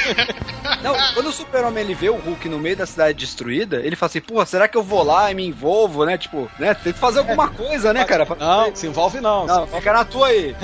Não, 0.84 0.96
quando 1.14 1.28
o 1.28 1.32
Super-Homem 1.32 1.84
ele 1.84 1.94
vê 1.94 2.10
o 2.10 2.16
Hulk 2.16 2.50
no 2.50 2.60
meio 2.60 2.76
da 2.76 2.86
cidade 2.86 3.18
destruída, 3.18 3.78
ele 3.78 3.96
fala 3.96 4.10
assim, 4.10 4.22
porra, 4.22 4.46
será 4.46 4.68
que 4.68 4.78
eu 4.78 4.84
vou 4.84 5.04
lá 5.04 5.32
e 5.32 5.36
me 5.36 5.46
envolvo, 5.46 6.06
né? 6.06 6.18
Tipo, 6.18 6.50
né? 6.60 6.74
Tem 6.74 6.92
que 6.92 7.00
fazer 7.00 7.20
alguma 7.20 7.48
coisa, 7.50 7.94
né, 7.94 8.04
cara? 8.04 8.28
Não, 8.38 8.55
se 8.74 8.88
envolve 8.88 9.22
não. 9.22 9.46
Não, 9.46 9.68
fica 9.68 9.94
na 9.94 10.06
tua 10.06 10.28
aí. 10.28 10.56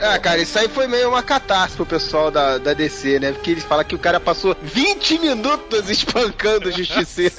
Ah, 0.00 0.18
cara, 0.20 0.40
isso 0.40 0.58
aí 0.58 0.68
foi 0.68 0.86
meio 0.86 1.08
uma 1.08 1.22
catástrofe 1.22 1.76
pro 1.76 1.86
pessoal 1.86 2.30
da, 2.30 2.58
da 2.58 2.72
DC, 2.72 3.18
né? 3.18 3.32
Porque 3.32 3.50
eles 3.50 3.64
falam 3.64 3.84
que 3.84 3.94
o 3.94 3.98
cara 3.98 4.18
passou 4.18 4.56
20 4.60 5.18
minutos 5.18 5.90
espancando 5.90 6.68
o 6.68 6.72
Justiceiro. 6.72 7.34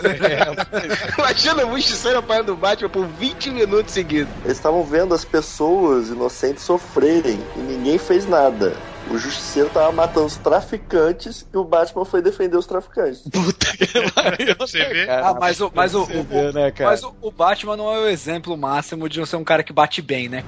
Imagina 1.17 1.65
o 1.65 1.75
Justiceiro 1.75 2.19
apanhando 2.19 2.53
o 2.53 2.55
Batman 2.55 2.89
por 2.89 3.05
20 3.05 3.51
minutos 3.51 3.93
seguidos. 3.93 4.33
Eles 4.43 4.57
estavam 4.57 4.83
vendo 4.83 5.13
as 5.13 5.25
pessoas 5.25 6.09
inocentes 6.09 6.63
sofrerem 6.63 7.39
e 7.55 7.59
ninguém 7.59 7.97
fez 7.97 8.27
nada. 8.27 8.75
O 9.09 9.17
justiceiro 9.17 9.69
tava 9.69 9.91
matando 9.91 10.25
os 10.25 10.35
traficantes 10.37 11.45
e 11.53 11.57
o 11.57 11.63
Batman 11.63 12.03
foi 12.05 12.21
defender 12.21 12.57
os 12.57 12.65
traficantes. 12.65 13.21
Puta 13.31 13.77
que 13.77 13.87
pariu. 14.11 14.55
Você 14.59 14.83
vê? 14.85 15.05
Cara, 15.05 15.27
Ah, 15.29 15.33
mas 15.39 15.61
o, 15.61 15.71
mas 15.73 15.95
o, 15.95 16.05
você 16.05 16.17
o- 16.17 16.23
vê, 16.23 16.51
né, 16.51 16.73
mas 16.79 17.03
o, 17.03 17.13
o 17.21 17.31
Batman 17.31 17.77
não 17.77 17.93
é 17.93 17.99
o 17.99 18.07
exemplo 18.07 18.57
máximo 18.57 19.07
de 19.07 19.19
não 19.19 19.25
ser 19.25 19.37
um 19.37 19.43
cara 19.43 19.63
que 19.63 19.71
bate 19.73 20.01
bem, 20.01 20.27
né? 20.27 20.43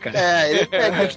Cara. 0.00 0.16
É, 0.18 0.50
ele 0.52 0.66
pega. 0.70 1.08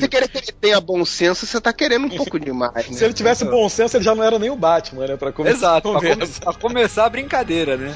Se 0.00 0.08
querer 0.08 0.28
que 0.28 0.38
ele 0.38 0.52
tenha 0.60 0.80
bom 0.80 1.04
senso, 1.04 1.46
você 1.46 1.60
tá 1.60 1.72
querendo 1.72 2.06
um 2.06 2.10
pouco 2.10 2.38
demais, 2.40 2.74
né? 2.74 2.82
Se 2.96 3.04
ele 3.04 3.14
tivesse 3.14 3.44
bom 3.44 3.68
senso, 3.68 3.96
ele 3.96 4.04
já 4.04 4.14
não 4.14 4.24
era 4.24 4.38
nem 4.38 4.50
o 4.50 4.56
Batman, 4.56 5.06
né? 5.06 5.16
Pra 5.16 5.30
começar 5.32 5.56
Exato, 5.56 5.94
a 5.96 6.00
pra, 6.00 6.10
come- 6.10 6.26
pra 6.26 6.52
começar 6.54 7.04
a 7.06 7.08
brincadeira, 7.10 7.76
né? 7.76 7.94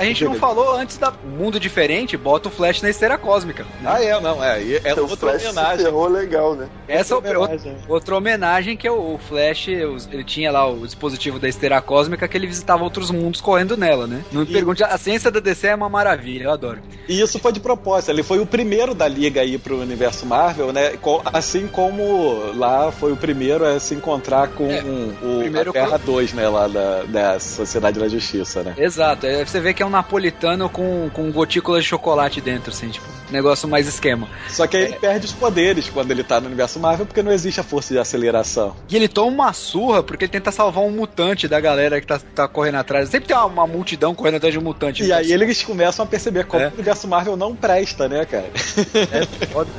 A 0.00 0.04
gente 0.04 0.24
não 0.24 0.34
falou 0.34 0.76
antes 0.76 0.96
da 0.98 1.12
mundo 1.24 1.58
diferente, 1.60 2.16
bota 2.16 2.48
o 2.48 2.50
Flash 2.52 2.80
na 2.82 2.88
esteira 2.90 3.18
cósmica. 3.18 3.64
né? 3.80 3.90
Ah, 3.92 4.02
é, 4.02 4.20
não, 4.20 4.42
é. 4.42 4.60
É 4.62 4.78
Então, 4.92 5.04
outra 5.04 5.30
Flash 5.30 5.44
homenagem. 5.44 5.84
ferrou 5.86 6.08
legal, 6.08 6.54
né? 6.54 6.68
Essa 6.88 7.14
é 7.14 7.16
outra 7.16 7.38
outra, 7.38 7.54
homenagem. 7.56 7.84
outra 7.88 8.16
homenagem 8.16 8.76
que 8.76 8.88
o 8.88 9.10
o 9.10 9.18
Flash, 9.18 9.66
ele 9.68 10.22
tinha 10.24 10.52
lá 10.52 10.66
o 10.70 10.86
dispositivo 10.86 11.38
da 11.38 11.48
esteira 11.48 11.80
cósmica 11.80 12.28
que 12.28 12.36
ele 12.36 12.46
visitava 12.46 12.84
outros 12.84 13.10
mundos 13.10 13.40
correndo 13.40 13.76
nela, 13.76 14.06
né? 14.06 14.24
Não 14.30 14.42
me 14.42 14.46
E- 14.48 14.52
pergunte, 14.52 14.84
a 14.84 14.96
ciência 14.98 15.30
da 15.30 15.40
DC 15.40 15.66
é 15.68 15.74
uma 15.74 15.88
maravilha, 15.88 16.44
eu 16.44 16.52
adoro. 16.52 16.80
E 17.08 17.20
isso 17.20 17.38
foi 17.38 17.52
de 17.52 17.58
propósito. 17.60 18.10
Ele 18.10 18.22
foi 18.22 18.38
o 18.38 18.46
primeiro 18.46 18.94
da 18.94 19.08
liga 19.08 19.40
aí 19.40 19.58
pro 19.58 19.80
universo 19.80 20.24
Marvel, 20.26 20.72
né? 20.72 20.92
Assim 21.32 21.66
como 21.66 22.52
lá 22.54 22.92
foi 22.92 23.10
o 23.12 23.16
primeiro 23.16 23.64
a 23.66 23.80
se 23.80 23.94
encontrar 23.94 24.48
com 24.48 24.70
É, 24.70 24.82
o 24.82 25.68
a 25.68 25.72
Terra 25.72 25.98
2, 25.98 26.32
né? 26.34 26.48
Lá 26.48 26.68
da, 26.68 27.02
da 27.04 27.40
Sociedade 27.40 27.98
da 27.98 28.08
Justiça, 28.08 28.62
né? 28.62 28.74
Exato, 28.78 29.26
você 29.44 29.60
vê 29.60 29.74
que 29.74 29.82
é 29.82 29.86
um 29.86 29.89
napolitano 29.90 30.68
com, 30.68 31.10
com 31.12 31.30
gotículas 31.30 31.82
de 31.82 31.88
chocolate 31.88 32.40
dentro, 32.40 32.70
assim, 32.70 32.88
tipo, 32.88 33.06
negócio 33.30 33.68
mais 33.68 33.86
esquema. 33.86 34.28
Só 34.48 34.66
que 34.66 34.76
aí 34.76 34.84
ele 34.84 34.96
perde 34.96 35.26
os 35.26 35.32
poderes 35.32 35.88
quando 35.88 36.10
ele 36.10 36.24
tá 36.24 36.40
no 36.40 36.46
universo 36.46 36.78
Marvel, 36.80 37.06
porque 37.06 37.22
não 37.22 37.32
existe 37.32 37.60
a 37.60 37.64
força 37.64 37.92
de 37.94 38.00
aceleração. 38.00 38.74
E 38.88 38.96
ele 38.96 39.08
toma 39.08 39.30
uma 39.30 39.52
surra 39.52 40.02
porque 40.02 40.24
ele 40.24 40.32
tenta 40.32 40.50
salvar 40.50 40.84
um 40.84 40.90
mutante 40.90 41.46
da 41.48 41.60
galera 41.60 42.00
que 42.00 42.06
tá, 42.06 42.20
tá 42.34 42.48
correndo 42.48 42.76
atrás. 42.76 43.08
Sempre 43.08 43.28
tem 43.28 43.36
uma, 43.36 43.46
uma 43.46 43.66
multidão 43.66 44.14
correndo 44.14 44.36
atrás 44.36 44.52
de 44.52 44.58
um 44.58 44.62
mutante. 44.62 45.04
E 45.04 45.12
aí 45.12 45.32
eles 45.32 45.62
começam 45.62 46.04
a 46.04 46.08
perceber 46.08 46.44
como 46.46 46.62
É. 46.62 46.68
o 46.68 46.72
universo 46.74 47.06
Marvel 47.08 47.36
não 47.36 47.54
presta, 47.54 48.08
né, 48.08 48.24
cara? 48.24 48.50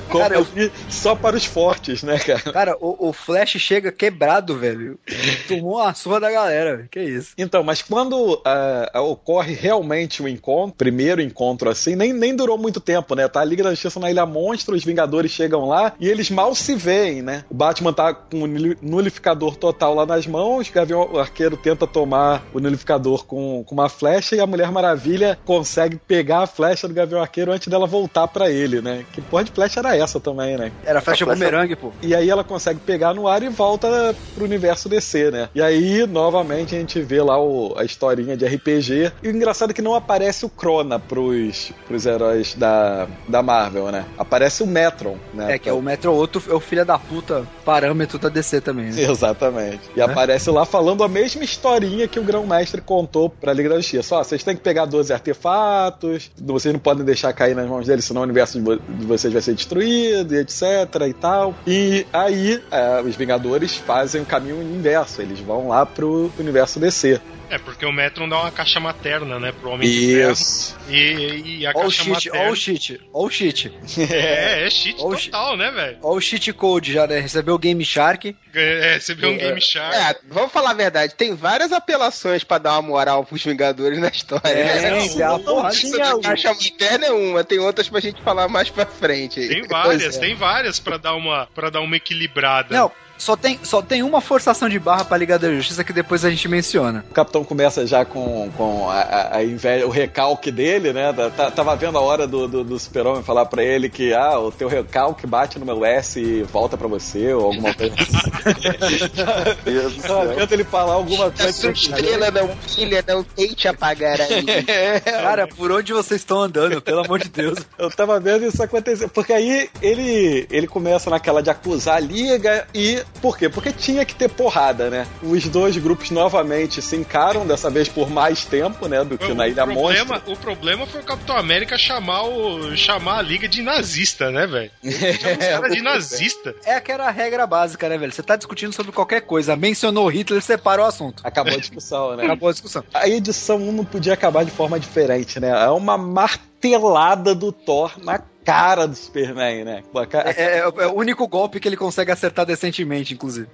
Como 0.09 0.23
Cara, 0.23 0.35
eu 0.35 0.43
vi 0.43 0.71
só 0.89 1.15
para 1.15 1.35
os 1.35 1.45
fortes, 1.45 2.03
né, 2.03 2.17
cara? 2.19 2.41
Cara, 2.51 2.77
o, 2.79 3.09
o 3.09 3.13
Flash 3.13 3.51
chega 3.57 3.91
quebrado, 3.91 4.57
velho. 4.57 4.99
Tomou 5.47 5.77
uma 5.77 5.93
surra 5.93 6.19
da 6.19 6.31
galera, 6.31 6.77
velho. 6.77 6.89
Que 6.89 6.99
isso. 7.01 7.33
Então, 7.37 7.63
mas 7.63 7.81
quando 7.81 8.41
ah, 8.45 9.01
ocorre 9.01 9.53
realmente 9.53 10.00
o 10.21 10.27
encontro, 10.27 10.75
primeiro 10.77 11.21
encontro 11.21 11.69
assim, 11.69 11.95
nem, 11.95 12.13
nem 12.13 12.35
durou 12.35 12.57
muito 12.57 12.79
tempo, 12.79 13.15
né? 13.15 13.27
Tá 13.27 13.41
a 13.41 13.45
Liga 13.45 13.63
da 13.63 13.71
Justiça 13.71 13.99
na 13.99 14.09
Ilha 14.09 14.25
Monstro, 14.25 14.75
os 14.75 14.83
Vingadores 14.83 15.31
chegam 15.31 15.67
lá 15.67 15.93
e 15.99 16.07
eles 16.07 16.29
mal 16.29 16.53
se 16.55 16.75
veem, 16.75 17.21
né? 17.21 17.43
O 17.49 17.53
Batman 17.53 17.93
tá 17.93 18.13
com 18.13 18.43
o 18.43 18.47
nuli- 18.47 18.77
nulificador 18.81 19.55
total 19.55 19.93
lá 19.95 20.05
nas 20.05 20.25
mãos, 20.27 20.69
o 20.69 20.73
Gavião 20.73 21.17
Arqueiro 21.17 21.57
tenta 21.57 21.85
tomar 21.87 22.45
o 22.53 22.59
nulificador 22.59 23.25
com, 23.25 23.63
com 23.63 23.75
uma 23.75 23.89
flecha 23.89 24.35
e 24.35 24.39
a 24.39 24.47
Mulher 24.47 24.71
Maravilha 24.71 25.37
consegue 25.45 25.97
pegar 26.07 26.39
a 26.43 26.47
flecha 26.47 26.87
do 26.87 26.93
Gavião 26.93 27.21
Arqueiro 27.21 27.51
antes 27.51 27.67
dela 27.67 27.85
voltar 27.87 28.27
pra 28.27 28.49
ele, 28.49 28.81
né? 28.81 29.05
Que 29.13 29.21
porra 29.21 29.43
de 29.43 29.51
flecha 29.51 29.79
era 29.79 29.95
essa 29.95 30.19
também, 30.19 30.57
né? 30.57 30.71
Era 30.85 31.01
flecha 31.01 31.23
A 31.23 31.27
flecha- 31.27 31.39
bumerangue, 31.45 31.75
pô. 31.75 31.91
E 32.01 32.15
aí 32.15 32.29
ela 32.29 32.43
consegue 32.43 32.79
pegar 32.79 33.13
no 33.13 33.27
ar 33.27 33.43
e 33.43 33.49
volta 33.49 34.15
pro 34.33 34.45
universo 34.45 34.87
DC, 34.89 35.31
né? 35.31 35.49
E 35.53 35.61
aí, 35.61 36.05
novamente, 36.07 36.75
a 36.75 36.79
gente 36.79 36.99
vê 37.01 37.21
lá 37.21 37.39
o- 37.41 37.73
a 37.77 37.83
historinha 37.83 38.35
de 38.37 38.45
RPG. 38.45 39.11
E 39.23 39.27
o 39.27 39.31
engraçado 39.31 39.71
é 39.71 39.73
que 39.73 39.80
não 39.81 39.95
aparece 39.95 40.45
o 40.45 40.49
Crona 40.49 40.99
pros, 40.99 41.71
pros 41.87 42.05
heróis 42.05 42.53
da, 42.55 43.07
da 43.27 43.41
Marvel, 43.41 43.91
né? 43.91 44.05
Aparece 44.17 44.63
o 44.63 44.67
Metron, 44.67 45.17
né? 45.33 45.53
É 45.55 45.59
que 45.59 45.67
é 45.69 45.73
o 45.73 45.81
Metro 45.81 46.13
Outro 46.13 46.41
é 46.49 46.53
o 46.53 46.59
filho 46.59 46.85
da 46.85 46.97
puta 46.97 47.45
parâmetro 47.65 48.17
da 48.19 48.29
DC 48.29 48.61
também, 48.61 48.91
né? 48.91 49.01
Exatamente. 49.03 49.81
E 49.95 50.01
aparece 50.01 50.49
lá 50.49 50.65
falando 50.65 51.03
a 51.03 51.07
mesma 51.07 51.43
historinha 51.43 52.07
que 52.07 52.19
o 52.19 52.23
Grão-Mestre 52.23 52.81
contou 52.81 53.29
pra 53.29 53.53
Liga 53.53 53.69
da 53.69 53.75
Justiça. 53.77 54.15
Ó, 54.15 54.23
vocês 54.23 54.43
têm 54.43 54.55
que 54.55 54.61
pegar 54.61 54.85
12 54.85 55.11
artefatos, 55.13 56.31
vocês 56.37 56.73
não 56.73 56.79
podem 56.79 57.03
deixar 57.03 57.33
cair 57.33 57.55
nas 57.55 57.67
mãos 57.67 57.87
deles, 57.87 58.05
senão 58.05 58.21
o 58.21 58.23
universo 58.23 58.57
de, 58.59 58.63
vo- 58.63 58.77
de 58.77 59.05
vocês 59.05 59.31
vai 59.33 59.41
ser 59.41 59.53
destruído, 59.53 60.33
e 60.35 60.39
etc 60.39 60.61
e 61.07 61.13
tal. 61.13 61.53
E 61.65 62.05
aí, 62.13 62.61
é, 62.71 63.01
os 63.01 63.15
Vingadores 63.15 63.75
fazem 63.77 64.21
o 64.21 64.25
caminho 64.25 64.61
inverso, 64.61 65.21
eles 65.21 65.39
vão 65.39 65.67
lá 65.69 65.85
pro 65.85 66.31
universo 66.39 66.79
DC. 66.79 67.19
É, 67.51 67.57
porque 67.57 67.85
o 67.85 67.91
Metron 67.91 68.29
dá 68.29 68.39
uma 68.39 68.51
caixa 68.51 68.79
materna, 68.79 69.39
né, 69.39 69.51
pro 69.51 69.71
Homem 69.71 69.89
de 69.89 70.13
Ferro. 70.13 70.31
Isso. 70.31 70.77
E, 70.89 71.59
e 71.59 71.67
a 71.67 71.71
o 71.71 71.73
caixa 71.73 72.03
cheat, 72.03 72.09
materna... 72.09 72.39
ó 72.39 72.51
o 72.51 72.55
cheat, 72.55 73.01
ó 73.13 73.25
o 73.25 73.29
cheat. 73.29 73.71
É, 74.11 74.65
é 74.65 74.69
cheat 74.69 74.99
cheat. 74.99 75.31
total, 75.31 75.57
né, 75.57 75.69
velho? 75.71 75.97
Ó 76.01 76.15
o 76.15 76.21
cheat 76.21 76.51
code 76.53 76.93
já, 76.93 77.05
né? 77.05 77.19
Recebeu 77.19 77.55
o 77.55 77.59
Game 77.59 77.83
Shark. 77.83 78.35
É, 78.53 78.99
você 78.99 79.13
vê 79.13 79.27
um 79.27 79.37
Game 79.37 79.61
Shark. 79.61 79.95
É, 79.95 80.15
vamos 80.29 80.51
falar 80.51 80.71
a 80.71 80.73
verdade, 80.73 81.13
tem 81.15 81.35
várias 81.35 81.71
apelações 81.71 82.43
pra 82.43 82.57
dar 82.57 82.73
uma 82.73 82.81
moral 82.81 83.23
pros 83.25 83.43
Vingadores 83.43 83.99
na 83.99 84.07
história. 84.07 84.47
É, 84.47 84.91
né? 84.91 85.07
tem 85.07 86.01
a 86.01 86.19
caixa 86.19 86.53
materna 86.53 87.05
é 87.07 87.11
uma, 87.11 87.43
tem 87.43 87.59
outras 87.59 87.89
pra 87.89 87.99
gente 87.99 88.21
falar 88.21 88.47
mais 88.47 88.69
pra 88.69 88.85
frente. 88.85 89.47
Tem 89.47 89.63
várias, 89.67 90.17
é. 90.17 90.19
tem 90.19 90.35
várias 90.35 90.79
pra 90.79 90.97
dar 90.97 91.15
uma, 91.15 91.47
pra 91.53 91.69
dar 91.69 91.81
uma 91.81 91.95
equilibrada. 91.95 92.75
Não, 92.75 92.91
só 93.21 93.35
tem, 93.35 93.59
só 93.61 93.81
tem 93.81 94.01
uma 94.01 94.19
forçação 94.19 94.67
de 94.67 94.79
barra 94.79 95.05
pra 95.05 95.17
Liga 95.17 95.37
da 95.37 95.51
Justiça 95.53 95.83
que 95.83 95.93
depois 95.93 96.25
a 96.25 96.29
gente 96.31 96.47
menciona. 96.47 97.05
O 97.09 97.13
Capitão 97.13 97.43
começa 97.43 97.85
já 97.85 98.03
com, 98.03 98.49
com 98.57 98.89
a, 98.89 98.99
a- 99.01 99.37
a 99.37 99.43
inveja, 99.43 99.85
o 99.85 99.89
recalque 99.91 100.51
dele, 100.51 100.91
né? 100.91 101.13
Tá- 101.13 101.29
tá- 101.29 101.51
Tava 101.51 101.75
vendo 101.75 101.97
a 101.97 102.01
hora 102.01 102.25
do, 102.25 102.47
do, 102.47 102.63
do 102.63 102.79
Super-Homem 102.79 103.21
falar 103.21 103.45
pra 103.45 103.63
ele 103.63 103.89
que 103.89 104.13
ah, 104.13 104.39
o 104.39 104.51
teu 104.51 104.67
recalque 104.67 105.27
bate 105.27 105.59
no 105.59 105.65
meu 105.65 105.85
S 105.85 106.19
e 106.19 106.41
volta 106.43 106.77
pra 106.77 106.87
você, 106.87 107.31
ou 107.33 107.45
alguma 107.45 107.73
coisa 107.73 107.93
assim. 107.93 109.11
Céu. 110.01 110.33
vendo 110.35 110.53
ele 110.53 110.63
falar 110.63 110.93
alguma 110.93 111.27
A 111.27 111.31
coisa. 111.31 111.51
sua 111.53 111.71
estrela 111.71 112.31
não 112.31 112.47
brilha, 112.47 113.03
não 113.07 113.23
tente 113.23 113.67
apagar 113.67 114.19
aí. 114.19 114.43
Cara, 115.03 115.47
por 115.47 115.71
onde 115.71 115.93
vocês 115.93 116.21
estão 116.21 116.41
andando, 116.41 116.81
pelo 116.81 117.01
amor 117.03 117.19
de 117.19 117.29
Deus. 117.29 117.59
Eu 117.77 117.89
tava 117.91 118.19
vendo 118.19 118.45
isso 118.45 118.61
acontecer. 118.63 119.07
Porque 119.09 119.33
aí 119.33 119.69
ele, 119.81 120.47
ele 120.49 120.67
começa 120.67 121.09
naquela 121.09 121.41
de 121.41 121.49
acusar 121.49 121.97
a 121.97 121.99
liga 121.99 122.67
e. 122.73 123.01
Por 123.21 123.37
quê? 123.37 123.49
Porque 123.49 123.71
tinha 123.71 124.05
que 124.05 124.15
ter 124.15 124.29
porrada, 124.29 124.89
né? 124.89 125.07
Os 125.21 125.47
dois 125.47 125.77
grupos 125.77 126.09
novamente 126.11 126.81
se 126.81 126.95
encaram, 126.95 127.45
dessa 127.45 127.69
vez 127.69 127.87
por 127.87 128.09
mais 128.09 128.45
tempo, 128.45 128.87
né? 128.87 129.03
Do 129.03 129.17
que 129.17 129.31
O, 129.31 129.35
na 129.35 129.47
Ilha 129.47 129.63
problema, 129.65 130.15
Monstro. 130.15 130.33
o 130.33 130.37
problema 130.37 130.87
foi 130.87 131.01
o 131.01 131.03
Capitão 131.03 131.37
América 131.37 131.77
chamar, 131.77 132.23
o, 132.23 132.75
chamar 132.75 133.19
a 133.19 133.21
liga 133.21 133.47
de 133.47 133.61
nazista, 133.61 134.31
né, 134.31 134.47
velho? 134.47 134.71
Chama 134.83 135.37
os 135.37 135.45
caras 135.45 135.71
de 135.73 135.81
nazista. 135.81 136.55
É 136.65 136.79
que 136.79 136.91
era 136.91 137.07
a 137.07 137.11
regra 137.11 137.45
básica, 137.45 137.87
né, 137.89 137.97
velho? 137.97 138.11
Você 138.11 138.23
tá 138.23 138.35
discutindo 138.35 138.73
sobre 138.73 138.91
qualquer 138.91 139.21
coisa. 139.21 139.55
Mencionou 139.55 140.07
Hitler, 140.07 140.41
separa 140.41 140.81
o 140.81 140.85
assunto. 140.85 141.21
Acabou 141.23 141.53
a 141.53 141.57
discussão, 141.59 142.15
né? 142.15 142.25
Acabou 142.25 142.49
a 142.49 142.51
discussão. 142.51 142.83
A 142.93 143.07
edição 143.07 143.57
1 143.57 143.71
não 143.71 143.85
podia 143.85 144.13
acabar 144.13 144.43
de 144.43 144.51
forma 144.51 144.79
diferente, 144.79 145.39
né? 145.39 145.49
É 145.49 145.69
uma 145.69 145.97
martelada 145.97 147.33
do 147.35 147.51
Thor 147.51 147.91
na 148.03 148.19
cara 148.45 148.87
do 148.87 148.95
Superman, 148.95 149.63
né? 149.63 149.83
Pô, 149.91 149.99
a 149.99 150.07
ca- 150.07 150.23
É, 150.35 150.41
é- 150.41 150.57
é 150.59 150.87
o 150.87 150.93
único 150.95 151.27
golpe 151.27 151.59
que 151.59 151.67
ele 151.67 151.77
consegue 151.77 152.11
acertar 152.11 152.45
decentemente, 152.45 153.13
inclusive. 153.13 153.47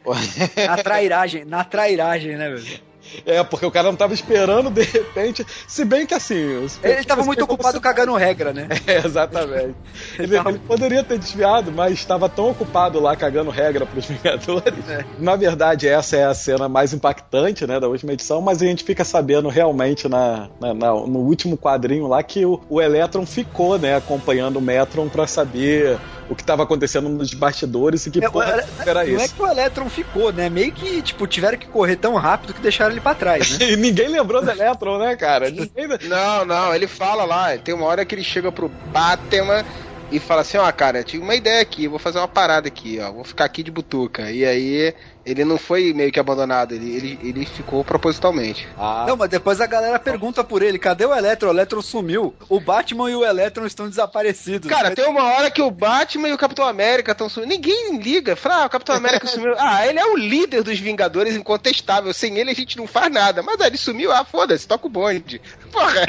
Na 0.65 0.77
trairagem, 0.77 1.45
na 1.45 1.63
trairagem, 1.63 2.35
né, 2.37 2.49
velho? 2.49 2.86
É, 3.25 3.43
porque 3.43 3.65
o 3.65 3.71
cara 3.71 3.87
não 3.89 3.95
tava 3.95 4.13
esperando, 4.13 4.69
de 4.69 4.81
repente. 4.83 5.45
Se 5.67 5.83
bem 5.85 6.05
que 6.05 6.13
assim. 6.13 6.67
Ele 6.83 7.03
tava 7.03 7.23
muito 7.23 7.43
ocupado 7.43 7.79
cagando 7.81 8.13
regra, 8.15 8.53
né? 8.53 8.67
É, 8.87 8.97
exatamente. 9.05 9.75
Ele, 10.17 10.35
ele 10.37 10.59
poderia 10.59 11.03
ter 11.03 11.17
desviado, 11.17 11.71
mas 11.71 11.93
estava 11.93 12.29
tão 12.29 12.49
ocupado 12.51 12.99
lá 12.99 13.15
cagando 13.15 13.49
regra 13.49 13.85
pros 13.85 14.05
Vingadores. 14.07 14.89
É. 14.89 15.03
Na 15.19 15.35
verdade, 15.35 15.87
essa 15.87 16.15
é 16.15 16.23
a 16.25 16.33
cena 16.33 16.67
mais 16.69 16.93
impactante, 16.93 17.65
né, 17.67 17.79
da 17.79 17.87
última 17.87 18.13
edição, 18.13 18.41
mas 18.41 18.61
a 18.61 18.65
gente 18.65 18.83
fica 18.83 19.03
sabendo 19.03 19.49
realmente 19.49 20.07
na, 20.07 20.47
na- 20.59 20.73
na- 20.73 20.93
no 20.93 21.19
último 21.19 21.57
quadrinho 21.57 22.07
lá 22.07 22.21
que 22.23 22.45
o, 22.45 22.61
o 22.69 22.81
Electron 22.81 23.25
ficou, 23.25 23.77
né, 23.77 23.95
acompanhando 23.95 24.57
o 24.57 24.61
Metron 24.61 25.07
pra 25.09 25.27
saber 25.27 25.97
o 26.29 26.35
que 26.35 26.41
estava 26.41 26.63
acontecendo 26.63 27.07
nos 27.09 27.33
bastidores 27.33 28.05
e 28.05 28.11
que 28.11 28.23
É, 28.23 28.29
porra 28.29 28.63
era 28.85 29.03
Não 29.05 29.19
é 29.19 29.25
isso. 29.25 29.35
que 29.35 29.41
o 29.41 29.47
Electron 29.47 29.89
ficou, 29.89 30.31
né? 30.33 30.49
Meio 30.49 30.71
que, 30.73 31.01
tipo, 31.01 31.25
tiveram 31.27 31.57
que 31.57 31.67
correr 31.67 31.95
tão 31.95 32.15
rápido 32.15 32.53
que 32.53 32.61
deixaram 32.61 32.93
ele 32.97 33.01
pra 33.01 33.15
trás, 33.15 33.57
né? 33.57 33.67
E 33.71 33.75
ninguém 33.75 34.07
lembrou 34.07 34.41
do 34.41 34.49
Electron, 34.49 34.97
né, 34.99 35.15
cara? 35.15 35.49
Ninguém... 35.49 35.87
Não, 36.03 36.45
não, 36.45 36.73
ele 36.73 36.87
fala 36.87 37.23
lá, 37.23 37.57
tem 37.57 37.73
uma 37.73 37.85
hora 37.85 38.05
que 38.05 38.15
ele 38.15 38.23
chega 38.23 38.51
pro 38.51 38.69
Batman 38.91 39.63
e 40.11 40.19
fala 40.19 40.41
assim, 40.41 40.57
ó, 40.57 40.71
cara, 40.71 40.99
eu 40.99 41.03
tive 41.03 41.23
uma 41.23 41.35
ideia 41.35 41.61
aqui, 41.61 41.85
eu 41.85 41.89
vou 41.89 41.99
fazer 41.99 42.17
uma 42.17 42.27
parada 42.27 42.67
aqui, 42.67 42.99
ó, 42.99 43.11
vou 43.11 43.23
ficar 43.23 43.45
aqui 43.45 43.61
de 43.61 43.71
butuca. 43.71 44.31
E 44.31 44.45
aí 44.45 44.93
ele 45.27 45.43
não 45.43 45.57
foi 45.57 45.93
meio 45.93 46.09
que 46.09 46.19
abandonado, 46.19 46.73
ele, 46.73 46.95
ele, 46.95 47.19
ele 47.21 47.45
ficou 47.45 47.83
propositalmente. 47.83 48.65
Ah, 48.77 49.03
Não, 49.05 49.17
mas 49.17 49.29
depois 49.29 49.59
a 49.59 49.65
galera 49.65 49.99
pergunta 49.99 50.41
por 50.41 50.61
ele, 50.61 50.79
cadê 50.79 51.05
o 51.05 51.13
Electron? 51.13 51.49
O 51.49 51.51
Electron 51.51 51.81
sumiu. 51.81 52.33
O 52.47 52.61
Batman 52.61 53.11
e 53.11 53.15
o 53.15 53.25
Electron 53.25 53.65
estão 53.65 53.89
desaparecidos. 53.89 54.69
Cara, 54.69 54.95
tem 54.95 55.05
uma 55.05 55.23
hora 55.23 55.51
que 55.51 55.61
o 55.61 55.69
Batman 55.69 56.29
e 56.29 56.33
o 56.33 56.37
Capitão 56.37 56.65
América 56.65 57.11
estão 57.11 57.27
sumindo. 57.27 57.51
Ninguém 57.51 57.97
liga. 57.97 58.37
Fala, 58.37 58.63
ah, 58.63 58.65
o 58.67 58.69
Capitão 58.69 58.95
América 58.95 59.27
sumiu. 59.27 59.53
Ah, 59.57 59.85
ele 59.85 59.99
é 59.99 60.05
o 60.05 60.15
líder 60.15 60.63
dos 60.63 60.79
Vingadores 60.79 61.35
incontestável. 61.35 62.13
Sem 62.13 62.37
ele 62.37 62.51
a 62.51 62.55
gente 62.55 62.77
não 62.77 62.87
faz 62.87 63.11
nada. 63.11 63.43
Mas 63.43 63.59
ah, 63.59 63.67
ele 63.67 63.77
sumiu, 63.77 64.13
ah, 64.13 64.23
foda-se, 64.23 64.65
toca 64.65 64.87
o 64.87 64.89
bonde. 64.89 65.41
Porra. 65.73 66.05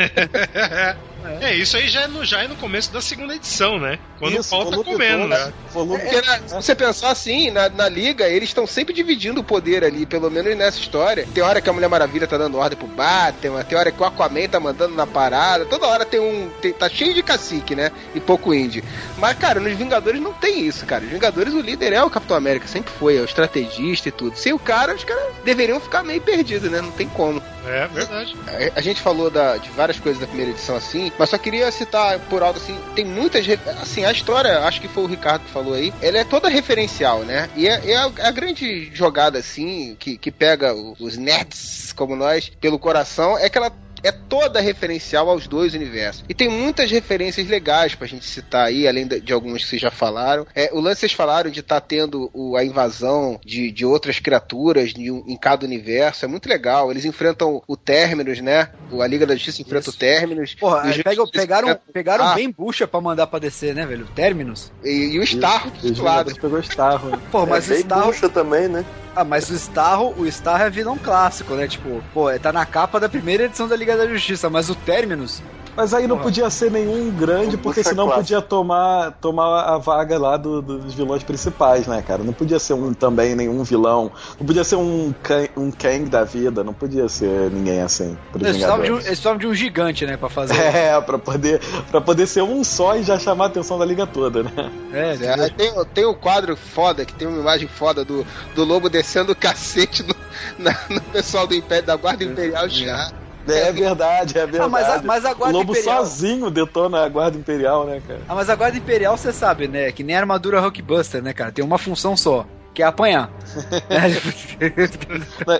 É, 1.40 1.54
isso 1.54 1.76
aí 1.76 1.88
já 1.88 2.02
é, 2.02 2.06
no, 2.06 2.24
já 2.24 2.42
é 2.42 2.48
no 2.48 2.56
começo 2.56 2.92
da 2.92 3.00
segunda 3.00 3.34
edição, 3.34 3.78
né? 3.78 3.98
Quando 4.18 4.38
Isso, 4.38 4.54
o 4.54 4.58
pau 4.64 4.70
tá 4.70 4.76
comendo, 4.84 5.18
todo, 5.20 5.28
né? 5.28 5.52
volume- 5.72 6.00
Porque 6.00 6.20
na- 6.26 6.38
se 6.48 6.54
você 6.54 6.74
pensar 6.74 7.10
assim, 7.10 7.50
na, 7.50 7.68
na 7.68 7.88
liga, 7.88 8.28
eles 8.28 8.48
estão 8.48 8.66
sempre 8.66 8.92
dividindo 8.94 9.40
o 9.40 9.44
poder 9.44 9.84
ali, 9.84 10.04
pelo 10.06 10.30
menos 10.30 10.56
nessa 10.56 10.78
história. 10.80 11.26
Tem 11.32 11.42
hora 11.42 11.60
que 11.60 11.68
a 11.70 11.72
Mulher 11.72 11.88
Maravilha 11.88 12.26
tá 12.26 12.36
dando 12.36 12.58
ordem 12.58 12.78
pro 12.78 12.88
Batman, 12.88 13.62
tem 13.64 13.78
hora 13.78 13.92
que 13.92 14.00
o 14.02 14.04
Aquaman 14.04 14.48
tá 14.48 14.58
mandando 14.58 14.94
na 14.94 15.06
parada, 15.06 15.64
toda 15.66 15.86
hora 15.86 16.04
tem 16.04 16.18
um. 16.20 16.50
tem- 16.60 16.72
tá 16.72 16.88
cheio 16.88 17.14
de 17.14 17.22
cacique, 17.22 17.74
né? 17.74 17.92
E 18.14 18.20
pouco 18.20 18.52
indie. 18.52 18.82
Mas, 19.16 19.36
cara, 19.38 19.60
nos 19.60 19.72
Vingadores 19.76 20.20
não 20.20 20.32
tem 20.32 20.66
isso, 20.66 20.84
cara. 20.86 21.04
Os 21.04 21.10
Vingadores, 21.10 21.54
o 21.54 21.60
líder 21.60 21.92
é 21.92 22.02
o 22.02 22.10
Capitão 22.10 22.36
América, 22.36 22.66
sempre 22.66 22.92
foi, 22.98 23.16
é 23.16 23.20
o 23.20 23.24
estrategista 23.24 24.08
e 24.08 24.12
tudo. 24.12 24.36
Sem 24.36 24.52
o 24.52 24.58
cara, 24.58 24.94
os 24.94 25.04
caras 25.04 25.24
deveriam 25.44 25.78
ficar 25.80 26.02
meio 26.02 26.20
perdidos, 26.20 26.70
né? 26.70 26.80
Não 26.80 26.90
tem 26.90 27.08
como. 27.08 27.42
É 27.66 27.86
verdade. 27.88 28.34
A- 28.46 28.78
A 28.78 28.80
gente 28.80 29.00
falou 29.00 29.30
da- 29.30 29.56
de 29.56 29.68
várias 29.70 29.98
coisas 30.00 30.20
da 30.20 30.26
primeira 30.26 30.52
edição 30.52 30.76
assim, 30.76 31.10
mas 31.18 31.30
só 31.30 31.38
queria 31.38 31.70
citar 31.70 32.18
por 32.20 32.42
alto 32.42 32.58
assim, 32.58 32.78
tem 32.94 33.04
muitas 33.04 33.46
assim, 33.80 34.04
a 34.04 34.12
história, 34.12 34.60
acho 34.60 34.80
que 34.80 34.88
foi 34.88 35.04
o 35.04 35.06
Ricardo 35.06 35.44
que 35.44 35.50
falou 35.50 35.74
aí, 35.74 35.92
ela 36.00 36.18
é 36.18 36.24
toda 36.24 36.48
referencial, 36.48 37.20
né? 37.20 37.48
E 37.56 37.66
é, 37.66 37.90
é 37.90 37.96
a, 37.96 38.04
a 38.04 38.30
grande 38.30 38.90
jogada 38.94 39.38
assim 39.38 39.96
que, 39.98 40.16
que 40.16 40.30
pega 40.30 40.74
os 40.74 41.16
nerds 41.16 41.92
como 41.92 42.14
nós 42.14 42.50
pelo 42.60 42.78
coração 42.78 43.36
é 43.38 43.48
que 43.48 43.58
ela 43.58 43.72
é 44.02 44.12
toda 44.12 44.60
referencial 44.60 45.28
aos 45.28 45.46
dois 45.46 45.74
universos. 45.74 46.24
E 46.28 46.34
tem 46.34 46.48
muitas 46.48 46.90
referências 46.90 47.46
legais 47.48 47.94
pra 47.94 48.06
gente 48.06 48.24
citar 48.24 48.66
aí, 48.66 48.86
além 48.86 49.06
de, 49.06 49.20
de 49.20 49.32
algumas 49.32 49.62
que 49.62 49.68
vocês 49.70 49.82
já 49.82 49.90
falaram. 49.90 50.46
É, 50.54 50.70
o 50.72 50.80
lance 50.80 50.96
que 50.96 51.00
vocês 51.00 51.12
falaram 51.12 51.50
de 51.50 51.60
estar 51.60 51.80
tendo 51.80 52.30
o- 52.32 52.56
a 52.56 52.64
invasão 52.64 53.40
de, 53.44 53.70
de 53.70 53.84
outras 53.84 54.18
criaturas 54.18 54.92
em, 54.96 55.10
um- 55.10 55.24
em 55.26 55.36
cada 55.36 55.64
universo 55.66 56.24
é 56.24 56.28
muito 56.28 56.48
legal. 56.48 56.90
Eles 56.90 57.04
enfrentam 57.04 57.62
o 57.66 57.76
Terminus, 57.76 58.40
né? 58.40 58.68
O- 58.90 59.02
A 59.02 59.06
Liga 59.06 59.26
da 59.26 59.34
Justiça 59.34 59.62
enfrenta 59.62 59.90
o 59.90 59.92
Terminus. 59.92 60.54
Porra, 60.54 60.82
E 60.84 60.90
aí 60.90 60.90
os- 60.98 61.02
pegam- 61.02 61.26
pegaram, 61.28 61.78
pegaram 61.92 62.24
Ah. 62.26 62.34
bem 62.34 62.50
bucha 62.50 62.86
pra 62.86 63.00
mandar 63.00 63.26
pra 63.26 63.38
descer, 63.38 63.74
né, 63.74 63.84
velho? 63.86 64.06
Terminus. 64.14 64.70
E, 64.84 65.14
e 65.14 65.18
o 65.18 65.22
Starro 65.22 65.72
Os 65.82 65.90
do 65.92 66.02
lado. 66.02 66.34
Pegou 66.34 66.58
Starro. 66.60 67.10
né? 67.10 67.18
Pô, 67.30 67.46
mas 67.46 67.70
é 67.70 67.74
o 67.74 67.78
Starro. 67.78 68.06
bucha 68.06 68.28
também, 68.28 68.68
né? 68.68 68.84
Ah, 69.16 69.24
mas 69.24 69.50
o 69.50 69.54
Starro, 69.54 70.14
o 70.16 70.26
Starro 70.26 70.64
é 70.64 70.70
vilão 70.70 70.96
clássico, 70.96 71.54
né? 71.54 71.66
Tipo, 71.66 72.02
pô, 72.14 72.26
tá 72.38 72.52
na 72.52 72.64
capa 72.64 73.00
da 73.00 73.08
primeira 73.08 73.44
edição 73.44 73.66
da 73.66 73.74
Liga 73.74 73.87
da 73.96 74.06
Justiça, 74.06 74.48
mas 74.50 74.68
o 74.70 74.74
Terminus. 74.74 75.42
Mas 75.76 75.94
aí 75.94 76.08
não 76.08 76.16
Porra. 76.16 76.24
podia 76.24 76.50
ser 76.50 76.72
nenhum 76.72 77.08
grande, 77.12 77.54
Um 77.54 77.58
porque 77.60 77.78
puxa 77.80 77.90
senão 77.90 78.06
clássico. 78.06 78.24
podia 78.24 78.42
tomar, 78.42 79.12
tomar 79.20 79.60
a 79.62 79.78
vaga 79.78 80.18
lá 80.18 80.36
do- 80.36 80.60
dos 80.60 80.92
vilões 80.92 81.22
principais, 81.22 81.86
né, 81.86 82.02
cara? 82.02 82.24
Não 82.24 82.32
podia 82.32 82.58
ser 82.58 82.72
um 82.72 82.92
também 82.92 83.36
nenhum 83.36 83.62
vilão. 83.62 84.10
Não 84.40 84.44
podia 84.44 84.64
ser 84.64 84.74
um, 84.74 85.14
Kang- 85.22 85.50
um 85.56 85.70
Kang 85.70 86.06
da 86.10 86.24
vida. 86.24 86.64
Não 86.64 86.74
podia 86.74 87.08
ser 87.08 87.48
ninguém 87.52 87.80
assim. 87.80 88.18
Eles 88.34 88.48
precisavam, 88.48 88.84
de 88.84 88.90
um, 88.92 88.98
eles 88.98 89.20
de 89.38 89.46
um 89.46 89.54
gigante, 89.54 90.04
né, 90.04 90.16
pra 90.16 90.28
fazer. 90.28 90.54
É, 90.58 91.00
pra 91.00 91.16
poder, 91.16 91.60
pra 91.92 92.00
poder 92.00 92.26
ser 92.26 92.42
um 92.42 92.64
só 92.64 92.96
e 92.96 93.04
já 93.04 93.16
chamar 93.16 93.44
a 93.44 93.46
atenção 93.46 93.78
da 93.78 93.84
liga 93.84 94.04
toda, 94.04 94.42
né? 94.42 94.50
É, 94.92 95.12
É, 95.44 95.48
tem, 95.50 95.72
tem 95.94 96.04
o 96.06 96.14
quadro 96.14 96.56
foda, 96.56 97.04
que 97.04 97.12
tem 97.14 97.28
uma 97.28 97.38
imagem 97.38 97.68
foda 97.68 98.04
do, 98.04 98.26
do 98.52 98.64
lobo 98.64 98.90
descendo 98.90 99.30
o 99.30 99.36
cacete 99.36 100.02
no, 100.02 100.14
na- 100.58 100.76
no 100.90 101.00
pessoal 101.02 101.46
do 101.46 101.54
Império, 101.54 101.86
da 101.86 101.94
Guarda 101.94 102.24
Imperial 102.24 102.68
já. 102.68 103.12
É 103.48 103.72
verdade, 103.72 104.38
é 104.38 104.46
verdade. 104.46 104.62
Ah, 104.64 104.68
mas 104.68 104.88
a- 104.88 105.02
mas 105.02 105.24
a 105.24 105.32
Guarda 105.34 105.56
o 105.56 105.58
Lobo 105.60 105.72
Imperial- 105.72 105.98
sozinho 106.04 106.50
detona 106.50 107.04
a 107.04 107.08
Guarda 107.08 107.38
Imperial, 107.38 107.86
né, 107.86 108.00
cara? 108.06 108.20
Ah, 108.28 108.34
mas 108.34 108.50
a 108.50 108.54
Guarda 108.54 108.76
Imperial, 108.78 109.16
você 109.16 109.32
sabe, 109.32 109.66
né? 109.68 109.90
Que 109.92 110.02
nem 110.02 110.16
a 110.16 110.20
armadura 110.20 110.60
Hulkbuster, 110.60 111.22
né, 111.22 111.32
cara? 111.32 111.50
Tem 111.52 111.64
uma 111.64 111.78
função 111.78 112.16
só, 112.16 112.44
que 112.74 112.82
é 112.82 112.86
apanhar. 112.86 113.30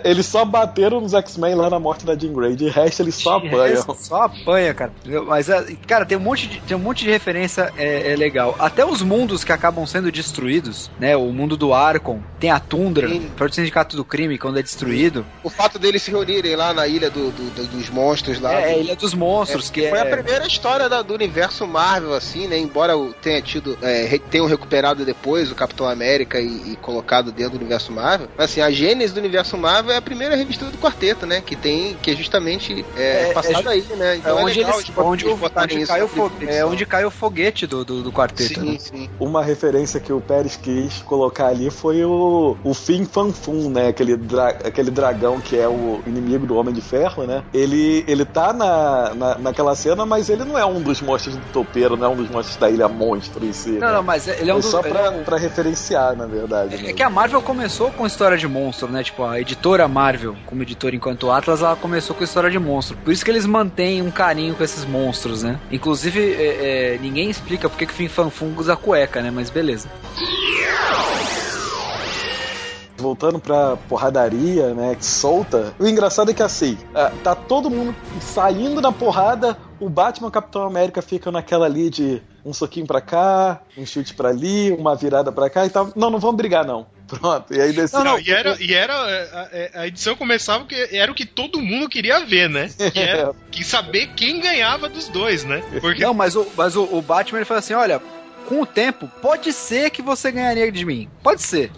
Eles 0.04 0.26
só 0.26 0.44
bateram 0.44 1.00
nos 1.00 1.14
X-Men 1.14 1.54
lá 1.54 1.70
na 1.70 1.78
morte 1.78 2.04
da 2.04 2.16
Jean 2.16 2.32
Grey. 2.32 2.54
De 2.56 2.68
resto, 2.68 3.02
eles 3.02 3.14
só 3.14 3.36
apanham. 3.38 3.82
Só 3.98 4.22
apanha, 4.22 4.74
cara. 4.74 4.92
Mas, 5.26 5.48
é, 5.48 5.64
cara, 5.86 6.04
tem 6.04 6.16
um 6.16 6.20
monte 6.20 6.46
de, 6.46 6.60
tem 6.60 6.76
um 6.76 6.80
monte 6.80 7.04
de 7.04 7.10
referência 7.10 7.72
é, 7.76 8.12
é 8.12 8.16
legal. 8.16 8.54
Até 8.58 8.84
os 8.84 9.02
mundos 9.02 9.44
que 9.44 9.52
acabam 9.52 9.86
sendo 9.86 10.10
destruídos, 10.12 10.90
né? 10.98 11.16
O 11.16 11.32
mundo 11.32 11.56
do 11.56 11.72
Arcon, 11.72 12.20
tem 12.38 12.50
a 12.50 12.60
Tundra, 12.60 13.08
Sim. 13.08 13.30
o 13.40 13.48
Sindicato 13.52 13.96
do 13.96 14.04
Crime, 14.04 14.38
quando 14.38 14.58
é 14.58 14.62
destruído. 14.62 15.24
O 15.42 15.50
fato 15.50 15.78
deles 15.78 16.02
se 16.02 16.10
reunirem 16.10 16.56
lá 16.56 16.72
na 16.74 16.86
ilha 16.86 17.10
do, 17.10 17.30
do- 17.30 17.50
do- 17.50 17.66
dos 17.66 17.88
monstros 17.90 18.40
lá. 18.40 18.54
É, 18.54 18.72
é 18.72 18.74
a 18.74 18.78
Ilha 18.78 18.96
dos 18.96 19.14
Monstros, 19.14 19.70
que 19.70 19.88
Foi 19.88 19.98
é... 19.98 20.02
a 20.02 20.16
primeira 20.16 20.46
história 20.46 20.88
da- 20.88 21.02
do 21.02 21.14
universo 21.14 21.66
Marvel, 21.66 22.14
assim, 22.14 22.46
né? 22.46 22.58
Embora 22.58 22.92
tenha 23.22 23.40
tido. 23.42 23.78
É, 23.82 24.18
tenham 24.30 24.46
recuperado 24.46 25.04
depois 25.04 25.50
o 25.50 25.54
Capitão 25.54 25.88
América 25.88 26.40
e, 26.40 26.72
e 26.72 26.76
colocado 26.98 27.30
dentro 27.32 27.52
do 27.52 27.58
universo 27.60 27.92
Marvel. 27.92 28.28
Mas 28.36 28.50
assim, 28.50 28.60
a 28.60 28.70
Gênesis 28.70 29.12
do 29.12 29.18
universo 29.20 29.56
Marvel 29.56 29.92
é 29.92 29.96
a 29.96 30.02
primeira 30.02 30.34
revista 30.34 30.64
do 30.66 30.76
quarteto, 30.78 31.26
né? 31.26 31.40
Que 31.40 31.54
tem, 31.54 31.94
que 32.02 32.10
é 32.10 32.14
justamente 32.14 32.84
é, 32.96 33.30
É, 33.30 33.32
passado 33.32 33.68
é- 33.68 33.72
aí, 33.72 33.84
né? 33.96 34.14
É 34.14 34.16
Então 34.16 34.36
onde, 34.42 34.58
legal 34.58 34.74
eles, 34.80 34.90
onde, 34.96 35.24
cai 35.24 35.32
o 35.32 35.36
na 35.38 36.08
fo- 36.08 36.30
edição. 36.36 36.48
é 36.48 36.64
onde 36.64 36.86
cai 36.86 37.04
o 37.04 37.10
foguete 37.10 37.66
do, 37.66 37.84
do, 37.84 38.02
do 38.02 38.12
quarteto. 38.12 38.60
Sim, 38.60 38.72
né? 38.72 38.78
sim. 38.78 39.10
Uma 39.20 39.42
referência 39.42 40.00
que 40.00 40.12
o 40.12 40.20
Pérez 40.20 40.56
quis 40.56 40.98
colocar 41.02 41.46
ali 41.48 41.70
foi 41.70 42.04
o, 42.04 42.56
o 42.64 42.74
Fim 42.74 43.04
Fanfum, 43.04 43.70
né? 43.70 43.88
Aquele, 43.88 44.16
dra- 44.16 44.48
aquele 44.64 44.90
dragão 44.90 45.40
que 45.40 45.56
é 45.56 45.68
o 45.68 46.00
inimigo 46.06 46.46
do 46.46 46.56
Homem 46.56 46.74
de 46.74 46.80
Ferro, 46.80 47.24
né? 47.24 47.42
Ele, 47.54 48.04
ele 48.08 48.24
tá 48.24 48.52
na, 48.52 49.14
na, 49.14 49.38
naquela 49.38 49.74
cena, 49.74 50.04
mas 50.04 50.28
ele 50.28 50.44
não 50.44 50.58
é 50.58 50.64
um 50.66 50.80
dos 50.80 51.00
monstros 51.00 51.36
do 51.36 51.46
topeiro, 51.52 51.96
não 51.96 52.06
é 52.06 52.08
um 52.08 52.16
dos 52.16 52.28
monstros 52.28 52.56
da 52.56 52.68
Ilha 52.70 52.88
Monstro 52.88 53.44
em 53.44 53.52
si. 53.52 53.70
Não, 53.70 53.86
né? 53.88 53.92
não, 53.94 54.02
mas 54.02 54.26
ele 54.26 54.50
é 54.50 54.54
um 54.54 54.58
É 54.58 54.60
dos. 54.60 54.70
só 54.70 54.82
pra, 54.82 55.00
é 55.06 55.10
um- 55.10 55.22
pra 55.24 55.36
referenciar, 55.36 56.16
na 56.16 56.26
verdade. 56.26 56.74
É 56.88 56.92
que 56.94 57.02
a 57.02 57.10
Marvel 57.10 57.42
começou 57.42 57.90
com 57.90 58.06
história 58.06 58.38
de 58.38 58.48
monstro, 58.48 58.88
né? 58.88 59.04
Tipo, 59.04 59.22
a 59.22 59.38
editora 59.38 59.86
Marvel, 59.86 60.34
como 60.46 60.62
editora 60.62 60.96
enquanto 60.96 61.30
Atlas, 61.30 61.60
ela 61.60 61.76
começou 61.76 62.16
com 62.16 62.24
história 62.24 62.50
de 62.50 62.58
monstro. 62.58 62.96
Por 63.04 63.12
isso 63.12 63.22
que 63.22 63.30
eles 63.30 63.44
mantêm 63.44 64.00
um 64.00 64.10
carinho 64.10 64.54
com 64.54 64.64
esses 64.64 64.86
monstros, 64.86 65.42
né? 65.42 65.60
Inclusive, 65.70 66.18
é, 66.18 66.94
é, 66.94 66.98
ninguém 66.98 67.28
explica 67.28 67.68
por 67.68 67.76
que 67.76 67.84
que 67.84 67.92
o 67.92 67.94
Fim 67.94 68.08
Fanfum 68.08 68.54
usa 68.56 68.74
cueca, 68.74 69.20
né? 69.20 69.30
Mas 69.30 69.50
beleza. 69.50 69.86
voltando 72.96 73.38
pra 73.38 73.76
porradaria, 73.88 74.74
né, 74.74 74.94
que 74.94 75.04
solta. 75.04 75.74
O 75.78 75.86
engraçado 75.86 76.30
é 76.30 76.34
que 76.34 76.42
assim, 76.42 76.76
ah, 76.94 77.12
tá 77.22 77.34
todo 77.34 77.70
mundo 77.70 77.94
saindo 78.20 78.80
da 78.80 78.90
porrada, 78.90 79.56
o 79.78 79.88
Batman 79.88 80.26
e 80.26 80.30
o 80.30 80.32
Capitão 80.32 80.62
América 80.64 81.00
ficam 81.00 81.30
naquela 81.30 81.66
ali 81.66 81.88
de 81.90 82.20
um 82.48 82.54
soquinho 82.54 82.86
pra 82.86 83.00
cá, 83.00 83.60
um 83.76 83.84
chute 83.84 84.14
pra 84.14 84.30
ali, 84.30 84.72
uma 84.72 84.96
virada 84.96 85.30
pra 85.30 85.50
cá 85.50 85.66
e 85.66 85.70
tal. 85.70 85.92
Não, 85.94 86.10
não 86.10 86.18
vamos 86.18 86.36
brigar 86.36 86.64
não. 86.64 86.86
Pronto. 87.08 87.54
E 87.54 87.60
aí 87.60 87.72
desse 87.72 87.94
Não, 87.94 88.18
e 88.18 88.30
era, 88.30 88.56
e 88.60 88.74
era 88.74 88.92
a, 88.94 89.40
a- 89.78 89.80
a 89.82 89.86
edição 89.86 90.14
começava 90.14 90.64
que 90.66 90.74
era 90.92 91.10
o 91.10 91.14
que 91.14 91.24
todo 91.24 91.60
mundo 91.60 91.88
queria 91.88 92.20
ver, 92.24 92.48
né? 92.50 92.68
Que 92.92 92.98
era 93.00 93.32
que 93.50 93.64
saber 93.64 94.08
quem 94.14 94.40
ganhava 94.40 94.88
dos 94.88 95.08
dois, 95.08 95.42
né? 95.44 95.62
Porque 95.80 96.02
Não, 96.02 96.12
mas 96.12 96.36
o, 96.36 96.46
mas 96.56 96.76
o, 96.76 96.84
o 96.84 97.00
Batman 97.02 97.38
ele 97.38 97.44
fala 97.44 97.60
assim: 97.60 97.74
olha. 97.74 98.00
Com 98.48 98.62
o 98.62 98.66
tempo, 98.66 99.06
pode 99.20 99.52
ser 99.52 99.90
que 99.90 100.00
você 100.00 100.32
ganharia 100.32 100.72
de 100.72 100.82
mim. 100.82 101.06
Pode 101.22 101.42
ser. 101.42 101.70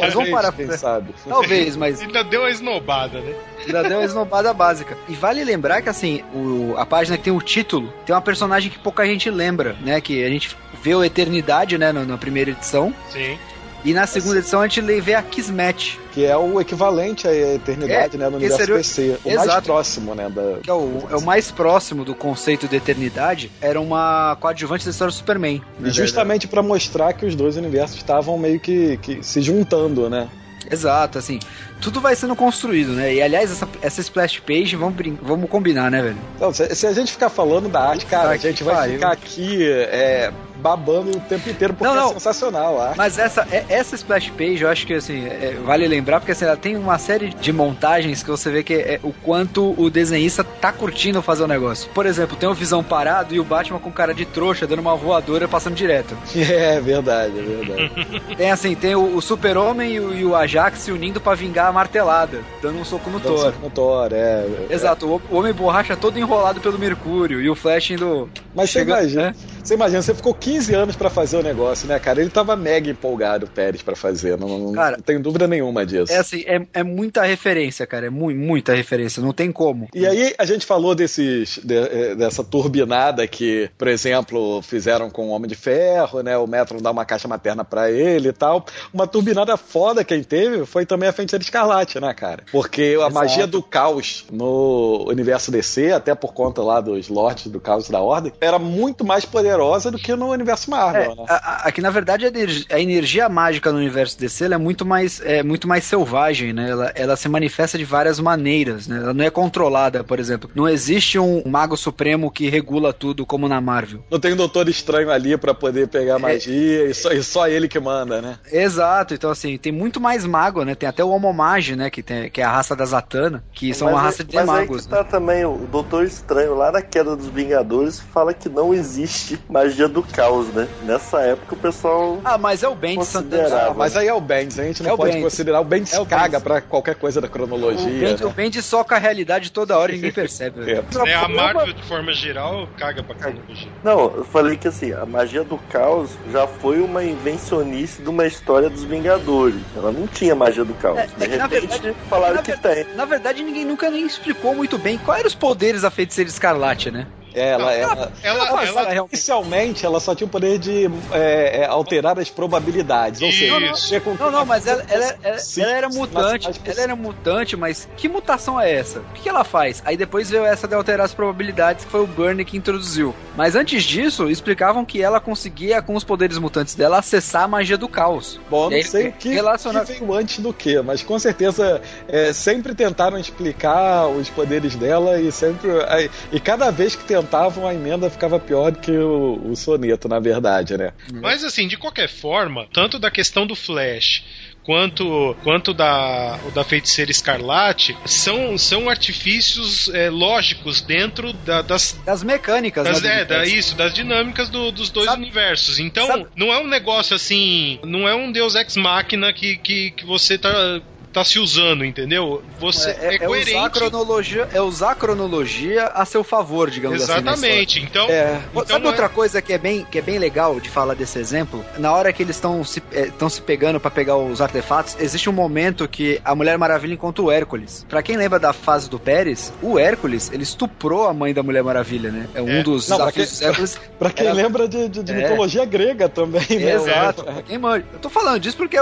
Mas 0.00 0.14
vamos 0.14 0.30
parar 0.30 0.50
quem 0.50 0.66
pra... 0.66 0.78
sabe. 0.78 1.14
Talvez, 1.28 1.76
mas 1.76 2.00
ainda 2.00 2.24
deu 2.24 2.40
uma 2.40 2.50
esnobada, 2.50 3.20
né? 3.20 3.34
ainda 3.66 3.82
deu 3.82 3.98
uma 3.98 4.04
esnobada 4.04 4.54
básica. 4.54 4.96
E 5.10 5.14
vale 5.14 5.44
lembrar 5.44 5.82
que, 5.82 5.90
assim, 5.90 6.22
o, 6.32 6.74
a 6.78 6.86
página 6.86 7.18
que 7.18 7.24
tem 7.24 7.32
o 7.34 7.40
título 7.42 7.92
tem 8.06 8.14
uma 8.14 8.22
personagem 8.22 8.70
que 8.70 8.78
pouca 8.78 9.04
gente 9.04 9.28
lembra, 9.28 9.76
né? 9.82 10.00
Que 10.00 10.24
a 10.24 10.30
gente 10.30 10.56
vê 10.82 10.94
o 10.94 11.04
Eternidade, 11.04 11.76
né? 11.76 11.92
Na, 11.92 12.04
na 12.04 12.16
primeira 12.16 12.50
edição. 12.50 12.94
Sim. 13.10 13.38
E 13.86 13.94
na 13.94 14.04
segunda 14.06 14.38
edição 14.40 14.60
a 14.60 14.66
gente 14.66 14.80
vê 15.00 15.14
a 15.14 15.22
Kismet, 15.22 15.96
Que 16.12 16.24
é 16.24 16.36
o 16.36 16.60
equivalente 16.60 17.28
à 17.28 17.32
eternidade, 17.54 18.16
É, 18.16 18.18
né, 18.18 18.28
no 18.28 18.36
universo 18.36 18.58
seria 18.58 18.74
o- 18.74 18.78
DC. 18.78 19.16
O 19.24 19.28
mais 19.28 19.42
Exato. 19.44 19.62
próximo, 19.66 20.14
né, 20.14 20.28
da... 20.28 20.58
que 20.60 20.68
é 20.68 20.74
o, 20.74 21.02
é 21.10 21.14
o 21.16 21.22
mais 21.22 21.52
próximo 21.52 22.04
do 22.04 22.12
conceito 22.14 22.66
de 22.66 22.74
eternidade. 22.74 23.48
Era 23.60 23.80
uma 23.80 24.36
coadjuvante 24.40 24.84
da 24.84 24.90
história 24.90 25.12
do 25.12 25.16
Superman. 25.16 25.62
E 25.80 25.90
justamente 25.90 26.48
pra 26.48 26.62
mostrar 26.64 27.12
que 27.12 27.24
os 27.24 27.36
dois 27.36 27.56
universos 27.56 27.96
estavam 27.98 28.36
meio 28.36 28.58
que, 28.58 28.96
que 28.96 29.22
se 29.22 29.40
juntando, 29.40 30.10
né? 30.10 30.28
Exato, 30.68 31.16
assim. 31.18 31.38
Tudo 31.80 32.00
vai 32.00 32.16
sendo 32.16 32.34
construído, 32.34 32.92
né? 32.92 33.14
E 33.14 33.22
aliás, 33.22 33.50
essa, 33.50 33.68
essa 33.82 34.00
splash 34.00 34.40
page, 34.40 34.74
vamos, 34.76 34.94
brin- 34.94 35.18
vamos 35.22 35.48
combinar, 35.48 35.90
né, 35.90 36.02
velho? 36.02 36.16
Então, 36.36 36.52
se, 36.52 36.74
se 36.74 36.86
a 36.86 36.92
gente 36.92 37.12
ficar 37.12 37.28
falando 37.28 37.68
da 37.68 37.80
arte, 37.80 38.06
cara, 38.06 38.30
a 38.30 38.36
gente 38.36 38.64
vai 38.64 38.74
pariu. 38.74 38.94
ficar 38.94 39.12
aqui 39.12 39.62
é, 39.70 40.32
babando 40.56 41.16
o 41.16 41.20
tempo 41.20 41.48
inteiro, 41.48 41.74
porque 41.74 41.92
Não, 41.92 42.00
não. 42.00 42.10
é 42.10 42.12
sensacional 42.14 42.80
a 42.80 42.86
arte. 42.88 42.96
Mas 42.96 43.18
essa, 43.18 43.46
é- 43.50 43.64
essa 43.68 43.94
splash 43.94 44.30
page, 44.30 44.62
eu 44.62 44.68
acho 44.68 44.86
que 44.86 44.94
assim, 44.94 45.26
é, 45.26 45.56
vale 45.64 45.86
lembrar, 45.86 46.18
porque 46.20 46.32
assim, 46.32 46.44
ela 46.46 46.56
tem 46.56 46.76
uma 46.76 46.98
série 46.98 47.28
de 47.28 47.52
montagens 47.52 48.22
que 48.22 48.30
você 48.30 48.50
vê 48.50 48.62
que 48.62 48.74
é 48.74 48.98
o 49.02 49.12
quanto 49.12 49.74
o 49.80 49.90
desenhista 49.90 50.42
tá 50.42 50.72
curtindo 50.72 51.20
fazer 51.22 51.44
o 51.44 51.46
negócio. 51.48 51.88
Por 51.90 52.06
exemplo, 52.06 52.36
tem 52.36 52.48
o 52.48 52.54
Visão 52.54 52.82
parado 52.82 53.34
e 53.34 53.38
o 53.40 53.44
Batman 53.44 53.78
com 53.78 53.92
cara 53.92 54.14
de 54.14 54.24
trouxa, 54.24 54.66
dando 54.66 54.80
uma 54.80 54.96
voadora 54.96 55.46
passando 55.46 55.74
direto. 55.74 56.16
É 56.66 56.80
verdade, 56.80 57.38
é 57.38 57.42
verdade. 57.42 58.36
Tem 58.36 58.50
assim, 58.50 58.74
tem 58.74 58.94
o, 58.94 59.16
o 59.16 59.20
Super-Homem 59.22 59.92
e, 59.94 60.00
o- 60.00 60.14
e 60.14 60.24
o 60.24 60.34
Ajax 60.34 60.78
se 60.80 60.92
unindo 60.92 61.20
pra 61.20 61.34
vingar 61.34 61.65
a 61.68 61.72
martelada, 61.72 62.38
dando 62.62 62.78
um 62.78 62.84
soco 62.84 63.10
no 63.10 63.20
Thor. 63.20 63.52
No 63.62 63.70
Thor, 63.70 64.08
é. 64.12 64.44
Exato, 64.70 65.06
o, 65.30 65.36
Homem 65.36 65.52
Borracha 65.52 65.96
todo 65.96 66.18
enrolado 66.18 66.60
pelo 66.60 66.78
Mercúrio 66.78 67.40
e 67.40 67.48
o 67.50 67.54
Flash 67.54 67.90
indo. 67.90 68.28
Mas 68.54 68.70
você 68.70 68.78
Chega- 68.80 68.98
imagina, 69.00 69.28
é. 69.28 69.34
você 69.64 69.74
imagina, 69.74 70.02
você 70.02 70.14
ficou 70.14 70.34
15 70.34 70.74
anos 70.74 70.96
pra 70.96 71.10
fazer 71.10 71.36
o 71.36 71.42
negócio, 71.42 71.86
né, 71.88 71.98
cara? 71.98 72.20
Ele 72.20 72.30
tava 72.30 72.56
mega 72.56 72.90
empolgado, 72.90 73.46
o 73.46 73.48
Pérez, 73.48 73.82
pra 73.82 73.94
fazer. 73.96 74.38
Não, 74.38 74.48
não, 74.58 74.72
Cara, 74.72 74.96
não 74.96 75.02
tenho 75.02 75.20
dúvida 75.20 75.46
nenhuma 75.46 75.84
disso. 75.84 76.12
É 76.12 76.18
assim, 76.18 76.42
é, 76.46 76.66
é 76.72 76.82
muita 76.82 77.22
referência, 77.22 77.86
cara. 77.86 78.06
É 78.06 78.10
mu 78.10 78.30
muita 78.34 78.74
referência, 78.74 79.22
não 79.22 79.32
tem 79.32 79.50
como. 79.52 79.88
E 79.94 80.06
aí 80.06 80.34
a 80.38 80.44
gente 80.44 80.64
falou 80.66 80.94
desses 80.94 81.58
de- 81.62 81.74
eh, 81.76 82.14
dessa 82.14 82.42
turbinada 82.44 83.26
que, 83.26 83.70
por 83.78 83.88
exemplo, 83.88 84.60
fizeram 84.62 85.10
com 85.10 85.28
o 85.28 85.30
Homem 85.30 85.48
de 85.48 85.54
Ferro, 85.54 86.22
né? 86.22 86.36
O 86.36 86.46
Metro 86.46 86.80
dá 86.80 86.90
uma 86.90 87.04
caixa 87.04 87.28
materna 87.28 87.64
pra 87.64 87.90
ele 87.90 88.28
e 88.28 88.32
tal. 88.32 88.64
Uma 88.92 89.06
turbinada 89.06 89.56
foda 89.56 90.04
quem 90.04 90.22
teve 90.22 90.64
foi 90.66 90.84
também 90.86 91.08
a 91.08 91.12
Feiticeira 91.12 91.42
Escarlate, 91.56 92.00
né, 92.00 92.12
cara? 92.14 92.42
Porque 92.52 92.98
a 93.02 93.08
magia 93.10 93.46
do 93.46 93.62
caos 93.62 94.24
no 94.30 95.06
universo 95.08 95.50
DC, 95.50 95.92
até 95.92 96.14
por 96.14 96.32
conta 96.34 96.62
lá 96.62 96.80
dos 96.80 97.08
Lords 97.08 97.46
do 97.46 97.58
Caos 97.60 97.88
da 97.88 98.00
Ordem, 98.00 98.32
era 98.40 98.58
muito 98.58 99.04
mais 99.04 99.24
poderosa 99.24 99.90
do 99.90 99.98
que 99.98 100.14
no 100.14 100.30
universo 100.30 100.70
Marvel, 100.70 101.12
É, 101.12 101.14
né? 101.16 101.24
aqui 101.64 101.80
na 101.80 101.90
verdade 101.90 102.24
a 102.24 102.28
energia, 102.28 102.66
a 102.70 102.80
energia 102.80 103.28
mágica 103.28 103.72
no 103.72 103.78
universo 103.78 104.18
DC 104.18 104.44
é 104.46 104.58
muito 104.58 104.84
mais 104.84 105.20
é 105.24 105.42
muito 105.42 105.66
mais 105.66 105.84
selvagem, 105.84 106.52
né? 106.52 106.70
Ela, 106.70 106.92
ela 106.94 107.16
se 107.16 107.28
manifesta 107.28 107.78
de 107.78 107.84
várias 107.84 108.20
maneiras, 108.20 108.86
né? 108.86 108.98
Ela 108.98 109.14
não 109.14 109.24
é 109.24 109.30
controlada, 109.30 110.04
por 110.04 110.20
exemplo. 110.20 110.50
Não 110.54 110.68
existe 110.68 111.18
um 111.18 111.42
mago 111.46 111.76
supremo 111.76 112.30
que 112.30 112.48
regula 112.48 112.92
tudo 112.92 113.24
como 113.24 113.48
na 113.48 113.60
Marvel. 113.60 114.04
Não 114.10 114.20
tem 114.20 114.32
um 114.32 114.36
doutor 114.36 114.68
estranho 114.68 115.10
ali 115.10 115.36
pra 115.36 115.54
poder 115.54 115.88
pegar 115.88 116.18
magia 116.18 116.84
e, 116.84 116.94
só, 116.94 117.12
e 117.12 117.22
só 117.22 117.48
ele 117.48 117.68
que 117.68 117.78
manda, 117.80 118.20
né? 118.20 118.38
Exato, 118.52 119.14
então 119.14 119.30
assim, 119.30 119.56
tem 119.56 119.72
muito 119.72 120.00
mais 120.00 120.24
mago, 120.24 120.64
né? 120.64 120.74
Tem 120.74 120.88
até 120.88 121.02
o 121.02 121.08
Homomage, 121.46 121.76
né? 121.76 121.90
Que, 121.90 122.02
tem, 122.02 122.28
que 122.30 122.40
é 122.40 122.44
a 122.44 122.50
raça 122.50 122.74
da 122.74 122.84
Zatanna, 122.84 123.44
que 123.52 123.72
são 123.72 123.88
uma 123.88 123.94
Mas 123.96 124.02
raça 124.04 124.22
aí- 124.22 124.26
de 124.28 124.36
mas 124.36 124.48
aí 124.48 124.54
magos. 124.60 124.86
que 124.86 124.92
né? 124.92 124.98
tá 124.98 125.04
também 125.04 125.44
o 125.44 125.58
Doutor 125.70 126.04
Estranho, 126.04 126.54
lá 126.54 126.72
na 126.72 126.82
queda 126.82 127.14
dos 127.16 127.28
Vingadores, 127.28 128.00
fala 128.00 128.34
que 128.34 128.48
não 128.48 128.74
existe 128.74 129.38
magia 129.48 129.88
do 129.88 130.02
caos, 130.02 130.48
né? 130.48 130.68
Nessa 130.82 131.20
época 131.20 131.54
o 131.54 131.58
pessoal. 131.58 132.20
Ah, 132.24 132.36
mas 132.38 132.62
é 132.62 132.68
o 132.68 132.74
Bendis 132.74 133.12
Considerava. 133.12 133.48
Santana. 133.50 133.70
Ah, 133.70 133.74
mas 133.74 133.96
aí 133.96 134.08
é 134.08 134.14
o 134.14 134.20
Bendis, 134.20 134.58
a 134.58 134.64
gente 134.64 134.82
não 134.82 134.90
É 134.90 134.92
o 134.92 134.96
pode 134.96 135.10
Bendis. 135.12 135.24
considerar. 135.24 135.60
O 135.60 135.64
Bendis 135.64 135.92
É 135.92 136.00
o 136.00 136.06
caga 136.06 136.22
Bendis. 136.38 136.42
pra 136.42 136.60
qualquer 136.60 136.94
coisa 136.96 137.20
da 137.20 137.26
O 137.26 137.30
cronologia. 137.30 137.86
Bendis, 137.86 138.20
né? 138.20 138.26
o 138.26 138.30
Bendis 138.30 138.64
soca 138.64 138.96
a 138.96 138.98
realidade 138.98 139.52
toda 139.52 139.76
hora 139.78 139.92
e 139.92 139.96
ninguém 139.96 140.12
percebe. 140.12 140.60
É, 140.70 141.14
a 141.14 141.28
Marvel, 141.28 141.72
de 141.72 141.82
forma 141.82 142.12
geral, 142.12 142.68
caga 142.76 143.02
pra 143.02 143.14
cronologia. 143.14 143.70
Não, 143.82 144.16
eu 144.16 144.24
falei 144.24 144.56
que 144.56 144.68
assim, 144.68 144.92
a 144.92 145.06
magia 145.06 145.44
do 145.44 145.58
caos 145.70 146.10
já 146.32 146.46
foi 146.46 146.80
uma 146.80 147.04
invencionice 147.04 148.02
de 148.02 148.08
uma 148.08 148.26
história 148.26 148.68
dos 148.68 148.82
Vingadores. 148.84 149.60
Ela 149.76 149.92
não 149.92 150.06
tinha 150.06 150.34
magia 150.34 150.64
do 150.64 150.74
caos. 150.74 150.98
É, 150.98 151.06
é 151.35 151.35
na 151.38 151.46
verdade- 151.46 151.96
falaram 152.08 152.34
na 152.36 152.42
que 152.42 152.50
verdade- 152.52 152.84
tem. 152.86 152.96
Na 152.96 153.04
verdade, 153.04 153.42
ninguém 153.42 153.64
nunca 153.64 153.90
nem 153.90 154.06
explicou 154.06 154.54
muito 154.54 154.78
bem 154.78 154.98
quais 154.98 155.20
eram 155.20 155.28
os 155.28 155.34
poderes 155.34 155.82
da 155.82 155.90
feiticeira 155.90 156.28
escarlate, 156.30 156.90
né? 156.90 157.06
É, 157.36 157.50
Ela, 157.50 157.72
ela, 157.74 158.12
Ela, 158.22 158.48
Ela- 158.48 158.64
ela, 158.66 158.88
realmente- 158.88 159.12
inicialmente, 159.14 159.84
ela 159.86 160.00
só 160.00 160.14
tinha 160.14 160.26
o 160.26 160.30
poder 160.30 160.58
de 160.58 160.86
é, 161.12 161.60
é, 161.62 161.66
alterar 161.66 162.18
as 162.18 162.30
probabilidades. 162.30 163.20
Ou 163.22 163.30
seja, 163.30 164.00
com- 164.00 164.14
Não, 164.14 164.30
não, 164.30 164.46
mas 164.46 164.66
ela, 164.66 164.82
ela, 164.88 165.14
ela- 165.22 165.38
Sim, 165.38 165.62
ela 165.62 165.72
era 165.72 165.86
mas- 165.88 165.96
mutante, 165.96 166.48
mas- 166.48 166.60
ela 166.68 166.80
era 166.80 166.96
mutante, 166.96 167.56
mas 167.56 167.88
que 167.96 168.08
mutação 168.08 168.60
é 168.60 168.72
essa? 168.72 169.00
O 169.00 169.12
que, 169.14 169.28
ela 169.28 169.44
faz? 169.44 169.82
Aí 169.84 169.96
depois 169.96 170.30
veio 170.30 170.44
essa 170.44 170.66
de 170.66 170.74
alterar 170.74 171.04
as 171.04 171.12
probabilidades, 171.14 171.84
que 171.84 171.90
foi 171.90 172.00
o 172.00 172.06
Burnie 172.06 172.44
que 172.44 172.56
introduziu. 172.56 173.14
Mas 173.36 173.54
antes 173.54 173.84
disso, 173.84 174.30
explicavam 174.30 174.84
que 174.84 175.02
ela 175.02 175.20
conseguia, 175.20 175.82
com 175.82 175.94
os 175.94 176.04
poderes 176.04 176.38
mutantes 176.38 176.74
dela, 176.74 176.98
acessar 176.98 177.42
a 177.42 177.48
magia 177.48 177.76
do 177.76 177.88
caos. 177.88 178.40
Bom, 178.48 178.70
não 178.70 178.82
sei 178.82 179.08
o 179.08 179.12
que, 179.12 179.28
relaciona- 179.28 179.84
que 179.84 179.92
veio 179.92 180.14
antes 180.14 180.38
do 180.38 180.52
que, 180.54 180.80
mas 180.80 181.02
com 181.02 181.18
certeza 181.18 181.82
é, 182.08 182.32
sempre 182.32 182.74
tentaram 182.74 183.18
explicar 183.18 184.06
os 184.08 184.30
poderes 184.30 184.74
dela 184.74 185.20
e 185.20 185.30
sempre. 185.30 185.70
aí- 185.88 186.10
e 186.32 186.40
cada 186.40 186.70
vez 186.70 186.94
que 186.96 187.04
tentavam, 187.26 187.66
a 187.66 187.74
emenda 187.74 188.08
ficava 188.08 188.38
pior 188.38 188.70
do 188.70 188.78
que 188.78 188.92
o, 188.92 189.50
o 189.50 189.56
soneto, 189.56 190.08
na 190.08 190.20
verdade, 190.20 190.76
né? 190.76 190.92
Mas 191.20 191.42
assim, 191.44 191.66
de 191.66 191.76
qualquer 191.76 192.08
forma, 192.08 192.66
tanto 192.72 192.98
da 192.98 193.10
questão 193.10 193.46
do 193.46 193.54
Flash 193.56 194.22
quanto, 194.62 195.36
quanto 195.44 195.72
da, 195.72 196.38
o 196.44 196.50
da 196.50 196.64
feiticeira 196.64 197.10
escarlate 197.10 197.96
são, 198.04 198.58
são 198.58 198.88
artifícios 198.90 199.88
é, 199.94 200.10
lógicos 200.10 200.80
dentro 200.82 201.32
da- 201.32 201.62
das, 201.62 202.00
Das 202.04 202.22
mecânicas, 202.24 202.84
das, 202.84 203.00
né? 203.02 203.20
é, 203.20 203.24
da, 203.24 203.44
isso, 203.44 203.76
das 203.76 203.94
dinâmicas 203.94 204.48
do- 204.48 204.72
dos 204.72 204.90
dois 204.90 205.06
Sabe- 205.06 205.22
universos. 205.22 205.78
Então, 205.78 206.06
sabe- 206.06 206.26
não 206.36 206.52
é 206.52 206.58
um 206.58 206.66
negócio 206.66 207.14
assim, 207.14 207.78
não 207.84 208.08
é 208.08 208.14
um 208.14 208.32
Deus 208.32 208.54
Ex 208.56 208.76
Machina 208.76 209.32
que, 209.32 209.56
que, 209.58 209.90
que 209.92 210.04
você 210.04 210.36
tá 210.36 210.80
tá 211.16 211.24
se 211.24 211.38
usando, 211.38 211.82
entendeu? 211.82 212.42
Você 212.60 212.90
é, 212.90 213.12
é, 213.12 213.14
é 213.14 213.18
coerente. 213.20 213.50
usar 213.56 213.64
a 213.66 213.70
cronologia, 213.70 214.48
é 214.52 214.60
usar 214.60 214.90
a 214.90 214.94
cronologia 214.94 215.84
a 215.86 216.04
seu 216.04 216.22
favor, 216.22 216.70
digamos 216.70 217.00
Exatamente. 217.00 217.78
assim. 217.78 217.86
Então, 217.88 218.06
É. 218.10 218.38
então 218.50 218.66
Sabe 218.66 218.84
é- 218.84 218.88
outra 218.88 219.08
coisa 219.08 219.40
que 219.40 219.52
é 219.52 219.56
bem, 219.58 219.86
que 219.90 219.98
é 219.98 220.02
bem 220.02 220.18
legal 220.18 220.60
de 220.60 220.68
falar 220.68 220.92
desse 220.94 221.18
exemplo? 221.18 221.64
Na 221.78 221.92
hora 221.94 222.12
que 222.12 222.22
eles 222.22 222.36
estão 222.36 222.62
se, 222.62 222.82
estão 222.92 223.30
se 223.30 223.40
pegando 223.40 223.80
pra 223.80 223.90
pegar 223.90 224.16
os 224.18 224.42
artefatos, 224.42 224.94
existe 225.00 225.30
um 225.30 225.32
momento 225.32 225.88
que 225.88 226.20
a 226.22 226.34
Mulher 226.34 226.58
Maravilha 226.58 226.92
encontra 226.92 227.24
o 227.24 227.30
Hércules. 227.30 227.86
Pra 227.88 228.02
quem 228.02 228.16
lembra 228.18 228.38
da 228.38 228.52
fase 228.52 228.90
do 228.90 228.98
Pérez, 228.98 229.52
o 229.62 229.78
Hércules, 229.78 230.30
ele 230.32 230.42
estuprou 230.42 231.08
a 231.08 231.14
mãe 231.14 231.32
da 231.32 231.42
Mulher 231.42 231.62
Maravilha, 231.62 232.10
né? 232.10 232.26
É 232.34 232.42
um 232.42 232.48
É. 232.50 232.62
dos 232.62 232.88
Não, 232.90 232.98
pra 232.98 233.06
desafios 233.06 233.26
quem- 233.30 233.32
dos 233.38 233.42
Hércules. 233.48 233.80
Pra 233.98 234.10
quem 234.10 234.26
Era- 234.26 234.34
lembra 234.34 234.68
de, 234.68 234.88
de- 234.90 235.02
de 235.02 235.12
É. 235.12 235.14
mitologia 235.14 235.64
grega 235.64 236.08
também, 236.10 236.44
né? 236.50 236.74
Exato, 236.74 237.24
pra 237.24 237.40
quem 237.42 237.56
manja. 237.56 237.86
Eu 237.90 237.98
tô 237.98 238.10
falando 238.10 238.38
disso 238.38 238.56
porque 238.58 238.76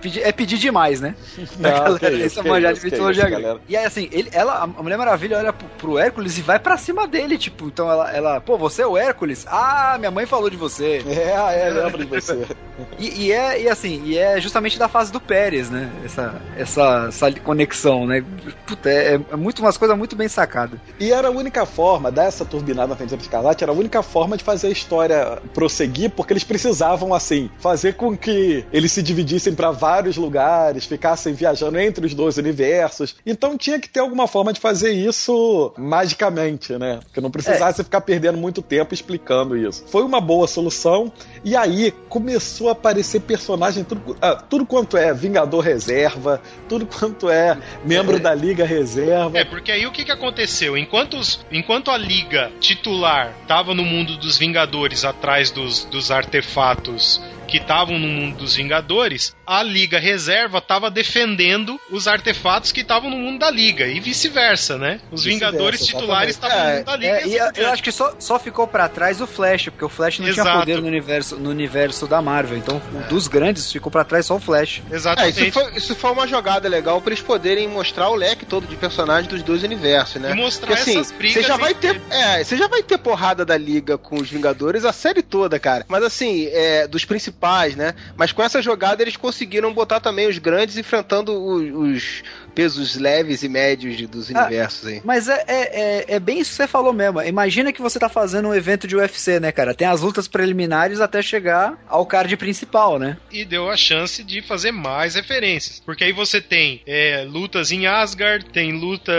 pedir- 0.00 0.22
é 0.24 0.32
pedir 0.32 0.58
demais, 0.58 1.00
né? 1.00 1.14
Não, 1.60 1.70
Pra 1.70 1.94
que 1.98 2.00
galera 2.00 2.26
isso, 2.26 2.42
que 2.42 2.48
manjar 2.48 2.72
de 2.74 2.84
mitologia 2.84 3.22
isso, 3.22 3.30
grega. 3.30 3.42
galera. 3.42 3.60
E 3.68 3.76
aí, 3.76 3.84
assim, 3.84 4.08
ele, 4.12 4.28
ela, 4.32 4.62
a 4.62 4.66
Mulher 4.66 4.96
Maravilha 4.98 5.38
olha 5.38 5.52
pro, 5.52 5.68
pro 5.78 5.98
Hércules 5.98 6.38
e 6.38 6.42
vai 6.42 6.58
pra 6.58 6.76
cima 6.76 7.06
dele, 7.06 7.36
tipo, 7.38 7.66
então 7.66 7.90
ela, 7.90 8.10
ela, 8.10 8.40
pô, 8.40 8.56
você 8.58 8.82
é 8.82 8.86
o 8.86 8.96
Hércules? 8.96 9.46
Ah, 9.48 9.96
minha 9.98 10.10
mãe 10.10 10.26
falou 10.26 10.50
de 10.50 10.56
você. 10.56 11.02
É, 11.20 11.66
é, 11.66 11.70
lembro 11.70 11.98
de 11.98 12.06
você. 12.10 12.46
E, 12.98 13.26
e 13.26 13.32
é, 13.32 13.62
e 13.62 13.68
assim, 13.68 14.02
e 14.04 14.16
é 14.16 14.40
justamente 14.40 14.78
da 14.78 14.88
fase 14.88 15.12
do 15.12 15.20
Pérez, 15.20 15.68
né? 15.68 15.90
Essa, 16.04 16.34
essa, 16.56 17.06
essa 17.08 17.32
conexão, 17.40 18.06
né? 18.06 18.24
Puta, 18.66 18.88
é, 18.88 19.20
é 19.30 19.36
muito 19.36 19.60
umas 19.60 19.76
coisas 19.76 19.96
muito 19.98 20.16
bem 20.16 20.28
sacadas. 20.28 20.78
E 20.98 21.12
era 21.12 21.28
a 21.28 21.30
única 21.30 21.66
forma, 21.66 22.10
dessa 22.10 22.44
turbinada 22.44 22.88
na 22.88 22.96
Feiticeira 22.96 23.22
Escarlate, 23.22 23.62
era 23.62 23.72
a 23.72 23.74
única 23.74 24.02
forma 24.02 24.36
de 24.36 24.42
fazer 24.42 24.68
a 24.68 24.70
história 24.70 25.38
prosseguir, 25.52 26.10
porque 26.10 26.32
eles 26.32 26.44
precisavam, 26.44 27.12
assim, 27.12 27.50
fazer 27.58 27.94
com 27.94 28.16
que 28.16 28.64
eles 28.72 28.90
se 28.92 29.02
dividissem 29.02 29.54
pra 29.54 29.70
vários 29.70 30.16
lugares, 30.16 30.86
ficassem 30.86 31.34
viajando 31.34 31.49
entre 31.82 32.06
os 32.06 32.14
dois 32.14 32.36
universos. 32.38 33.16
Então 33.26 33.56
tinha 33.56 33.78
que 33.78 33.88
ter 33.88 34.00
alguma 34.00 34.26
forma 34.26 34.52
de 34.52 34.60
fazer 34.60 34.92
isso 34.92 35.72
magicamente, 35.76 36.72
né? 36.78 37.00
Que 37.12 37.20
não 37.20 37.30
precisasse 37.30 37.82
ficar 37.84 38.00
perdendo 38.00 38.38
muito 38.38 38.62
tempo 38.62 38.94
explicando 38.94 39.56
isso. 39.56 39.84
Foi 39.88 40.02
uma 40.02 40.20
boa 40.20 40.46
solução, 40.46 41.12
e 41.44 41.56
aí 41.56 41.92
começou 42.08 42.68
a 42.68 42.72
aparecer 42.72 43.20
personagem, 43.20 43.84
tudo, 43.84 44.16
ah, 44.20 44.36
tudo 44.36 44.64
quanto 44.66 44.96
é 44.96 45.12
Vingador 45.12 45.60
Reserva, 45.60 46.40
tudo 46.68 46.86
quanto 46.86 47.28
é 47.28 47.56
membro 47.84 48.18
da 48.18 48.34
Liga 48.34 48.64
Reserva. 48.64 49.38
É, 49.38 49.44
porque 49.44 49.70
aí 49.72 49.86
o 49.86 49.92
que, 49.92 50.04
que 50.04 50.12
aconteceu? 50.12 50.76
Enquanto, 50.76 51.16
os- 51.16 51.44
enquanto 51.50 51.90
a 51.90 51.96
liga 51.98 52.50
titular 52.60 53.32
tava 53.46 53.74
no 53.74 53.84
mundo 53.84 54.16
dos 54.16 54.38
Vingadores 54.38 55.04
atrás 55.04 55.50
dos, 55.50 55.84
dos 55.84 56.10
artefatos 56.10 57.20
que 57.46 57.56
estavam 57.58 57.98
no 57.98 58.06
mundo 58.06 58.36
dos 58.38 58.54
Vingadores, 58.54 59.34
a 59.52 59.64
Liga 59.64 59.98
Reserva 59.98 60.60
tava 60.60 60.88
defendendo 60.88 61.80
os 61.90 62.06
artefatos 62.06 62.70
que 62.70 62.82
estavam 62.82 63.10
no 63.10 63.16
mundo 63.16 63.40
da 63.40 63.50
Liga, 63.50 63.84
e 63.88 63.98
vice-versa, 63.98 64.78
né? 64.78 65.00
Os 65.10 65.24
Vingadores 65.24 65.84
titulares 65.84 66.36
estavam 66.36 66.56
no 66.68 66.74
mundo 66.76 66.84
da 66.84 66.96
Liga. 66.96 67.16
É, 67.20 67.26
e 67.26 67.36
a- 67.40 67.52
eu 67.56 67.68
acho 67.70 67.82
que 67.82 67.90
só, 67.90 68.14
só 68.20 68.38
ficou 68.38 68.68
pra 68.68 68.88
trás 68.88 69.20
o 69.20 69.26
Flash, 69.26 69.64
porque 69.64 69.84
o 69.84 69.88
Flash 69.88 70.20
não 70.20 70.26
tinha 70.30 70.42
Exato. 70.44 70.58
poder 70.60 70.80
no 70.80 70.86
universo, 70.86 71.36
no 71.36 71.50
universo 71.50 72.06
da 72.06 72.22
Marvel. 72.22 72.56
Então, 72.58 72.80
dos 73.08 73.26
grandes, 73.26 73.72
ficou 73.72 73.90
pra 73.90 74.04
trás 74.04 74.26
só 74.26 74.36
o 74.36 74.40
Flash. 74.40 74.82
É, 74.88 74.94
Exatamente. 74.94 75.42
isso 75.48 75.52
foi, 75.52 75.76
isso 75.76 75.96
foi 75.96 76.12
uma 76.12 76.28
jogada 76.28 76.68
legal 76.68 77.00
pra 77.00 77.12
eles 77.12 77.24
poderem 77.24 77.66
mostrar 77.66 78.08
o 78.08 78.14
leque 78.14 78.46
todo 78.46 78.68
de 78.68 78.76
personagens 78.76 79.26
dos 79.26 79.42
dois 79.42 79.64
universos, 79.64 80.22
né? 80.22 80.30
E 80.30 80.34
mostrar 80.34 80.68
Porque, 80.68 80.80
assim, 80.82 81.00
essas 81.00 81.10
brigas 81.10 81.42
Você 81.42 81.48
já 81.48 81.56
vai 81.56 81.74
ter, 81.74 82.00
é, 82.08 82.44
você 82.44 82.56
já 82.56 82.68
vai 82.68 82.84
ter 82.84 82.98
porrada 82.98 83.44
da 83.44 83.56
liga 83.56 83.98
com 83.98 84.14
os 84.14 84.30
Vingadores 84.30 84.84
a 84.84 84.92
série 84.92 85.22
toda, 85.22 85.58
cara. 85.58 85.84
Mas 85.88 86.04
assim, 86.04 86.46
é, 86.52 86.86
dos 86.86 87.04
principais, 87.04 87.74
né? 87.74 87.96
Mas 88.16 88.30
com 88.30 88.44
essa 88.44 88.62
jogada 88.62 89.02
eles 89.02 89.16
conseguiram 89.16 89.39
botar 89.72 90.00
também 90.00 90.28
os 90.28 90.38
grandes 90.38 90.76
enfrentando 90.76 91.32
os, 91.32 91.96
os 91.96 92.22
pesos 92.54 92.96
leves 92.96 93.42
e 93.42 93.48
médios 93.48 94.00
dos 94.08 94.30
Ah, 94.34 94.40
universos 94.40 94.86
aí. 94.88 95.00
Mas 95.04 95.28
é, 95.28 95.44
é, 95.46 95.80
é, 95.80 96.04
é 96.16 96.20
bem 96.20 96.40
isso 96.40 96.50
que 96.50 96.56
você 96.56 96.66
falou 96.66 96.92
mesmo. 96.92 97.22
Imagina 97.22 97.72
que 97.72 97.80
você 97.80 97.98
tá 97.98 98.08
fazendo 98.08 98.48
um 98.48 98.54
evento 98.54 98.86
de 98.86 98.96
UFC, 98.96 99.38
né, 99.40 99.52
cara? 99.52 99.74
Tem 99.74 99.86
as 99.86 100.00
lutas 100.00 100.26
preliminares 100.28 101.00
até 101.00 101.22
chegar 101.22 101.78
ao 101.88 102.04
card 102.06 102.36
principal, 102.36 102.98
né? 102.98 103.16
e 103.30 103.44
deu 103.44 103.70
a 103.70 103.76
chance 103.76 104.22
de 104.24 104.42
fazer 104.42 104.72
mais 104.72 105.14
referências. 105.14 105.80
Porque 105.84 106.04
aí 106.04 106.12
você 106.12 106.40
tem 106.40 106.82
é, 106.86 107.24
lutas 107.28 107.70
em 107.70 107.86
Asgard, 107.86 108.44
tem 108.46 108.72
luta. 108.72 109.12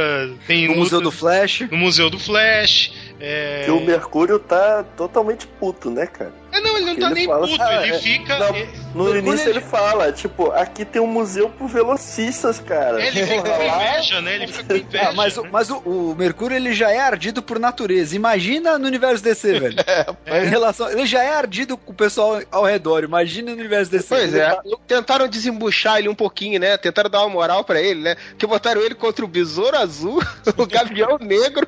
Tem 0.48 0.68
No 0.68 0.74
luta 0.74 0.84
Museu 0.84 1.02
do 1.02 1.12
Flash. 1.12 1.62
no 1.72 1.78
Museu 1.78 2.10
do 2.10 2.20
Flash. 2.20 2.92
É... 3.20 3.64
Que 3.66 3.72
o 3.72 3.80
Mercúrio 3.80 4.38
tá 4.40 4.84
totalmente 4.98 5.48
puto, 5.48 5.90
né, 5.90 6.06
cara? 6.08 6.34
É, 6.52 6.60
não, 6.60 6.78
ele 6.78 6.86
não 6.86 6.96
Porque 6.96 7.02
tá 7.02 7.08
ele 7.08 7.16
nem 7.16 7.28
fala 7.28 7.48
puto, 7.48 7.62
ah, 7.62 7.86
ele 7.86 7.96
é, 7.96 8.00
fica. 8.00 8.38
não, 8.40 8.56
ele- 8.56 8.70
No 8.94 9.16
início 9.18 9.50
ele- 9.50 9.60
ele 9.60 9.62
fala, 9.62 10.12
tipo, 10.12 10.52
aqui 10.52 10.84
tem 10.84 11.02
um 11.02 11.08
museu 11.08 11.50
pro 11.50 11.68
velocistas, 11.68 12.60
cara. 12.60 13.02
Ele 13.06 13.26
fica 13.26 13.42
com 13.42 13.64
inveja, 13.64 14.22
né? 14.22 14.36
Ele 14.36 14.48
fica 14.48 14.64
com 14.66 14.76
inveja. 14.88 15.10
Ah, 15.10 15.14
mas 15.14 15.38
o, 15.38 15.44
mas 15.52 15.70
o, 15.70 15.78
o 15.78 16.16
Mercúrio 16.18 16.56
ele 16.58 16.74
já 16.74 16.92
é 16.92 17.00
ardido 17.00 17.42
por 17.42 17.58
natureza. 17.60 18.16
Imagina 18.16 18.78
no 18.78 18.86
universo 18.88 19.24
DC, 19.24 19.54
velho. 19.60 19.76
Em 20.28 20.48
relação, 20.50 20.90
ele 20.90 21.06
já 21.06 21.24
é 21.24 21.34
ardido 21.34 21.78
com 21.78 21.92
o 21.92 21.96
pessoal 21.96 22.42
ao 22.52 22.66
redor. 22.66 23.04
Imagina 23.04 23.52
no 23.52 23.58
universo 23.58 23.90
DC. 23.92 24.08
Pois 24.10 24.34
é, 24.36 24.58
tentaram 24.88 25.28
desembuchar 25.28 26.00
ele 26.00 26.10
um 26.10 26.16
pouquinho, 26.16 26.60
né? 26.60 26.78
Tentaram 26.78 27.10
dar 27.10 27.22
uma 27.22 27.30
moral 27.30 27.64
pra 27.64 27.82
ele, 27.82 28.02
né? 28.02 28.16
Que 28.38 28.46
botaram 28.46 28.82
ele 28.82 28.96
contra 28.96 29.24
o 29.24 29.28
Besouro 29.28 29.78
Azul, 29.78 30.22
o 30.58 30.66
Gavião 30.68 31.18
Negro 31.20 31.66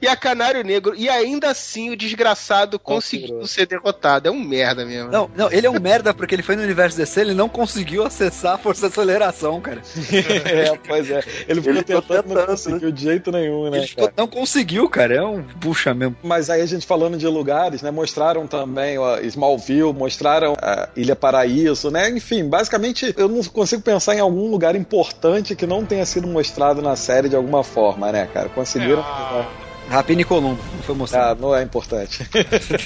e 0.00 0.06
a 0.06 0.14
Canário 0.16 0.62
Negro. 0.62 0.94
E 0.96 1.08
ainda 1.08 1.50
assim 1.50 1.90
o 1.90 1.96
desgraçado 1.96 2.78
conseguiu 2.78 3.44
ser 3.46 3.66
derrotado. 3.66 4.19
É 4.28 4.30
um 4.30 4.42
merda 4.42 4.84
mesmo. 4.84 5.10
Não, 5.10 5.30
não, 5.36 5.50
ele 5.50 5.66
é 5.66 5.70
um 5.70 5.80
merda 5.80 6.12
porque 6.14 6.34
ele 6.34 6.42
foi 6.42 6.56
no 6.56 6.62
universo 6.62 6.96
DC, 6.96 7.20
ele 7.20 7.34
não 7.34 7.48
conseguiu 7.48 8.04
acessar 8.04 8.54
a 8.54 8.58
força 8.58 8.82
de 8.82 8.86
aceleração, 8.92 9.60
cara. 9.60 9.80
é, 10.12 10.76
pois 10.86 11.10
é. 11.10 11.22
Ele 11.48 11.60
ficou 11.60 11.74
Ele 11.74 11.84
ficou 11.84 12.02
tentando, 12.02 12.28
não 12.28 12.34
tentando, 12.34 12.46
conseguiu 12.46 12.92
de 12.92 13.02
jeito 13.02 13.32
nenhum, 13.32 13.70
né? 13.70 13.78
Ele 13.78 13.86
ficou- 13.86 14.04
cara? 14.04 14.14
não 14.16 14.26
conseguiu, 14.26 14.88
cara. 14.88 15.14
É 15.14 15.22
um 15.22 15.42
bucha 15.56 15.94
mesmo. 15.94 16.16
Mas 16.22 16.50
aí 16.50 16.60
a 16.60 16.66
gente 16.66 16.86
falando 16.86 17.16
de 17.16 17.26
lugares, 17.26 17.82
né? 17.82 17.90
Mostraram 17.90 18.46
também 18.46 18.98
ó, 18.98 19.18
Smallville, 19.20 19.92
mostraram 19.92 20.54
a 20.60 20.88
Ilha 20.96 21.16
Paraíso, 21.16 21.90
né? 21.90 22.08
Enfim, 22.10 22.48
basicamente 22.48 23.14
eu 23.16 23.28
não 23.28 23.42
consigo 23.44 23.82
pensar 23.82 24.14
em 24.14 24.20
algum 24.20 24.50
lugar 24.50 24.74
importante 24.76 25.54
que 25.54 25.66
não 25.66 25.84
tenha 25.84 26.04
sido 26.04 26.26
mostrado 26.26 26.82
na 26.82 26.96
série 26.96 27.28
de 27.28 27.36
alguma 27.36 27.62
forma, 27.62 28.10
né, 28.12 28.28
cara? 28.32 28.48
Conseguiram. 28.48 29.00
Ah, 29.00 29.46
Rapina 29.88 30.20
e 30.20 30.24
Columbo, 30.24 30.62
não 30.72 30.82
foi 30.82 30.94
Ah, 30.94 30.98
mostrado. 30.98 31.40
não 31.42 31.54
é 31.54 31.62
importante. 31.62 32.28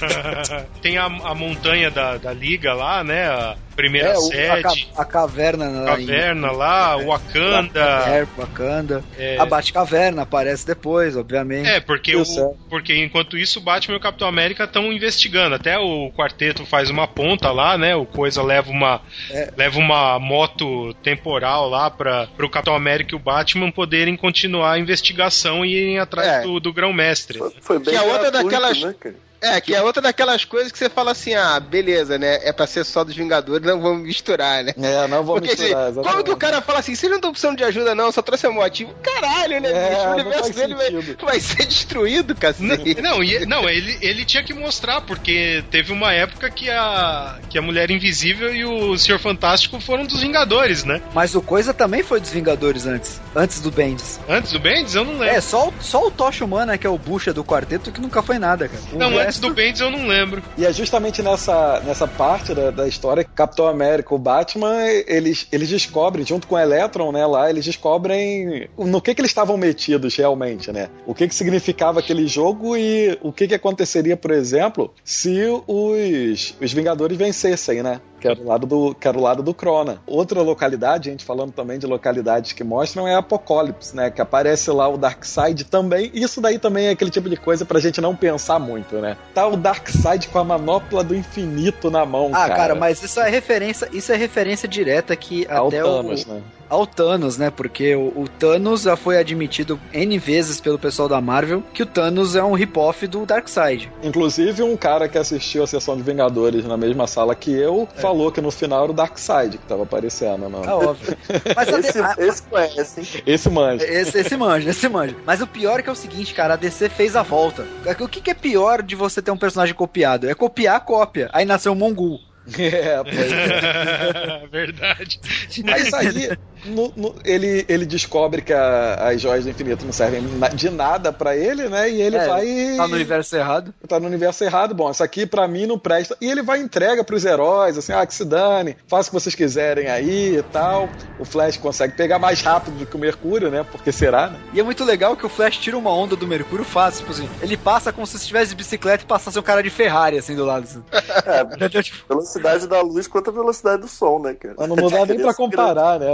tem 0.81 0.97
a, 0.97 1.05
a 1.05 1.35
montanha 1.35 1.91
da, 1.91 2.17
da 2.17 2.33
liga 2.33 2.73
lá, 2.73 3.05
né? 3.05 3.29
A 3.29 3.57
primeira 3.75 4.09
É, 4.11 4.19
o- 4.19 4.27
a, 4.27 4.63
ca- 4.63 4.71
sede, 4.71 4.89
a 4.97 5.05
caverna 5.05 5.67
a 5.67 5.69
lá 5.71 6.01
em- 6.01 6.07
caverna 6.07 6.51
lá, 6.53 6.97
o 6.97 7.07
Wakanda. 7.09 7.81
É, 8.07 8.27
Wakanda. 8.37 9.05
É. 9.19 9.39
A 9.39 9.45
Batcaverna 9.47 10.23
aparece 10.23 10.67
depois, 10.67 11.17
obviamente. 11.17 11.69
É, 11.69 11.81
porque, 11.81 12.15
o, 12.17 12.23
porque 12.69 12.95
enquanto 12.97 13.37
isso 13.37 13.59
o 13.59 13.63
Batman 13.63 13.95
e 13.95 13.99
o 13.99 14.01
Capitão 14.01 14.29
América 14.29 14.65
estão 14.65 14.93
investigando. 14.93 15.55
Até 15.55 15.79
o 15.79 16.11
quarteto 16.13 16.65
faz 16.65 16.89
uma 16.91 17.07
ponta 17.07 17.51
lá, 17.51 17.77
né? 17.77 17.95
O 17.97 18.07
Coisa 18.07 18.43
leva 18.43 18.71
uma, 18.71 19.01
É. 19.31 19.51
leva 19.57 19.79
uma 19.79 20.19
moto 20.19 20.95
temporal 21.03 21.69
lá 21.69 21.91
para 21.91 22.29
o 22.41 22.49
Capitão 22.49 22.75
América 22.75 23.15
e 23.15 23.17
o 23.17 23.21
Batman 23.21 23.71
poderem 23.71 24.17
continuar 24.17 24.73
a 24.73 24.79
investigação 24.79 25.65
e 25.65 25.75
irem 25.75 25.99
atrás 25.99 26.29
É. 26.29 26.41
do, 26.43 26.61
do 26.61 26.73
grão-mestre. 26.73 27.39
Foi, 27.39 27.53
foi 27.61 27.79
bem 27.79 27.95
Que 27.95 27.97
a 27.97 28.03
outra 28.03 28.31
gratuito, 28.31 28.45
daquelas- 28.51 28.81
né, 28.83 28.95
cara? 28.99 29.15
É, 29.45 29.61
que 29.61 29.75
é 29.75 29.83
outra 29.83 30.01
daquelas 30.03 30.45
coisas 30.45 30.73
que 30.73 30.79
você 30.79 30.89
fala 30.89 31.13
assim, 31.13 31.35
ah, 31.35 31.59
beleza, 31.61 32.19
né? 32.19 32.41
É 32.43 32.53
pra 32.53 32.67
ser 32.67 32.85
só 32.85 33.05
dos 33.05 33.15
Vingadores, 33.15 33.67
não 33.67 33.81
vamos 33.81 34.03
misturar, 34.07 34.65
né? 34.65 34.73
É, 34.81 35.07
não 35.09 35.23
vou 35.23 35.37
Porque 35.37 35.53
assim, 35.53 35.63
misturar. 35.65 35.85
como 35.93 36.01
exatamente. 36.01 36.25
que 36.25 36.31
o 36.33 36.37
cara 36.37 36.63
fala 36.63 36.79
assim, 36.79 36.95
vocês 36.95 37.11
não 37.11 37.19
estão 37.19 37.31
precisando 37.31 37.57
de 37.57 37.65
ajuda 37.65 37.95
não, 37.95 38.11
só 38.11 38.23
trouxe 38.23 38.47
a 38.47 38.51
motivo? 38.51 38.95
Caralho, 39.03 39.61
né, 39.61 39.71
É, 39.71 39.89
bicho? 39.91 40.01
O 40.01 40.05
não 40.07 40.13
universo 40.15 40.53
dele 40.55 40.75
vai, 40.75 40.91
vai 41.23 41.41
ser 41.41 41.67
destruído, 41.67 42.35
cacete. 42.35 43.01
Não, 43.03 43.23
e- 43.23 43.45
não 43.47 43.69
ele, 43.69 43.99
ele 44.01 44.25
tinha 44.25 44.43
que 44.43 44.55
mostrar, 44.55 45.01
porque 45.03 45.63
teve 45.71 45.93
uma 45.93 46.13
época 46.13 46.51
que 46.51 46.71
a, 46.71 47.39
que 47.51 47.59
a 47.59 47.63
Mulher 47.63 47.91
Invisível 47.91 48.55
e 48.55 48.65
o 48.65 48.97
Senhor 48.97 49.19
Fantástico 49.19 49.79
foram 49.81 50.05
dos 50.07 50.21
Vingadores, 50.21 50.85
né? 50.85 51.03
Mas 51.15 51.35
o 51.35 51.43
Coisa 51.43 51.75
também 51.75 52.03
foi 52.03 52.21
dos 52.21 52.31
Vingadores 52.31 52.87
antes. 52.87 53.21
Antes 53.37 53.61
do 53.61 53.71
Bendis. 53.71 54.19
Antes 54.29 54.53
do 54.53 54.59
Bendis, 54.59 54.95
eu 54.95 55.05
não 55.05 55.13
lembro. 55.13 55.27
É, 55.29 55.41
só, 55.41 55.69
o- 55.69 55.75
só 55.81 56.07
o 56.07 56.11
Tocha 56.11 56.45
Humana, 56.45 56.79
que 56.79 56.87
é 56.87 56.91
o 56.91 56.97
bucha 56.99 57.33
do 57.33 57.45
quarteto, 57.45 57.93
que 57.93 58.01
nunca 58.01 58.23
foi 58.23 58.39
nada, 58.39 58.69
cara. 58.69 58.83
O 58.93 58.99
não, 58.99 59.19
antes 59.19 59.34
do 59.39 59.51
Bendis 59.53 59.81
eu 59.81 59.91
não 59.91 60.07
lembro. 60.07 60.43
E 60.57 60.65
é 60.65 60.73
justamente 60.73 61.23
nessa, 61.23 61.81
nessa 61.81 62.07
parte 62.07 62.55
da, 62.55 62.71
da 62.71 62.89
história 62.89 63.25
que 63.25 63.31
Capitão 63.31 63.67
América 63.67 64.15
o 64.15 64.19
Batman, 64.19 64.87
eles, 65.07 65.47
eles 65.51 65.69
descobrem, 65.69 66.25
junto 66.27 66.47
com 66.47 66.55
o 66.55 66.59
Electron, 66.59 67.13
né, 67.13 67.27
lá, 67.27 67.51
eles 67.51 67.65
descobrem 67.65 68.69
no 68.79 69.01
que 69.01 69.15
que 69.15 69.21
eles 69.21 69.31
estavam 69.31 69.57
metidos 69.57 70.17
realmente, 70.17 70.73
né? 70.73 70.89
O 71.07 71.15
que 71.15 71.29
que 71.29 71.35
significava 71.35 72.01
aquele 72.01 72.27
jogo 72.27 72.77
e 72.77 73.19
o 73.23 73.33
que 73.33 73.49
que 73.49 73.55
aconteceria, 73.55 74.17
por 74.17 74.31
exemplo, 74.31 74.93
se 75.03 75.43
os, 75.67 76.55
os 76.61 76.73
Vingadores 76.73 77.17
vencessem, 77.17 77.83
né? 77.83 78.01
Que 78.25 78.29
era, 78.29 78.41
o 78.41 78.47
lado 78.47 78.67
do, 78.67 78.95
que 78.95 79.07
o 79.07 79.21
lado 79.21 79.43
do 79.43 79.53
Crona. 79.53 80.01
Outra 80.07 80.41
localidade, 80.41 81.11
a 81.11 81.13
gente 81.13 81.27
falando 81.27 81.53
também 81.53 81.79
de 81.79 81.87
localidades 81.87 82.55
que 82.55 82.65
mostram, 82.65 83.07
é 83.07 83.15
Apocalipse, 83.15 83.95
né? 83.95 84.11
Que 84.11 84.23
aparece 84.23 84.71
lá 84.71 84.89
o 84.89 84.97
Darkseid 84.97 85.65
também. 85.65 86.11
Isso 86.15 86.41
daí 86.41 86.59
também 86.59 86.87
é 86.87 86.91
aquele 86.91 87.11
tipo 87.11 87.29
de 87.29 87.37
coisa 87.37 87.67
pra 87.67 87.79
gente 87.79 88.01
não 88.01 88.17
pensar 88.17 88.59
muito, 88.59 88.97
né? 88.97 89.19
Tá 89.35 89.47
o 89.47 89.59
Darkseid 89.59 90.29
com 90.29 90.39
a 90.39 90.45
manopla 90.45 91.05
do 91.05 91.15
infinito 91.15 91.91
na 91.91 92.07
mão, 92.07 92.31
Ah, 92.33 92.49
cara. 92.49 92.55
cara, 92.57 92.75
mas 92.75 93.03
isso 93.03 93.21
é 93.21 93.29
referência, 93.29 93.91
isso 93.93 94.11
é 94.11 94.17
referência 94.17 94.67
direta 94.67 95.15
que 95.15 95.47
Ao 95.47 95.69
até 95.69 95.83
Thanos, 95.83 96.25
o 96.25 96.33
né? 96.33 96.43
Ao 96.69 96.87
Thanos, 96.87 97.39
né? 97.39 97.51
Porque 97.51 97.95
o, 97.95 98.09
o 98.23 98.29
Thanos 98.29 98.83
já 98.83 98.97
foi 98.97 99.19
admitido 99.19 99.79
N 99.93 100.19
vezes 100.19 100.61
pelo 100.61 100.79
pessoal 100.79 101.09
da 101.09 101.21
Marvel 101.21 101.63
que 101.73 101.83
o 101.83 101.87
Thanos 101.87 102.35
é 102.37 102.43
um 102.43 102.53
rip-off 102.55 103.07
do 103.07 103.25
Darkseid. 103.27 103.91
Inclusive, 104.03 104.63
um 104.63 104.77
cara 104.77 105.09
que 105.09 105.19
assistiu 105.19 105.63
a 105.63 105.67
sessão 105.67 105.97
de 105.97 106.03
Vingadores 106.03 106.65
na 106.65 106.77
mesma 106.77 107.07
sala 107.07 107.35
que 107.35 107.51
eu 107.53 107.89
falou 107.97 108.31
que 108.33 108.41
no 108.41 108.51
final 108.51 108.83
era 108.85 108.93
o 108.93 108.95
Darkseid 108.95 109.59
que 109.59 109.67
tava 109.67 109.83
aparecendo. 109.85 110.49
Não. 110.49 110.65
É 110.65 110.73
óbvio. 110.75 111.17
Mas 111.57 111.69
a 111.69 111.79
Esse, 111.81 111.99
a- 112.01 112.15
esse 112.19 112.43
conhece, 112.43 113.01
hein? 113.01 113.23
Esse 113.27 113.51
manja. 113.51 113.85
Esse, 113.85 114.19
esse 114.19 114.37
manja, 114.37 114.71
esse 114.71 114.89
manja. 114.89 115.17
Mas 115.27 115.41
o 115.41 115.47
pior 115.47 115.81
é 115.81 115.83
que 115.83 115.89
é 115.89 115.93
o 115.93 115.97
seguinte, 115.97 116.35
cara, 116.35 116.55
a 116.55 116.57
DC 116.57 116.89
fez 116.89 117.17
a 117.17 117.23
volta. 117.23 117.67
O 118.01 118.09
que, 118.09 118.21
que 118.21 118.31
é 118.31 118.35
pior 118.35 118.83
de 118.83 118.95
você 118.95 119.21
ter 119.23 119.31
um 119.31 119.37
personagem 119.37 119.75
copiado? 119.75 120.29
É 120.29 120.35
copiar 120.35 120.77
a 120.77 120.81
cópia. 120.81 121.29
Aí 121.33 121.45
nasceu 121.45 121.73
o 121.73 121.77
Mongul. 121.77 122.21
É, 122.59 123.03
pois 123.03 123.33
é. 123.33 124.47
Verdade. 124.51 125.19
Mas 125.65 125.93
aí 125.95 126.37
no- 126.65 126.93
no- 126.97 127.15
ele, 127.25 127.65
ele 127.69 127.87
descobre 127.87 128.43
que 128.43 128.53
a- 128.53 128.95
as 129.09 129.21
joias 129.21 129.45
do 129.45 129.51
infinito 129.51 129.85
não 129.85 129.93
servem 129.93 130.23
na- 130.23 130.49
de 130.49 130.71
nada 130.71 131.13
pra 131.13 131.37
ele, 131.37 131.69
né? 131.69 131.91
E 131.91 132.01
ele 132.01 132.17
É, 132.17 132.27
vai. 132.27 132.47
Tá 132.77 132.89
no 132.89 132.95
universo 132.95 133.37
errado. 133.37 133.75
tá 133.89 134.01
no 134.01 134.07
universo 134.07 134.45
errado. 134.45 134.75
Bom, 134.75 134.91
isso 134.91 135.03
aqui 135.03 135.27
pra 135.27 135.47
mim 135.47 135.67
não 135.67 135.79
presta. 135.79 136.17
E 136.21 136.31
ele 136.31 136.43
vai 136.43 136.61
e 136.61 136.63
entrega 136.63 137.05
pros 137.05 137.25
heróis, 137.25 137.77
assim, 137.79 137.93
ah, 137.93 138.05
que 138.07 138.15
se 138.15 138.25
dane, 138.25 138.77
faça 138.87 139.09
o 139.09 139.11
que 139.13 139.21
vocês 139.21 139.35
quiserem 139.35 139.89
aí 139.89 140.37
e 140.39 140.43
tal. 140.43 140.89
O 141.19 141.25
Flash 141.25 141.57
consegue 141.57 141.95
pegar 141.97 142.19
mais 142.19 142.41
rápido 142.41 142.79
do 142.79 142.87
que 142.87 142.97
o 142.97 142.99
Mercúrio, 142.99 143.51
né? 143.51 143.65
Porque 143.71 143.93
será, 143.93 144.29
né? 144.29 144.39
E 144.53 144.61
é 144.61 144.63
muito 144.63 144.85
legal 144.85 145.17
que 145.17 145.27
o 145.27 145.29
Flash 145.29 145.59
tira 145.59 145.77
uma 145.77 145.91
onda 145.93 146.17
do 146.17 146.27
Mercúrio 146.27 146.65
fácil, 146.65 147.01
tipo 147.01 147.13
assim. 147.13 147.29
Ele 147.43 147.57
passa 147.57 147.93
como 147.93 148.07
se 148.07 148.17
estivesse 148.17 148.51
de 148.51 148.57
bicicleta 148.57 149.05
e 149.05 149.07
passasse 149.07 149.39
um 149.39 149.43
cara 149.43 149.63
de 149.63 149.71
Ferrari, 149.71 150.19
assim, 150.19 150.35
do 150.35 150.45
lado. 150.45 150.65
Assim. 150.65 150.83
É, 151.25 151.45
Tipo, 151.85 151.97
velocidade 152.09 152.67
da 152.67 152.81
luz 152.81 153.07
quanto 153.07 153.31
a 153.31 153.33
velocidade 153.33 153.83
do 153.83 153.89
som, 153.89 154.19
né, 154.19 154.35
cara? 154.35 154.55
Mas 154.59 154.69
não 154.69 154.77
dá 154.77 155.05
nem 155.07 155.19
pra 155.21 155.35
comparar, 155.35 155.99
né? 155.99 156.07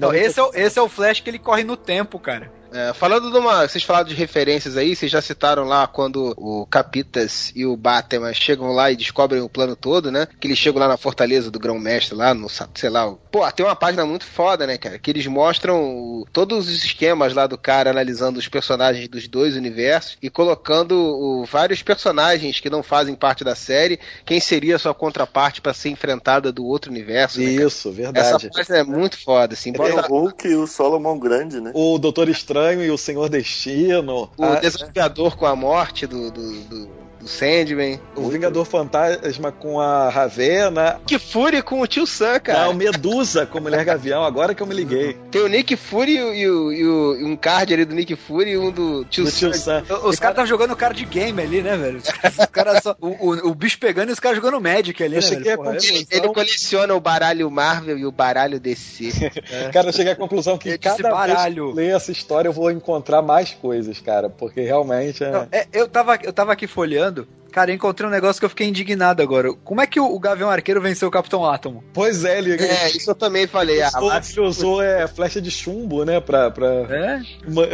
Não, 0.00 0.14
esse, 0.14 0.40
é, 0.40 0.42
o- 0.42 0.50
esse 0.54 0.78
é 0.78 0.82
o 0.82 0.88
Flash 0.88 1.20
que 1.20 1.28
ele 1.30 1.38
corre 1.38 1.62
no 1.64 1.76
tempo, 1.76 2.18
cara. 2.18 2.50
É, 2.76 2.92
falando 2.92 3.30
de 3.30 3.38
uma. 3.38 3.68
Vocês 3.68 3.84
falaram 3.84 4.08
de 4.08 4.14
referências 4.16 4.76
aí, 4.76 4.96
vocês 4.96 5.10
já 5.12 5.22
citaram 5.22 5.62
lá 5.64 5.86
quando 5.86 6.34
o 6.36 6.66
Capitas 6.66 7.52
e 7.54 7.64
o 7.64 7.76
Batman 7.76 8.34
chegam 8.34 8.72
lá 8.72 8.90
e 8.90 8.96
descobrem 8.96 9.40
o 9.40 9.48
plano 9.48 9.76
todo, 9.76 10.10
né? 10.10 10.26
Que 10.40 10.48
eles 10.48 10.58
chegam 10.58 10.80
lá 10.80 10.88
na 10.88 10.96
fortaleza 10.96 11.52
do 11.52 11.58
Grão-Mestre, 11.60 12.16
lá 12.16 12.34
no. 12.34 12.48
sei 12.48 12.90
lá. 12.90 13.08
o- 13.08 13.16
Pô, 13.30 13.48
tem 13.52 13.64
uma 13.64 13.76
página 13.76 14.04
muito 14.04 14.24
foda, 14.24 14.66
né, 14.66 14.76
cara? 14.76 14.98
Que 14.98 15.10
eles 15.10 15.24
mostram 15.26 15.84
o- 15.84 16.26
todos 16.32 16.66
os 16.68 16.84
esquemas 16.84 17.32
lá 17.32 17.46
do 17.46 17.56
cara 17.56 17.90
analisando 17.90 18.40
os 18.40 18.48
personagens 18.48 19.06
dos 19.06 19.28
dois 19.28 19.54
universos 19.54 20.16
e 20.20 20.28
colocando 20.28 20.92
o- 20.98 21.44
vários 21.44 21.80
personagens 21.80 22.58
que 22.58 22.68
não 22.70 22.82
fazem 22.82 23.14
parte 23.14 23.44
da 23.44 23.54
série, 23.54 24.00
quem 24.26 24.40
seria 24.40 24.74
a 24.74 24.78
sua 24.80 24.94
contraparte 24.94 25.60
pra 25.60 25.72
ser 25.72 25.90
enfrentada 25.90 26.50
do 26.50 26.64
outro 26.66 26.90
universo. 26.90 27.38
né? 27.38 27.44
Isso, 27.46 27.88
Essa 27.90 27.96
verdade. 27.96 28.50
página 28.52 28.78
é 28.78 28.82
muito 28.82 29.16
foda, 29.16 29.54
assim. 29.54 29.72
Bota- 29.72 30.06
o 30.12 30.18
Hulk 30.22 30.48
e 30.48 30.56
o 30.56 30.66
Solomon 30.66 31.18
Grande, 31.20 31.60
né? 31.60 31.70
O 31.72 31.98
Doutor 31.98 32.28
Estranho 32.28 32.63
e 32.72 32.90
o 32.90 32.98
Senhor 32.98 33.28
Destino. 33.28 34.30
O 34.36 34.44
a- 34.44 34.60
desafiador 34.60 35.36
com 35.36 35.46
a 35.46 35.54
morte 35.56 36.06
do, 36.06 36.30
do, 36.30 36.60
do, 36.64 36.90
do 37.24 37.28
Sandman. 37.28 37.98
o 38.14 38.28
Vingador 38.28 38.64
Fantasma 38.64 39.50
com 39.50 39.80
a 39.80 40.08
Ravena. 40.10 41.00
Nick 41.00 41.18
Fury 41.18 41.62
com 41.62 41.80
o 41.80 41.86
tio 41.86 42.06
Sam, 42.06 42.38
cara. 42.40 42.66
Não, 42.66 42.74
Medusa 42.74 43.46
com 43.46 43.60
Mulher 43.60 43.84
Gavião, 43.84 44.22
agora 44.24 44.54
que 44.54 44.62
eu 44.62 44.66
me 44.66 44.74
liguei. 44.74 45.16
Tem 45.30 45.40
o 45.40 45.48
Nick 45.48 45.74
Fury 45.76 46.16
e, 46.16 46.22
o- 46.48 46.72
e 46.72 46.86
o- 46.86 47.16
e 47.16 47.24
um 47.24 47.36
card 47.36 47.72
ali 47.72 47.84
do 47.84 47.94
Nick 47.94 48.14
Fury 48.14 48.50
e 48.52 48.58
um 48.58 48.70
do 48.70 49.04
tio 49.06 49.24
Do 49.24 49.30
Sam. 49.30 49.50
tio 49.50 49.58
Sam. 49.60 49.82
Os 50.04 50.18
caras 50.18 50.34
estavam 50.34 50.46
jogando 50.46 50.76
cara 50.76 50.92
de 50.94 51.04
game 51.04 51.40
ali, 51.42 51.62
né, 51.62 51.76
velho? 51.76 51.98
Os 51.98 52.46
caras 52.52 52.82
só, 52.82 52.94
o, 53.00 53.08
o, 53.08 53.50
o 53.50 53.54
bicho 53.54 53.78
pegando 53.78 54.10
e 54.10 54.12
os 54.12 54.20
caras 54.20 54.36
jogando 54.36 54.60
Magic 54.60 55.02
ali, 55.02 55.14
Eu 55.16 55.22
né, 55.22 55.26
cheguei 55.26 55.44
velho? 55.44 55.54
a 55.54 55.64
Porra, 55.64 55.76
é- 55.76 55.80
concluir- 55.80 56.06
Ele 56.10 56.28
coleciona 56.28 56.94
o 56.94 57.00
baralho 57.00 57.50
Marvel 57.50 57.98
e 57.98 58.04
o 58.06 58.12
baralho 58.12 58.60
DC. 58.60 59.10
Cara, 59.72 59.88
eu 59.88 59.92
cheguei 59.92 60.12
à 60.12 60.16
conclusão 60.16 60.58
que 60.58 60.76
cada 60.78 61.10
baralho. 61.10 61.34
vez 61.34 61.74
que 61.74 61.80
eu 61.80 61.84
ler 61.86 61.94
essa 61.96 62.12
história 62.12 62.48
eu 62.48 62.52
vou 62.52 62.70
encontrar 62.70 63.22
mais 63.22 63.50
coisas, 63.50 63.98
cara. 64.00 64.28
Porque 64.28 64.60
realmente 64.62 65.22
é. 65.22 65.30
Não, 65.30 65.48
é, 65.52 65.66
eu, 65.72 65.88
tava, 65.88 66.18
eu 66.22 66.32
tava 66.32 66.52
aqui 66.52 66.66
folheando, 66.66 67.13
falando 67.14 67.43
cara, 67.54 67.70
eu 67.70 67.74
encontrei 67.76 68.08
um 68.08 68.10
negócio 68.12 68.40
que 68.40 68.44
eu 68.44 68.48
fiquei 68.50 68.66
indignado 68.66 69.22
agora. 69.22 69.52
Como 69.64 69.80
é 69.80 69.86
que 69.86 70.00
o, 70.00 70.04
o 70.06 70.18
Gavião 70.18 70.50
Arqueiro 70.50 70.80
venceu 70.80 71.06
o 71.06 71.10
Capitão 71.10 71.44
Átomo? 71.44 71.84
Pois 71.92 72.24
é, 72.24 72.38
ele, 72.38 72.54
é, 72.54 72.88
isso 72.90 73.08
eu 73.10 73.14
também 73.14 73.46
falei. 73.46 73.80
Ah, 73.80 73.88
usou, 73.88 74.08
mas- 74.08 74.30
ele 74.36 74.40
usou 74.46 74.82
é, 74.82 75.06
flecha 75.06 75.40
de 75.40 75.50
chumbo, 75.50 76.04
né? 76.04 76.18
Pra, 76.20 76.50
pra... 76.50 76.66
É? 76.66 77.22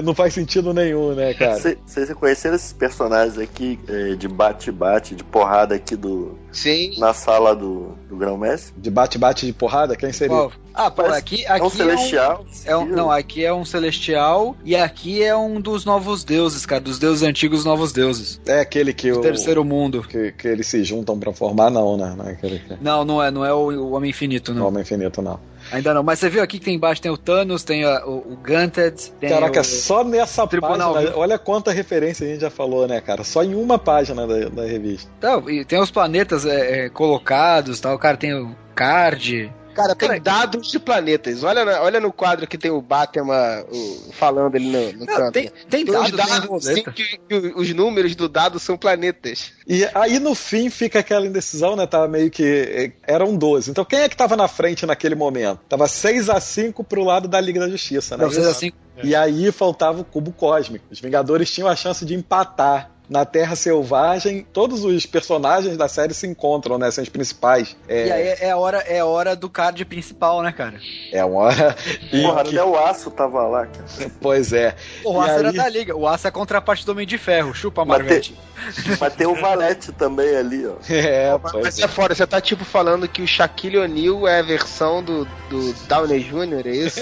Não 0.03 0.15
faz 0.15 0.35
sentido 0.35 0.75
nenhum, 0.75 1.15
né, 1.15 1.33
cara? 1.33 1.57
Cê- 1.59 1.79
Vocês 1.87 2.13
conheceram 2.13 2.57
esses 2.57 2.73
personagens 2.75 3.39
aqui 3.39 3.81
é, 3.89 4.15
de 4.15 4.29
bate-bate, 4.29 5.15
de 5.15 5.25
porrada 5.25 5.75
aqui 5.75 5.97
do, 5.97 6.39
Sim. 6.53 6.99
na 6.99 7.15
sala 7.15 7.57
do, 7.57 7.97
do 8.09 8.17
Grão-Mestre? 8.17 8.75
De 8.77 8.91
bate-bate 8.91 9.47
de 9.47 9.53
porrada, 9.53 9.97
quem 9.97 10.13
seria? 10.13 10.37
Qual? 10.37 10.53
Ah, 10.73 10.89
pô, 10.91 11.03
Parece- 11.03 11.19
aqui, 11.19 11.45
É 11.45 11.49
aqui 11.53 11.65
um 11.67 11.71
celestial. 11.71 12.45
É 12.65 12.77
um, 12.77 12.87
não, 12.87 13.11
aqui 13.11 13.45
é 13.45 13.53
um 13.53 13.65
celestial 13.65 14.57
e 14.65 14.77
aqui 14.77 15.23
é 15.23 15.35
um 15.37 15.61
dos 15.61 15.85
novos 15.85 16.23
deuses, 16.23 16.65
cara, 16.65 16.81
dos 16.81 16.99
deuses 16.99 17.23
antigos 17.23 17.65
novos 17.65 17.93
deuses. 17.93 18.41
É 18.47 18.61
aquele 18.61 18.93
que 18.93 19.11
o. 19.11 19.21
terceiro 19.21 19.65
mundo. 19.71 20.03
Que, 20.03 20.33
que 20.33 20.47
eles 20.49 20.67
se 20.67 20.83
juntam 20.85 21.19
pra 21.19 21.33
formar, 21.33 21.71
não, 21.71 21.97
né? 21.97 22.15
Não 22.17 22.27
é 22.29 22.33
aquele 22.33 22.59
que. 22.59 22.77
Não, 22.81 23.05
não 23.05 23.23
é, 23.23 23.31
não 23.31 23.45
é 23.45 23.53
o, 23.55 23.71
o 23.71 23.93
Homem 23.93 24.11
Infinito, 24.11 24.53
não. 24.53 24.67
Homem 24.69 24.83
Infinito, 24.83 25.23
não. 25.23 25.39
Ainda 25.73 25.95
não. 25.95 26.03
Mas 26.03 26.19
você 26.19 26.29
viu 26.29 26.43
aqui 26.43 26.59
que 26.59 26.65
tem 26.65 26.75
embaixo 26.75 27.01
tem 27.01 27.11
o 27.11 27.17
Thanos, 27.17 27.63
tem 27.63 27.85
a- 27.85 28.05
o, 28.07 28.33
o 28.33 28.37
Ganted, 28.43 28.95
tem 29.21 29.29
Caraca, 29.31 29.61
o... 29.61 29.65
só 29.65 30.03
nessa 30.03 30.47
Tribunal, 30.47 30.95
página. 30.95 31.17
Olha 31.17 31.39
quanta 31.39 31.71
referência 31.71 32.27
a 32.27 32.31
gente 32.31 32.41
já 32.41 32.51
falou, 32.51 32.89
né, 32.89 33.01
cara? 33.01 33.23
Só 33.25 33.43
em 33.45 33.55
uma 33.55 33.79
página 33.79 34.27
da, 34.27 34.49
da 34.49 34.65
revista. 34.67 35.11
Não, 35.23 35.49
e 35.49 35.65
tem 35.65 35.81
os 35.81 35.91
planetas 35.91 36.45
é, 36.45 36.87
é, 36.87 36.89
colocados, 36.89 37.79
tal. 37.81 37.95
O 37.95 37.99
cara 37.99 38.17
tem 38.17 38.35
o 38.35 38.55
card. 38.75 39.53
Cara, 39.75 39.95
tem 39.95 40.09
Cara, 40.09 40.21
dados 40.21 40.71
de 40.71 40.79
planetas. 40.79 41.43
Olha, 41.45 41.65
na- 41.65 41.81
olha 41.83 42.01
no 42.01 42.13
quadro 42.13 42.47
que 42.47 42.59
tem 42.59 42.71
o 42.71 42.83
Batman 42.83 43.65
o- 43.71 44.13
falando 44.13 44.57
ali 44.57 44.69
no, 44.69 44.93
no 44.93 45.07
Não, 45.07 45.17
canto. 45.17 45.33
tem, 45.33 45.51
tem 45.69 45.85
Tem 45.85 45.97
os 45.97 46.11
dados, 46.11 46.11
tem 46.11 46.17
dados, 46.41 46.65
sim, 46.65 46.71
roleta. 46.75 46.93
que, 46.93 47.19
que 47.19 47.53
os 47.57 47.73
números 47.73 48.15
do 48.17 48.29
dado 48.29 48.59
são 48.59 48.77
planetas. 48.77 49.53
E 49.67 49.85
aí 49.95 50.19
no 50.19 50.35
fim 50.35 50.69
fica 50.71 50.99
aquela 50.99 51.27
indecisão, 51.27 51.77
né? 51.77 51.87
Tava 51.87 52.09
meio 52.09 52.31
que. 52.31 52.43
eh, 52.45 52.93
Eram 53.07 53.37
12. 53.37 53.71
Então 53.71 53.85
quem 53.85 54.01
é 54.01 54.09
que 54.09 54.17
tava 54.17 54.37
na 54.37 54.49
frente 54.49 54.85
naquele 54.85 55.15
momento? 55.15 55.61
Tava 55.69 55.87
6 55.89 56.29
a 56.29 56.41
5 56.41 56.83
pro 56.85 57.05
lado 57.05 57.29
da 57.29 57.41
Liga 57.41 57.61
da 57.61 57.69
Justiça, 57.69 58.17
né? 58.17 58.25
Não, 58.25 58.31
vocês 58.31 58.47
assim, 58.47 58.73
E 59.03 59.15
aí 59.15 59.51
faltava 59.53 60.01
o 60.01 60.05
cubo 60.05 60.33
cósmico. 60.33 60.85
Os 60.91 61.01
Vingadores 61.01 61.51
tinham 61.51 61.69
a 61.69 61.77
chance 61.77 62.05
de 62.05 62.15
empatar. 62.15 62.91
Na 63.11 63.25
Terra 63.25 63.57
Selvagem, 63.57 64.47
todos 64.53 64.85
os 64.85 65.05
personagens 65.05 65.77
da 65.77 65.89
série 65.89 66.15
se 66.15 66.27
encontram, 66.29 66.79
né? 66.79 66.91
São 66.93 67.03
os 67.03 67.11
principais. 67.11 67.77
É, 67.89 68.07
E 68.07 68.13
aí 68.13 68.27
é 68.41 68.51
a 68.53 68.57
hora, 68.57 68.79
é 68.87 69.01
a 69.01 69.05
hora 69.05 69.35
do 69.35 69.51
card 69.51 69.85
principal, 69.85 70.41
né, 70.43 70.53
cara? 70.53 70.75
é 71.13 71.25
uma 71.25 71.41
hora. 71.41 71.75
Porra, 72.11 72.45
que- 72.45 72.57
até 72.57 72.65
o 72.65 72.79
aço 72.79 73.11
tava 73.11 73.43
lá, 73.49 73.67
cara. 73.67 74.11
Pois 74.21 74.53
é. 74.53 74.77
O 75.05 75.13
E 75.21 75.25
Aço 75.25 75.31
era 75.39 75.49
aí- 75.51 75.57
da 75.57 75.69
liga. 75.69 75.97
O 75.97 76.07
Aço 76.07 76.27
é 76.27 76.31
a 76.31 76.33
contraparte 76.33 76.87
do 76.87 76.93
Homem 76.93 77.07
de 77.07 77.19
Ferro. 77.19 77.53
Chupa, 77.53 77.85
Mas 77.85 77.99
Marvete. 77.99 78.35
Mas 79.01 79.15
tem 79.15 79.27
o 79.27 79.35
Valete 79.35 79.91
também 79.93 80.37
ali, 80.37 80.67
ó. 80.67 80.75
É, 80.89 81.37
Mas 81.43 81.53
pois 81.53 81.79
é 81.81 81.89
foda, 81.89 82.15
você 82.15 82.27
tá 82.27 82.41
tipo 82.41 82.65
falando 82.65 83.09
que 83.09 83.23
o 83.23 83.27
Shaquille 83.27 83.79
O'Neal 83.79 84.29
é 84.29 84.39
a 84.39 84.43
versão 84.43 85.03
do, 85.03 85.25
do 85.49 85.73
Downey 85.89 86.21
Jr., 86.23 86.67
é 86.67 86.71
isso? 86.71 87.01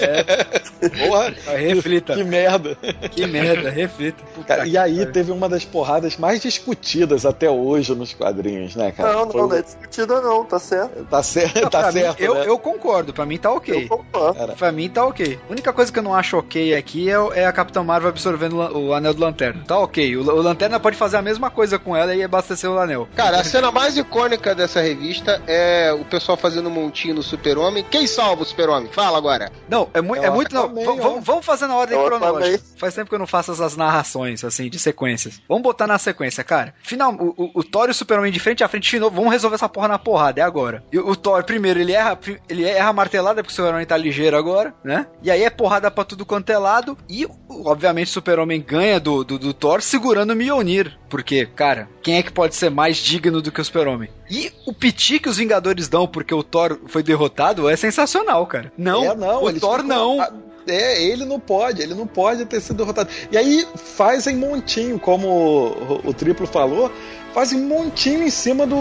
Porra, 1.07 1.33
Reflita. 1.57 2.15
que 2.15 2.23
merda. 2.23 2.75
Que 3.11 3.27
merda, 3.27 3.69
reflita. 3.69 4.23
Puta 4.33 4.47
Cara, 4.47 4.63
que 4.63 4.69
e 4.71 4.77
aí 4.77 4.97
pariu. 4.99 5.11
teve 5.11 5.31
uma 5.31 5.47
das 5.49 5.65
porradas 5.65 5.98
mais 6.17 6.41
discutidas 6.41 7.25
até 7.25 7.49
hoje 7.49 7.93
nos 7.95 8.13
quadrinhos, 8.13 8.75
né, 8.75 8.91
cara? 8.91 9.13
Não, 9.13 9.29
Foi 9.31 9.39
não, 9.41 9.47
o- 9.47 9.49
não 9.49 9.57
é 9.57 9.61
discutida 9.61 10.21
não, 10.21 10.45
tá 10.45 10.59
certo. 10.59 11.05
Tá 11.05 11.23
certo, 11.23 11.61
Não, 11.61 11.69
tá 11.69 11.79
pra 11.81 11.91
mim, 11.91 11.99
certo. 12.01 12.19
eu, 12.21 12.33
né? 12.35 12.43
eu 12.47 12.57
concordo, 12.59 13.13
pra 13.13 13.25
mim 13.25 13.37
tá 13.37 13.51
ok. 13.51 13.83
Eu 13.83 13.87
concordo. 13.97 14.37
Cara, 14.39 14.53
Pra 14.53 14.71
mim 14.71 14.89
tá 14.89 15.05
ok. 15.05 15.39
A 15.47 15.51
única 15.51 15.73
coisa 15.73 15.91
que 15.91 15.99
eu 15.99 16.03
não 16.03 16.13
acho 16.13 16.37
ok 16.37 16.75
aqui 16.75 17.09
é, 17.09 17.15
é 17.41 17.45
a 17.45 17.51
Capitã 17.51 17.83
Marvel 17.83 18.09
absorvendo 18.09 18.55
o 18.57 18.93
anel 18.93 19.13
do 19.13 19.21
Lanterna. 19.21 19.63
Tá 19.65 19.77
ok. 19.77 20.15
O, 20.17 20.21
o 20.21 20.41
Lanterna 20.41 20.79
pode 20.79 20.95
fazer 20.97 21.17
a 21.17 21.21
mesma 21.21 21.49
coisa 21.49 21.79
com 21.79 21.95
ela 21.95 22.13
e 22.15 22.23
abastecer 22.23 22.69
o 22.69 22.77
anel. 22.77 23.07
Cara, 23.15 23.39
a 23.39 23.43
cena 23.43 23.71
mais 23.71 23.97
icônica 23.97 24.53
dessa 24.55 24.81
revista 24.81 25.41
é 25.47 25.91
o 25.93 26.05
pessoal 26.05 26.37
fazendo 26.37 26.67
um 26.69 26.71
montinho 26.71 27.15
no 27.15 27.23
Super-Homem. 27.23 27.85
Quem 27.89 28.05
salva 28.07 28.43
o 28.43 28.45
Super-Homem? 28.45 28.89
Fala 28.91 29.17
agora. 29.17 29.51
Não, 29.69 29.89
é, 29.93 30.01
mu 30.01 30.15
É 30.15 30.25
é 30.25 30.29
muito. 30.29 30.53
Não, 30.53 30.73
vamos, 30.73 31.23
vamos 31.25 31.45
fazer 31.45 31.67
na 31.67 31.75
ordem 31.75 31.97
o 31.97 32.03
cronológica. 32.05 32.55
Aquaman. 32.55 32.69
Faz 32.77 32.93
tempo 32.93 33.09
que 33.09 33.15
eu 33.15 33.19
não 33.19 33.27
faço 33.27 33.51
essas 33.51 33.75
narrações, 33.75 34.43
assim, 34.43 34.69
de 34.69 34.79
sequências. 34.79 35.41
Vamos 35.47 35.63
botar 35.63 35.87
na 35.89 35.97
sequência, 35.99 36.43
cara. 36.43 36.73
Final, 36.81 37.13
o, 37.13 37.33
o, 37.37 37.51
o 37.55 37.63
Thor 37.63 37.87
e 37.87 37.91
o 37.91 37.93
Superman 37.93 38.31
de 38.31 38.39
frente 38.39 38.63
a 38.63 38.67
frente, 38.69 38.97
novo, 38.99 39.15
vamos 39.17 39.31
resolver 39.31 39.55
essa 39.55 39.67
porra 39.67 39.87
na 39.89 39.99
porrada, 39.99 40.39
é 40.39 40.43
agora. 40.43 40.83
E 40.91 40.97
o, 40.97 41.09
o 41.09 41.15
Thor, 41.15 41.43
primeiro, 41.43 41.79
ele 41.79 41.91
erra, 41.91 42.17
ele 42.47 42.63
erra 42.63 42.89
a 42.89 42.93
martelada, 42.93 43.41
porque 43.43 43.51
o 43.51 43.55
Superman 43.55 43.85
tá 43.85 43.97
ligeiro 43.97 44.37
agora, 44.37 44.73
né? 44.83 45.07
E 45.21 45.29
aí 45.29 45.43
é 45.43 45.49
porrada 45.49 45.91
pra 45.91 46.03
tudo 46.05 46.25
quanto 46.25 46.49
é 46.49 46.57
lado. 46.57 46.97
E, 47.09 47.27
obviamente, 47.49 48.07
o 48.07 48.11
Super-Homem 48.11 48.61
ganha 48.61 48.99
do, 48.99 49.23
do, 49.23 49.37
do 49.39 49.53
Thor 49.53 49.81
segurando 49.81 50.31
o 50.31 50.35
Mjolnir. 50.35 50.97
Porque, 51.09 51.45
cara, 51.45 51.89
quem 52.01 52.17
é 52.17 52.23
que 52.23 52.31
pode 52.31 52.55
ser 52.55 52.69
mais 52.69 52.97
digno 52.97 53.41
do 53.41 53.51
que 53.51 53.59
o 53.59 53.65
Super-Homem? 53.65 54.09
E 54.29 54.51
o 54.67 54.73
piti 54.73 55.19
que 55.19 55.27
os 55.27 55.37
Vingadores 55.37 55.87
dão 55.87 56.07
porque 56.07 56.33
o 56.33 56.43
Thor 56.43 56.79
foi 56.87 57.01
derrotado 57.01 57.67
é 57.67 57.75
sensacional, 57.75 58.45
cara. 58.45 58.71
Não, 58.77 59.03
É, 59.03 59.15
não, 59.15 59.43
o 59.43 59.59
Thor 59.59 59.79
ficam- 59.81 59.87
não. 59.87 60.21
a- 60.21 60.31
É, 60.69 61.01
ele 61.01 61.25
não 61.25 61.39
pode, 61.39 61.81
ele 61.81 61.93
não 61.93 62.07
pode 62.07 62.45
ter 62.45 62.61
sido 62.61 62.77
derrotado. 62.77 63.09
E 63.31 63.37
aí 63.37 63.67
fazem 63.75 64.35
montinho, 64.35 64.99
como 64.99 65.27
o, 65.27 66.01
o 66.09 66.13
Triplo 66.13 66.45
falou, 66.47 66.91
fazem 67.33 67.59
montinho 67.59 68.23
em 68.23 68.29
cima 68.29 68.65
do, 68.65 68.75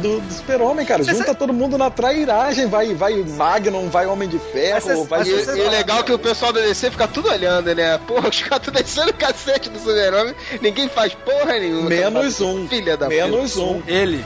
do, 0.00 0.20
do 0.20 0.32
Super-Homem, 0.32 0.84
cara. 0.86 1.02
Mas 1.04 1.16
Junta 1.16 1.30
é- 1.30 1.34
todo 1.34 1.52
mundo 1.52 1.76
na 1.76 1.90
trairagem, 1.90 2.66
vai, 2.66 2.94
vai 2.94 3.14
Magnum, 3.22 3.88
vai 3.88 4.06
Homem 4.06 4.28
de 4.28 4.38
Ferro, 4.38 4.80
Mas 4.86 4.98
é- 4.98 5.04
vai. 5.04 5.18
mas 5.18 5.28
E, 5.28 5.58
e 5.58 5.62
o 5.62 5.70
legal 5.70 6.00
é 6.00 6.02
que 6.02 6.12
o 6.12 6.18
pessoal 6.18 6.52
da 6.52 6.60
DC 6.60 6.90
fica 6.90 7.06
tudo 7.08 7.28
olhando, 7.28 7.74
né? 7.74 7.98
Porra, 8.06 8.28
os 8.28 8.42
caras 8.42 8.64
tudo 8.64 8.74
descendo 8.74 9.10
o 9.10 9.14
cacete 9.14 9.68
do 9.70 9.78
super-homem, 9.78 10.34
ninguém 10.60 10.88
faz 10.88 11.14
porra 11.14 11.58
nenhuma. 11.58 11.88
Menos 11.88 12.40
um. 12.40 12.66
Filha 12.68 12.96
da 12.96 13.08
Menos 13.08 13.52
puta. 13.54 13.64
um. 13.66 13.82
Ele. 13.86 14.24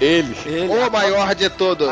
Ele. 0.00 0.36
Ele. 0.46 0.68
O 0.68 0.90
maior 0.90 1.34
de 1.34 1.48
todos. 1.50 1.88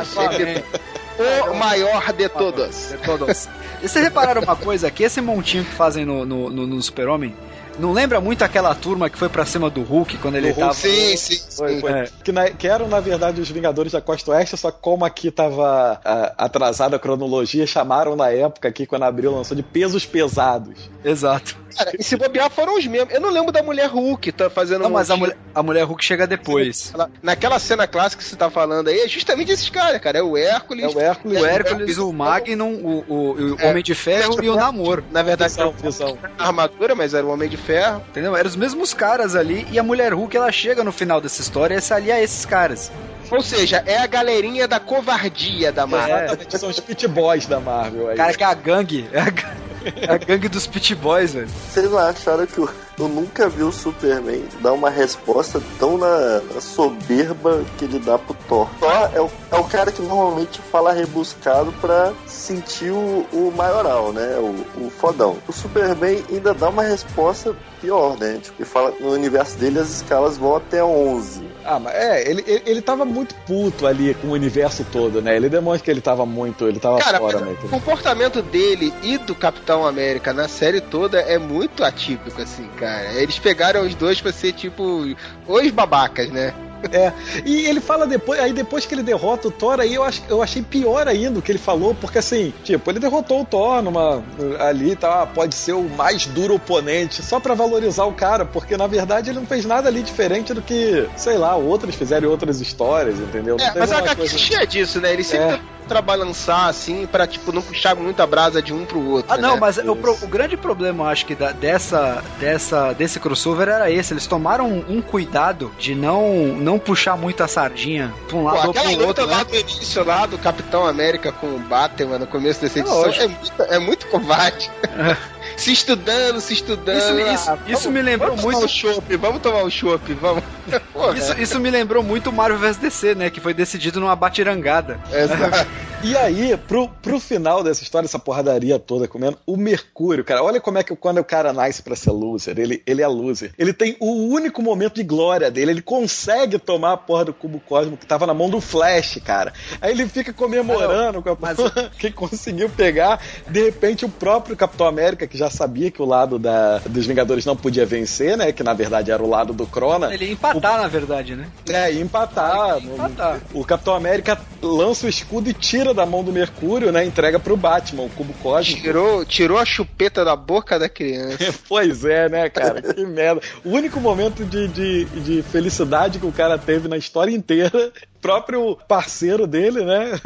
O 1.50 1.54
maior 1.54 2.12
de 2.12 2.28
todos. 2.28 2.88
De 2.90 2.96
todos. 2.98 3.48
E 3.82 3.88
vocês 3.88 4.04
repararam 4.04 4.42
uma 4.42 4.56
coisa? 4.56 4.90
Que 4.90 5.02
esse 5.04 5.20
montinho 5.20 5.64
que 5.64 5.72
fazem 5.72 6.04
no, 6.04 6.24
no, 6.24 6.48
no- 6.50 6.66
no 6.66 6.82
Super-Homem 6.82 7.34
não 7.78 7.92
lembra 7.92 8.20
muito 8.20 8.42
aquela 8.42 8.74
turma 8.74 9.08
que 9.08 9.16
foi 9.18 9.28
pra 9.28 9.44
cima 9.46 9.70
do 9.70 9.82
Hulk 9.82 10.18
quando 10.18 10.36
ele 10.36 10.52
tava. 10.52 10.74
Sim, 10.74 11.16
sim, 11.16 11.34
sim. 11.36 11.56
Foi, 11.56 11.80
foi. 11.80 11.90
É. 11.92 12.08
Que, 12.22 12.32
na- 12.32 12.50
que 12.50 12.66
eram, 12.66 12.88
na 12.88 13.00
verdade, 13.00 13.40
os 13.40 13.50
Vingadores 13.50 13.92
da 13.92 14.00
Costa 14.00 14.30
Oeste, 14.32 14.56
só 14.56 14.70
que 14.70 14.78
como 14.80 15.04
aqui 15.04 15.30
tava 15.30 16.00
ah, 16.04 16.34
atrasada 16.36 16.96
a 16.96 16.98
cronologia, 16.98 17.66
chamaram 17.66 18.14
na 18.16 18.30
época 18.30 18.68
aqui, 18.68 18.86
quando 18.86 19.04
abriu, 19.04 19.30
lançou 19.34 19.56
de 19.56 19.62
pesos 19.62 20.04
pesados. 20.06 20.90
Exato. 21.04 21.56
Cara, 21.76 21.92
e 21.98 22.02
se 22.02 22.16
bobear 22.16 22.50
foram 22.50 22.76
os 22.76 22.86
mesmos. 22.86 23.14
Eu 23.14 23.20
não 23.20 23.30
lembro 23.30 23.52
da 23.52 23.62
mulher 23.62 23.86
Hulk 23.88 24.32
tá 24.32 24.50
fazendo 24.50 24.82
Não, 24.82 24.90
mas 24.90 25.08
a 25.10 25.16
mulher, 25.16 25.36
a 25.54 25.62
mulher 25.62 25.84
Hulk 25.84 26.04
chega 26.04 26.26
depois. 26.26 26.90
Ela- 26.92 27.08
Naquela 27.22 27.58
cena 27.58 27.86
clássica 27.86 28.22
que 28.22 28.28
você 28.28 28.36
tá 28.36 28.50
falando 28.50 28.88
aí, 28.88 29.00
é 29.00 29.08
justamente 29.08 29.52
esses 29.52 29.68
caras, 29.70 30.00
cara. 30.00 30.18
É 30.18 30.22
o 30.22 30.36
Hércules. 30.36 30.84
É 30.84 30.88
o 30.88 31.00
Hércules, 31.00 31.40
O 31.40 31.46
Hércules, 31.46 31.98
o 31.98 32.12
Magnum, 32.12 32.74
o, 32.74 33.04
o, 33.08 33.32
o 33.54 33.60
É. 33.60 33.70
Homem 33.70 33.82
de 33.82 33.94
Ferro 33.94 34.42
e 34.42 34.48
o 34.50 34.56
Namor. 34.56 35.02
Na 35.12 35.22
verdade, 35.22 35.52
Visão, 35.52 35.68
era 35.68 35.82
visão. 35.82 36.18
a 36.38 36.46
armadura, 36.48 36.94
mas 36.94 37.14
era 37.14 37.24
o 37.24 37.30
Homem 37.30 37.48
de 37.48 37.56
Ferro. 37.60 38.02
Entendeu? 38.08 38.34
Eram 38.36 38.48
os 38.48 38.56
mesmos 38.56 38.92
caras 38.94 39.34
ali 39.36 39.66
e 39.70 39.78
a 39.78 39.82
mulher 39.82 40.12
Hulk 40.12 40.36
ela 40.36 40.50
chega 40.50 40.82
no 40.82 40.90
final 40.92 41.20
dessa 41.20 41.40
história 41.40 41.74
e 41.76 41.80
se 41.80 41.92
alia 41.94 42.14
a 42.14 42.20
esses 42.22 42.44
caras. 42.44 42.90
Ou 43.30 43.40
seja, 43.42 43.82
é 43.86 43.98
a 43.98 44.06
galerinha 44.08 44.66
da 44.66 44.80
covardia 44.80 45.70
da 45.70 45.86
Marvel. 45.86 46.16
Exatamente, 46.16 46.58
são 46.58 46.68
os 46.68 46.80
Pit 46.80 47.06
Boys 47.06 47.46
da 47.46 47.60
Marvel 47.60 48.08
aí. 48.08 48.16
Cara, 48.16 48.34
que 48.34 48.42
é 48.42 48.46
a 48.46 48.54
gangue. 48.54 49.08
É 49.12 49.20
a, 49.20 49.30
ga- 49.30 49.54
é 49.69 49.69
a 50.08 50.16
gangue 50.16 50.48
dos 50.48 50.66
Pit 50.66 50.94
Boys, 50.94 51.34
velho. 51.34 51.48
Vocês 51.48 51.90
não 51.90 51.98
acharam 51.98 52.46
que 52.46 52.58
eu, 52.58 52.68
eu 52.98 53.08
nunca 53.08 53.48
vi 53.48 53.62
o 53.62 53.72
Superman 53.72 54.44
dar 54.60 54.72
uma 54.72 54.90
resposta 54.90 55.60
tão 55.78 55.98
na, 55.98 56.40
na 56.54 56.60
soberba 56.60 57.64
que 57.78 57.84
ele 57.84 57.98
dá 57.98 58.18
pro 58.18 58.34
Thor? 58.48 58.68
Thor 58.78 59.10
é 59.14 59.20
o, 59.20 59.30
é 59.50 59.56
o 59.56 59.64
cara 59.64 59.90
que 59.90 60.02
normalmente 60.02 60.60
fala 60.70 60.92
rebuscado 60.92 61.72
pra 61.80 62.12
sentir 62.26 62.90
o, 62.90 63.26
o 63.32 63.52
maioral, 63.56 64.12
né? 64.12 64.36
O, 64.38 64.86
o 64.86 64.90
fodão. 64.90 65.38
O 65.48 65.52
Superman 65.52 66.22
ainda 66.30 66.54
dá 66.54 66.68
uma 66.68 66.82
resposta 66.82 67.54
pior, 67.80 68.16
né? 68.18 68.38
Tipo, 68.42 68.62
ele 68.62 68.68
fala 68.68 68.94
no 69.00 69.12
universo 69.12 69.58
dele 69.58 69.78
as 69.78 69.90
escalas 69.90 70.36
vão 70.36 70.56
até 70.56 70.84
11. 70.84 71.49
Ah, 71.64 71.78
mas 71.78 71.94
é, 71.94 72.30
ele, 72.30 72.44
ele, 72.46 72.62
ele 72.66 72.82
tava 72.82 73.04
muito 73.04 73.34
puto 73.46 73.86
ali 73.86 74.14
com 74.14 74.28
o 74.28 74.32
universo 74.32 74.84
todo, 74.90 75.20
né? 75.20 75.36
Ele 75.36 75.48
demonstra 75.48 75.84
que 75.84 75.90
ele 75.90 76.00
tava 76.00 76.24
muito, 76.24 76.66
ele 76.66 76.80
tava 76.80 76.98
Cara, 76.98 77.18
fora, 77.18 77.40
né? 77.40 77.56
o 77.62 77.68
comportamento 77.68 78.42
dele 78.42 78.92
e 79.02 79.18
do 79.18 79.34
Capitão 79.34 79.86
América 79.86 80.32
na 80.32 80.48
série 80.48 80.80
toda 80.80 81.20
é 81.20 81.38
muito 81.38 81.84
atípico, 81.84 82.40
assim, 82.40 82.68
cara. 82.78 83.12
Eles 83.12 83.38
pegaram 83.38 83.82
os 83.82 83.94
dois 83.94 84.20
pra 84.20 84.32
ser, 84.32 84.52
tipo, 84.52 85.14
os 85.46 85.70
babacas, 85.70 86.30
né? 86.30 86.54
É, 86.92 87.12
e 87.44 87.66
ele 87.66 87.80
fala 87.80 88.06
depois, 88.06 88.40
aí 88.40 88.52
depois 88.52 88.86
que 88.86 88.94
ele 88.94 89.02
derrota 89.02 89.48
o 89.48 89.50
Thor, 89.50 89.80
aí 89.80 89.94
eu, 89.94 90.02
acho, 90.02 90.22
eu 90.28 90.42
achei 90.42 90.62
pior 90.62 91.06
ainda 91.06 91.38
o 91.38 91.42
que 91.42 91.52
ele 91.52 91.58
falou, 91.58 91.94
porque 91.94 92.18
assim, 92.18 92.52
tipo, 92.64 92.90
ele 92.90 92.98
derrotou 92.98 93.42
o 93.42 93.44
Thor 93.44 93.82
numa, 93.82 94.22
ali, 94.58 94.96
tá, 94.96 95.26
pode 95.26 95.54
ser 95.54 95.72
o 95.72 95.82
mais 95.82 96.26
duro 96.26 96.54
oponente, 96.54 97.22
só 97.22 97.38
pra 97.38 97.54
valorizar 97.54 98.04
o 98.04 98.12
cara, 98.12 98.44
porque 98.44 98.76
na 98.76 98.86
verdade 98.86 99.30
ele 99.30 99.38
não 99.40 99.46
fez 99.46 99.64
nada 99.64 99.88
ali 99.88 100.02
diferente 100.02 100.54
do 100.54 100.62
que, 100.62 101.06
sei 101.16 101.36
lá, 101.36 101.54
outros 101.56 101.94
fizeram 101.94 102.28
em 102.28 102.30
outras 102.30 102.60
histórias, 102.60 103.18
entendeu? 103.18 103.56
É, 103.60 103.78
mas 103.78 103.92
a 103.92 103.98
HQ 103.98 104.16
coisa- 104.16 104.38
cheia 104.38 104.66
disso, 104.66 105.00
né? 105.00 105.12
Ele 105.12 105.22
sempre 105.24 105.54
É. 105.56 105.60
trabalançar, 105.88 106.66
assim, 106.68 107.06
pra, 107.06 107.26
tipo, 107.26 107.52
não 107.52 107.60
puxar 107.62 107.94
muita 107.96 108.26
brasa 108.26 108.62
de 108.62 108.72
um 108.72 108.84
pro 108.84 109.00
outro. 109.10 109.32
Ah, 109.32 109.36
não, 109.36 109.54
né? 109.54 109.60
mas 109.60 109.76
o, 109.78 109.92
o 109.92 110.26
grande 110.28 110.56
problema, 110.56 111.04
eu 111.04 111.08
acho 111.08 111.26
que 111.26 111.34
da- 111.34 111.52
dessa, 111.52 112.22
dessa, 112.38 112.92
desse 112.92 113.18
crossover 113.20 113.68
era 113.68 113.90
esse. 113.90 114.12
Eles 114.12 114.26
tomaram 114.26 114.66
um, 114.68 114.84
um 114.96 115.02
cuidado 115.02 115.70
de 115.78 115.94
não, 115.94 116.32
não 116.56 116.69
puxar 116.78 117.16
muito 117.16 117.42
a 117.42 117.48
sardinha 117.48 118.12
pra 118.28 118.36
um 118.36 118.40
Pô, 118.42 118.46
lado 118.46 118.64
ou 118.66 118.70
aquela 118.70 118.86
pro 118.90 119.06
luta 119.06 119.22
outro, 119.22 119.26
lá 119.26 119.38
né? 119.38 119.44
do 119.44 119.56
início 119.56 120.04
lá 120.04 120.26
do 120.26 120.38
Capitão 120.38 120.86
América 120.86 121.32
com 121.32 121.46
o 121.46 121.58
Batman 121.58 122.18
no 122.18 122.26
começo 122.26 122.60
dessa 122.60 122.78
É 122.78 122.82
edição 122.82 123.00
lógico. 123.00 123.24
é 123.24 123.28
muito, 123.28 123.62
é 123.74 123.78
muito 123.78 124.06
covarde. 124.08 124.70
se 125.60 125.72
estudando, 125.72 126.40
se 126.40 126.54
estudando. 126.54 126.98
Isso 126.98 127.12
me- 127.14 127.34
isso- 127.34 127.50
Ah, 127.50 127.58
isso 127.68 127.90
me 127.90 128.02
lembrou 128.02 128.30
vamos 128.30 128.44
muito- 128.44 128.56
Tomar 128.60 128.66
o 128.66 128.68
chopp, 128.68 129.16
vamos 129.16 129.42
tomar 129.42 129.62
o 129.62 129.70
chopp, 129.70 130.12
vamos. 130.14 130.42
Porra, 130.92 131.16
Isso, 131.18 131.40
isso 131.40 131.60
me 131.60 131.70
lembrou 131.70 132.02
muito 132.02 132.30
o 132.30 132.32
Marvel 132.32 132.58
vs 132.58 132.76
DC, 132.76 133.14
né? 133.14 133.30
Que 133.30 133.40
foi 133.40 133.52
decidido 133.54 134.00
numa 134.00 134.16
batirangada. 134.16 134.98
exato. 135.12 135.66
E 136.02 136.16
aí, 136.16 136.56
pro, 136.56 136.88
pro 136.88 137.20
final 137.20 137.62
dessa 137.62 137.82
história, 137.82 138.06
essa 138.06 138.18
porradaria 138.18 138.78
toda 138.78 139.06
comendo, 139.06 139.36
o 139.46 139.54
Mercúrio, 139.54 140.24
cara, 140.24 140.42
olha 140.42 140.58
como 140.58 140.78
é 140.78 140.82
que 140.82 140.96
quando 140.96 141.18
o 141.18 141.24
cara 141.24 141.52
nasce 141.52 141.82
pra 141.82 141.94
ser 141.94 142.10
loser, 142.10 142.58
ele, 142.58 142.82
ele 142.86 143.02
é 143.02 143.06
loser. 143.06 143.52
Ele 143.58 143.74
tem 143.74 143.98
o 144.00 144.10
único 144.32 144.62
momento 144.62 144.94
de 144.94 145.02
glória 145.02 145.50
dele, 145.50 145.72
ele 145.72 145.82
consegue 145.82 146.58
tomar 146.58 146.94
a 146.94 146.96
porra 146.96 147.26
do 147.26 147.34
cubo 147.34 147.60
cósmico 147.60 147.98
que 147.98 148.06
tava 148.06 148.26
na 148.26 148.32
mão 148.32 148.48
do 148.48 148.62
Flash, 148.62 149.18
cara. 149.22 149.52
Aí 149.78 149.90
ele 149.90 150.08
fica 150.08 150.32
comemorando 150.32 151.20
com 151.20 151.28
a 151.32 151.36
mas- 151.38 151.58
que 151.98 152.10
conseguiu 152.10 152.70
pegar. 152.70 153.20
De 153.46 153.62
repente, 153.62 154.06
o 154.06 154.08
próprio 154.08 154.56
Capitão 154.56 154.86
América, 154.86 155.26
que 155.26 155.36
já 155.36 155.49
sabia 155.50 155.90
que 155.90 156.00
o 156.00 156.04
lado 156.04 156.38
da, 156.38 156.78
dos 156.78 157.06
Vingadores 157.06 157.44
não 157.44 157.56
podia 157.56 157.84
vencer, 157.84 158.36
né? 158.36 158.52
Que 158.52 158.62
na 158.62 158.72
verdade 158.72 159.10
era 159.10 159.22
o 159.22 159.28
lado 159.28 159.52
do 159.52 159.66
Crona. 159.66 160.12
Ele 160.12 160.26
ia 160.26 160.32
empatar, 160.32 160.80
na 160.80 160.88
verdade, 160.88 161.34
né? 161.34 161.46
É, 161.68 161.92
ia 161.92 162.00
empatar. 162.00 162.82
Ia 162.82 162.92
empatar. 162.92 163.40
O 163.52 163.64
Capitão 163.64 163.94
América 163.94 164.40
lança 164.62 165.06
o 165.06 165.08
escudo 165.08 165.50
e 165.50 165.54
tira 165.54 165.92
da 165.92 166.06
mão 166.06 166.22
do 166.22 166.32
Mercúrio, 166.32 166.92
né? 166.92 167.04
Entrega 167.04 167.38
pro 167.38 167.56
Batman, 167.56 168.04
o 168.04 168.10
cubo 168.10 168.32
cósmico. 168.42 168.82
Tirou, 168.82 169.24
tirou 169.24 169.58
a 169.58 169.64
chupeta 169.64 170.24
da 170.24 170.36
boca 170.36 170.78
da 170.78 170.88
criança. 170.88 171.54
Pois 171.68 172.04
é, 172.04 172.28
né, 172.28 172.48
cara? 172.48 172.82
Que 172.82 173.04
merda. 173.04 173.40
O 173.64 173.70
único 173.70 174.00
momento 174.00 174.44
de, 174.44 174.66
de, 174.68 175.04
de 175.04 175.42
felicidade 175.42 176.18
que 176.18 176.26
o 176.26 176.32
cara 176.32 176.58
teve 176.58 176.88
na 176.88 176.96
história 176.96 177.30
inteira, 177.30 177.92
próprio 178.20 178.76
parceiro 178.88 179.46
dele, 179.46 179.84
né? 179.84 180.18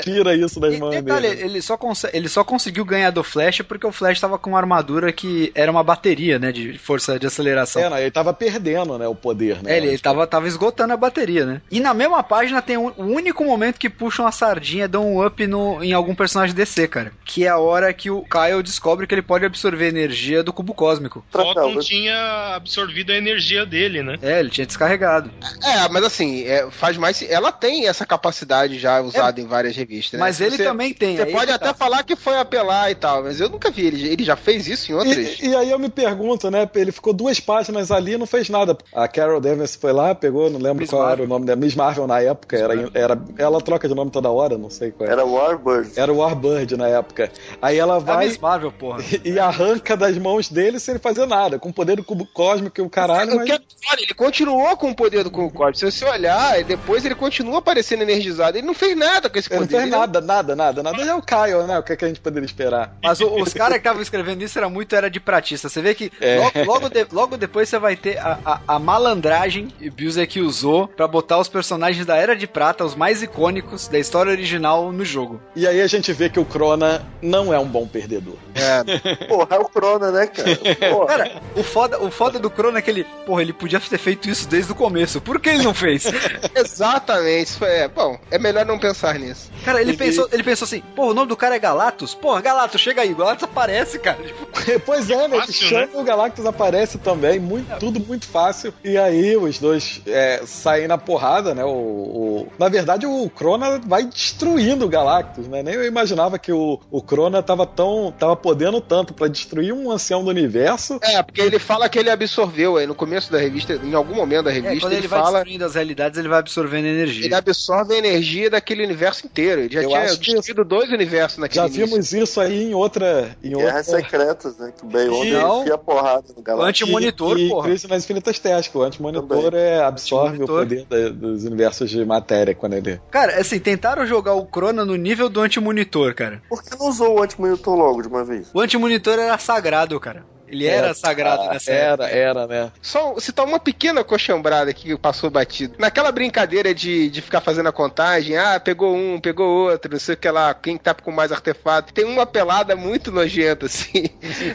Tira 0.00 0.34
isso 0.34 0.58
das 0.58 0.74
E 0.74 0.78
mãos 0.78 0.90
detalhe, 0.94 1.28
dele. 1.28 1.42
ele 1.42 1.62
só, 1.62 1.78
ele 2.12 2.28
só 2.28 2.42
conseguiu 2.44 2.84
ganhar 2.84 3.10
do 3.10 3.22
Flash 3.22 3.60
porque 3.62 3.86
o 3.86 3.92
Flash 3.92 4.20
tava 4.20 4.38
com 4.38 4.50
uma 4.50 4.58
armadura 4.58 5.12
que 5.12 5.52
era 5.54 5.70
uma 5.70 5.82
bateria, 5.84 6.38
né? 6.38 6.50
De 6.52 6.78
força 6.78 7.18
de 7.18 7.26
aceleração. 7.26 7.82
É, 7.82 7.88
não, 7.90 7.98
ele 7.98 8.10
tava 8.10 8.32
perdendo, 8.32 8.96
né, 8.98 9.06
o 9.06 9.14
poder, 9.14 9.62
né? 9.62 9.74
É, 9.74 9.76
ele, 9.76 9.88
ele 9.88 9.98
tava, 9.98 10.26
tava 10.26 10.48
esgotando 10.48 10.92
a 10.92 10.96
bateria, 10.96 11.44
né? 11.44 11.60
E 11.70 11.80
na 11.80 11.92
mesma 11.92 12.22
página 12.22 12.62
tem 12.62 12.76
um- 12.76 12.92
o 12.96 13.04
único 13.04 13.44
momento 13.44 13.78
que 13.78 13.90
puxam 13.90 14.26
a 14.26 14.32
sardinha, 14.32 14.88
dão 14.88 15.06
um 15.16 15.26
up 15.26 15.46
no, 15.46 15.82
em 15.82 15.92
algum 15.92 16.14
personagem 16.14 16.54
DC, 16.54 16.88
cara. 16.88 17.12
Que 17.24 17.44
é 17.44 17.48
a 17.48 17.58
hora 17.58 17.92
que 17.92 18.10
o 18.10 18.22
Kyle 18.22 18.62
descobre 18.62 19.06
que 19.06 19.14
ele 19.14 19.22
pode 19.22 19.44
absorver 19.44 19.88
energia 19.88 20.42
do 20.42 20.52
cubo 20.52 20.74
cósmico. 20.74 21.24
Photon 21.30 21.78
tinha 21.80 22.54
absorvido 22.56 23.10
a 23.12 23.16
energia 23.16 23.66
dele, 23.66 24.02
né? 24.02 24.16
É, 24.22 24.40
ele 24.40 24.50
tinha 24.50 24.66
descarregado. 24.66 25.30
É, 25.62 25.88
mas 25.88 26.04
assim, 26.04 26.44
é, 26.44 26.70
faz 26.70 26.96
mais. 26.96 27.22
Ela 27.22 27.52
tem 27.52 27.86
essa 27.88 28.06
capacidade 28.06 28.78
já 28.78 29.00
usada 29.00 29.40
em 29.40 29.46
várias 29.46 29.74
né? 29.84 30.18
Mas 30.18 30.40
ele 30.40 30.56
Você- 30.56 30.64
também 30.64 30.92
tem. 30.92 31.16
Você 31.16 31.22
aí 31.22 31.32
pode 31.32 31.50
até 31.50 31.66
tá. 31.66 31.74
falar 31.74 32.02
que 32.02 32.16
foi 32.16 32.36
apelar 32.38 32.90
e 32.90 32.94
tal, 32.94 33.22
mas 33.22 33.40
eu 33.40 33.48
nunca 33.48 33.70
vi. 33.70 33.86
Ele, 33.86 34.08
ele 34.08 34.24
já 34.24 34.36
fez 34.36 34.66
isso 34.66 34.92
em 34.92 34.94
outras. 34.94 35.40
E, 35.40 35.48
e 35.48 35.54
aí 35.56 35.70
eu 35.70 35.78
me 35.78 35.88
pergunto, 35.88 36.50
né? 36.50 36.68
Ele 36.74 36.92
ficou 36.92 37.12
duas 37.12 37.40
páginas 37.40 37.90
ali 37.90 38.12
e 38.12 38.18
não 38.18 38.26
fez 38.26 38.48
nada. 38.48 38.76
A 38.92 39.06
Carol 39.08 39.40
Danvers 39.40 39.74
foi 39.76 39.92
lá, 39.92 40.14
pegou, 40.14 40.50
não 40.50 40.58
lembro 40.60 40.80
Miss 40.80 40.90
qual 40.90 41.02
era 41.02 41.08
Marvel. 41.10 41.24
o 41.26 41.28
nome 41.28 41.46
da 41.46 41.56
Miss 41.56 41.74
Marvel 41.74 42.06
na 42.06 42.20
época. 42.20 42.56
Era, 42.56 42.90
era, 42.94 43.22
ela 43.38 43.60
troca 43.60 43.88
de 43.88 43.94
nome 43.94 44.10
toda 44.10 44.30
hora, 44.30 44.56
não 44.58 44.70
sei 44.70 44.90
qual 44.90 45.08
é. 45.08 45.12
Era 45.12 45.24
Warbird. 45.24 45.92
Era 45.96 46.12
o 46.12 46.16
Warbird 46.18 46.76
na 46.76 46.88
época. 46.88 47.30
Aí 47.60 47.78
ela 47.78 47.94
É 47.94 47.96
a 47.96 48.00
vai 48.00 48.26
Miss 48.28 48.38
Marvel, 48.38 48.72
porra. 48.72 49.02
e 49.24 49.38
arranca 49.38 49.96
das 49.96 50.16
mãos 50.18 50.48
dele 50.48 50.78
sem 50.78 50.92
ele 50.92 50.98
fazer 51.02 51.26
nada, 51.26 51.58
com 51.58 51.68
o 51.70 51.72
poder 51.72 51.96
do 51.96 52.04
cubo 52.04 52.26
cósmico 52.32 52.80
e 52.80 52.82
o 52.82 52.88
caralho, 52.90 53.32
O 53.34 53.36
mas... 53.36 53.50
é 53.50 53.58
pior, 53.58 53.98
ele 53.98 54.14
continuou 54.14 54.76
com 54.76 54.90
o 54.90 54.94
poder 54.94 55.24
do 55.24 55.30
Cubo 55.30 55.50
Cósmico. 55.50 55.78
Se 55.78 55.90
você 55.90 56.04
olhar, 56.04 56.62
depois 56.64 57.04
ele 57.04 57.14
continua 57.14 57.58
aparecendo 57.58 58.02
energizado. 58.02 58.56
Ele 58.58 58.66
não 58.66 58.74
fez 58.74 58.96
nada 58.96 59.28
com 59.28 59.38
esse 59.38 59.48
poder. 59.48 59.71
Fez 59.80 59.90
nada, 59.90 60.20
nada, 60.20 60.56
nada, 60.56 60.82
nada. 60.82 61.02
É 61.02 61.14
o 61.14 61.22
Kyle, 61.22 61.66
né? 61.66 61.78
O 61.78 61.82
que, 61.82 61.92
é 61.92 61.96
que 61.96 62.04
a 62.04 62.08
gente 62.08 62.20
poderia 62.20 62.46
esperar? 62.46 62.96
Mas 63.02 63.20
o- 63.20 63.34
os 63.36 63.52
caras 63.52 63.74
que 63.74 63.78
estavam 63.80 64.02
escrevendo 64.02 64.42
isso 64.42 64.58
era 64.58 64.68
muito 64.68 64.94
era 64.94 65.10
de 65.10 65.18
pratista. 65.20 65.68
Você 65.68 65.80
vê 65.82 65.94
que 65.94 66.10
É. 66.20 66.38
logo, 66.38 66.64
logo, 66.64 66.88
de- 66.88 67.06
logo 67.12 67.36
depois 67.36 67.68
você 67.68 67.78
vai 67.78 67.96
ter 67.96 68.18
a, 68.18 68.38
a, 68.44 68.60
a 68.68 68.78
malandragem 68.78 69.68
que 69.68 69.88
o 69.88 69.92
Bilzek 69.92 70.40
usou 70.40 70.88
pra 70.88 71.06
botar 71.08 71.38
os 71.38 71.48
personagens 71.48 72.04
da 72.06 72.16
Era 72.16 72.36
de 72.36 72.46
Prata, 72.46 72.84
os 72.84 72.94
mais 72.94 73.22
icônicos 73.22 73.88
da 73.88 73.98
história 73.98 74.30
original, 74.30 74.92
no 74.92 75.04
jogo. 75.04 75.40
E 75.56 75.66
aí 75.66 75.80
a 75.80 75.86
gente 75.86 76.12
vê 76.12 76.28
que 76.28 76.38
o 76.40 76.44
Crona 76.44 77.02
não 77.20 77.52
é 77.52 77.58
um 77.58 77.66
bom 77.66 77.86
perdedor. 77.86 78.36
É, 78.54 78.82
Porra, 79.26 79.56
é 79.56 79.58
o 79.58 79.64
Crona, 79.64 80.10
né, 80.10 80.26
cara? 80.26 80.56
Porra. 80.90 81.06
Cara, 81.06 81.42
o 81.56 81.62
foda, 81.62 81.98
o 82.02 82.10
foda 82.10 82.38
do 82.38 82.50
Crono 82.50 82.78
é 82.78 82.82
que 82.82 82.90
ele, 82.90 83.04
porra, 83.26 83.42
ele 83.42 83.52
podia 83.52 83.80
ter 83.80 83.98
feito 83.98 84.28
isso 84.28 84.48
desde 84.48 84.72
o 84.72 84.74
começo. 84.74 85.20
Por 85.20 85.40
que 85.40 85.48
ele 85.50 85.62
não 85.62 85.74
fez? 85.74 86.04
exatamente. 86.54 87.42
Isso 87.50 87.64
É, 87.64 87.88
bom, 87.88 88.18
é 88.30 88.38
melhor 88.38 88.64
não 88.66 88.78
pensar 88.78 89.18
nisso. 89.18 89.50
Cara, 89.64 89.80
ele, 89.80 89.96
pensou, 89.96 90.28
ele 90.32 90.42
pensou 90.42 90.64
assim, 90.64 90.82
pô, 90.94 91.10
o 91.10 91.14
nome 91.14 91.28
do 91.28 91.36
cara 91.36 91.54
é 91.56 91.58
Galactus? 91.58 92.14
Porra, 92.14 92.40
Galactus, 92.40 92.80
chega 92.80 93.02
aí, 93.02 93.14
Galactus 93.14 93.44
aparece, 93.44 93.98
cara. 93.98 94.18
pois 94.84 95.08
é, 95.10 95.28
né? 95.28 95.38
Fácil, 95.38 95.52
chama 95.54 95.80
né? 95.86 95.88
o 95.94 96.02
Galactus 96.04 96.46
aparece 96.46 96.98
também, 96.98 97.38
muito, 97.38 97.78
tudo 97.78 98.00
muito 98.00 98.26
fácil. 98.26 98.72
E 98.84 98.96
aí 98.96 99.36
os 99.36 99.58
dois 99.58 100.00
é, 100.06 100.42
saem 100.46 100.86
na 100.88 100.98
porrada, 100.98 101.54
né? 101.54 101.64
O, 101.64 101.68
o- 101.68 102.48
na 102.58 102.68
verdade, 102.68 103.06
o 103.06 103.28
Crona 103.30 103.80
vai 103.86 104.04
destruindo 104.04 104.84
o 104.84 104.88
Galactus, 104.88 105.46
né? 105.48 105.62
Nem 105.62 105.74
eu 105.74 105.84
imaginava 105.84 106.38
que 106.38 106.52
o, 106.52 106.80
o 106.90 107.02
Crona 107.02 107.42
tava 107.42 107.66
tão. 107.66 108.12
tava 108.18 108.34
podendo 108.36 108.80
tanto 108.80 109.14
pra 109.14 109.28
destruir 109.28 109.72
um 109.72 109.90
ancião 109.90 110.22
do 110.24 110.30
universo. 110.30 110.98
É, 111.02 111.22
porque 111.22 111.40
ele 111.40 111.58
fala 111.58 111.88
que 111.88 111.98
ele 111.98 112.10
absorveu 112.10 112.76
aí 112.76 112.86
no 112.86 112.94
começo 112.94 113.30
da 113.30 113.38
revista, 113.38 113.74
em 113.74 113.94
algum 113.94 114.14
momento 114.14 114.44
da 114.44 114.50
É, 114.50 114.54
revista, 114.54 114.80
quando 114.80 114.92
ele, 114.92 115.02
ele 115.02 115.08
vai 115.08 115.20
fala. 115.20 115.38
destruindo 115.38 115.64
as 115.64 115.74
realidades, 115.74 116.18
ele 116.18 116.28
vai 116.28 116.38
absorvendo 116.38 116.86
energia. 116.86 117.24
Ele 117.26 117.34
absorve 117.34 117.94
a 117.94 117.98
energia 117.98 118.50
daquele 118.50 118.84
universo 118.84 119.26
inteiro. 119.26 119.51
Ele 119.60 119.72
já 119.72 119.82
Eu 119.82 119.88
tinha 119.88 120.00
acho 120.02 120.18
que 120.20 120.34
destruído 120.34 120.64
dois 120.64 120.90
universos 120.90 121.38
naquele 121.38 121.60
Já 121.60 121.66
início. 121.66 121.86
vimos 121.86 122.12
isso 122.12 122.40
aí 122.40 122.64
em 122.70 122.74
outra. 122.74 123.36
Em 123.42 123.50
Guerras 123.52 123.88
outra... 123.88 124.02
secretas, 124.02 124.56
né? 124.58 124.72
Que 124.76 124.84
o 124.84 124.88
Bayonne 124.88 125.30
Não. 125.32 125.60
enfia 125.62 125.78
porrada 125.78 126.24
no 126.34 126.40
O 126.40 126.42
Galactus. 126.42 126.68
anti-monitor, 126.68 127.38
e, 127.38 127.48
porra. 127.48 127.66
E 127.68 127.70
Crise 127.70 127.88
nas 127.88 128.04
Infinitas 128.04 128.38
Terras, 128.38 128.68
que 128.68 128.76
o 128.78 128.82
antimonitor 128.82 129.54
é, 129.54 129.80
absorve 129.82 130.42
Anti-monitor. 130.42 130.56
o 130.56 130.66
poder 130.66 130.84
da- 130.86 131.08
dos 131.10 131.44
universos 131.44 131.90
de 131.90 132.04
matéria 132.04 132.54
quando 132.54 132.74
ele. 132.74 133.00
Cara, 133.10 133.40
assim, 133.40 133.58
tentaram 133.58 134.06
jogar 134.06 134.34
o 134.34 134.44
Crona 134.46 134.84
no 134.84 134.96
nível 134.96 135.28
do 135.28 135.40
anti-monitor, 135.40 136.14
cara. 136.14 136.42
Por 136.48 136.62
que 136.62 136.76
não 136.78 136.88
usou 136.88 137.18
o 137.18 137.22
anti-monitor 137.22 137.74
logo 137.76 138.02
de 138.02 138.08
uma 138.08 138.24
vez? 138.24 138.48
O 138.54 138.60
anti-monitor 138.60 139.18
era 139.18 139.36
sagrado, 139.38 139.98
cara. 140.00 140.24
Ele 140.52 140.66
era 140.66 140.88
É, 140.88 140.94
sagrado 140.94 141.44
ah, 141.44 141.52
nessa 141.54 141.72
Era, 141.72 142.04
época. 142.04 142.18
era, 142.18 142.46
né? 142.46 142.72
Só 142.82 143.18
citar 143.18 143.46
uma 143.46 143.58
pequena 143.58 144.04
coxambrada 144.04 144.70
aqui 144.70 144.84
que 144.88 144.98
passou 144.98 145.30
batido. 145.30 145.76
Naquela 145.78 146.12
brincadeira 146.12 146.74
de, 146.74 147.08
de 147.08 147.22
ficar 147.22 147.40
fazendo 147.40 147.68
a 147.70 147.72
contagem, 147.72 148.36
ah, 148.36 148.60
pegou 148.60 148.94
um, 148.94 149.18
pegou 149.18 149.70
outro, 149.70 149.90
não 149.90 149.98
sei 149.98 150.14
o 150.14 150.18
que 150.18 150.30
lá, 150.30 150.52
quem 150.52 150.76
tá 150.76 150.92
com 150.92 151.10
mais 151.10 151.32
artefato. 151.32 151.94
Tem 151.94 152.04
uma 152.04 152.26
pelada 152.26 152.76
muito 152.76 153.10
nojenta, 153.10 153.64
assim, 153.66 154.04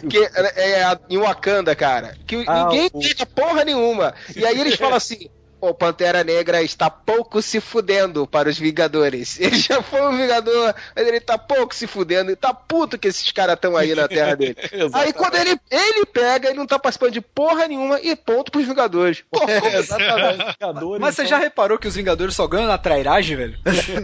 que 0.07 0.17
é, 0.19 0.73
é 0.77 0.83
a- 0.83 0.99
em 1.09 1.17
Wakanda, 1.17 1.75
cara, 1.75 2.13
que 2.27 2.43
Ah, 2.47 2.65
ninguém 2.65 2.89
o- 2.93 3.25
porra 3.25 3.65
nenhuma. 3.65 4.13
E 4.35 4.45
aí 4.45 4.59
eles 4.59 4.75
falam 4.75 4.95
assim. 4.95 5.29
O 5.59 5.73
Pantera 5.73 6.23
Negra 6.23 6.61
está 6.61 6.89
pouco 6.89 7.41
se 7.41 7.59
fudendo 7.59 8.27
para 8.27 8.47
os 8.49 8.59
Vingadores. 8.59 9.39
Ele 9.41 9.57
já 9.57 9.81
foi 9.81 10.01
um 10.01 10.15
Vingador, 10.15 10.73
mas 10.95 11.07
ele 11.07 11.19
tá 11.19 11.37
pouco 11.37 11.73
se 11.73 11.87
fudendo. 11.87 12.29
E 12.31 12.35
tá 12.35 12.53
puto 12.53 12.97
que 12.97 13.07
esses 13.07 13.31
caras 13.31 13.55
estão 13.55 13.75
aí 13.75 13.95
na 13.95 14.07
terra 14.07 14.35
dele. 14.35 14.55
Aí 14.93 15.11
quando 15.13 15.35
ele, 15.35 15.59
ele 15.71 16.05
pega, 16.05 16.49
ele 16.49 16.57
não 16.57 16.67
tá 16.67 16.77
participando 16.77 17.11
de 17.13 17.21
porra 17.21 17.67
nenhuma 17.67 17.99
e 18.01 18.15
ponto 18.15 18.51
pros 18.51 18.65
Vingadores. 18.67 19.23
Pô, 19.31 19.39
como 19.45 19.67
Exatamente. 19.67 20.55
Vingadores, 20.59 21.01
Mas 21.01 21.15
você 21.15 21.23
então- 21.23 21.29
já 21.37 21.43
reparou 21.43 21.77
que 21.79 21.87
os 21.87 21.95
Vingadores 21.95 22.35
só 22.35 22.47
ganham 22.47 22.67
na 22.67 22.77
trairagem, 22.77 23.35
velho? 23.37 23.57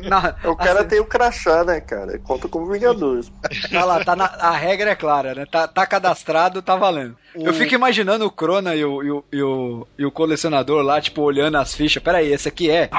Na- 0.08 0.36
O 0.44 0.56
cara 0.56 0.80
assim, 0.80 0.90
tem 0.90 1.00
o 1.00 1.06
crachá, 1.06 1.64
né, 1.64 1.80
cara? 1.82 2.18
Conta 2.20 2.48
como 2.48 2.72
Vingadores. 2.72 3.32
tá 3.72 3.86
lá, 3.86 4.04
tá 4.04 4.16
na- 4.16 4.26
a 4.40 4.52
regra 4.52 4.92
é 4.92 4.96
clara, 4.96 5.36
né? 5.36 5.46
Tá, 5.50 5.68
tá 5.68 5.86
cadastrado, 5.86 6.62
tá 6.62 6.76
valendo. 6.76 7.16
Eu 7.36 7.52
fico 7.54 7.74
imaginando 7.74 8.26
o 8.26 8.32
Crona 8.32 8.76
e 8.76 8.86
o, 8.86 9.02
e, 9.04 9.10
o, 9.12 9.26
e, 9.32 9.42
o, 9.42 9.88
e 9.98 10.06
o 10.06 10.12
colecionador 10.12 10.84
lá, 10.84 11.02
tipo, 11.02 11.22
olhando 11.24 11.43
as 11.52 11.74
fichas. 11.74 12.02
Pera 12.02 12.20
aí, 12.20 12.32
esse 12.32 12.48
aqui 12.48 12.70
é. 12.70 12.90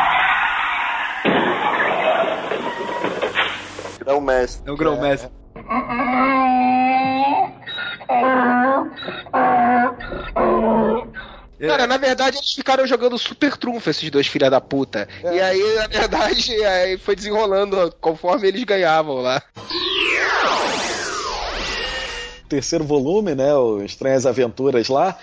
É 4.06 4.12
o 4.12 4.20
mestre. 4.20 4.68
É 4.68 4.72
o 4.72 4.76
Grão-Mestre. 4.76 5.30
Cara, 11.66 11.86
na 11.86 11.96
verdade 11.96 12.36
eles 12.36 12.52
ficaram 12.52 12.86
jogando 12.86 13.18
super 13.18 13.56
trunfo, 13.56 13.88
esses 13.88 14.10
dois 14.10 14.26
filha 14.26 14.50
da 14.50 14.60
puta. 14.60 15.08
E 15.22 15.40
aí, 15.40 15.74
na 15.76 15.86
verdade, 15.86 16.52
aí 16.64 16.98
foi 16.98 17.16
desenrolando 17.16 17.94
conforme 18.00 18.48
eles 18.48 18.64
ganhavam 18.64 19.16
lá. 19.16 19.42
terceiro 22.48 22.84
volume, 22.84 23.34
né? 23.34 23.54
O 23.54 23.82
Estranhas 23.82 24.26
Aventuras 24.26 24.88
lá. 24.88 25.16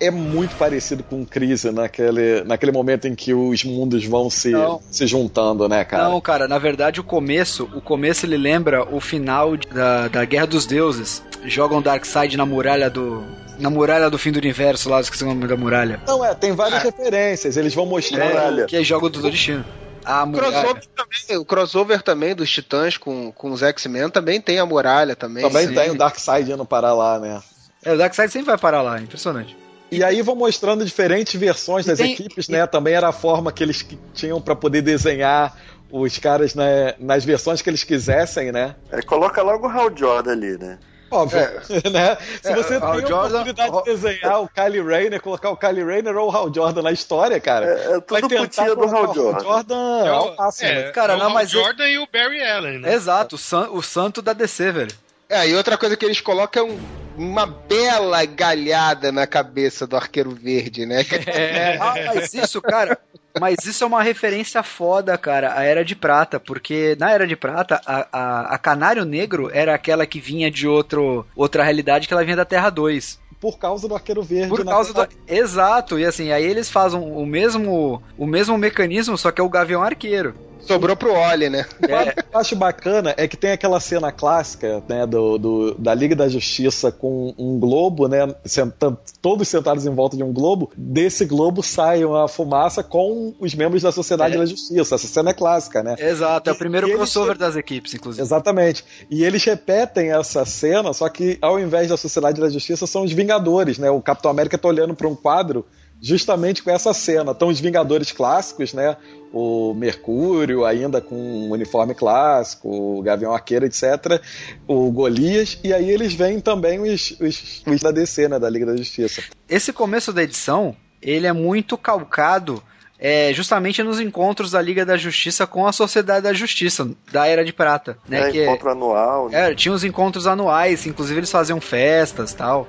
É 0.00 0.10
muito 0.10 0.54
parecido 0.56 1.02
com 1.02 1.26
Crise 1.26 1.70
naquele, 1.72 2.44
naquele 2.44 2.70
momento 2.70 3.08
em 3.08 3.14
que 3.14 3.34
os 3.34 3.64
mundos 3.64 4.04
vão 4.04 4.30
se, 4.30 4.50
Não. 4.50 4.80
se 4.90 5.06
juntando, 5.06 5.68
né, 5.68 5.84
cara? 5.84 6.04
Não, 6.04 6.20
cara, 6.20 6.46
na 6.46 6.58
verdade 6.58 7.00
o 7.00 7.04
começo, 7.04 7.68
o 7.74 7.80
começo 7.80 8.24
ele 8.24 8.36
lembra 8.36 8.84
o 8.94 9.00
final 9.00 9.56
da, 9.56 10.08
da 10.08 10.24
Guerra 10.24 10.46
dos 10.46 10.66
Deuses. 10.66 11.22
Jogam 11.44 11.82
Darkseid 11.82 12.36
na 12.36 12.46
muralha 12.46 12.88
do. 12.88 13.24
Na 13.58 13.70
muralha 13.70 14.08
do 14.08 14.18
fim 14.18 14.30
do 14.30 14.38
universo 14.38 14.88
lá, 14.88 15.00
esqueci 15.00 15.24
o 15.24 15.26
nome 15.26 15.46
da 15.48 15.56
muralha. 15.56 16.00
Não, 16.06 16.24
é, 16.24 16.32
tem 16.32 16.52
várias 16.52 16.82
referências. 16.82 17.56
Eles 17.56 17.74
vão 17.74 17.86
mostrar. 17.86 18.28
Muralha. 18.28 18.66
Que 18.66 18.76
é 18.76 18.84
jogo 18.84 19.08
do 19.08 19.20
destino. 19.20 19.64
A 20.04 20.24
muralha. 20.24 20.52
Crossover 20.52 20.82
também, 20.94 21.36
o 21.38 21.44
crossover 21.44 22.02
também 22.02 22.34
dos 22.34 22.50
Titãs 22.50 22.96
com, 22.96 23.32
com 23.32 23.50
os 23.50 23.62
X-Men 23.62 24.10
também 24.10 24.40
tem 24.40 24.58
a 24.58 24.66
muralha 24.66 25.16
também. 25.16 25.42
Também 25.42 25.68
sim. 25.68 25.74
tem 25.74 25.90
o 25.90 25.98
Darkseid 25.98 26.52
indo 26.52 26.64
parar 26.64 26.94
lá, 26.94 27.18
né? 27.18 27.42
É, 27.84 27.92
o 27.92 27.98
Darkseid 27.98 28.32
sempre 28.32 28.46
vai 28.46 28.58
parar 28.58 28.80
lá, 28.80 29.00
impressionante. 29.00 29.56
E 29.90 30.04
aí 30.04 30.20
vão 30.22 30.34
mostrando 30.34 30.84
diferentes 30.84 31.34
versões 31.40 31.86
E 31.86 31.88
das 31.88 31.98
tem- 31.98 32.12
equipes, 32.12 32.48
né? 32.48 32.66
Também 32.66 32.94
era 32.94 33.08
a 33.08 33.12
forma 33.12 33.50
que 33.50 33.62
eles 33.64 33.86
tinham 34.14 34.40
pra 34.40 34.54
poder 34.54 34.82
desenhar 34.82 35.56
os 35.90 36.18
caras 36.18 36.54
né, 36.54 36.94
nas 36.98 37.24
versões 37.24 37.62
que 37.62 37.70
eles 37.70 37.82
quisessem, 37.84 38.52
né? 38.52 38.76
É, 38.92 39.00
coloca 39.00 39.40
logo 39.42 39.66
o 39.66 39.70
Hal 39.70 39.90
Jordan 39.96 40.32
ali, 40.32 40.58
né? 40.58 40.78
Óbvio, 41.10 41.40
né? 41.90 42.18
Se 42.42 42.50
É, 42.52 42.54
você 42.54 42.74
Hal 42.74 42.80
tem 42.96 43.04
a 43.04 43.08
Jordan- 43.08 43.40
oportunidade 43.40 43.72
de 43.78 43.82
desenhar 43.84 44.42
o 44.42 44.48
Kylie 44.48 44.82
Rayner, 44.82 45.22
colocar 45.22 45.48
o 45.48 45.56
Kylie 45.56 45.82
Rayner 45.82 46.14
ou 46.18 46.28
o 46.30 46.36
Hal 46.36 46.52
Jordan 46.54 46.82
na 46.82 46.92
história, 46.92 47.40
cara, 47.40 47.64
É, 47.64 47.70
é 47.70 47.88
vai 47.92 48.20
tudo 48.20 48.28
tentar 48.28 48.42
putinha 48.42 48.74
do 48.76 48.82
Hal 48.94 49.14
Jordan. 49.14 49.40
Jordan 49.40 50.04
É, 50.04 50.08
ao 50.10 50.28
o- 50.34 50.36
máximo. 50.36 50.68
é, 50.70 50.90
Cara, 50.90 51.14
é 51.14 51.16
o 51.16 51.18
não, 51.18 51.26
Hal 51.28 51.32
mas 51.32 51.50
eu- 51.54 51.62
Jordan 51.62 51.88
e 51.88 51.98
o 51.98 52.06
Barry 52.12 52.42
Allen, 52.44 52.78
né? 52.80 52.92
Exato, 52.92 53.36
o, 53.36 53.38
san- 53.38 53.70
o 53.70 53.80
santo 53.82 54.20
da 54.20 54.34
DC, 54.34 54.70
velho. 54.70 54.92
É, 55.28 55.48
e 55.48 55.54
outra 55.54 55.76
coisa 55.76 55.96
que 55.96 56.04
eles 56.04 56.20
colocam 56.20 56.66
é 56.66 56.70
um- 56.72 56.78
uma 57.18 57.44
bela 57.46 58.24
galhada 58.24 59.10
na 59.10 59.26
cabeça 59.26 59.86
do 59.86 59.96
arqueiro 59.96 60.30
verde, 60.30 60.86
né? 60.86 61.04
Ah, 61.80 61.94
mas 62.14 62.32
isso, 62.32 62.62
cara. 62.62 62.96
Mas 63.40 63.64
isso 63.64 63.84
é 63.84 63.86
uma 63.86 64.02
referência 64.02 64.62
foda, 64.62 65.18
cara, 65.18 65.52
a 65.58 65.62
Era 65.64 65.84
de 65.84 65.94
Prata, 65.94 66.40
porque 66.40 66.96
na 66.98 67.10
Era 67.12 67.26
de 67.26 67.36
Prata, 67.36 67.80
a, 67.84 68.06
a, 68.12 68.54
a 68.54 68.58
Canário 68.58 69.04
Negro 69.04 69.50
era 69.52 69.74
aquela 69.74 70.06
que 70.06 70.18
vinha 70.20 70.50
de 70.50 70.66
outro, 70.66 71.26
outra 71.36 71.62
realidade, 71.62 72.08
que 72.08 72.14
ela 72.14 72.24
vinha 72.24 72.36
da 72.36 72.44
Terra 72.44 72.70
2. 72.70 73.20
Por 73.40 73.58
causa 73.58 73.86
do 73.86 73.94
Arqueiro 73.94 74.22
Verde. 74.22 74.48
Por 74.48 74.64
na 74.64 74.72
causa 74.72 74.92
do. 74.92 75.06
Exato, 75.28 75.98
e 75.98 76.04
assim, 76.04 76.32
aí 76.32 76.44
eles 76.44 76.68
fazem 76.70 76.98
o 76.98 77.24
mesmo, 77.26 78.02
o 78.16 78.26
mesmo 78.26 78.56
mecanismo, 78.58 79.16
só 79.16 79.30
que 79.30 79.40
é 79.40 79.44
o 79.44 79.48
Gavião 79.48 79.82
Arqueiro. 79.82 80.34
Sobrou 80.68 80.94
pro 80.96 81.12
Oli, 81.14 81.48
né? 81.48 81.66
O 81.82 81.86
que 81.86 81.92
eu 81.92 82.38
acho 82.40 82.54
bacana 82.56 83.14
é 83.16 83.26
que 83.26 83.36
tem 83.36 83.50
aquela 83.52 83.80
cena 83.80 84.12
clássica, 84.12 84.82
né, 84.88 85.06
do, 85.06 85.38
do- 85.38 85.74
da 85.74 85.94
Liga 85.94 86.14
da 86.14 86.28
Justiça 86.28 86.92
com 86.92 87.34
um 87.38 87.58
globo, 87.58 88.06
né, 88.06 88.32
senta- 88.44 88.96
todos 89.22 89.48
sentados 89.48 89.86
em 89.86 89.94
volta 89.94 90.16
de 90.16 90.22
um 90.22 90.32
globo. 90.32 90.70
Desse 90.76 91.24
globo 91.24 91.62
sai 91.62 92.04
uma 92.04 92.28
fumaça 92.28 92.82
com 92.82 93.34
os 93.40 93.54
membros 93.54 93.82
da 93.82 93.90
Sociedade 93.90 94.34
É. 94.34 94.38
da 94.38 94.46
Justiça. 94.46 94.94
Essa 94.94 95.06
cena 95.08 95.30
é 95.30 95.34
clássica, 95.34 95.82
né? 95.82 95.96
Exato, 95.98 96.48
é 96.50 96.52
o 96.52 96.56
primeiro 96.56 96.86
e 96.86 96.90
eles- 96.90 96.98
crossover 96.98 97.36
das 97.38 97.56
equipes, 97.56 97.94
inclusive. 97.94 98.22
Exatamente. 98.22 98.84
E 99.10 99.24
eles 99.24 99.42
repetem 99.44 100.12
essa 100.12 100.44
cena, 100.44 100.92
só 100.92 101.08
que 101.08 101.38
ao 101.40 101.58
invés 101.58 101.88
da 101.88 101.96
Sociedade 101.96 102.40
da 102.40 102.48
Justiça 102.50 102.86
são 102.86 103.02
os 103.04 103.12
Vingadores, 103.12 103.78
né? 103.78 103.90
O 103.90 104.00
Capitão 104.02 104.30
América 104.30 104.58
tá 104.58 104.68
olhando 104.68 104.94
para 104.94 105.08
um 105.08 105.14
quadro 105.16 105.64
justamente 106.00 106.62
com 106.62 106.70
essa 106.70 106.92
cena. 106.92 107.32
Estão 107.32 107.48
os 107.48 107.58
Vingadores 107.58 108.12
clássicos, 108.12 108.72
né? 108.72 108.96
O 109.32 109.74
Mercúrio 109.74 110.64
ainda 110.64 111.00
com 111.00 111.14
um 111.14 111.50
uniforme 111.50 111.94
clássico, 111.94 112.68
o 112.68 113.02
Gavião 113.02 113.32
Arqueiro, 113.32 113.66
etc. 113.66 114.22
O 114.66 114.90
Golias, 114.90 115.58
e 115.62 115.72
aí 115.72 115.90
eles 115.90 116.14
veem 116.14 116.40
também 116.40 116.80
os, 116.80 117.10
os, 117.20 117.62
os 117.66 117.80
da 117.80 117.90
DC, 117.90 118.28
né? 118.28 118.38
Da 118.38 118.48
Liga 118.48 118.66
da 118.66 118.76
Justiça. 118.76 119.22
Esse 119.48 119.72
começo 119.72 120.12
da 120.12 120.22
edição, 120.22 120.74
ele 121.02 121.26
é 121.26 121.32
muito 121.32 121.76
calcado 121.76 122.62
é, 122.98 123.32
justamente 123.32 123.82
nos 123.82 124.00
encontros 124.00 124.50
da 124.50 124.60
Liga 124.60 124.84
da 124.84 124.96
Justiça 124.96 125.46
com 125.46 125.66
a 125.66 125.72
Sociedade 125.72 126.22
da 126.22 126.32
Justiça, 126.32 126.90
da 127.12 127.26
Era 127.26 127.44
de 127.44 127.52
Prata. 127.52 127.96
Né, 128.08 128.28
É, 128.28 128.30
que 128.32 128.42
encontro 128.42 128.70
anual. 128.70 129.28
né? 129.28 129.52
é, 129.52 129.54
tinha 129.54 129.72
os 129.72 129.84
encontros 129.84 130.26
anuais, 130.26 130.86
inclusive 130.86 131.20
eles 131.20 131.30
faziam 131.30 131.60
festas 131.60 132.34
tal. 132.34 132.66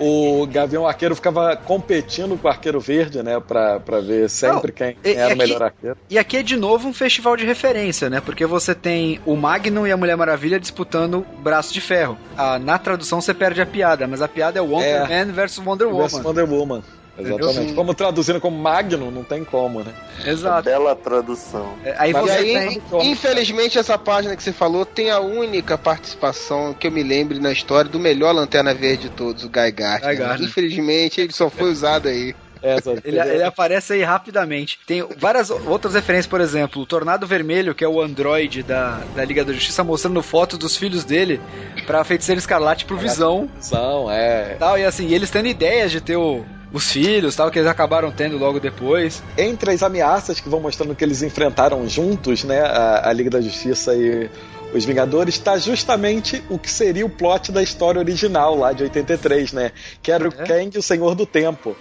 O 0.00 0.46
Gavião 0.46 0.86
Arqueiro 0.86 1.14
ficava 1.14 1.56
competindo 1.56 2.36
com 2.38 2.46
o 2.46 2.50
Arqueiro 2.50 2.80
Verde, 2.80 3.22
né? 3.22 3.40
Pra, 3.40 3.80
pra 3.80 4.00
ver 4.00 4.28
sempre 4.30 4.72
quem 4.72 4.96
e- 5.04 5.12
era 5.12 5.34
o 5.34 5.38
melhor 5.38 5.62
arqueiro. 5.62 5.96
E 6.08 6.18
aqui 6.18 6.36
é 6.36 6.42
de 6.42 6.56
novo 6.56 6.88
um 6.88 6.92
festival 6.94 7.36
de 7.36 7.44
referência, 7.44 8.08
né? 8.08 8.20
Porque 8.20 8.46
você 8.46 8.74
tem 8.74 9.20
o 9.26 9.34
Magnum 9.36 9.86
e 9.86 9.92
a 9.92 9.96
Mulher 9.96 10.16
Maravilha 10.16 10.60
disputando 10.60 11.26
braço 11.40 11.72
de 11.74 11.80
ferro. 11.80 12.16
Ah, 12.36 12.58
na 12.58 12.78
tradução 12.78 13.20
você 13.20 13.34
perde 13.34 13.60
a 13.60 13.66
piada, 13.66 14.06
mas 14.06 14.22
a 14.22 14.28
piada 14.28 14.58
é 14.58 14.62
Wonder 14.62 15.10
É. 15.10 15.24
Man 15.24 15.32
versus 15.32 15.64
Wonder 15.64 15.88
Woman. 15.88 16.00
Versus 16.02 16.24
Wonder 16.24 16.44
Woman. 16.52 16.82
Exatamente. 17.18 17.72
Como 17.74 17.94
traduzindo 17.94 18.40
como 18.40 18.56
Magnum, 18.56 19.10
não 19.10 19.24
tem 19.24 19.44
como, 19.44 19.82
né? 19.82 19.92
Exato. 20.24 20.64
Bela 20.64 20.94
tradução. 20.94 21.74
É, 21.84 21.94
Aí 21.98 22.12
Mas 22.12 22.22
você 22.22 22.32
aí, 22.32 22.80
tem. 22.90 23.10
infelizmente, 23.10 23.78
essa 23.78 23.98
página 23.98 24.36
que 24.36 24.42
você 24.42 24.52
falou 24.52 24.86
tem 24.86 25.10
a 25.10 25.18
única 25.20 25.76
participação 25.76 26.74
que 26.74 26.86
eu 26.86 26.92
me 26.92 27.02
lembre 27.02 27.38
na 27.40 27.52
história 27.52 27.90
do 27.90 27.98
melhor 27.98 28.32
Lanterna 28.32 28.72
Verde 28.72 29.04
de 29.04 29.10
todos, 29.10 29.44
o 29.44 29.48
Guy 29.48 29.72
Gardner. 29.72 30.10
Guy 30.10 30.16
Gardner. 30.16 30.48
Infelizmente, 30.48 31.20
ele 31.20 31.32
só 31.32 31.50
foi 31.50 31.70
usado 31.70 32.08
aí. 32.08 32.34
Essa, 32.60 32.90
Ele, 33.04 33.18
ele 33.20 33.42
aparece 33.44 33.92
aí 33.92 34.02
rapidamente. 34.02 34.80
Tem 34.84 35.06
várias 35.16 35.48
outras 35.48 35.94
referências, 35.94 36.26
por 36.26 36.40
exemplo, 36.40 36.82
o 36.82 36.86
Tornado 36.86 37.24
Vermelho, 37.26 37.74
que 37.74 37.84
é 37.84 37.88
o 37.88 38.00
androide 38.00 38.64
da, 38.64 39.00
da 39.14 39.24
Liga 39.24 39.44
da 39.44 39.52
Justiça, 39.52 39.84
mostrando 39.84 40.20
fotos 40.22 40.58
dos 40.58 40.76
filhos 40.76 41.04
dele 41.04 41.40
pra 41.86 42.02
Feiticeiro 42.02 42.38
Escarlate 42.38 42.84
pro 42.84 42.96
Visão. 42.96 43.48
Visão, 43.56 44.10
é. 44.10 44.56
Tal, 44.58 44.76
e 44.76 44.84
assim, 44.84 45.12
eles 45.14 45.30
tendo 45.30 45.46
ideias 45.46 45.92
de 45.92 46.00
ter 46.00 46.16
o, 46.16 46.44
os 46.72 46.92
filhos, 46.92 47.34
tal, 47.34 47.50
que 47.50 47.58
eles 47.58 47.70
acabaram 47.70 48.10
tendo 48.10 48.36
logo 48.36 48.60
depois. 48.60 49.22
Entre 49.36 49.70
as 49.72 49.82
ameaças 49.82 50.38
que 50.40 50.48
vão 50.48 50.60
mostrando 50.60 50.94
que 50.94 51.04
eles 51.04 51.22
enfrentaram 51.22 51.88
juntos, 51.88 52.44
né, 52.44 52.60
a, 52.60 53.08
a 53.08 53.12
Liga 53.12 53.30
da 53.30 53.40
Justiça 53.40 53.94
e 53.94 54.28
os 54.74 54.84
Vingadores, 54.84 55.34
está 55.36 55.56
justamente 55.56 56.42
o 56.50 56.58
que 56.58 56.70
seria 56.70 57.06
o 57.06 57.08
plot 57.08 57.50
da 57.50 57.62
história 57.62 57.98
original 57.98 58.54
lá 58.54 58.72
de 58.74 58.82
83, 58.82 59.52
né? 59.54 59.72
Que 60.02 60.12
era 60.12 60.28
o 60.28 60.32
É. 60.32 60.44
Kang, 60.44 60.76
o 60.76 60.82
Senhor 60.82 61.14
do 61.14 61.24
Tempo. 61.24 61.74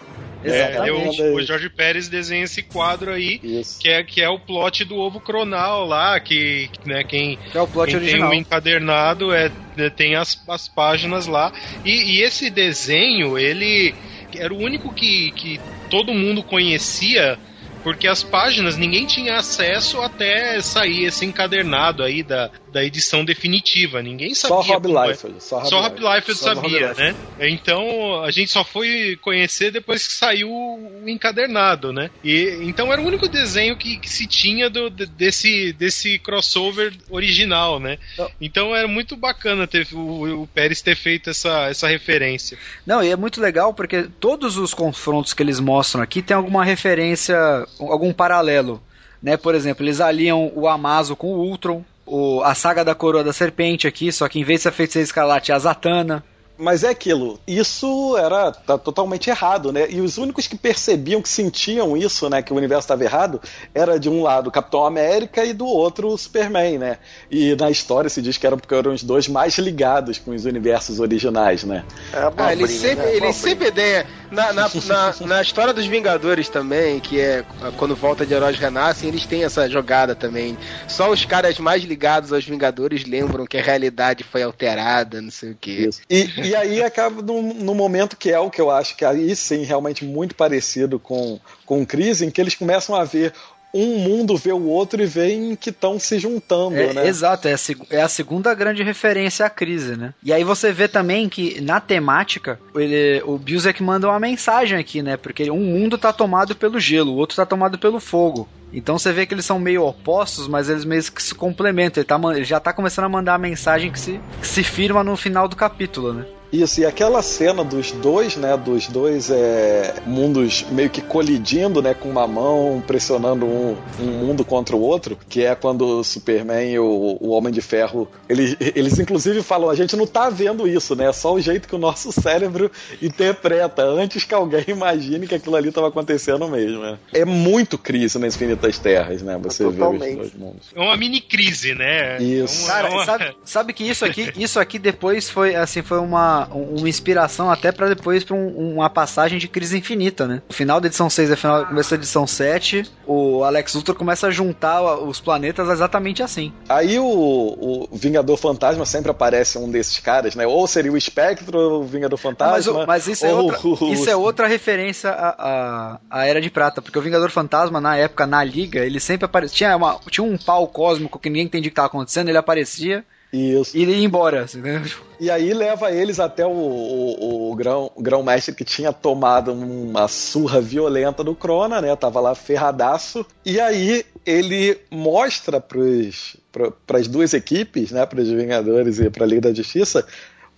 É, 0.44 0.70
Exatamente. 0.70 1.22
o, 1.22 1.36
o 1.36 1.42
Jorge 1.42 1.68
Pérez 1.70 2.08
desenha 2.08 2.44
esse 2.46 2.62
quadro 2.62 3.12
aí, 3.12 3.42
Isso. 3.44 3.80
que 3.80 3.90
é, 3.90 4.04
que 4.04 4.22
é 4.22 4.30
o 4.30 4.40
plot 4.40 4.86
do 4.86 4.96
ovo 4.96 5.20
cronal 5.20 5.86
lá, 5.86 6.18
que 6.20 6.70
né, 6.86 7.04
quem, 7.04 7.38
Que 7.52 7.58
é 7.58 7.62
o 7.62 7.68
plot 7.68 7.88
quem 7.90 7.98
original. 7.98 8.30
tem 8.30 8.38
o 8.38 8.42
encadernado 8.42 9.34
é, 9.34 9.52
é, 9.78 9.90
tem 9.90 10.16
as, 10.16 10.40
as 10.48 10.70
páginas 10.70 11.28
lá. 11.28 11.52
E, 11.84 12.20
e 12.20 12.22
esse 12.24 12.50
desenho, 12.50 13.38
ele 13.38 13.94
era 14.36 14.54
o 14.54 14.58
único 14.58 14.94
que, 14.94 15.32
que 15.32 15.60
todo 15.90 16.14
mundo 16.14 16.44
conhecia, 16.44 17.38
porque 17.84 18.08
as 18.08 18.24
páginas 18.24 18.78
ninguém 18.78 19.06
tinha 19.06 19.38
acesso 19.38 20.02
até 20.02 20.60
sair 20.62 21.06
esse 21.06 21.26
encadernado 21.26 22.04
aí 22.04 22.24
da, 22.24 22.52
da 22.72 22.84
edição 22.84 23.24
definitiva. 23.24 24.02
Ninguém 24.02 24.34
sabia. 24.36 24.58
Só 24.58 24.62
Rob 24.74 24.88
é. 24.92 25.08
Liefeld. 25.08 25.44
Só 25.44 25.60
Rob 25.60 25.72
Rob 25.72 26.00
Liefeld 26.00 26.40
Só 26.40 26.54
Rob 26.54 26.62
sabia, 26.70 26.88
Liefeld. 26.90 27.00
né? 27.40 27.48
Então 27.50 28.24
a 28.24 28.32
gente 28.32 28.52
só 28.52 28.64
foi 28.64 29.18
conhecer 29.22 29.72
depois 29.72 30.06
que 30.08 30.14
saiu 30.14 30.50
o 30.50 31.04
encadernado, 31.08 31.92
né? 31.94 32.10
E 32.24 32.60
então 32.62 32.92
era 32.92 33.02
o 33.02 33.06
único 33.06 33.28
desenho 33.28 33.78
que, 33.78 33.98
que 33.98 34.10
se 34.10 34.28
tinha 34.28 34.70
do, 34.70 34.90
de- 34.90 35.06
desse, 35.06 35.74
desse 35.74 36.20
crossover 36.20 36.94
original, 37.10 37.80
né? 37.80 37.98
Não. 38.18 38.30
Então 38.40 38.76
era 38.76 38.88
muito 38.88 39.16
bacana 39.16 39.66
ter, 39.68 39.88
o, 39.94 40.44
o 40.44 40.48
Pérez 40.48 40.82
ter 40.82 40.96
feito 40.96 41.30
essa, 41.30 41.68
essa 41.70 41.88
referência. 41.88 42.58
Não, 42.86 43.04
e 43.04 43.10
é 43.10 43.16
muito 43.16 43.42
legal 43.42 43.74
porque 43.74 44.04
todos 44.20 44.58
os 44.58 44.74
confrontos 44.74 45.34
que 45.34 45.42
eles 45.44 45.60
mostram 45.60 46.02
aqui 46.02 46.22
tem 46.22 46.36
alguma 46.36 46.64
referência, 46.66 47.38
algum 47.80 48.14
paralelo. 48.14 48.82
Né? 49.22 49.36
Por 49.36 49.56
exemplo, 49.56 49.84
eles 49.84 50.00
aliam 50.00 50.52
o 50.56 50.68
Amazo 50.68 51.16
com 51.16 51.28
o 51.34 51.40
Ultron, 51.42 51.84
o, 52.08 52.42
a 52.42 52.56
saga 52.56 52.84
da 52.84 52.96
coroa 52.96 53.24
da 53.24 53.34
serpente 53.34 53.88
aqui, 53.88 54.12
só 54.12 54.28
que 54.28 54.40
em 54.40 54.44
vez 54.44 54.60
de 54.60 54.64
ser 54.64 54.72
feiticeira 54.72 55.04
escarlate 55.04 55.52
é 55.52 55.56
a 55.56 55.60
Zatanna. 55.60 56.24
Mas 56.58 56.84
é 56.84 56.90
aquilo, 56.90 57.40
isso 57.48 58.18
era 58.18 58.52
tá 58.52 58.78
totalmente 58.78 59.30
errado, 59.30 59.72
né? 59.72 59.88
E 59.90 60.02
os 60.02 60.18
únicos 60.18 60.48
que 60.48 60.58
percebiam, 60.58 61.22
que 61.22 61.30
sentiam 61.30 61.96
isso, 61.96 62.30
né? 62.30 62.42
Que 62.42 62.52
o 62.52 62.56
universo 62.56 62.86
estava 62.86 63.04
errado, 63.04 63.40
era 63.74 64.00
de 64.00 64.10
um 64.10 64.24
lado 64.24 64.48
o 64.48 64.52
Capitão 64.52 64.86
América 64.86 65.46
e 65.46 65.54
do 65.54 65.66
outro 65.66 66.08
o 66.10 66.18
Superman, 66.18 66.78
né? 66.78 66.98
E 67.30 67.56
na 67.56 67.70
história 67.70 68.10
se 68.10 68.22
diz 68.22 68.38
que 68.38 68.48
eram 68.48 68.58
porque 68.58 68.74
eram 68.74 68.94
os 68.94 69.04
dois 69.04 69.28
mais 69.28 69.58
ligados 69.58 70.18
com 70.18 70.32
os 70.32 70.46
universos 70.46 71.00
originais, 71.00 71.64
né? 71.64 71.84
É 72.14 72.32
Ah, 72.38 72.52
ele 72.54 72.68
sempre, 72.68 73.06
né? 73.06 73.16
ele 73.16 73.28
Abobrinha. 73.28 73.34
sempre 73.34 73.72
tem. 73.72 74.06
Na, 74.32 74.52
na, 74.52 74.68
na, 74.68 75.16
na 75.26 75.42
história 75.42 75.74
dos 75.74 75.86
Vingadores 75.86 76.50
também, 76.50 77.00
que 77.00 77.20
é 77.20 77.46
quando 77.78 77.96
volta 77.96 78.26
de 78.26 78.34
heróis 78.34 78.58
renascem, 78.58 79.08
eles 79.08 79.26
têm 79.26 79.44
essa 79.44 79.70
jogada 79.70 80.16
também. 80.16 80.58
Só 80.88 81.10
os 81.10 81.24
caras 81.24 81.58
mais 81.60 81.84
ligados 81.84 82.34
aos 82.34 82.46
Vingadores 82.46 83.06
lembram 83.06 83.46
que 83.46 83.58
a 83.58 83.62
realidade 83.62 84.26
foi 84.26 84.44
alterada, 84.44 85.22
não 85.22 85.32
sei 85.32 85.52
o 85.52 85.58
quê. 85.60 85.90
E, 86.10 86.30
e 86.50 86.56
aí 86.56 86.84
acaba 86.84 87.22
no, 87.22 87.42
no 87.42 87.76
momento 87.76 88.18
que 88.18 88.32
é 88.32 88.40
o 88.40 88.50
que 88.50 88.62
eu 88.62 88.72
acho 88.72 88.96
que 88.96 89.06
aí 89.06 89.36
sim 89.36 89.64
realmente 89.64 90.06
muito 90.06 90.36
parecido 90.36 91.00
com, 91.00 91.40
com 91.66 91.86
Crise, 91.86 92.26
em 92.26 92.32
que 92.32 92.42
eles 92.42 92.56
começam 92.56 92.96
a 92.96 93.04
ver 93.04 93.34
um 93.74 94.00
mundo 94.00 94.38
ver 94.38 94.54
o 94.54 94.64
outro 94.64 95.02
e 95.02 95.06
veem 95.06 95.56
que 95.56 95.70
estão 95.70 96.00
se 96.00 96.18
juntando, 96.18 96.76
É, 96.76 96.94
né? 96.94 97.08
Exato, 97.08 97.48
é 97.48 97.54
a, 97.54 97.58
é 97.92 98.02
a 98.02 98.08
segunda 98.08 98.54
grande 98.54 98.82
referência 98.82 99.46
à 99.46 99.50
crise, 99.50 99.96
né? 99.96 100.14
E 100.24 100.32
aí 100.34 100.44
você 100.44 100.72
vê 100.72 100.88
também 100.88 101.30
que 101.30 101.62
na 101.62 101.80
temática, 101.80 102.60
ele, 102.76 103.22
o 103.26 103.38
Busek 103.38 103.84
manda 103.84 104.08
uma 104.08 104.20
mensagem 104.20 104.80
aqui, 104.80 105.02
né? 105.02 105.18
Porque 105.18 105.52
um 105.52 105.60
mundo 105.60 105.98
tá 105.98 106.12
tomado 106.12 106.56
pelo 106.56 106.80
gelo, 106.80 107.12
o 107.12 107.18
outro 107.18 107.36
tá 107.36 107.46
tomado 107.46 107.78
pelo 107.78 108.00
fogo. 108.00 108.48
Então 108.72 108.98
você 108.98 109.14
vê 109.14 109.26
que 109.26 109.34
eles 109.34 109.46
são 109.46 109.60
meio 109.60 109.84
opostos, 109.84 110.48
mas 110.48 110.70
eles 110.70 110.84
meio 110.84 111.04
que 111.12 111.24
se 111.24 111.34
complementam. 111.34 112.02
Ele, 112.02 112.08
tá 112.08 112.20
ele 112.36 112.44
já 112.44 112.60
tá 112.60 112.74
começando 112.74 113.06
a 113.06 113.10
mandar 113.10 113.36
a 113.36 113.40
mensagem 113.40 113.92
que 113.92 114.00
se, 114.00 114.20
que 114.42 114.48
se 114.48 114.64
firma 114.64 115.04
no 115.04 115.16
final 115.16 115.48
do 115.48 115.56
capítulo, 115.56 116.14
né? 116.14 116.26
Isso, 116.52 116.82
e 116.82 116.86
aquela 116.86 117.22
cena 117.22 117.64
dos 117.64 117.92
dois, 117.92 118.36
né, 118.36 118.56
dos 118.56 118.88
dois 118.88 119.30
é, 119.30 119.96
mundos 120.06 120.66
meio 120.72 120.90
que 120.90 121.02
colidindo, 121.02 121.82
né, 121.82 121.94
com 121.94 122.10
uma 122.10 122.28
mão 122.28 122.84
pressionando 122.86 123.46
um, 123.46 123.78
um 124.00 124.06
mundo 124.06 124.46
contra 124.46 124.76
o 124.76 124.82
outro, 124.82 125.18
que 125.28 125.44
é 125.44 125.56
quando 125.56 126.00
o 126.00 126.04
Superman 126.04 126.72
e 126.72 126.80
o, 126.80 127.18
o 127.20 127.30
Homem 127.30 127.52
de 127.52 127.62
Ferro, 127.62 128.08
eles, 128.30 128.56
eles 128.60 128.98
inclusive 129.00 129.42
falam, 129.44 129.70
a 129.70 129.76
gente 129.76 129.96
não 129.96 130.08
tá 130.08 130.30
vendo 130.30 130.68
isso, 130.68 130.96
né, 130.96 131.10
é 131.10 131.14
só 131.14 131.34
o 131.34 131.40
jeito 131.40 131.68
que 131.68 131.76
o 131.76 131.80
nosso 131.80 132.12
cérebro 132.12 132.72
interpreta, 133.02 133.84
antes 133.84 134.24
que 134.24 134.34
alguém 134.34 134.66
imagine 134.70 135.28
que 135.28 135.36
aquilo 135.36 135.56
ali 135.56 135.70
estava 135.70 135.90
acontecendo 135.90 136.48
mesmo, 136.48 136.82
né. 136.82 136.98
É 137.14 137.26
muito 137.26 137.78
crise 137.78 138.18
nas 138.18 138.36
Infinitas 138.36 138.80
Terras, 138.80 139.22
né, 139.22 139.38
você 139.42 139.68
vê 139.68 139.84
os 139.84 140.00
dois 140.00 140.34
mundos. 140.34 140.68
É 140.76 140.80
uma 140.80 140.96
mini 140.96 141.20
crise, 141.20 141.74
né? 141.74 142.22
Isso. 142.22 142.66
É 142.66 142.68
Cara, 142.68 142.88
é 142.88 143.06
sabe, 143.06 143.38
sabe 143.44 143.74
que 143.74 143.84
isso 143.84 144.06
aqui, 144.06 144.32
isso 144.38 144.60
aqui 144.60 144.80
depois 144.80 145.30
foi 145.30 145.56
assim, 145.56 145.82
foi 145.82 146.00
uma, 146.00 146.37
uma 146.46 146.88
inspiração 146.90 147.50
até 147.50 147.72
pra 147.72 147.88
depois 147.90 148.24
pra 148.24 148.36
um- 148.36 148.76
uma 148.76 148.90
passagem 148.90 149.38
de 149.40 149.48
crise 149.48 149.78
infinita, 149.78 150.28
né? 150.28 150.42
O 150.50 150.54
final 150.54 150.80
da 150.80 150.88
edição 150.88 151.10
6 151.10 151.30
e 151.30 151.34
o 151.34 151.38
final 151.38 151.66
começo 151.66 151.90
da 151.90 151.96
edição 151.96 152.28
7, 152.28 152.84
o 153.06 153.44
Alex 153.44 153.74
Luthor 153.74 153.96
começa 153.96 154.28
a 154.28 154.32
juntar 154.32 154.82
os 155.02 155.20
planetas 155.20 155.70
exatamente 155.70 156.22
assim. 156.22 156.52
Aí 156.70 157.00
o, 157.00 157.06
o 157.06 157.88
Vingador 157.92 158.38
Fantasma 158.38 158.86
sempre 158.86 159.12
aparece 159.12 159.58
um 159.58 159.70
desses 159.70 160.00
caras, 160.00 160.36
né? 160.36 160.46
Ou 160.46 160.68
seria 160.68 160.92
o 160.92 160.98
Espectro, 160.98 161.58
ou 161.58 161.82
o 161.82 161.86
Vingador 161.86 162.18
Fantasma. 162.18 162.74
mas, 162.74 162.88
mas 162.88 163.08
isso, 163.08 163.26
é 163.26 163.34
ou 163.34 163.44
outra, 163.46 163.86
isso 163.94 164.10
é 164.10 164.16
outra 164.16 164.48
referência 164.48 165.10
à, 165.12 165.36
à, 165.38 166.00
à 166.10 166.26
Era 166.26 166.42
de 166.42 166.50
Prata, 166.50 166.82
porque 166.82 166.98
o 166.98 167.02
Vingador 167.02 167.30
Fantasma, 167.30 167.80
na 167.82 167.96
época, 167.96 168.26
na 168.28 168.44
Liga, 168.44 168.80
ele 168.86 169.00
sempre 169.00 169.26
aparecia. 169.26 169.58
Tinha, 169.58 169.76
uma- 169.78 170.00
tinha 170.10 170.24
um 170.24 170.38
pau 170.38 170.68
cósmico 170.68 171.20
que 171.20 171.30
ninguém 171.30 171.46
entendia 171.46 171.68
o 171.68 171.72
que 171.72 171.74
estava 171.74 171.88
acontecendo, 171.88 172.30
ele 172.30 172.38
aparecia 172.38 173.04
Isso. 173.32 173.76
e 173.76 173.82
ele 173.82 173.94
ia 173.94 174.06
embora. 174.06 174.44
assim, 174.44 174.62
né? 174.62 174.84
E 175.20 175.30
aí 175.30 175.54
leva 175.54 175.92
eles 175.92 176.20
até 176.20 176.46
o, 176.46 176.50
o, 176.50 177.52
o 177.52 177.56
grão, 177.56 177.92
grão-mestre 177.98 178.56
que 178.56 178.64
tinha 178.64 178.94
tomado 178.94 179.52
uma 179.52 180.08
surra 180.08 180.62
violenta 180.62 181.24
do 181.24 181.36
Crona, 181.36 181.82
né? 181.82 181.96
Tava 181.96 182.20
lá 182.20 182.36
ferradaço. 182.36 183.26
E 183.46 183.60
aí 183.60 184.06
ele 184.26 184.80
mostra 184.90 185.60
para 185.60 187.00
as 187.00 187.08
duas 187.08 187.34
equipes, 187.34 187.92
né? 187.92 188.06
Para 188.06 188.22
os 188.22 188.30
Vingadores 188.30 189.00
e 189.00 189.10
para 189.10 189.26
a 189.26 189.28
Liga 189.28 189.42
da 189.42 189.54
Justiça, 189.54 190.06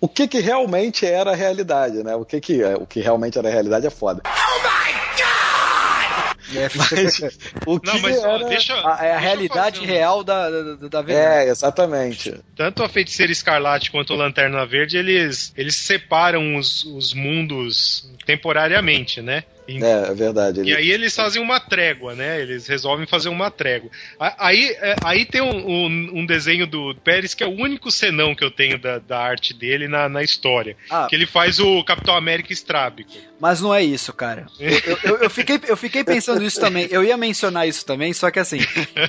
o 0.02 0.08
que, 0.08 0.28
que 0.28 0.40
realmente 0.40 1.06
era 1.06 1.32
a 1.32 1.36
realidade, 1.36 2.04
né? 2.04 2.16
O 2.16 2.24
que, 2.24 2.40
que, 2.40 2.64
o 2.64 2.86
que 2.86 3.00
realmente 3.00 3.38
era 3.38 3.50
a 3.50 3.52
realidade 3.52 3.88
é 3.88 3.90
foda. 3.90 4.22
É, 4.26 4.99
Mas 6.76 7.20
o 7.66 7.80
que 7.80 7.88
Não, 7.88 8.00
mas 8.00 8.18
era... 8.18 8.46
deixa. 8.46 8.74
a, 8.74 9.06
é 9.06 9.14
a 9.14 9.18
deixa 9.18 9.20
realidade 9.20 9.86
real 9.86 10.24
da, 10.24 10.50
da, 10.50 10.88
da 10.88 11.02
verdade. 11.02 11.48
É, 11.48 11.50
exatamente. 11.50 12.40
Tanto 12.56 12.84
a 12.84 12.90
Feiticeira 12.90 13.32
Escarlate 13.32 13.92
quanto 13.92 14.14
o 14.14 14.18
Lanterna 14.18 14.66
Verde, 14.66 14.98
eles, 14.98 15.54
eles 15.56 15.76
separam 15.76 16.56
os, 16.56 16.84
os 16.84 17.14
mundos 17.14 18.10
temporariamente, 18.26 19.22
né? 19.22 19.44
É, 19.82 20.10
é 20.10 20.14
verdade. 20.14 20.62
E 20.64 20.74
aí 20.76 20.90
eles 20.91 21.16
fazem 21.16 21.41
uma 21.41 21.60
trégua, 21.60 22.16
né? 22.16 22.41
Eles 22.41 22.68
resolvem 22.68 23.06
fazer 23.06 23.30
uma 23.30 23.52
trégua. 23.52 23.90
Aí, 24.38 24.76
é, 24.82 24.96
aí 25.04 25.26
tem 25.26 25.41
um, 25.41 25.68
um- 25.70 26.10
um 26.20 26.26
desenho 26.26 26.66
do 26.66 26.96
Pérez 27.04 27.34
que 27.34 27.44
é 27.44 27.48
o 27.48 27.52
único 27.52 27.91
senão 27.91 28.34
que 28.34 28.44
eu 28.44 28.52
tenho 28.52 28.80
da, 28.80 29.00
da 29.00 29.20
arte 29.20 29.54
dele 29.54 29.88
na, 29.88 30.08
na 30.10 30.24
história. 30.24 30.76
Ah. 30.90 31.08
Que 31.10 31.16
ele 31.16 31.26
faz 31.26 31.60
o 31.60 31.84
Capitão 31.84 32.16
América 32.16 32.52
estrábico. 32.54 33.12
Mas 33.40 33.62
não 33.62 33.74
é 33.74 33.84
isso, 33.84 34.12
cara. 34.14 34.48
Eu, 34.60 34.70
eu- 34.86 35.00
eu- 35.04 35.18
eu 35.24 35.30
fiquei, 35.30 35.60
eu 35.68 35.78
fiquei 35.78 36.04
pensando 36.04 36.44
isso 36.44 36.60
também. 36.60 36.88
Eu 36.91 37.04
ia 37.04 37.16
mencionar 37.18 37.68
isso 37.68 37.86
também, 37.86 38.12
só 38.14 38.32
que 38.32 38.40
assim, 38.40 38.60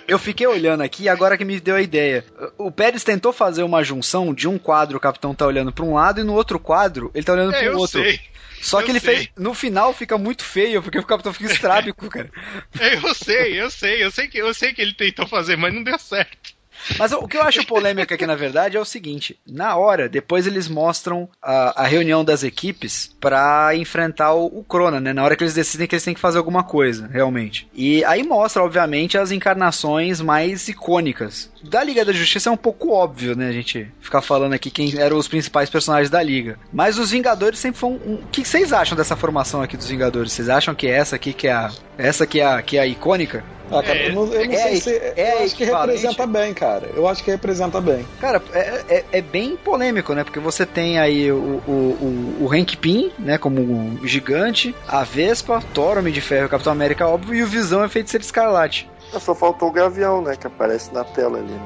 eu 0.07 0.19
fiquei 0.19 0.47
olhando 0.47 0.83
aqui 0.83 1.05
e 1.05 1.09
agora 1.09 1.37
que 1.39 1.45
me 1.45 1.59
deu 1.61 1.77
a 1.77 1.83
ideia. 1.83 2.25
O 2.59 2.71
Pérez 2.71 3.03
tentou 3.05 3.33
fazer 3.33 3.63
uma 3.63 3.83
junção 3.83 4.35
de 4.35 4.49
um 4.49 4.59
quadro 4.59 4.97
o 4.97 5.01
Capitão 5.01 5.35
tá 5.35 5.47
olhando 5.47 5.73
pra 5.73 5.85
um 5.85 5.95
lado 5.95 6.21
e 6.21 6.25
no 6.25 6.35
outro 6.35 6.59
quadro 6.59 7.11
ele 7.15 7.25
tá 7.25 7.33
olhando 7.33 7.55
É, 7.55 7.59
pro 7.59 7.67
eu 7.73 7.79
outro. 7.79 8.03
sei. 8.03 8.19
Só 8.61 8.81
eu 8.81 8.85
que 8.85 8.91
ele 8.93 9.01
sei. 9.01 9.17
fez. 9.17 9.29
No 9.37 9.55
final 9.55 9.93
fica 9.93 10.19
muito 10.19 10.45
feio, 10.45 10.83
porque 10.83 10.99
o 10.99 11.05
Capitão 11.07 11.33
fica 11.33 11.53
estrábico, 11.53 12.09
cara. 12.09 12.31
É, 12.79 12.95
Eu 13.03 13.15
sei, 13.15 13.61
eu 13.61 13.71
sei, 13.71 14.05
eu 14.05 14.11
sei 14.11 14.29
que 14.29 14.39
eu 14.39 14.53
sei 14.55 14.73
que 14.75 14.83
ele 14.83 14.95
tentou 14.95 15.27
fazer, 15.27 15.57
mas 15.57 15.73
não 15.73 15.83
deu 15.83 15.99
certo. 15.99 16.60
Mas 16.99 17.13
o 17.13 17.27
que 17.27 17.37
eu 17.37 17.43
acho 17.43 17.67
polêmico 17.67 18.13
aqui, 18.13 18.27
na 18.27 18.35
verdade, 18.35 18.77
é 18.77 18.81
o 18.81 18.85
seguinte: 18.85 19.39
na 19.47 19.77
hora, 19.77 20.09
depois 20.09 20.47
eles 20.47 20.69
mostram 20.69 21.29
a, 21.43 21.83
a 21.83 21.87
reunião 21.87 22.25
das 22.25 22.43
equipes 22.43 23.15
pra 23.21 23.75
enfrentar 23.75 24.35
o, 24.35 24.47
o 24.47 24.65
Crona, 24.65 25.01
né? 25.01 25.13
Na 25.13 25.25
hora 25.25 25.37
que 25.37 25.43
eles 25.43 25.55
decidem 25.55 25.87
que 25.87 25.95
eles 25.95 26.05
têm 26.05 26.15
que 26.15 26.21
fazer 26.21 26.39
alguma 26.39 26.65
coisa, 26.65 27.07
realmente. 27.07 27.69
E 27.75 28.05
aí 28.05 28.23
mostra, 28.23 28.63
obviamente, 28.63 29.19
as 29.19 29.31
encarnações 29.31 30.21
mais 30.21 30.69
icônicas. 30.69 31.51
Da 31.63 31.83
Liga 31.83 32.05
da 32.05 32.13
Justiça 32.13 32.49
é 32.49 32.53
um 32.53 32.57
pouco 32.57 32.93
óbvio, 32.93 33.37
né? 33.37 33.49
A 33.49 33.53
gente 33.53 33.89
ficar 34.01 34.23
falando 34.23 34.55
aqui 34.55 34.71
quem 34.71 34.99
eram 34.99 35.17
os 35.17 35.29
principais 35.29 35.69
personagens 35.69 36.11
da 36.11 36.23
Liga. 36.23 36.59
Mas 36.73 36.99
os 36.99 37.11
Vingadores 37.11 37.59
sempre 37.59 37.81
foram. 37.81 38.01
Um... 38.07 38.15
O 38.15 38.27
que 38.31 38.45
vocês 38.45 38.73
acham 38.73 38.97
dessa 38.97 39.17
formação 39.17 39.63
aqui 39.63 39.77
dos 39.77 39.89
Vingadores? 39.89 40.33
Vocês 40.33 40.49
acham 40.49 40.75
que 40.75 40.87
é 40.87 40.91
essa 40.91 41.17
aqui 41.17 41.33
que 41.33 41.49
é 41.49 41.53
a. 41.53 41.71
Essa 42.01 42.27
que 42.27 42.41
é 42.41 42.45
a, 42.45 42.63
que 42.63 42.77
é 42.79 42.81
a 42.81 42.87
icônica? 42.87 43.45
Ah, 43.73 43.83
cara, 43.85 44.01
eu 44.01 44.13
não, 44.13 44.27
eu 44.33 44.47
não 44.47 44.53
É, 44.53 44.57
sei 44.57 44.77
se. 44.81 44.91
é 44.91 45.37
eu 45.39 45.45
acho 45.45 45.55
que 45.55 45.65
representa 45.65 46.27
bem, 46.27 46.53
cara. 46.53 46.91
Eu 46.93 47.07
acho 47.07 47.23
que 47.23 47.31
representa 47.31 47.81
bem. 47.81 48.05
Cara, 48.21 48.43
é, 48.53 48.83
é, 48.89 49.05
é 49.13 49.21
bem 49.23 49.57
polêmico, 49.57 50.13
né? 50.13 50.25
Porque 50.25 50.41
você 50.41 50.67
tem 50.67 50.99
aí 50.99 51.31
o, 51.31 51.63
o, 51.67 51.71
o, 51.71 52.45
o 52.47 52.53
Hank 52.53 52.77
Pym, 52.77 53.13
né? 53.17 53.39
Como 53.39 53.61
o 54.03 54.07
gigante, 54.07 54.75
a 54.89 55.05
Vespa, 55.05 55.63
Thor, 55.73 55.99
Homem 55.99 56.13
de 56.13 56.21
Ferro, 56.21 56.49
Capitão 56.49 56.73
América, 56.73 57.07
óbvio, 57.07 57.33
e 57.35 57.43
o 57.45 57.47
Visão 57.47 57.85
é 57.85 57.89
feiticeiro 57.89 58.25
escarlate. 58.25 58.91
Só 59.21 59.35
faltou 59.37 59.69
o 59.69 59.73
Gavião, 59.73 60.21
né? 60.21 60.35
Que 60.37 60.49
aparece 60.49 60.93
na 60.93 61.05
tela 61.05 61.39
ali. 61.39 61.53
né? 61.53 61.61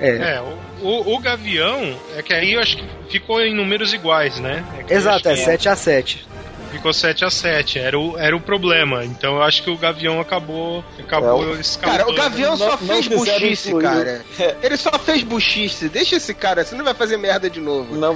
É. 0.00 0.16
É, 0.36 0.40
o, 0.40 0.86
o, 0.86 1.14
o 1.16 1.18
Gavião, 1.18 1.94
é 2.16 2.22
que 2.22 2.32
aí 2.32 2.54
eu 2.54 2.60
acho 2.60 2.78
que 2.78 2.84
ficou 3.10 3.38
em 3.42 3.54
números 3.54 3.92
iguais, 3.92 4.40
né? 4.40 4.64
É 4.88 4.94
Exato, 4.94 5.28
é 5.28 5.32
acho 5.32 5.40
que 5.42 5.50
7 5.50 5.68
a 5.68 5.76
7 5.76 6.26
Ficou 6.70 6.92
7 6.92 7.24
a 7.24 7.30
7 7.30 7.78
era 7.78 7.98
o, 7.98 8.18
era 8.18 8.34
o 8.36 8.40
problema. 8.40 9.04
Então 9.04 9.36
eu 9.36 9.42
acho 9.42 9.62
que 9.62 9.70
o 9.70 9.76
Gavião 9.76 10.20
acabou, 10.20 10.84
acabou 10.98 11.40
Cara, 11.48 11.60
escalando. 11.60 12.10
o 12.10 12.14
Gavião 12.14 12.56
só 12.56 12.70
Não- 12.70 12.78
fez 12.78 13.08
não 13.08 13.18
buchice, 13.18 13.68
incluir. 13.68 13.82
cara. 13.84 14.24
É. 14.38 14.56
Ele 14.62 14.76
só 14.76 14.90
fez 14.98 15.22
buchice. 15.22 15.88
Deixa 15.88 16.16
esse 16.16 16.32
cara, 16.34 16.64
você 16.64 16.74
não 16.74 16.84
vai 16.84 16.94
fazer 16.94 17.16
merda 17.16 17.50
de 17.50 17.60
novo. 17.60 17.94
Não 17.96 18.14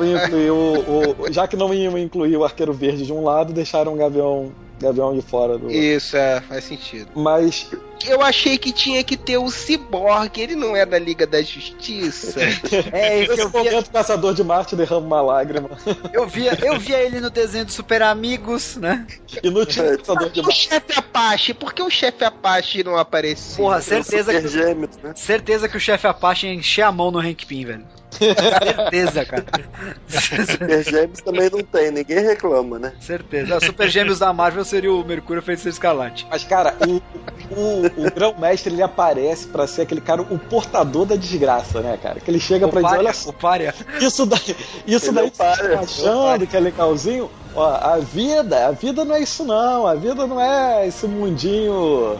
o, 0.50 1.16
o- 1.26 1.26
Já 1.32 1.46
que 1.48 1.56
não 1.56 1.72
iam 1.74 1.98
incluir 1.98 2.36
o 2.36 2.44
arqueiro 2.44 2.72
verde 2.72 3.04
de 3.04 3.12
um 3.12 3.24
lado, 3.24 3.52
deixaram 3.52 3.92
o 3.94 3.96
Gavião, 3.96 4.52
Gavião 4.80 5.14
de 5.14 5.22
fora 5.22 5.56
do. 5.56 5.70
Isso, 5.70 6.16
é, 6.16 6.40
faz 6.40 6.64
sentido. 6.64 7.08
Mas 7.14 7.70
Eu 8.06 8.20
achei 8.22 8.58
que 8.58 8.72
tinha 8.72 9.02
que 9.02 9.16
ter 9.16 9.38
o 9.38 9.48
Cyborg, 9.50 10.38
ele 10.40 10.54
não 10.54 10.76
é 10.76 10.84
da 10.84 10.98
Liga 10.98 11.26
da 11.26 11.40
Justiça. 11.42 12.40
É, 12.92 13.20
isso 13.22 13.30
nesse 13.30 13.42
eu 13.42 13.48
via, 13.50 13.64
momento 13.64 13.86
o 13.86 13.90
caçador 13.90 14.34
de 14.34 14.44
Marte 14.44 14.76
derrama 14.76 15.06
uma 15.06 15.20
lágrima. 15.20 15.70
eu, 16.12 16.26
via, 16.26 16.58
eu 16.62 16.78
via 16.78 16.98
ele 16.98 17.20
no 17.20 17.30
desenho 17.30 17.64
do 17.64 17.72
Super 17.72 18.02
Amigos, 18.02 18.76
né? 18.76 19.06
E 19.42 19.48
no 19.48 19.64
time 19.64 19.96
caçador 19.96 20.30
de 20.30 20.40
o 20.40 20.42
Marte. 20.42 20.68
chefe 20.68 20.98
Apache, 20.98 21.54
por 21.54 21.72
que 21.72 21.82
o 21.82 21.90
chefe 21.90 22.24
Apache 22.24 22.82
não 22.84 22.96
apareceu? 22.96 23.64
Porra, 23.64 23.80
certeza 23.80 24.32
que, 24.32 24.48
Gêmeos, 24.48 24.96
né? 25.02 25.12
certeza 25.14 25.68
que 25.68 25.76
o 25.76 25.80
chefe 25.80 26.06
Apache 26.06 26.46
ia 26.46 26.54
encher 26.54 26.82
a 26.82 26.92
mão 26.92 27.10
no 27.10 27.18
Hank 27.18 27.46
Pym, 27.46 27.64
velho. 27.64 27.86
certeza, 28.90 29.24
cara. 29.24 29.44
Super 30.50 30.82
Gêmeos 30.82 31.20
também 31.20 31.50
não 31.50 31.62
tem, 31.62 31.90
ninguém 31.90 32.20
reclama, 32.20 32.78
né? 32.78 32.92
certeza. 33.00 33.56
O 33.56 33.60
Super 33.60 33.88
Gêmeos 33.88 34.18
da 34.18 34.32
Marvel 34.32 34.64
seria 34.64 34.92
o 34.92 35.04
Mercúrio 35.04 35.42
feiticeiro 35.42 35.74
escarlate. 35.74 36.26
Mas, 36.30 36.44
cara, 36.44 36.76
o, 36.86 36.96
o, 37.54 38.06
o 38.06 38.10
grão-mestre 38.10 38.72
ele 38.72 38.82
aparece 38.82 39.46
pra 39.48 39.66
ser 39.66 39.82
aquele 39.82 40.00
cara, 40.00 40.22
o 40.22 40.38
portador 40.38 41.06
da 41.06 41.16
desgraça, 41.16 41.80
né, 41.80 41.98
cara? 42.02 42.20
Que 42.20 42.30
ele 42.30 42.40
chega 42.40 42.66
O 42.66 42.70
pra 42.70 42.80
dizer: 42.80 42.94
pária, 42.94 43.04
olha 43.04 43.12
só, 43.12 43.30
o 43.30 43.32
pária. 43.32 43.74
isso 44.00 44.26
daí, 44.26 44.56
isso 44.86 45.06
Ele 45.06 45.14
daí 45.14 45.24
é 45.24 45.28
o 45.28 45.30
párea, 45.30 45.70
tá 45.70 45.80
achando 45.80 46.46
que 46.46 46.56
é 46.56 46.60
legalzinho. 46.60 47.30
Ó, 47.56 47.64
a 47.64 47.98
vida, 47.98 48.66
a 48.66 48.72
vida 48.72 49.04
não 49.04 49.14
é 49.14 49.20
isso 49.20 49.44
não, 49.44 49.86
a 49.86 49.94
vida 49.94 50.26
não 50.26 50.40
é 50.40 50.88
esse 50.88 51.06
mundinho. 51.06 52.18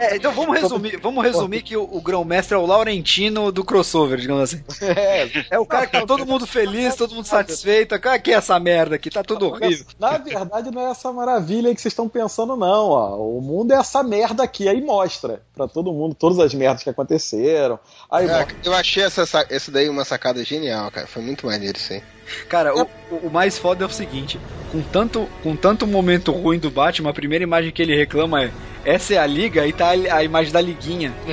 É, 0.00 0.16
então 0.16 0.32
vamos 0.32 0.58
resumir, 0.58 0.98
vamos 0.98 1.22
resumir 1.24 1.62
que 1.62 1.76
o, 1.76 1.82
o 1.92 2.00
grão-mestre 2.00 2.54
é 2.54 2.58
o 2.58 2.64
Laurentino 2.64 3.52
do 3.52 3.62
crossover, 3.64 4.18
digamos 4.18 4.42
assim. 4.44 4.62
É, 4.82 5.28
É 5.50 5.58
o 5.58 5.66
cara 5.66 5.86
que 5.86 5.92
tá 5.92 6.06
todo 6.06 6.24
mundo 6.26 6.46
feliz, 6.46 6.94
todo 6.96 7.14
mundo 7.14 7.26
satisfeito. 7.26 7.98
Cara, 8.00 8.18
que 8.18 8.30
é 8.32 8.34
essa 8.34 8.58
merda 8.58 8.96
aqui? 8.96 9.10
Tá 9.10 9.22
tudo 9.22 9.46
horrível. 9.48 9.84
Na 9.98 10.16
verdade, 10.16 10.70
não 10.70 10.86
é 10.86 10.90
essa 10.90 11.12
maravilha 11.12 11.68
aí 11.68 11.74
que 11.74 11.80
vocês 11.80 11.92
estão 11.92 12.08
pensando, 12.08 12.56
não. 12.56 12.88
Ó. 12.90 13.16
O 13.16 13.40
mundo 13.42 13.72
é 13.72 13.76
essa 13.76 14.02
merda 14.02 14.42
aqui. 14.42 14.68
Aí 14.68 14.80
mostra 14.80 15.42
pra 15.54 15.68
todo 15.68 15.92
mundo 15.92 16.14
todas 16.14 16.38
as 16.38 16.54
merdas 16.54 16.82
que 16.82 16.88
aconteceram. 16.90 17.78
Aí 18.10 18.26
É, 18.26 18.46
eu 18.64 18.72
achei 18.74 19.02
essa, 19.02 19.26
sa- 19.26 19.46
essa 19.50 19.70
daí 19.70 19.88
uma 19.88 20.04
sacada 20.04 20.42
genial, 20.44 20.90
cara. 20.90 21.06
Foi 21.06 21.20
muito 21.22 21.46
maneiro 21.46 21.76
isso 21.76 21.92
aí. 21.92 22.02
Cara, 22.48 22.74
o, 22.74 22.88
o 23.10 23.30
mais 23.30 23.58
foda 23.58 23.84
é 23.84 23.86
o 23.86 23.90
seguinte: 23.90 24.40
com 24.70 24.82
tanto, 24.82 25.28
com 25.42 25.56
tanto 25.56 25.86
momento 25.86 26.32
ruim 26.32 26.58
do 26.58 26.70
Batman, 26.70 27.10
a 27.10 27.14
primeira 27.14 27.44
imagem 27.44 27.70
que 27.72 27.82
ele 27.82 27.96
reclama 27.96 28.42
é. 28.44 28.50
Essa 28.84 29.14
é 29.14 29.18
a 29.18 29.26
liga 29.26 29.64
e 29.64 29.72
tá 29.72 29.90
a, 29.90 30.16
a 30.16 30.24
imagem 30.24 30.52
da 30.52 30.60
liguinha. 30.60 31.12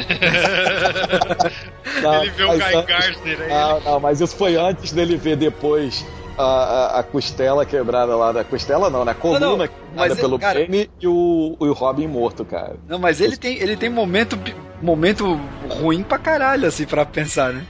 Não, 2.02 2.22
Ele 2.22 2.32
vê 2.32 2.44
o 2.44 2.52
Guy 2.52 2.60
Gardner 2.86 3.42
aí. 3.42 3.50
Não, 3.50 3.80
não, 3.82 4.00
mas 4.00 4.22
isso 4.22 4.36
foi 4.36 4.56
antes 4.56 4.92
dele 4.92 5.18
ver 5.18 5.36
depois 5.36 6.06
a, 6.38 6.44
a, 6.44 7.00
a 7.00 7.04
costela 7.04 7.66
quebrada 7.66 8.16
lá 8.16 8.32
da 8.32 8.44
costela, 8.44 8.90
não, 8.90 9.04
né? 9.04 9.12
A 9.12 9.16
coluna 9.16 9.40
Não, 9.40 9.58
não, 9.58 9.68
quebrada 9.68 10.10
mas, 10.10 10.20
pelo 10.20 10.40
cara- 10.40 10.60
Bane 10.60 10.90
e 11.02 11.08
o, 11.08 11.56
o 11.60 11.72
Robin 11.74 12.08
morto, 12.08 12.46
cara. 12.46 12.76
Não, 12.88 13.00
mas 13.00 13.20
ele 13.20 13.36
tem, 13.36 13.58
ele 13.58 13.76
tem 13.76 13.90
momento, 13.90 14.40
momento 14.82 15.40
ruim 15.70 16.04
pra 16.04 16.18
caralho, 16.18 16.68
assim, 16.68 16.86
pra 16.86 17.06
pensar, 17.06 17.52
né? 17.52 17.64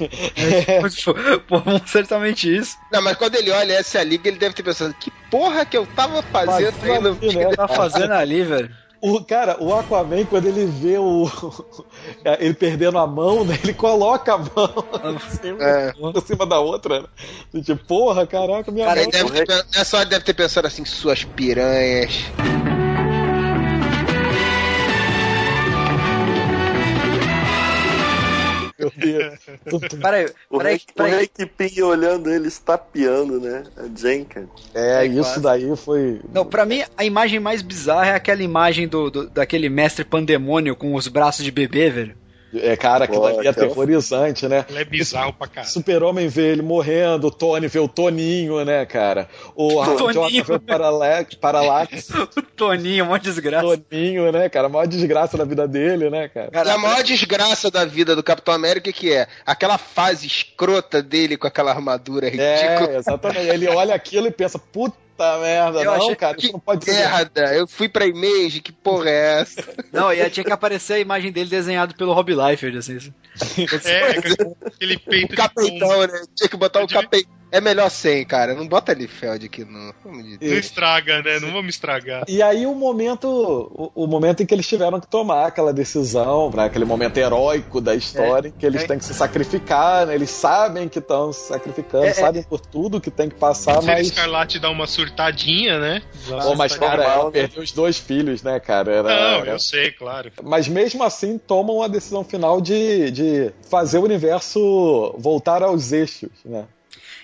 É, 0.00 0.88
tipo, 0.88 1.14
pô, 1.48 1.62
certamente 1.86 2.54
isso. 2.54 2.76
Não, 2.92 3.02
mas 3.02 3.16
quando 3.16 3.36
ele 3.36 3.50
olha 3.50 3.74
essa 3.74 4.02
liga, 4.02 4.28
ele 4.28 4.38
deve 4.38 4.54
ter 4.54 4.62
pensado, 4.62 4.94
que 4.94 5.10
porra 5.30 5.64
que 5.64 5.76
eu 5.76 5.86
tava 5.86 6.22
fazendo 6.22 6.74
Mas, 6.80 6.90
aí 6.90 7.00
no 7.00 7.14
né, 7.14 7.56
Tá 7.56 7.68
fazendo 7.68 8.12
ali, 8.12 8.42
velho. 8.42 8.70
O 9.00 9.22
cara, 9.22 9.62
o 9.62 9.74
Aquaman, 9.74 10.24
quando 10.24 10.46
ele 10.46 10.64
vê 10.66 10.98
o. 10.98 11.30
ele 12.40 12.54
perdendo 12.54 12.98
a 12.98 13.06
mão, 13.06 13.44
né? 13.44 13.58
Ele 13.62 13.74
coloca 13.74 14.34
a 14.34 14.38
mão 14.38 14.84
assim, 15.16 15.54
É. 15.60 15.92
por 15.92 16.22
cima 16.26 16.46
da 16.46 16.58
outra, 16.58 17.02
né? 17.02 17.62
Tipo, 17.62 17.84
porra, 17.84 18.26
caraca, 18.26 18.70
minha 18.72 18.86
Cara, 18.86 19.02
mão. 19.02 19.10
Ele 19.10 19.12
deve 19.12 19.44
ter, 19.44 19.66
nessa 19.76 19.98
hora 19.98 20.06
deve 20.06 20.24
ter 20.24 20.34
pensado 20.34 20.66
assim, 20.66 20.84
suas 20.84 21.24
piranhas. 21.24 22.24
Meu 28.78 28.92
Deus. 28.94 29.38
Peraí, 30.00 30.26
O 30.50 30.58
peraí, 30.58 30.74
Hank, 30.74 30.82
o 30.90 30.94
peraí. 30.94 31.14
Hank 31.24 31.46
Pym 31.56 31.82
olhando 31.82 32.30
ele 32.30 32.48
estapeando, 32.48 33.40
né? 33.40 33.64
A 33.76 33.98
Jenka. 33.98 34.46
É, 34.74 35.04
É, 35.04 35.06
isso 35.06 35.22
quase. 35.22 35.40
daí 35.42 35.76
foi. 35.76 36.20
Não, 36.32 36.44
pra 36.44 36.64
mim, 36.66 36.82
a 36.96 37.04
imagem 37.04 37.40
mais 37.40 37.62
bizarra 37.62 38.10
é 38.10 38.14
aquela 38.14 38.42
imagem 38.42 38.86
do, 38.86 39.10
do- 39.10 39.30
daquele 39.30 39.68
mestre 39.68 40.04
pandemônio 40.04 40.76
com 40.76 40.94
os 40.94 41.08
braços 41.08 41.44
de 41.44 41.50
bebê, 41.50 41.88
velho. 41.90 42.16
É, 42.54 42.76
cara, 42.76 43.04
aquilo 43.04 43.22
Pô, 43.22 43.26
ali 43.26 43.46
é 43.46 43.50
aterrorizante, 43.50 44.46
né? 44.46 44.64
Ele 44.68 44.78
é 44.78 44.84
bizarro 44.84 45.32
pra 45.32 45.48
caralho. 45.48 45.72
Super-Homem 45.72 46.28
vê 46.28 46.52
ele 46.52 46.62
morrendo, 46.62 47.26
o 47.26 47.30
Tony 47.30 47.66
vê 47.66 47.78
o 47.78 47.88
Toninho, 47.88 48.64
né, 48.64 48.86
cara? 48.86 49.28
O 49.54 49.84
Toninho. 49.96 50.44
Vê 50.44 50.54
o 50.54 50.60
Parallax, 50.60 51.34
Parallax 51.34 52.10
O 52.36 52.42
Toninho, 52.42 53.04
uma 53.04 53.18
desgraça. 53.18 53.66
Toninho, 53.66 54.30
né, 54.30 54.48
cara? 54.48 54.66
A 54.66 54.70
maior 54.70 54.86
desgraça 54.86 55.36
da 55.36 55.44
vida 55.44 55.66
dele, 55.66 56.08
né, 56.08 56.28
cara? 56.28 56.50
Cara, 56.50 56.74
a 56.74 56.78
maior 56.78 57.02
desgraça 57.02 57.70
da 57.70 57.84
vida 57.84 58.14
do 58.14 58.22
Capitão 58.22 58.54
América 58.54 58.92
que 58.92 59.12
é 59.12 59.26
aquela 59.44 59.76
fase 59.76 60.26
escrota 60.26 61.02
dele 61.02 61.36
com 61.36 61.46
aquela 61.46 61.72
armadura 61.72 62.26
ridícula. 62.26 62.92
É, 62.92 62.96
exatamente. 62.96 63.48
Ele 63.48 63.68
olha 63.68 63.94
aquilo 63.94 64.28
e 64.28 64.30
pensa, 64.30 64.58
puta 64.58 65.05
merda, 65.38 65.78
Eu 65.80 65.84
não, 65.84 65.92
achei 65.94 66.16
cara, 66.16 66.36
Que 66.36 66.44
isso 66.46 66.52
não 66.52 66.60
pode 66.60 66.84
ser. 66.84 66.92
merda! 66.94 67.54
Eu 67.54 67.66
fui 67.66 67.88
pra 67.88 68.06
Image, 68.06 68.60
que 68.60 68.72
porra 68.72 69.10
é 69.10 69.40
essa? 69.40 69.64
Não, 69.92 70.12
e 70.12 70.30
tinha 70.30 70.44
que 70.44 70.52
aparecer 70.52 70.94
a 70.94 70.98
imagem 70.98 71.32
dele 71.32 71.48
desenhado 71.50 71.94
pelo 71.94 72.12
Rob 72.12 72.32
Liefeld, 72.32 72.78
assim. 72.78 72.96
É, 73.84 74.10
aquele 74.66 74.98
peito 74.98 75.34
de 75.36 75.36
pombo. 75.36 75.36
Capitão, 75.36 76.00
né? 76.06 76.22
Tinha 76.34 76.48
que 76.48 76.56
botar 76.56 76.82
o 76.82 76.88
capitão. 76.88 77.30
É 77.56 77.60
melhor 77.60 77.88
sem, 77.90 78.24
cara. 78.24 78.54
Não 78.54 78.66
bota 78.68 78.92
Liefeld 78.92 79.46
aqui, 79.46 79.64
não. 79.64 79.92
Não 80.04 80.20
estraga, 80.40 81.22
né? 81.22 81.38
Não 81.40 81.52
vamos 81.52 81.74
estragar. 81.74 82.24
E 82.28 82.42
aí 82.42 82.66
o 82.66 82.74
momento, 82.74 83.26
o, 83.26 84.04
o 84.04 84.06
momento 84.06 84.42
em 84.42 84.46
que 84.46 84.52
eles 84.54 84.66
tiveram 84.68 85.00
que 85.00 85.06
tomar 85.06 85.46
aquela 85.46 85.72
decisão, 85.72 86.50
né, 86.54 86.64
aquele 86.64 86.84
momento 86.84 87.16
heróico 87.16 87.80
da 87.80 87.94
história, 87.94 88.48
em 88.48 88.52
que 88.52 88.66
eles 88.66 88.82
É. 88.82 88.86
têm 88.86 88.98
que 88.98 89.04
se 89.04 89.14
sacrificar, 89.14 90.06
né, 90.06 90.14
eles 90.14 90.28
sabem 90.30 90.88
que 90.88 90.98
estão 90.98 91.32
se 91.32 91.48
sacrificando, 91.48 92.04
É, 92.04 92.08
é. 92.10 92.12
sabem 92.12 92.42
por 92.42 92.60
tudo 92.60 93.00
que 93.00 93.10
tem 93.10 93.28
que 93.28 93.36
passar, 93.36 93.80
Se 93.80 93.86
mas... 93.86 94.08
Escarlate 94.08 94.58
dá 94.58 94.68
uma 94.70 94.86
surtadinha, 94.86 95.78
né? 95.78 96.02
Dá 96.28 96.34
uma 96.36 96.42
Pô, 96.44 96.54
mas 96.54 96.72
surtadinha. 96.72 96.98
cara, 97.04 97.14
ela 97.14 97.24
né? 97.26 97.30
perdeu 97.30 97.62
os 97.62 97.72
dois 97.72 97.98
filhos, 97.98 98.42
né, 98.42 98.60
cara? 98.60 98.92
Era, 98.92 99.08
Não, 99.08 99.40
era- 99.40 99.52
eu 99.52 99.58
sei, 99.58 99.90
claro. 99.92 100.30
Mas 100.42 100.68
mesmo 100.68 101.02
assim 101.02 101.38
tomam 101.38 101.80
a 101.82 101.88
decisão 101.88 102.22
final 102.22 102.60
de, 102.60 103.10
de 103.10 103.52
fazer 103.70 103.98
o 103.98 104.02
universo 104.04 105.14
voltar 105.18 105.62
aos 105.62 105.92
eixos, 105.92 106.30
né? 106.44 106.64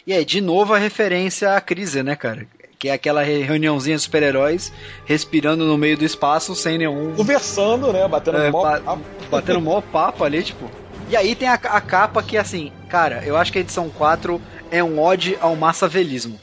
E 0.06 0.12
aí, 0.12 0.24
de 0.24 0.40
novo, 0.40 0.74
a 0.74 0.78
referência 0.78 1.54
à 1.54 1.60
crise, 1.60 2.02
né, 2.02 2.16
cara? 2.16 2.46
Que 2.78 2.88
é 2.88 2.92
aquela 2.92 3.22
re- 3.22 3.42
reuniãozinha 3.42 3.96
de 3.96 4.02
super-heróis 4.02 4.72
respirando 5.04 5.64
no 5.64 5.78
meio 5.78 5.96
do 5.96 6.04
espaço 6.04 6.54
sem 6.56 6.76
nenhum. 6.78 7.14
Conversando, 7.14 7.92
né? 7.92 8.08
Batendo 8.08 8.38
É, 8.38 8.50
mó 8.50 8.62
ba- 8.62 8.80
papo. 8.80 9.04
batendo 9.30 9.60
mó 9.60 9.80
papo 9.80 10.24
ali, 10.24 10.42
tipo. 10.42 10.68
E 11.08 11.16
aí 11.16 11.34
tem 11.36 11.46
a, 11.48 11.54
a 11.54 11.80
capa 11.80 12.22
que, 12.22 12.36
assim, 12.36 12.72
cara, 12.88 13.22
eu 13.24 13.36
acho 13.36 13.52
que 13.52 13.58
a 13.58 13.60
edição 13.60 13.88
4 13.90 14.40
é 14.70 14.82
um 14.82 15.00
ode 15.00 15.36
ao 15.40 15.54
massavelismo. 15.54 16.40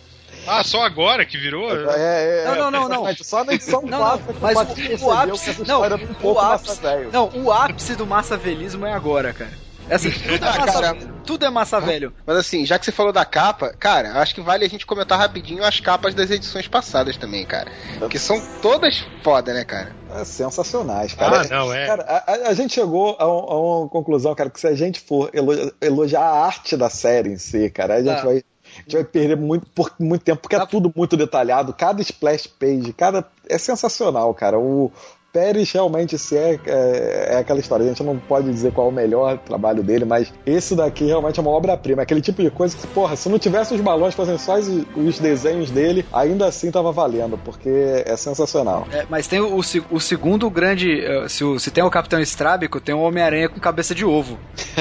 Ah, 0.47 0.63
só 0.63 0.81
agora 0.83 1.25
que 1.25 1.37
virou? 1.37 1.69
É, 1.69 2.43
é, 2.43 2.45
Não, 2.47 2.55
não, 2.55 2.71
não, 2.71 2.81
não. 2.87 2.87
exatamente. 3.09 3.23
Só 3.25 3.43
na 3.43 3.53
edição 3.53 3.81
Não, 3.85 3.99
4 3.99 4.25
não, 4.25 4.33
que 4.33 4.39
mas 4.41 5.01
o, 5.01 5.05
o 5.05 5.11
ápice. 5.11 5.63
Não, 5.67 5.81
um 5.81 5.85
o 5.85 6.15
pouco 6.15 6.39
ápice. 6.39 6.79
Não, 7.11 7.29
o 7.35 7.51
ápice 7.51 7.95
do 7.95 8.07
massavelismo 8.07 8.85
é 8.85 8.93
agora, 8.93 9.33
cara. 9.33 9.51
É 9.89 9.95
assim, 9.95 10.11
tudo 10.21 10.45
é 10.45 10.47
Ah, 10.47 10.57
massa, 10.59 10.73
cara. 10.81 10.93
velho. 10.93 11.13
Tudo 11.25 11.45
é 11.45 11.49
massa 11.49 11.79
velho. 11.79 12.13
Mas 12.25 12.37
assim, 12.37 12.65
já 12.65 12.77
que 12.79 12.85
você 12.85 12.91
falou 12.91 13.11
da 13.11 13.25
capa, 13.25 13.73
cara, 13.79 14.19
acho 14.21 14.33
que 14.35 14.41
vale 14.41 14.65
a 14.65 14.69
gente 14.69 14.85
comentar 14.85 15.17
rapidinho 15.19 15.63
as 15.63 15.79
capas 15.79 16.13
das 16.13 16.29
edições 16.31 16.67
passadas 16.67 17.17
também, 17.17 17.45
cara. 17.45 17.71
Que 18.09 18.17
são 18.19 18.41
todas 18.61 19.03
foda, 19.23 19.53
né, 19.53 19.63
cara? 19.65 19.95
É 20.11 20.23
sensacionais, 20.23 21.13
cara. 21.13 21.41
Ah, 21.41 21.47
não, 21.47 21.73
é. 21.73 21.85
Cara, 21.85 22.03
a, 22.03 22.49
a- 22.49 22.53
gente 22.53 22.73
chegou 22.73 23.15
a, 23.19 23.27
um- 23.27 23.51
a 23.51 23.79
uma 23.81 23.89
conclusão, 23.89 24.33
cara, 24.35 24.49
que 24.49 24.59
se 24.59 24.67
a 24.67 24.75
gente 24.75 24.99
for 24.99 25.29
elo- 25.33 25.71
elogiar 25.81 26.21
a 26.21 26.45
arte 26.45 26.75
da 26.77 26.89
série 26.89 27.29
em 27.29 27.37
si, 27.37 27.69
cara, 27.69 27.95
a 27.95 28.01
gente 28.03 28.15
Tá. 28.15 28.23
vai. 28.25 28.37
A 28.77 28.81
gente 28.83 28.93
vai 28.93 29.03
perder 29.03 29.35
muito, 29.35 29.65
por 29.71 29.91
muito 29.99 30.23
tempo, 30.23 30.41
porque 30.43 30.55
é 30.55 30.63
tudo 30.65 30.93
muito 30.95 31.17
detalhado. 31.17 31.73
Cada 31.73 32.01
splash 32.03 32.45
page, 32.45 32.93
cada. 32.93 33.25
É 33.49 33.57
sensacional, 33.57 34.31
cara. 34.35 34.59
O 34.59 34.91
Pérez 35.31 35.71
realmente 35.71 36.17
se 36.17 36.35
é, 36.37 36.59
é, 36.65 37.27
é 37.33 37.37
aquela 37.37 37.59
história. 37.59 37.85
A 37.85 37.87
gente 37.89 38.03
não 38.03 38.17
pode 38.17 38.49
dizer 38.51 38.71
qual 38.71 38.87
é 38.87 38.89
o 38.89 38.93
melhor 38.93 39.37
trabalho 39.37 39.83
dele, 39.83 40.05
mas 40.05 40.33
esse 40.45 40.75
daqui 40.75 41.05
realmente 41.05 41.39
é 41.39 41.41
uma 41.41 41.51
obra-prima. 41.51 42.01
É 42.01 42.03
aquele 42.03 42.21
tipo 42.21 42.41
de 42.41 42.49
coisa 42.49 42.75
que, 42.75 42.87
porra, 42.87 43.15
se 43.15 43.29
não 43.29 43.37
tivesse 43.37 43.73
os 43.73 43.81
balões 43.81 44.15
fazendo 44.15 44.39
só 44.39 44.55
os, 44.57 44.67
os 44.95 45.19
desenhos 45.19 45.69
dele, 45.71 46.05
ainda 46.11 46.47
assim 46.47 46.71
tava 46.71 46.91
valendo, 46.91 47.37
porque 47.37 47.69
é 48.05 48.15
sensacional. 48.17 48.87
É, 48.91 49.05
mas 49.09 49.27
tem 49.27 49.39
o, 49.39 49.55
o 49.55 49.63
se- 49.63 49.83
o 49.91 49.99
segundo 49.99 50.49
grande. 50.49 50.99
eh, 51.01 51.27
Se, 51.29 51.43
o- 51.43 51.59
se 51.59 51.69
tem 51.71 51.83
o 51.83 51.89
Capitão 51.91 52.19
Estrábico, 52.19 52.79
tem 52.81 52.95
o 52.95 52.99
Homem-Aranha 53.01 53.49
com 53.49 53.59
cabeça 53.59 53.93
de 53.93 54.03
ovo. 54.05 54.39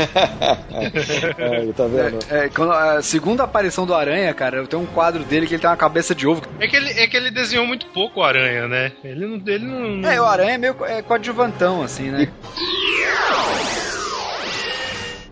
É, 1.38 1.72
tá 1.72 1.86
vendo? 1.86 2.18
É, 2.30 2.44
é, 2.44 2.48
quando, 2.48 2.72
a 2.72 3.02
segunda 3.02 3.42
aparição 3.44 3.86
do 3.86 3.94
Aranha, 3.94 4.32
cara, 4.34 4.66
tem 4.66 4.78
um 4.78 4.86
quadro 4.86 5.22
dele 5.24 5.46
que 5.46 5.54
ele 5.54 5.60
tem 5.60 5.70
uma 5.70 5.76
cabeça 5.76 6.14
de 6.14 6.26
ovo. 6.26 6.42
É 6.60 6.66
que 6.66 6.76
ele, 6.76 6.90
é 6.90 7.06
que 7.06 7.16
ele 7.16 7.30
desenhou 7.30 7.66
muito 7.66 7.86
pouco 7.86 8.20
o 8.20 8.22
Aranha, 8.22 8.66
né? 8.68 8.92
Ele 9.04 9.26
não. 9.26 9.42
Ele 9.46 9.64
não 9.66 10.08
É, 10.10 10.20
o 10.20 10.24
Aranha 10.39 10.55
é 10.55 10.59
meio 10.59 10.77
é, 10.85 11.02
coadjuvantão, 11.02 11.82
assim, 11.82 12.10
né? 12.10 12.28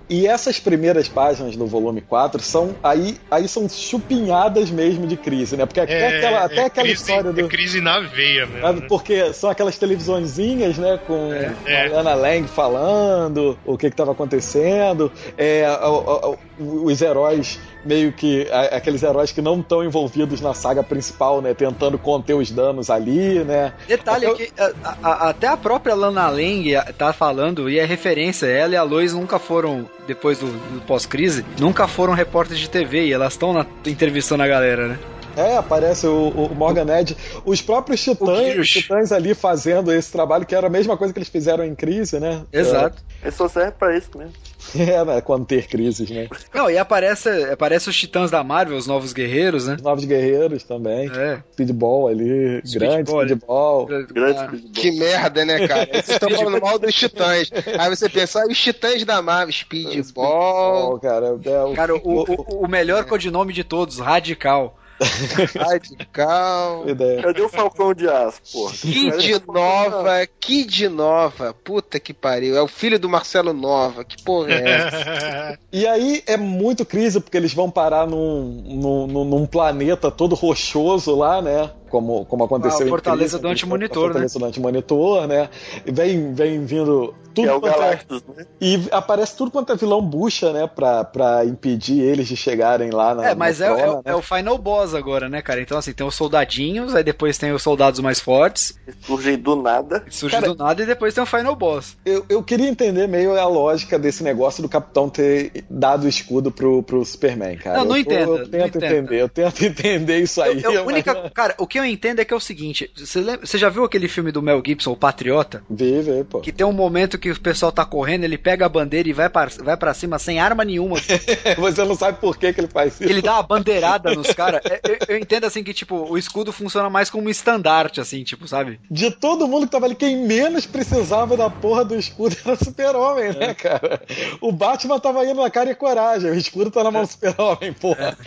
E 0.08 0.24
essas 0.24 0.60
primeiras 0.60 1.08
páginas 1.08 1.56
do 1.56 1.66
volume 1.66 2.00
4 2.00 2.40
são 2.40 2.76
aí, 2.80 3.16
aí 3.28 3.48
são 3.48 3.68
chupinhadas 3.68 4.70
mesmo 4.70 5.04
de 5.04 5.16
crise, 5.16 5.56
né? 5.56 5.66
Porque 5.66 5.80
até 5.80 5.98
É, 5.98 6.16
aquela, 6.18 6.44
até 6.44 6.56
é 6.58 6.64
aquela 6.66 6.86
crise, 6.86 7.02
história 7.02 7.32
do. 7.32 7.40
É 7.40 7.48
crise 7.48 7.80
na 7.80 7.98
veia, 7.98 8.46
mesmo. 8.46 8.72
Né? 8.82 8.86
Porque 8.88 9.32
são 9.32 9.50
aquelas 9.50 9.76
televisõezinhas, 9.76 10.78
né, 10.78 11.00
com 11.08 11.32
É. 11.66 11.86
a 11.88 11.92
Lana 11.96 12.14
Lang 12.14 12.46
falando 12.46 13.58
o 13.64 13.76
que 13.76 13.88
estava 13.88 14.12
acontecendo, 14.12 15.10
é, 15.36 15.68
o- 15.82 16.34
o- 16.34 16.38
os 16.58 17.00
heróis 17.02 17.58
meio 17.84 18.12
que 18.12 18.48
aqueles 18.72 19.02
heróis 19.02 19.30
que 19.30 19.40
não 19.42 19.60
estão 19.60 19.84
envolvidos 19.84 20.40
na 20.40 20.54
saga 20.54 20.82
principal, 20.82 21.40
né, 21.40 21.54
tentando 21.54 21.98
conter 21.98 22.34
os 22.34 22.50
danos 22.50 22.90
ali, 22.90 23.44
né? 23.44 23.72
Detalhe 23.86 24.26
é 24.26 24.30
Eu- 24.30 24.34
que 24.34 24.50
a- 24.58 24.72
a- 25.02 25.28
até 25.30 25.46
a 25.46 25.56
própria 25.56 25.94
Lana 25.94 26.28
Lang 26.28 26.74
tá 26.98 27.12
falando, 27.12 27.68
e 27.70 27.78
é 27.78 27.84
referência, 27.84 28.46
ela 28.46 28.74
e 28.74 28.76
a 28.76 28.82
Lois 28.82 29.12
nunca 29.12 29.38
foram, 29.38 29.88
depois 30.06 30.38
do, 30.38 30.46
do 30.46 30.80
pós-crise, 30.86 31.44
nunca 31.58 31.86
foram 31.86 32.12
repórteres 32.14 32.60
de 32.60 32.68
TV, 32.70 33.06
e 33.06 33.12
elas 33.12 33.34
estão 33.34 33.52
na- 33.52 33.66
entrevistando 33.86 34.42
a 34.42 34.48
galera, 34.48 34.88
né? 34.88 34.98
É, 35.36 35.56
aparece 35.56 36.06
o, 36.06 36.28
o 36.30 36.54
Morgan 36.54 36.86
Edge, 36.98 37.16
os 37.44 37.60
próprios 37.60 38.02
titãs, 38.02 38.58
os 38.58 38.68
titãs 38.70 39.12
ali 39.12 39.34
fazendo 39.34 39.92
esse 39.92 40.10
trabalho 40.10 40.46
que 40.46 40.54
era 40.54 40.66
a 40.66 40.70
mesma 40.70 40.96
coisa 40.96 41.12
que 41.12 41.18
eles 41.18 41.28
fizeram 41.28 41.64
em 41.64 41.74
crise, 41.74 42.18
né? 42.18 42.42
Exato. 42.52 43.02
Ele 43.22 43.30
só 43.30 43.46
serve 43.48 43.72
pra 43.72 43.96
isso 43.96 44.10
mesmo. 44.16 44.32
É, 44.76 45.04
né, 45.04 45.20
quando 45.20 45.46
ter 45.46 45.68
crises, 45.68 46.10
né? 46.10 46.26
Não, 46.52 46.68
e 46.68 46.76
aparece, 46.76 47.28
aparece 47.44 47.88
os 47.88 47.96
titãs 47.96 48.32
da 48.32 48.42
Marvel, 48.42 48.76
os 48.76 48.84
novos 48.84 49.12
guerreiros, 49.12 49.68
né? 49.68 49.76
Os 49.76 49.82
Novos 49.82 50.04
Guerreiros 50.04 50.64
também. 50.64 51.08
É. 51.14 51.40
Speedball 51.52 52.08
ali, 52.08 52.60
grande 52.62 52.68
Speedball. 53.04 53.22
speedball. 53.24 53.86
Grande 53.86 54.12
Ah, 54.40 54.46
speedball. 54.48 54.72
Que 54.72 54.90
merda, 54.98 55.44
né, 55.44 55.68
cara? 55.68 55.86
Vocês 55.86 56.08
estão 56.08 56.30
falando 56.30 56.60
mal 56.60 56.80
dos 56.80 56.92
titãs. 56.92 57.48
Aí 57.78 57.88
você 57.88 58.08
pensa, 58.08 58.42
ah, 58.42 58.46
os 58.50 58.58
titãs 58.58 59.04
da 59.04 59.22
Marvel, 59.22 59.52
Speedball. 59.54 60.02
Speedball, 60.02 60.98
cara. 60.98 61.26
É, 61.44 61.62
o- 61.62 61.74
Cara, 61.74 61.94
o, 61.94 62.00
o, 62.24 62.64
o 62.64 62.68
melhor 62.68 63.04
codinome 63.04 63.52
de 63.52 63.62
todos, 63.62 64.00
Radical. 64.00 64.76
Radical. 65.58 66.88
ideia. 66.88 67.22
Cadê 67.22 67.42
o 67.42 67.48
Falcão 67.48 67.92
de 67.94 68.08
Aço, 68.08 68.40
porra? 68.52 68.72
Kid 68.74 69.42
Nova, 69.46 70.26
Kid 70.40 70.88
Nova, 70.88 71.54
puta 71.64 72.00
que 72.00 72.12
pariu. 72.14 72.56
É 72.56 72.62
o 72.62 72.68
filho 72.68 72.98
do 72.98 73.08
Marcelo 73.08 73.52
Nova, 73.52 74.04
que 74.04 74.22
porra 74.22 74.52
é 74.52 74.70
essa? 74.70 75.58
E 75.72 75.86
aí 75.86 76.22
é 76.26 76.36
muito 76.38 76.86
crise, 76.86 77.20
porque 77.20 77.36
eles 77.36 77.52
vão 77.52 77.70
parar 77.70 78.06
num, 78.06 78.62
num- 79.06 79.24
num 79.24 79.46
planeta 79.46 80.10
todo 80.10 80.34
rochoso 80.34 81.14
lá, 81.14 81.42
né? 81.42 81.70
Como, 81.88 82.24
como 82.26 82.44
aconteceu 82.44 82.80
A 82.84 82.86
em 82.86 82.88
Fortaleza 82.90 83.38
do 83.38 83.48
Antimonitor, 83.48 84.04
Fortaleza 84.04 84.38
do 84.38 84.44
Antimonitor, 84.44 85.26
né? 85.26 85.48
Vem, 85.84 86.34
vem 86.34 86.64
vindo 86.64 87.14
tudo 87.34 87.48
é 87.48 87.54
o 87.54 87.60
quanto 87.60 87.74
é- 87.74 87.78
Galactus, 87.78 88.22
né? 88.34 88.46
E 88.60 88.80
aparece 88.90 89.36
tudo 89.36 89.50
quanto 89.50 89.72
é 89.72 89.76
vilão 89.76 90.00
bucha, 90.02 90.52
né? 90.52 90.66
Pra, 90.66 91.04
pra 91.04 91.44
impedir 91.44 92.00
eles 92.00 92.26
de 92.26 92.36
chegarem 92.36 92.90
lá 92.90 93.14
na. 93.14 93.30
É, 93.30 93.34
mas 93.34 93.58
na 93.60 93.66
é, 93.66 93.68
é, 93.70 93.74
trona, 93.76 93.92
o- 93.92 93.96
né? 93.96 94.02
é 94.06 94.14
o 94.14 94.22
final 94.22 94.58
boss 94.58 94.94
agora, 94.94 95.28
né, 95.28 95.42
cara? 95.42 95.60
Então, 95.60 95.76
assim, 95.78 95.92
tem 95.92 96.06
os 96.06 96.14
soldadinhos, 96.14 96.94
aí 96.94 97.04
depois 97.04 97.36
tem 97.38 97.52
os 97.52 97.62
soldados 97.62 98.00
mais 98.00 98.18
fortes, 98.20 98.74
Surgem 99.02 99.36
do 99.38 99.54
nada. 99.54 100.04
surge 100.10 100.34
Cara- 100.34 100.48
do 100.48 100.56
nada, 100.56 100.82
e 100.82 100.86
depois 100.86 101.12
tem 101.14 101.22
o 101.22 101.26
final 101.26 101.54
boss. 101.54 101.96
Eu, 102.04 102.24
eu 102.28 102.42
queria 102.42 102.68
entender 102.68 103.06
meio 103.06 103.38
a 103.38 103.46
lógica 103.46 103.98
desse 103.98 104.24
negócio 104.24 104.62
do 104.62 104.68
Capitão 104.68 105.08
ter 105.08 105.64
dado 105.70 106.04
o 106.04 106.08
escudo 106.08 106.50
pro, 106.50 106.82
pro 106.82 107.04
Superman, 107.04 107.56
cara. 107.58 107.78
Não, 107.78 107.84
não 107.84 107.96
Eu 107.96 108.00
entendo, 108.00 108.32
Eu 108.32 108.38
não 108.38 108.46
tento 108.48 108.76
entendo. 108.78 108.84
entender, 108.94 109.20
eu 109.22 109.28
tento 109.28 109.62
entender 109.64 110.18
isso 110.20 110.40
aí. 110.42 110.62
Eu- 110.62 110.72
eu- 110.72 110.84
mas- 110.84 110.94
única, 110.94 111.30
cara, 111.34 111.54
o 111.58 111.66
que 111.66 111.75
eu 111.76 111.84
entendo 111.84 112.20
é 112.20 112.24
que 112.24 112.32
é 112.32 112.36
o 112.36 112.40
seguinte: 112.40 112.90
você, 112.96 113.20
lembra- 113.20 113.46
você 113.46 113.58
já 113.58 113.68
viu 113.68 113.84
aquele 113.84 114.08
filme 114.08 114.30
do 114.32 114.42
Mel 114.42 114.62
Gibson, 114.64 114.92
O 114.92 114.96
Patriota? 114.96 115.62
Vê, 115.68 116.00
vê, 116.00 116.24
pô. 116.24 116.40
Que 116.40 116.52
tem 116.52 116.66
um 116.66 116.72
momento 116.72 117.18
que 117.18 117.30
o 117.30 117.40
pessoal 117.40 117.70
tá 117.72 117.84
correndo, 117.84 118.24
ele 118.24 118.38
pega 118.38 118.66
a 118.66 118.68
bandeira 118.68 119.08
e 119.08 119.12
vai 119.12 119.28
pra, 119.28 119.48
vai 119.62 119.76
pra 119.76 119.94
cima 119.94 120.18
sem 120.18 120.38
arma 120.38 120.64
nenhuma. 120.64 120.96
Você 121.58 121.84
não 121.84 121.94
sabe 121.94 122.18
por 122.20 122.36
que, 122.36 122.52
que 122.52 122.60
ele 122.60 122.68
faz 122.68 122.94
isso. 123.00 123.04
Ele 123.10 123.22
dá 123.22 123.34
uma 123.34 123.42
bandeirada 123.42 124.14
nos 124.14 124.28
caras. 124.32 124.60
É, 124.64 124.80
Eu, 124.86 125.14
eu 125.14 125.18
entendo 125.18 125.44
assim 125.44 125.62
que, 125.64 125.72
tipo, 125.74 125.94
o 126.10 126.16
escudo 126.18 126.52
funciona 126.52 126.88
mais 126.90 127.10
como 127.10 127.26
um 127.26 127.30
estandarte, 127.30 128.00
assim, 128.00 128.22
tipo, 128.24 128.46
sabe? 128.48 128.80
De 128.90 129.10
todo 129.10 129.46
mundo 129.48 129.66
que 129.66 129.72
tava 129.72 129.86
ali, 129.86 129.94
quem 129.94 130.16
menos 130.26 130.66
precisava 130.66 131.36
da 131.36 131.48
porra 131.50 131.84
do 131.84 131.94
escudo 131.96 132.36
era 132.44 132.54
o 132.54 132.64
Super-Homem, 132.64 133.24
É. 133.26 133.32
né, 133.34 133.54
cara? 133.54 134.00
O 134.40 134.52
Batman 134.52 134.98
tava 135.00 135.24
indo 135.24 135.40
na 135.40 135.50
cara 135.50 135.70
e 135.70 135.74
coragem, 135.74 136.30
o 136.30 136.34
escudo 136.34 136.70
tá 136.70 136.82
na 136.84 136.90
mão 136.90 137.02
do 137.02 137.08
Super-Homem, 137.10 137.72
porra. 137.72 138.16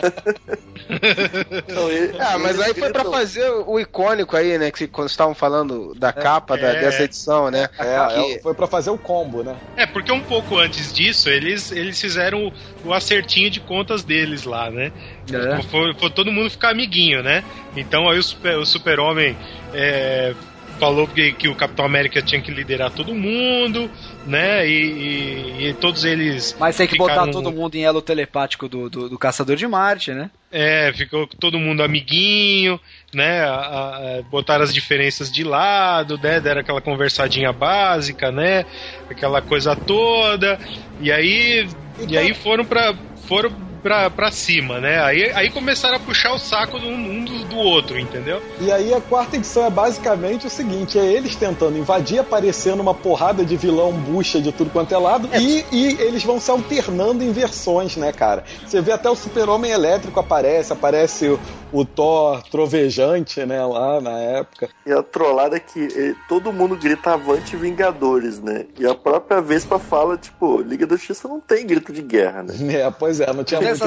Ele- 1.90 2.16
Ah, 2.20 2.38
mas 2.38 2.60
aí 2.60 2.74
foi 2.74 2.90
pra 2.92 3.04
fazer 3.04 3.39
o 3.66 3.78
icônico 3.80 4.36
aí, 4.36 4.58
né? 4.58 4.70
Que 4.70 4.86
quando 4.86 5.08
estavam 5.08 5.34
falando 5.34 5.94
da 5.94 6.12
capa 6.12 6.56
da- 6.56 6.68
É. 6.68 6.80
dessa 6.80 7.02
edição, 7.04 7.50
né? 7.50 7.68
É, 7.78 8.06
Que- 8.36 8.42
foi 8.42 8.54
pra 8.54 8.66
fazer 8.66 8.90
o 8.90 8.98
combo, 8.98 9.42
né? 9.42 9.56
É, 9.76 9.86
porque 9.86 10.10
um 10.12 10.20
pouco 10.20 10.56
antes 10.58 10.92
disso, 10.92 11.28
eles, 11.28 11.70
eles 11.72 12.00
fizeram 12.00 12.46
o, 12.48 12.88
o 12.88 12.92
acertinho 12.94 13.50
de 13.50 13.60
contas 13.60 14.02
deles 14.04 14.44
lá, 14.44 14.70
né? 14.70 14.92
É. 15.32 15.62
Foi, 15.62 15.94
foi 15.94 16.10
todo 16.10 16.30
mundo 16.32 16.50
ficar 16.50 16.70
amiguinho, 16.70 17.22
né? 17.22 17.44
Então 17.76 18.08
aí 18.08 18.18
o 18.18 18.22
super- 18.22 18.58
o 18.58 18.66
super-homem 18.66 19.36
é, 19.72 20.34
falou 20.78 21.06
que, 21.06 21.32
que 21.34 21.46
o 21.46 21.54
Capitão 21.54 21.84
América 21.84 22.22
tinha 22.22 22.40
que 22.40 22.50
liderar 22.50 22.90
todo 22.90 23.14
mundo, 23.14 23.90
né? 24.26 24.66
E, 24.66 24.72
e- 24.72 25.68
e 25.68 25.74
todos 25.74 26.04
eles. 26.04 26.56
Mas 26.58 26.76
tem 26.76 26.86
que 26.86 26.96
botar 26.96 27.12
ficaram- 27.12 27.32
todo 27.32 27.52
mundo 27.52 27.74
em 27.74 27.84
elo 27.84 28.00
telepático 28.00 28.66
do, 28.68 28.88
do, 28.88 29.08
do 29.10 29.18
Caçador 29.18 29.56
de 29.56 29.66
Marte, 29.66 30.12
né? 30.12 30.30
É, 30.50 30.90
ficou 30.94 31.26
todo 31.26 31.58
mundo 31.60 31.82
amiguinho, 31.82 32.80
né? 33.12 33.42
a- 33.42 33.48
a- 33.54 33.96
a- 34.18 34.22
botaram 34.30 34.62
as 34.64 34.72
diferenças 34.72 35.30
de 35.30 35.42
lado, 35.44 36.18
né? 36.22 36.40
Deram 36.40 36.60
aquela 36.60 36.80
conversadinha 36.80 37.52
básica, 37.52 38.30
né? 38.30 38.64
Aquela 39.10 39.40
coisa 39.42 39.74
toda. 39.74 40.58
E 41.00 41.10
aí, 41.10 41.68
e 42.08 42.16
aí 42.16 42.34
foram 42.34 42.64
pra. 42.64 42.94
Foram 43.26 43.52
pra, 43.80 44.10
pra 44.10 44.30
cima, 44.30 44.78
né? 44.80 45.02
Aí, 45.02 45.30
aí 45.34 45.50
começaram 45.50 45.96
a 45.96 46.00
puxar 46.00 46.32
o 46.34 46.38
saco 46.38 46.76
um, 46.76 46.92
um 46.92 47.24
do, 47.24 47.44
do 47.44 47.56
outro, 47.56 47.98
entendeu? 47.98 48.42
E 48.60 48.70
aí 48.70 48.92
a 48.92 49.00
quarta 49.00 49.36
edição 49.36 49.64
é 49.64 49.70
basicamente 49.70 50.46
o 50.46 50.50
seguinte: 50.50 50.98
é 50.98 51.04
eles 51.04 51.34
tentando 51.36 51.78
invadir, 51.78 52.18
aparecendo 52.18 52.80
uma 52.80 52.92
porrada 52.92 53.44
de 53.44 53.56
vilão 53.56 53.92
bucha 53.92 54.40
de 54.40 54.52
tudo 54.52 54.70
quanto 54.70 54.92
é 54.94 54.98
lado, 54.98 55.28
e, 55.38 55.64
e 55.72 55.86
eles 56.00 56.22
vão 56.24 56.38
se 56.40 56.50
alternando 56.50 57.22
em 57.24 57.32
versões, 57.32 57.96
né, 57.96 58.12
cara? 58.12 58.44
Você 58.66 58.80
vê 58.80 58.92
até 58.92 59.08
o 59.08 59.16
Super-Homem 59.16 59.70
Elétrico 59.70 60.20
aparece, 60.20 60.72
aparece 60.72 61.28
o, 61.28 61.40
o 61.72 61.84
Thor 61.84 62.42
trovejante, 62.50 63.44
né, 63.46 63.64
lá 63.64 64.00
na 64.00 64.18
época. 64.18 64.68
E 64.84 64.92
a 64.92 65.02
trollada 65.02 65.56
é 65.56 65.60
que 65.60 65.80
eh, 65.80 66.14
todo 66.28 66.52
mundo 66.52 66.76
grita 66.76 67.12
Avante 67.12 67.56
Vingadores, 67.56 68.40
né? 68.40 68.66
E 68.78 68.86
a 68.86 68.94
própria 68.94 69.40
Vespa 69.40 69.78
fala, 69.78 70.16
tipo, 70.16 70.60
Liga 70.60 70.86
da 70.86 70.96
Justiça 70.96 71.28
não 71.28 71.40
tem 71.40 71.66
grito 71.66 71.92
de 71.92 72.02
guerra, 72.02 72.42
né? 72.42 72.54
É, 72.80 72.90
pois 72.90 73.20
é, 73.20 73.32
não 73.32 73.44
tinha 73.44 73.60
muito. 73.60 73.84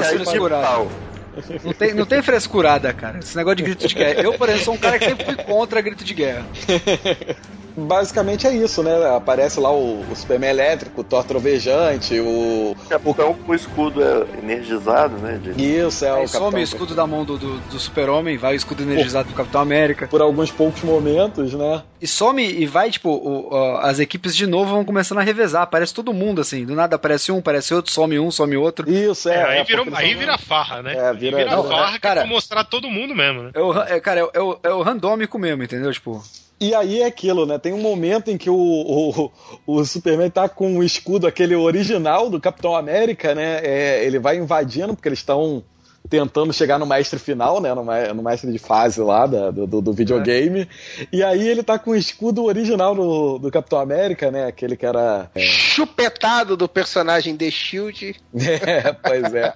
Não 1.64 1.72
tem, 1.72 1.94
não 1.94 2.06
tem 2.06 2.22
frescurada, 2.22 2.92
cara. 2.92 3.18
Esse 3.18 3.36
negócio 3.36 3.56
de 3.56 3.62
grito 3.64 3.88
de 3.88 3.94
guerra. 3.94 4.22
Eu, 4.22 4.34
por 4.34 4.48
exemplo, 4.48 4.64
sou 4.66 4.74
um 4.74 4.78
cara 4.78 4.98
que 4.98 5.06
sempre 5.06 5.24
fui 5.24 5.36
contra 5.36 5.80
grito 5.80 6.04
de 6.04 6.14
guerra. 6.14 6.46
basicamente 7.76 8.46
é 8.46 8.54
isso, 8.54 8.82
né? 8.82 9.14
Aparece 9.16 9.58
lá 9.60 9.70
o, 9.72 10.00
o 10.10 10.14
Superman 10.16 10.50
elétrico, 10.50 11.00
o 11.00 11.04
Thor 11.04 11.24
trovejante, 11.24 12.18
o. 12.20 12.72
O 12.72 12.88
capitão 12.88 13.34
com 13.34 13.52
o 13.52 13.54
escudo 13.54 14.02
é 14.02 14.38
energizado, 14.42 15.16
né? 15.18 15.38
de- 15.42 15.50
Isso, 15.78 16.04
é 16.04 16.12
o 16.12 16.26
some 16.28 16.32
Capitão 16.44 16.60
o 16.60 16.62
escudo 16.62 16.94
da 16.94 17.06
mão 17.06 17.24
do, 17.24 17.38
do, 17.38 17.58
do 17.58 17.78
super-homem, 17.78 18.36
vai 18.36 18.54
o 18.54 18.56
escudo 18.56 18.82
energizado 18.82 19.28
do 19.30 19.34
Capitão 19.34 19.60
América. 19.60 20.06
Por 20.08 20.20
alguns 20.22 20.50
poucos 20.50 20.82
momentos, 20.82 21.54
né? 21.54 21.82
E 22.00 22.06
some 22.06 22.44
e 22.44 22.66
vai, 22.66 22.90
tipo, 22.90 23.08
o- 23.10 23.48
ó, 23.50 23.78
as 23.80 23.98
equipes 23.98 24.36
de 24.36 24.46
novo 24.46 24.70
vão 24.72 24.84
começando 24.84 25.18
a 25.18 25.22
revezar. 25.22 25.62
Aparece 25.62 25.94
todo 25.94 26.12
mundo, 26.12 26.40
assim. 26.40 26.64
Do 26.64 26.74
nada 26.74 26.96
aparece 26.96 27.32
um, 27.32 27.38
aparece 27.38 27.72
outro, 27.74 27.92
some 27.92 28.18
um, 28.18 28.30
some 28.30 28.56
outro. 28.56 28.90
Isso, 28.90 29.28
é. 29.28 29.34
É, 29.34 29.44
aí 29.44 29.58
é, 29.58 29.64
virou, 29.64 29.86
aí 29.94 30.14
vira 30.14 30.38
farra, 30.38 30.82
né? 30.82 30.94
É, 30.94 31.08
Aí 31.10 31.16
vira- 31.16 31.36
vira, 31.38 31.50
não, 31.50 31.64
farra 31.64 31.92
que 31.94 32.00
cara- 32.00 32.20
é 32.20 32.24
pra 32.24 32.32
mostrar 32.32 32.64
todo 32.64 32.88
mundo 32.90 33.14
mesmo, 33.14 33.42
né? 33.44 33.50
É 33.54 33.60
o, 33.60 33.72
é, 33.82 34.00
cara, 34.00 34.20
é, 34.20 34.24
o- 34.24 34.30
é, 34.34 34.40
o, 34.40 34.58
é 34.62 34.70
o 34.74 34.82
randômico 34.82 35.38
mesmo, 35.38 35.62
entendeu? 35.62 35.92
Tipo, 35.92 36.22
E 36.60 36.74
aí 36.74 37.02
é 37.02 37.06
aquilo, 37.06 37.44
né? 37.46 37.58
Tem 37.58 37.72
um 37.72 37.80
momento 37.80 38.30
em 38.30 38.38
que 38.38 38.48
o, 38.48 38.56
o, 38.56 39.32
o 39.66 39.84
Superman 39.84 40.30
tá 40.30 40.48
com 40.48 40.78
o 40.78 40.84
escudo, 40.84 41.26
aquele 41.26 41.54
original 41.54 42.30
do 42.30 42.40
Capitão 42.40 42.76
América, 42.76 43.34
né? 43.34 43.60
É, 43.62 44.04
ele 44.04 44.18
vai 44.18 44.36
invadindo, 44.36 44.94
porque 44.94 45.08
eles 45.08 45.18
estão 45.18 45.64
tentando 46.08 46.52
chegar 46.52 46.78
no 46.78 46.86
mestre 46.86 47.18
final, 47.18 47.60
né? 47.60 47.72
No, 47.74 48.22
mestre 48.22 48.50
de 48.52 48.58
fase 48.58 49.00
lá 49.00 49.26
da- 49.26 49.50
do, 49.50 49.66
do, 49.80 49.92
videogame. 49.92 50.68
E 51.12 51.22
aí 51.22 51.48
ele 51.48 51.62
tá 51.62 51.78
com 51.78 51.92
o 51.92 51.96
escudo 51.96 52.44
original 52.44 52.94
do, 52.94 53.38
do 53.38 53.50
Capitão 53.50 53.78
América, 53.80 54.30
né? 54.30 54.46
Aquele 54.46 54.76
que 54.76 54.84
era. 54.84 55.30
Chupetado 55.36 56.56
do 56.56 56.68
personagem 56.68 57.36
The 57.36 57.50
Shield. 57.50 58.16
É, 58.66 58.92
pois 58.92 59.34
é. 59.34 59.52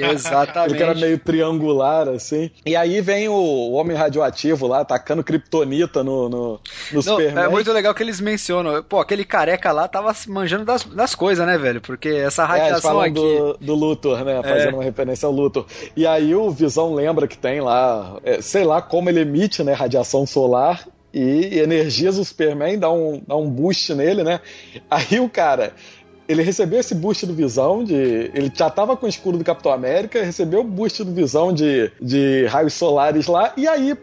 exatamente. 0.12 0.70
Ele 0.72 0.76
que 0.78 0.82
era 0.82 0.94
meio 0.94 1.18
triangular, 1.18 2.08
assim. 2.08 2.50
E 2.64 2.74
aí 2.74 3.00
vem 3.00 3.28
o, 3.28 3.34
o 3.34 3.72
Homem 3.72 3.96
Radioativo 3.96 4.66
lá, 4.66 4.80
atacando 4.80 5.22
Kryptonita 5.22 6.02
no, 6.02 6.28
no, 6.28 6.38
no 6.52 6.60
Não, 6.92 7.02
Superman. 7.02 7.44
é 7.44 7.48
muito 7.48 7.72
legal 7.72 7.94
que 7.94 8.02
eles 8.02 8.20
mencionam. 8.20 8.82
Pô, 8.82 8.98
aquele 9.00 9.24
careca 9.24 9.70
lá 9.72 9.86
tava 9.86 10.12
se 10.14 10.30
manjando 10.30 10.64
das, 10.64 10.84
das 10.84 11.14
coisas, 11.14 11.46
né, 11.46 11.58
velho? 11.58 11.80
Porque 11.80 12.08
essa 12.08 12.42
É, 12.42 12.46
eles 12.46 12.60
radiação 12.62 12.90
falam 12.90 13.02
aqui. 13.02 13.14
do, 13.14 13.56
do 13.58 13.74
Luthor, 13.74 14.24
né? 14.24 14.42
Fazendo 14.42 14.74
uma 14.74 14.84
referência 14.84 15.26
ao 15.26 15.32
Luthor. 15.32 15.66
E 16.00 16.06
aí 16.06 16.34
o 16.34 16.50
Visão 16.50 16.94
lembra 16.94 17.28
que 17.28 17.36
tem 17.36 17.60
lá, 17.60 18.18
é, 18.24 18.40
sei 18.40 18.64
lá 18.64 18.80
como 18.80 19.10
ele 19.10 19.20
emite, 19.20 19.62
né? 19.62 19.74
Radiação 19.74 20.24
solar 20.24 20.88
e 21.12 21.58
energiza 21.58 22.22
o 22.22 22.24
Superman, 22.24 22.78
dá 22.78 22.90
um, 22.90 23.20
dá 23.26 23.36
um 23.36 23.50
boost 23.50 23.92
nele, 23.94 24.24
né? 24.24 24.40
Aí 24.90 25.20
o 25.20 25.28
cara. 25.28 25.74
Ele 26.26 26.42
recebeu 26.42 26.80
esse 26.80 26.94
boost 26.94 27.26
do 27.26 27.34
Visão 27.34 27.84
de. 27.84 27.92
Ele 28.32 28.50
já 28.54 28.70
tava 28.70 28.96
com 28.96 29.04
o 29.04 29.08
escudo 29.10 29.36
do 29.36 29.44
Capitão 29.44 29.72
América, 29.72 30.24
recebeu 30.24 30.60
o 30.60 30.64
boost 30.64 31.04
do 31.04 31.12
Visão 31.12 31.52
de, 31.52 31.92
de 32.00 32.46
raios 32.46 32.72
solares 32.72 33.26
lá, 33.26 33.52
e 33.54 33.68
aí, 33.68 33.94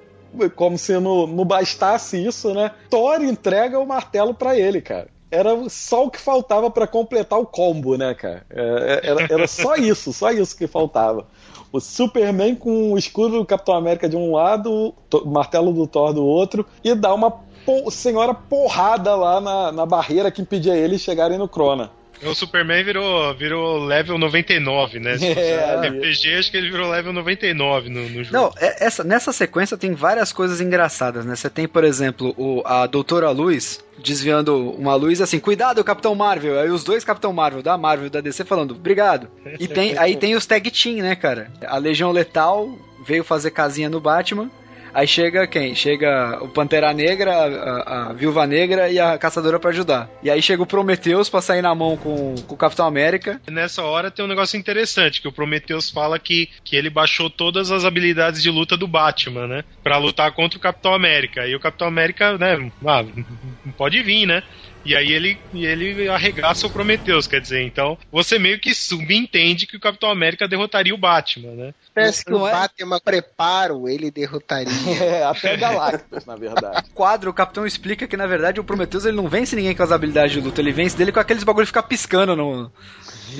como 0.55 0.77
se 0.77 0.99
não, 0.99 1.25
não 1.25 1.45
bastasse 1.45 2.23
isso, 2.23 2.53
né? 2.53 2.69
Thor 2.91 3.23
entrega 3.23 3.79
o 3.79 3.87
martelo 3.87 4.35
pra 4.35 4.55
ele, 4.55 4.81
cara. 4.81 5.07
Era 5.31 5.51
só 5.69 6.05
o 6.05 6.11
que 6.11 6.19
faltava 6.19 6.69
pra 6.69 6.85
completar 6.85 7.39
o 7.39 7.45
combo, 7.45 7.97
né, 7.97 8.13
cara? 8.13 8.45
É, 8.49 9.01
Era, 9.03 9.23
era 9.29 9.47
só 9.47 9.75
isso, 9.75 10.13
só 10.13 10.29
isso 10.29 10.55
que 10.55 10.67
faltava. 10.67 11.25
O 11.71 11.79
Superman 11.79 12.55
com 12.55 12.93
o 12.93 12.97
escudo 12.97 13.37
do 13.37 13.45
Capitão 13.45 13.75
América 13.75 14.07
de 14.07 14.15
um 14.15 14.31
lado, 14.33 14.93
o 15.13 15.25
martelo 15.25 15.73
do 15.73 15.85
Thor 15.85 16.13
do 16.13 16.25
outro, 16.25 16.65
e 16.83 16.95
dá 16.95 17.13
uma 17.13 17.33
senhora 17.91 18.33
porrada 18.33 19.15
lá 19.15 19.41
na, 19.41 19.71
na 19.71 19.85
barreira 19.85 20.31
que 20.31 20.41
impedia 20.41 20.75
eles 20.75 21.01
chegarem 21.01 21.37
no 21.37 21.47
Crona. 21.47 21.91
O 22.23 22.33
Superman 22.33 22.83
virou, 22.83 23.33
virou 23.35 23.83
level 23.85 24.17
99, 24.17 24.99
né? 24.99 25.17
Se 25.19 25.25
É, 25.25 25.87
RPG, 25.87 26.33
acho 26.39 26.49
que 26.51 26.57
ele 26.57 26.69
virou 26.71 26.89
level 26.89 27.13
99 27.13 27.89
no, 27.89 28.09
no 28.09 28.23
jogo. 28.23 28.33
Não, 28.35 28.53
é- 28.59 28.85
essa, 28.85 29.03
nessa 29.03 29.31
sequência 29.31 29.77
tem 29.77 29.93
várias 29.93 30.31
coisas 30.33 30.59
engraçadas, 30.59 31.25
né? 31.25 31.35
Você 31.35 31.49
tem, 31.49 31.67
por 31.67 31.83
exemplo, 31.83 32.33
o, 32.37 32.61
a 32.65 32.87
Doutora 32.87 33.29
Luz 33.29 33.83
desviando 33.99 34.71
uma 34.71 34.95
luz 34.95 35.21
assim, 35.21 35.39
cuidado, 35.39 35.83
Capitão 35.83 36.13
Marvel. 36.15 36.59
Aí 36.59 36.69
os 36.69 36.83
dois 36.83 37.03
Capitão 37.03 37.31
Marvel, 37.33 37.61
da 37.61 37.77
Marvel 37.77 38.07
e 38.07 38.09
da 38.09 38.21
DC, 38.21 38.43
falando, 38.45 38.71
obrigado. 38.71 39.27
E 39.59 39.67
tem, 39.67 39.97
aí 39.97 40.15
tem 40.15 40.35
os 40.35 40.45
tag 40.45 40.69
team, 40.71 40.97
né, 40.97 41.15
cara? 41.15 41.51
A 41.65 41.77
Legião 41.77 42.11
Letal 42.11 42.77
veio 43.05 43.23
fazer 43.23 43.51
casinha 43.51 43.89
no 43.89 43.99
Batman. 43.99 44.49
Aí 44.93 45.07
chega 45.07 45.45
quem? 45.47 45.75
Chega 45.75 46.39
o 46.41 46.47
Pantera 46.47 46.93
Negra, 46.93 47.31
a, 47.33 48.09
a- 48.09 48.13
Viúva 48.13 48.45
Negra 48.47 48.89
e 48.89 48.99
a 48.99 49.17
Caçadora 49.17 49.59
pra 49.59 49.69
ajudar. 49.69 50.09
E 50.23 50.29
aí 50.29 50.41
chega 50.41 50.63
o 50.63 50.65
Prometheus 50.65 51.29
pra 51.29 51.41
sair 51.41 51.61
na 51.61 51.73
mão 51.75 51.95
com, 51.97 52.35
com 52.47 52.55
o 52.55 52.57
Capitão 52.57 52.85
América. 52.85 53.39
Nessa 53.49 53.83
hora 53.83 54.09
tem 54.11 54.23
um 54.23 54.27
negócio 54.27 54.57
interessante, 54.57 55.21
que 55.21 55.27
o 55.27 55.31
Prometheus 55.31 55.89
fala 55.89 56.17
que, 56.19 56.49
que 56.63 56.75
ele 56.75 56.89
baixou 56.89 57.29
todas 57.29 57.71
as 57.71 57.85
habilidades 57.85 58.41
de 58.41 58.49
luta 58.49 58.75
do 58.77 58.87
Batman, 58.87 59.47
né? 59.47 59.63
Pra 59.83 59.97
lutar 59.97 60.31
contra 60.31 60.57
o 60.57 60.61
Capitão 60.61 60.93
América. 60.93 61.45
E 61.47 61.55
o 61.55 61.59
Capitão 61.59 61.87
América, 61.87 62.37
né, 62.37 62.71
ah, 62.85 63.03
pode 63.77 64.01
vir, 64.01 64.25
né? 64.25 64.41
E 64.85 64.95
aí 64.95 65.11
ele, 65.11 65.37
ele 65.53 66.07
arregaça 66.07 66.65
o 66.65 66.69
Prometheus, 66.69 67.27
quer 67.27 67.41
dizer, 67.41 67.61
então 67.63 67.97
você 68.11 68.39
meio 68.39 68.59
que 68.59 68.73
subentende 68.73 69.67
que 69.67 69.75
o 69.75 69.79
Capitão 69.79 70.09
América 70.09 70.47
derrotaria 70.47 70.93
o 70.93 70.97
Batman, 70.97 71.51
né? 71.51 71.73
Parece 71.93 72.23
que 72.23 72.31
Não 72.31 72.43
o 72.43 72.47
é? 72.47 72.51
Batman 72.51 72.99
preparo, 72.99 73.89
ele 73.89 74.11
derrotaria. 74.11 74.67
É, 75.07 75.23
até 75.23 75.55
Galactus, 75.55 76.25
na 76.25 76.35
verdade. 76.35 76.89
quadro, 76.93 77.29
o 77.29 77.33
Capitão 77.33 77.65
explica 77.65 78.07
que, 78.07 78.17
na 78.17 78.25
verdade, 78.25 78.59
o 78.59 78.63
Prometheus 78.63 79.05
ele 79.05 79.15
não 79.15 79.27
vence 79.27 79.55
ninguém 79.55 79.75
com 79.75 79.83
as 79.83 79.91
habilidades 79.91 80.31
de 80.31 80.41
luta, 80.41 80.59
ele 80.59 80.71
vence 80.71 80.97
dele 80.97 81.11
com 81.11 81.19
aqueles 81.19 81.43
bagulho 81.43 81.65
que 81.65 81.69
fica 81.69 81.83
piscando 81.83 82.35
no. 82.35 82.71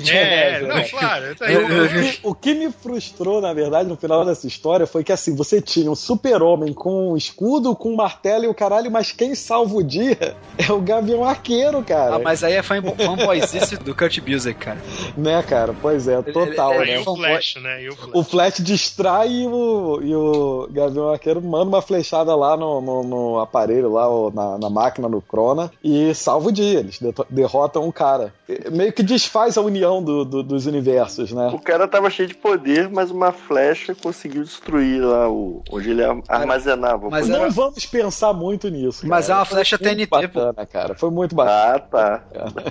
É, 0.08 0.60
não, 0.66 0.88
claro. 0.88 1.34
tá 1.34 1.46
aí. 1.46 1.56
O, 1.56 1.84
o 1.84 1.88
que, 1.88 2.20
o 2.22 2.34
que 2.34 2.54
me 2.54 2.70
frustrou, 2.70 3.40
na 3.40 3.52
verdade, 3.52 3.88
no 3.88 3.96
final 3.96 4.24
dessa 4.24 4.46
história 4.46 4.86
foi 4.86 5.02
que 5.02 5.12
assim, 5.12 5.34
você 5.34 5.60
tinha 5.60 5.90
um 5.90 5.94
super-homem 5.94 6.72
com 6.72 7.12
um 7.12 7.16
escudo, 7.16 7.74
com 7.74 7.92
um 7.92 7.96
martelo 7.96 8.44
e 8.44 8.48
o 8.48 8.54
caralho, 8.54 8.90
mas 8.90 9.12
quem 9.12 9.34
salva 9.34 9.74
o 9.74 9.82
dia 9.82 10.36
é 10.56 10.72
o 10.72 10.80
Gavião 10.80 11.24
Arqueiro, 11.24 11.37
cara. 11.86 12.16
Ah, 12.16 12.18
mas 12.18 12.42
aí 12.44 12.54
é 12.54 12.62
fan- 12.62 12.82
fanboyzice 12.82 13.76
do 13.78 13.94
Kurt 13.94 14.20
Busiek, 14.20 14.58
cara. 14.58 14.78
Né, 15.16 15.42
cara? 15.42 15.74
Pois 15.80 16.06
é, 16.06 16.20
total, 16.22 16.74
ele- 16.82 16.92
Aí 16.92 16.96
né? 16.98 17.04
o 17.06 17.16
Flash, 17.16 17.56
né? 17.60 17.82
E 17.82 17.88
o 17.88 17.96
Flash. 17.96 18.10
O 18.14 18.24
Flash 18.24 18.54
distrai 18.58 19.28
e 19.28 19.46
o, 19.46 20.00
e 20.02 20.14
o 20.14 20.68
Gavião 20.70 21.10
Arqueiro 21.10 21.40
manda 21.42 21.64
uma 21.66 21.82
flechada 21.82 22.34
lá 22.36 22.56
no, 22.56 22.80
no, 22.80 23.02
no 23.02 23.40
aparelho, 23.40 23.92
lá 23.92 24.06
na, 24.32 24.58
na 24.58 24.70
máquina, 24.70 25.08
no 25.08 25.20
Crona, 25.20 25.70
e 25.82 26.14
salva 26.14 26.48
o 26.48 26.52
dia. 26.52 26.80
Eles 26.80 27.00
derrotam 27.30 27.86
o 27.88 27.92
cara. 27.92 28.32
E 28.48 28.70
Meio 28.70 28.92
que 28.92 29.02
desfaz 29.02 29.56
a 29.56 29.60
união 29.62 30.02
do- 30.02 30.24
do- 30.24 30.42
dos 30.42 30.66
universos, 30.66 31.32
né? 31.32 31.50
O 31.52 31.58
cara 31.58 31.86
tava 31.88 32.08
cheio 32.10 32.28
de 32.28 32.34
poder, 32.34 32.88
mas 32.88 33.10
uma 33.10 33.32
flecha 33.32 33.94
conseguiu 33.94 34.42
destruir 34.44 35.02
lá 35.02 35.28
o, 35.28 35.62
onde 35.70 35.90
ele 35.90 36.04
ar- 36.04 36.20
armazenava. 36.28 37.08
o 37.08 37.10
Mas 37.10 37.26
poder. 37.26 37.38
Não 37.38 37.50
vamos 37.50 37.84
pensar 37.86 38.32
muito 38.32 38.68
nisso. 38.68 39.06
Mas 39.06 39.26
cara. 39.26 39.38
é 39.38 39.40
uma 39.40 39.44
flecha 39.46 39.78
TNT, 39.78 40.06
bacana, 40.06 40.66
cara. 40.66 40.94
Foi 40.94 41.10
muito 41.10 41.17
bacana. 41.26 41.74
Ah, 41.74 41.78
tá. 41.80 42.18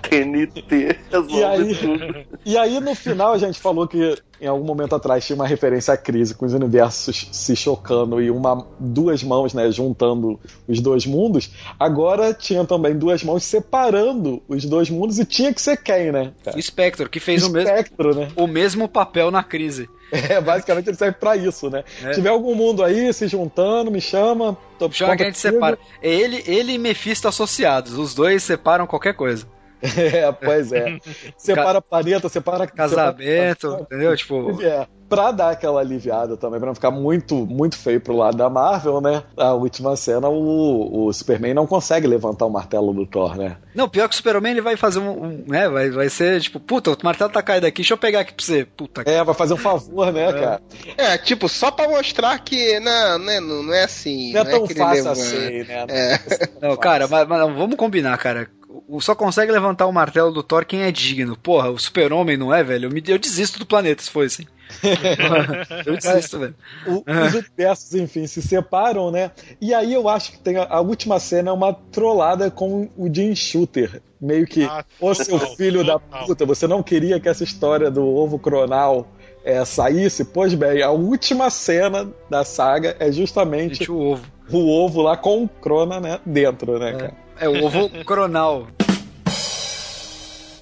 TNT 0.02 0.98
resolve 1.12 1.34
E 1.36 1.44
aí- 1.44 1.76
tudo. 1.76 2.26
E 2.46 2.58
aí, 2.58 2.80
no 2.80 2.96
final, 2.96 3.34
a 3.34 3.38
gente 3.38 3.60
falou 3.60 3.88
que 3.88 4.16
em 4.40 4.46
algum 4.48 4.64
momento 4.66 4.96
atrás 4.96 5.26
tinha 5.26 5.36
uma 5.36 5.48
referência 5.48 5.94
à 5.94 5.98
crise 5.98 6.36
com 6.36 6.46
os 6.46 6.54
universos 6.54 7.28
se 7.32 7.56
chocando 7.56 8.22
e 8.22 8.30
uma, 8.30 8.66
duas 8.80 9.24
mãos, 9.24 9.54
né, 9.54 9.72
juntando 9.72 10.40
os 10.68 10.80
dois 10.80 11.06
mundos. 11.08 11.50
Agora 11.80 12.34
tinha 12.34 12.64
também 12.64 12.96
duas 12.98 13.24
mãos 13.24 13.44
separando 13.44 14.42
os 14.48 14.64
dois 14.66 14.90
mundos 14.90 15.18
e 15.20 15.26
tinha 15.26 15.54
que 15.54 15.62
ser 15.62 15.78
quem, 15.78 16.12
né? 16.12 16.32
O 16.56 16.62
Spectre, 16.62 17.10
que 17.10 17.20
fez 17.20 17.44
o 17.44 17.50
mesmo, 17.52 17.70
né? 18.14 18.28
o 18.36 18.46
mesmo 18.48 18.88
papel 18.88 19.32
na 19.32 19.44
crise. 19.44 19.90
É, 20.30 20.40
basicamente 20.40 20.90
ele 20.90 20.98
serve 20.98 21.18
pra 21.20 21.36
isso, 21.36 21.70
né? 21.70 21.84
É. 22.04 22.10
Se 22.10 22.16
tiver 22.16 22.30
algum 22.30 22.56
mundo 22.56 22.84
aí 22.84 23.12
se 23.14 23.28
juntando, 23.28 23.92
me 23.92 24.02
chama. 24.02 24.58
Tô 24.80 24.90
Chama 24.92 25.18
que 25.18 25.24
a 25.24 25.26
gente 25.26 25.38
separa. 25.38 25.78
É 26.02 26.10
Ele, 26.10 26.44
ele 26.48 26.74
e 26.74 26.78
Mephisto 26.78 27.28
associados. 27.28 27.98
Os 27.98 28.14
dois 28.14 28.44
separam 28.44 28.88
qualquer 28.88 29.14
coisa. 29.14 29.48
É, 29.82 30.32
pois 30.32 30.72
é. 30.72 30.98
Separa 31.38 31.82
planeta, 31.82 32.28
separa 32.30 32.68
Casamento, 32.68 33.62
separa- 33.70 33.82
entendeu? 33.84 34.18
Tipo, 34.18 34.62
É, 34.62 34.88
pra 35.08 35.32
dar 35.32 35.52
aquela 35.52 35.80
aliviada 35.82 36.36
também, 36.36 36.60
pra 36.60 36.68
não 36.68 36.76
ficar 36.76 36.92
muito, 36.92 37.36
muito 37.46 37.78
feio 37.78 38.02
pro 38.02 38.16
lado 38.18 38.36
da 38.38 38.50
Marvel, 38.50 39.00
né? 39.02 39.24
A 39.38 39.54
última 39.54 39.96
cena, 39.96 40.28
o, 40.28 41.06
o 41.06 41.14
Superman 41.14 41.54
não 41.54 41.68
consegue 41.68 42.08
levantar 42.08 42.46
o 42.46 42.50
martelo 42.50 42.94
do 42.94 43.06
Thor, 43.06 43.36
né? 43.38 43.58
Não, 43.76 43.88
pior 43.88 44.08
que 44.10 44.16
o 44.16 44.18
Super-Homem 44.18 44.52
ele 44.54 44.62
vai 44.62 44.76
fazer 44.76 45.00
um. 45.00 45.24
um 45.26 45.44
né, 45.48 45.70
vai, 45.70 45.90
vai 45.92 46.10
ser 46.10 46.42
tipo, 46.42 46.60
puta, 46.60 46.92
o 46.92 46.98
martelo 47.04 47.30
tá 47.32 47.42
caído 47.44 47.68
aqui, 47.68 47.78
deixa 47.82 47.94
eu 47.94 47.98
pegar 47.98 48.22
aqui 48.22 48.34
pra 48.34 48.44
você. 48.46 48.66
Puta 48.66 49.04
É, 49.06 49.24
vai 49.24 49.36
fazer 49.36 49.54
um 49.54 49.58
favor, 49.58 50.12
né, 50.12 50.34
cara? 50.34 50.62
É, 50.98 51.18
tipo, 51.18 51.48
só 51.48 51.70
pra 51.72 51.88
mostrar 51.88 52.38
que 52.40 52.80
não, 52.80 53.20
não, 53.20 53.32
é, 53.32 53.40
não 53.40 53.74
é 53.74 53.84
assim. 53.84 54.34
Não 54.34 54.42
é 54.42 54.46
tão 54.46 54.66
que 54.66 54.74
ele 54.74 54.80
fácil 54.80 55.04
levanta. 55.04 55.22
assim, 55.22 55.64
né? 55.64 55.86
É. 55.90 56.20
Não, 56.68 56.76
cara, 56.76 57.08
mas, 57.08 57.28
mas 57.28 57.40
não, 57.40 57.56
vamos 57.56 57.76
combinar, 57.76 58.18
cara. 58.18 58.50
O- 58.70 59.00
Só 59.02 59.16
consegue 59.16 59.52
levantar 59.52 59.86
o 59.88 59.94
martelo 59.94 60.32
do 60.32 60.44
Thor 60.44 60.66
quem 60.66 60.82
é 60.84 60.92
digno. 60.92 61.38
Porra, 61.38 61.70
o 61.70 61.78
super-homem 61.80 62.36
não 62.38 62.54
é, 62.54 62.64
velho? 62.64 62.86
Eu, 62.88 62.92
me, 62.92 63.02
eu 63.08 63.18
desisto 63.18 63.60
do 63.60 63.66
planeta 63.66 64.04
se 64.04 64.10
for 64.10 64.26
assim. 64.26 64.46
eu 65.86 65.96
desisto, 65.96 66.40
velho. 66.40 66.56
O- 66.86 67.04
os 67.26 67.34
universos, 67.34 67.94
enfim, 67.96 68.28
se 68.28 68.42
separam, 68.42 69.12
né? 69.12 69.32
E 69.62 69.74
aí 69.74 69.94
eu 69.94 70.08
acho 70.10 70.34
que 70.34 70.40
tem 70.40 70.58
a, 70.58 70.64
a 70.70 70.82
última 70.82 71.20
cena 71.20 71.50
é 71.50 71.54
uma 71.54 71.74
trollada 71.74 72.52
com 72.52 72.90
o 72.98 73.14
Jim 73.14 73.34
Shooter. 73.36 74.02
Meio 74.20 74.46
que, 74.48 74.64
Ah, 74.64 74.84
ô 75.00 75.14
seu 75.14 75.40
total, 75.40 75.56
filho 75.56 75.86
da 75.86 76.00
total. 76.00 76.26
puta, 76.26 76.46
você 76.46 76.68
não 76.68 76.82
queria 76.82 77.20
que 77.20 77.30
essa 77.30 77.44
história 77.44 77.90
do 77.92 78.04
ovo 78.06 78.40
cronal 78.40 79.08
é, 79.46 79.64
saísse? 79.64 80.26
Pois 80.26 80.54
bem, 80.54 80.82
a 80.82 80.90
última 80.92 81.50
cena 81.50 82.10
da 82.30 82.44
saga 82.44 82.96
é 83.00 83.12
justamente 83.12 83.76
Gente, 83.80 83.92
o 83.92 83.98
ovo. 84.14 84.26
o 84.52 84.70
ovo 84.84 85.02
lá 85.04 85.16
com 85.16 85.44
o 85.44 85.48
Crona, 85.48 86.00
né, 86.00 86.20
dentro, 86.26 86.80
né, 86.80 86.94
cara? 86.94 87.27
É 87.40 87.48
o 87.48 87.64
ovo 87.66 87.90
coronal. 88.04 88.68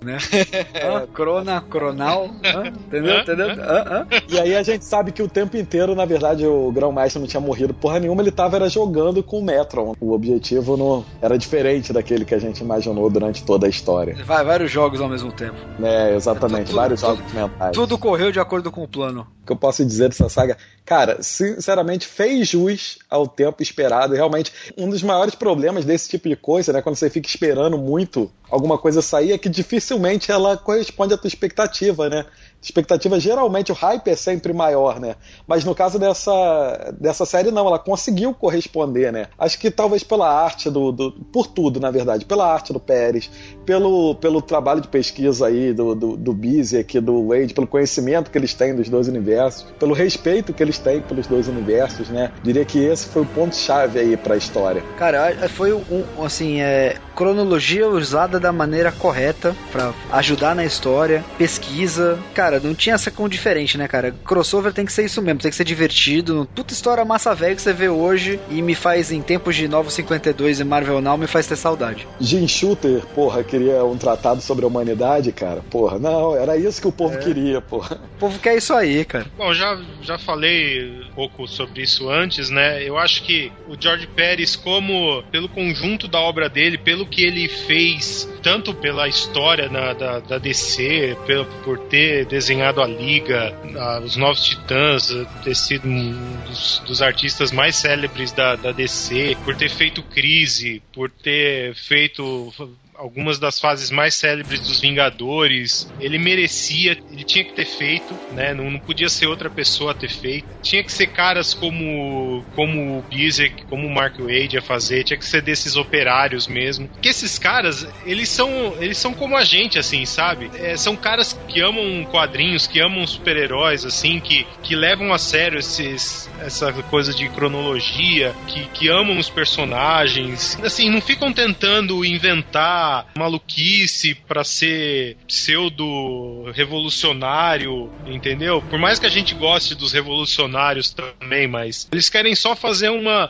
Né? 0.02 0.18
Hã? 0.84 1.08
Crona, 1.12 1.62
cronal. 1.62 2.30
Hã? 2.44 2.68
Entendeu? 2.68 3.20
Entendeu? 3.22 3.48
Hã? 3.50 4.06
E 4.30 4.40
aí 4.40 4.56
a 4.56 4.62
gente 4.62 4.86
sabe 4.86 5.12
que 5.12 5.24
o 5.24 5.28
tempo 5.28 5.58
inteiro, 5.58 5.96
na 5.96 6.06
verdade, 6.06 6.46
o 6.46 6.72
Grão-Mestre 6.72 7.20
não 7.20 7.28
tinha 7.28 7.40
morrido 7.42 7.74
porra 7.74 8.00
nenhuma, 8.00 8.22
ele 8.22 8.30
tava 8.32 8.56
era 8.58 8.70
jogando 8.70 9.24
com 9.24 9.40
o 9.40 9.44
Metron. 9.44 9.96
O 10.00 10.12
objetivo 10.14 10.78
não 10.78 11.04
era 11.22 11.38
diferente 11.40 11.92
daquele 11.92 12.24
que 12.24 12.36
a 12.36 12.40
gente 12.40 12.60
imaginou 12.60 13.10
durante 13.10 13.44
toda 13.44 13.66
a 13.66 13.70
história. 13.70 14.16
Vai, 14.26 14.44
vários 14.46 14.70
jogos 14.70 15.02
ao 15.02 15.10
mesmo 15.10 15.32
tempo. 15.32 15.56
É, 15.82 16.14
exatamente, 16.16 16.68
Tudo- 16.68 16.76
vários 16.76 17.02
tudo- 17.02 17.16
jogos 17.16 17.34
mentais. 17.34 17.72
Tudo 17.72 17.98
correu 17.98 18.32
de 18.32 18.40
acordo 18.40 18.72
com 18.72 18.84
o 18.84 18.88
plano. 18.88 19.26
Que 19.46 19.52
eu 19.52 19.56
posso 19.56 19.86
dizer 19.86 20.10
dessa 20.10 20.28
saga? 20.28 20.58
Cara, 20.86 21.22
sinceramente, 21.22 22.08
fez 22.08 22.48
jus 22.48 23.00
ao 23.10 23.28
tempo 23.28 23.62
esperado. 23.62 24.14
Realmente, 24.14 24.52
um 24.78 24.90
dos 24.90 25.04
maiores 25.04 25.36
problemas 25.36 25.86
desse 25.86 26.10
tipo 26.10 26.28
de 26.28 26.36
coisa, 26.36 26.74
né? 26.74 26.82
Quando 26.82 26.96
você 26.96 27.10
fica 27.10 27.28
esperando 27.28 27.78
muito 27.78 28.32
alguma 28.50 28.78
coisa 28.78 29.02
sair, 29.02 29.32
é 29.32 29.38
que 29.38 29.50
dificilmente 29.50 30.32
ela 30.32 30.58
corresponde 30.58 31.14
à 31.14 31.18
tua 31.18 31.28
expectativa, 31.28 32.10
né? 32.10 32.26
Expectativa, 32.66 33.20
geralmente, 33.20 33.72
o 33.72 33.76
hype 33.76 34.08
é 34.10 34.16
sempre 34.16 34.52
maior, 34.52 35.00
né? 35.00 35.16
Mas 35.48 35.64
no 35.64 35.76
caso 35.76 36.00
dessa, 36.00 36.94
dessa 37.00 37.26
série, 37.26 37.52
não, 37.52 37.68
ela 37.68 37.78
conseguiu 37.78 38.34
corresponder, 38.34 39.12
né? 39.14 39.28
Acho 39.38 39.60
que 39.60 39.70
talvez 39.70 40.04
pela 40.04 40.28
arte 40.28 40.70
do, 40.70 40.92
do- 40.92 41.12
Por 41.12 41.46
tudo, 41.48 41.80
na 41.80 41.92
verdade. 41.92 42.26
Pela 42.26 42.52
arte 42.52 42.74
do 42.74 42.80
Pérez, 42.80 43.30
pelo, 43.66 44.16
pelo 44.16 44.42
trabalho 44.42 44.82
de 44.82 44.88
pesquisa 44.88 45.46
aí 45.48 45.74
do, 45.74 45.94
do, 45.94 46.18
do 46.18 46.34
Bizek, 46.34 47.00
do 47.00 47.28
Wade, 47.28 47.54
pelo 47.54 47.68
conhecimento 47.68 48.32
que 48.32 48.38
eles 48.38 48.54
têm 48.54 48.76
dos 48.76 48.90
dois 48.90 49.08
universos, 49.08 49.68
pelo 49.80 49.94
respeito 49.94 50.52
que 50.54 50.64
eles 50.64 50.80
têm 50.80 51.02
pelos 51.02 51.28
dois 51.28 51.48
universos, 51.48 52.10
né? 52.10 52.32
Diria 52.44 52.66
que 52.66 52.80
esse 52.84 53.06
foi 53.08 53.22
o 53.22 53.26
ponto-chave 53.28 54.00
aí 54.00 54.18
pra 54.18 54.36
história. 54.36 54.84
Cara, 54.98 55.36
foi 55.50 55.72
um, 55.72 56.04
assim, 56.24 56.62
é, 56.62 56.98
cronologia 57.16 57.88
usada 57.88 58.40
da 58.40 58.52
maneira 58.52 58.92
correta 58.92 59.56
pra 59.72 59.94
ajudar 60.14 60.56
na 60.56 60.66
história, 60.66 61.24
pesquisa. 61.38 62.18
Cara, 62.34 62.55
não 62.60 62.74
tinha 62.76 62.96
essa 62.96 63.12
com 63.12 63.28
diferente, 63.30 63.78
né, 63.78 63.88
cara? 63.88 64.12
Crossover 64.24 64.74
tem 64.74 64.86
que 64.86 64.92
ser 64.94 65.06
isso 65.06 65.22
mesmo, 65.22 65.40
tem 65.40 65.52
que 65.52 65.58
ser 65.58 65.64
divertido. 65.64 66.48
Puta 66.56 66.74
história 66.74 67.04
massa 67.06 67.34
velha 67.36 67.56
que 67.56 67.62
você 67.62 67.74
vê 67.74 67.90
hoje 67.90 68.40
e 68.50 68.62
me 68.62 68.76
faz, 68.76 69.12
em 69.12 69.22
tempos 69.22 69.56
de 69.56 69.68
Novo 69.68 69.90
52 69.92 70.60
e 70.60 70.64
Marvel 70.64 71.02
Now, 71.02 71.18
me 71.18 71.28
faz 71.28 71.48
ter 71.48 71.56
saudade. 71.56 72.08
Jim 72.20 72.48
Shooter, 72.48 73.06
porra, 73.14 73.44
queria 73.44 73.84
um 73.84 73.98
tratado 73.98 74.42
sobre 74.42 74.66
a 74.66 74.68
humanidade, 74.68 75.32
cara. 75.32 75.62
Porra, 75.70 76.00
não, 76.00 76.36
era 76.36 76.58
isso 76.58 76.82
que 76.82 76.88
o 76.88 76.92
povo 76.92 77.18
queria, 77.20 77.62
porra. 77.62 78.00
O 78.16 78.20
povo 78.20 78.40
quer 78.40 78.56
isso 78.58 78.74
aí, 78.74 79.04
cara. 79.06 79.26
Bom, 79.38 79.54
já, 79.54 79.80
já 80.02 80.18
falei 80.18 80.90
um 81.12 81.14
pouco 81.16 81.48
sobre 81.48 81.82
isso 81.84 82.10
antes, 82.10 82.50
né? 82.50 82.84
Eu 82.88 82.98
acho 82.98 83.24
que 83.24 83.52
o 83.68 83.76
George 83.80 84.08
Pérez, 84.08 84.56
como 84.56 85.24
pelo 85.32 85.48
conjunto 85.50 86.08
da 86.08 86.20
obra 86.20 86.50
dele, 86.50 86.78
pelo 86.78 87.06
que 87.06 87.24
ele 87.24 87.48
fez, 87.48 88.28
tanto 88.42 88.74
pela 88.74 89.08
história 89.08 89.70
na- 89.70 89.94
da, 89.94 90.20
da 90.20 90.38
DC, 90.38 91.16
pelo, 91.26 91.46
por 91.64 91.78
ter 91.80 92.26
desenhado 92.26 92.45
a 92.82 92.86
Liga, 92.88 93.54
a- 93.78 94.00
os 94.00 94.16
Novos 94.16 94.44
Titãs, 94.44 95.10
ter 95.44 95.56
sido 95.56 95.88
um 95.88 96.38
dos, 96.48 96.80
dos 96.86 97.02
artistas 97.02 97.52
mais 97.52 97.76
célebres 97.76 98.32
da, 98.32 98.56
da 98.56 98.72
DC, 98.72 99.38
por 99.44 99.56
ter 99.56 99.70
feito 99.70 100.04
Crise, 100.04 100.82
por 100.94 101.10
ter 101.10 101.74
feito 101.76 102.54
algumas 102.98 103.40
das 103.40 103.60
fases 103.60 103.92
mais 103.92 104.16
célebres 104.16 104.62
dos 104.62 104.80
Vingadores. 104.80 105.92
Ele 106.00 106.18
merecia, 106.18 106.98
ele 107.12 107.24
tinha 107.24 107.44
que 107.44 107.54
ter 107.54 107.66
feito, 107.66 108.14
né? 108.34 108.54
Não, 108.54 108.70
não 108.70 108.80
podia 108.80 109.10
ser 109.10 109.28
outra 109.28 109.50
pessoa 109.50 109.92
a 109.92 109.96
ter 109.96 110.10
feito. 110.10 110.48
Tinha 110.62 110.84
que 110.84 110.92
ser 110.92 111.08
caras 111.08 111.54
como 111.54 112.44
como 112.56 113.00
o 113.00 113.02
Bizek, 113.04 113.66
como 113.66 113.88
o 113.88 113.94
Mark 113.94 114.20
Wade 114.20 114.58
a 114.58 114.62
fazer, 114.62 115.04
tinha 115.04 115.18
que 115.18 115.26
ser 115.26 115.42
desses 115.42 115.76
operários 115.76 116.48
mesmo. 116.48 116.88
Porque 116.88 117.10
esses 117.10 117.38
caras, 117.38 117.88
eles 118.06 118.30
são 118.30 118.76
eles 118.80 118.98
são 118.98 119.14
como 119.14 119.36
a 119.36 119.44
gente 119.44 119.78
assim, 119.78 120.06
sabe? 120.06 120.50
É, 120.56 120.78
são 120.78 120.96
caras 120.96 121.34
que 121.48 121.62
amam 121.62 122.06
quadrinhos, 122.06 122.68
que 122.68 122.80
amam 122.80 123.06
super-heróis 123.06 123.86
assim, 123.86 124.20
que 124.20 124.46
que 124.64 124.76
levam 124.76 125.14
a 125.14 125.18
sério 125.18 125.60
esses 125.60 126.30
essa 126.40 126.72
coisa 126.84 127.14
de 127.14 127.28
cronologia, 127.30 128.34
que 128.48 128.66
que 128.70 128.90
amam 128.90 129.18
os 129.18 129.30
personagens. 129.30 130.58
Assim, 130.64 130.90
não 130.90 131.02
ficam 131.02 131.32
tentando 131.32 132.04
inventar 132.06 132.85
maluquice 133.18 134.16
pra 134.16 134.44
ser 134.44 135.18
pseudo 135.28 136.52
revolucionário, 136.54 137.92
entendeu? 138.06 138.62
Por 138.62 138.80
mais 138.80 139.00
que 139.00 139.06
a 139.06 139.10
gente 139.10 139.34
goste 139.36 139.76
dos 139.76 139.94
revolucionários 139.94 140.94
também, 140.94 141.48
mas 141.48 141.88
eles 141.92 142.10
querem 142.10 142.36
só 142.36 142.56
fazer 142.56 142.90
uma 142.90 143.30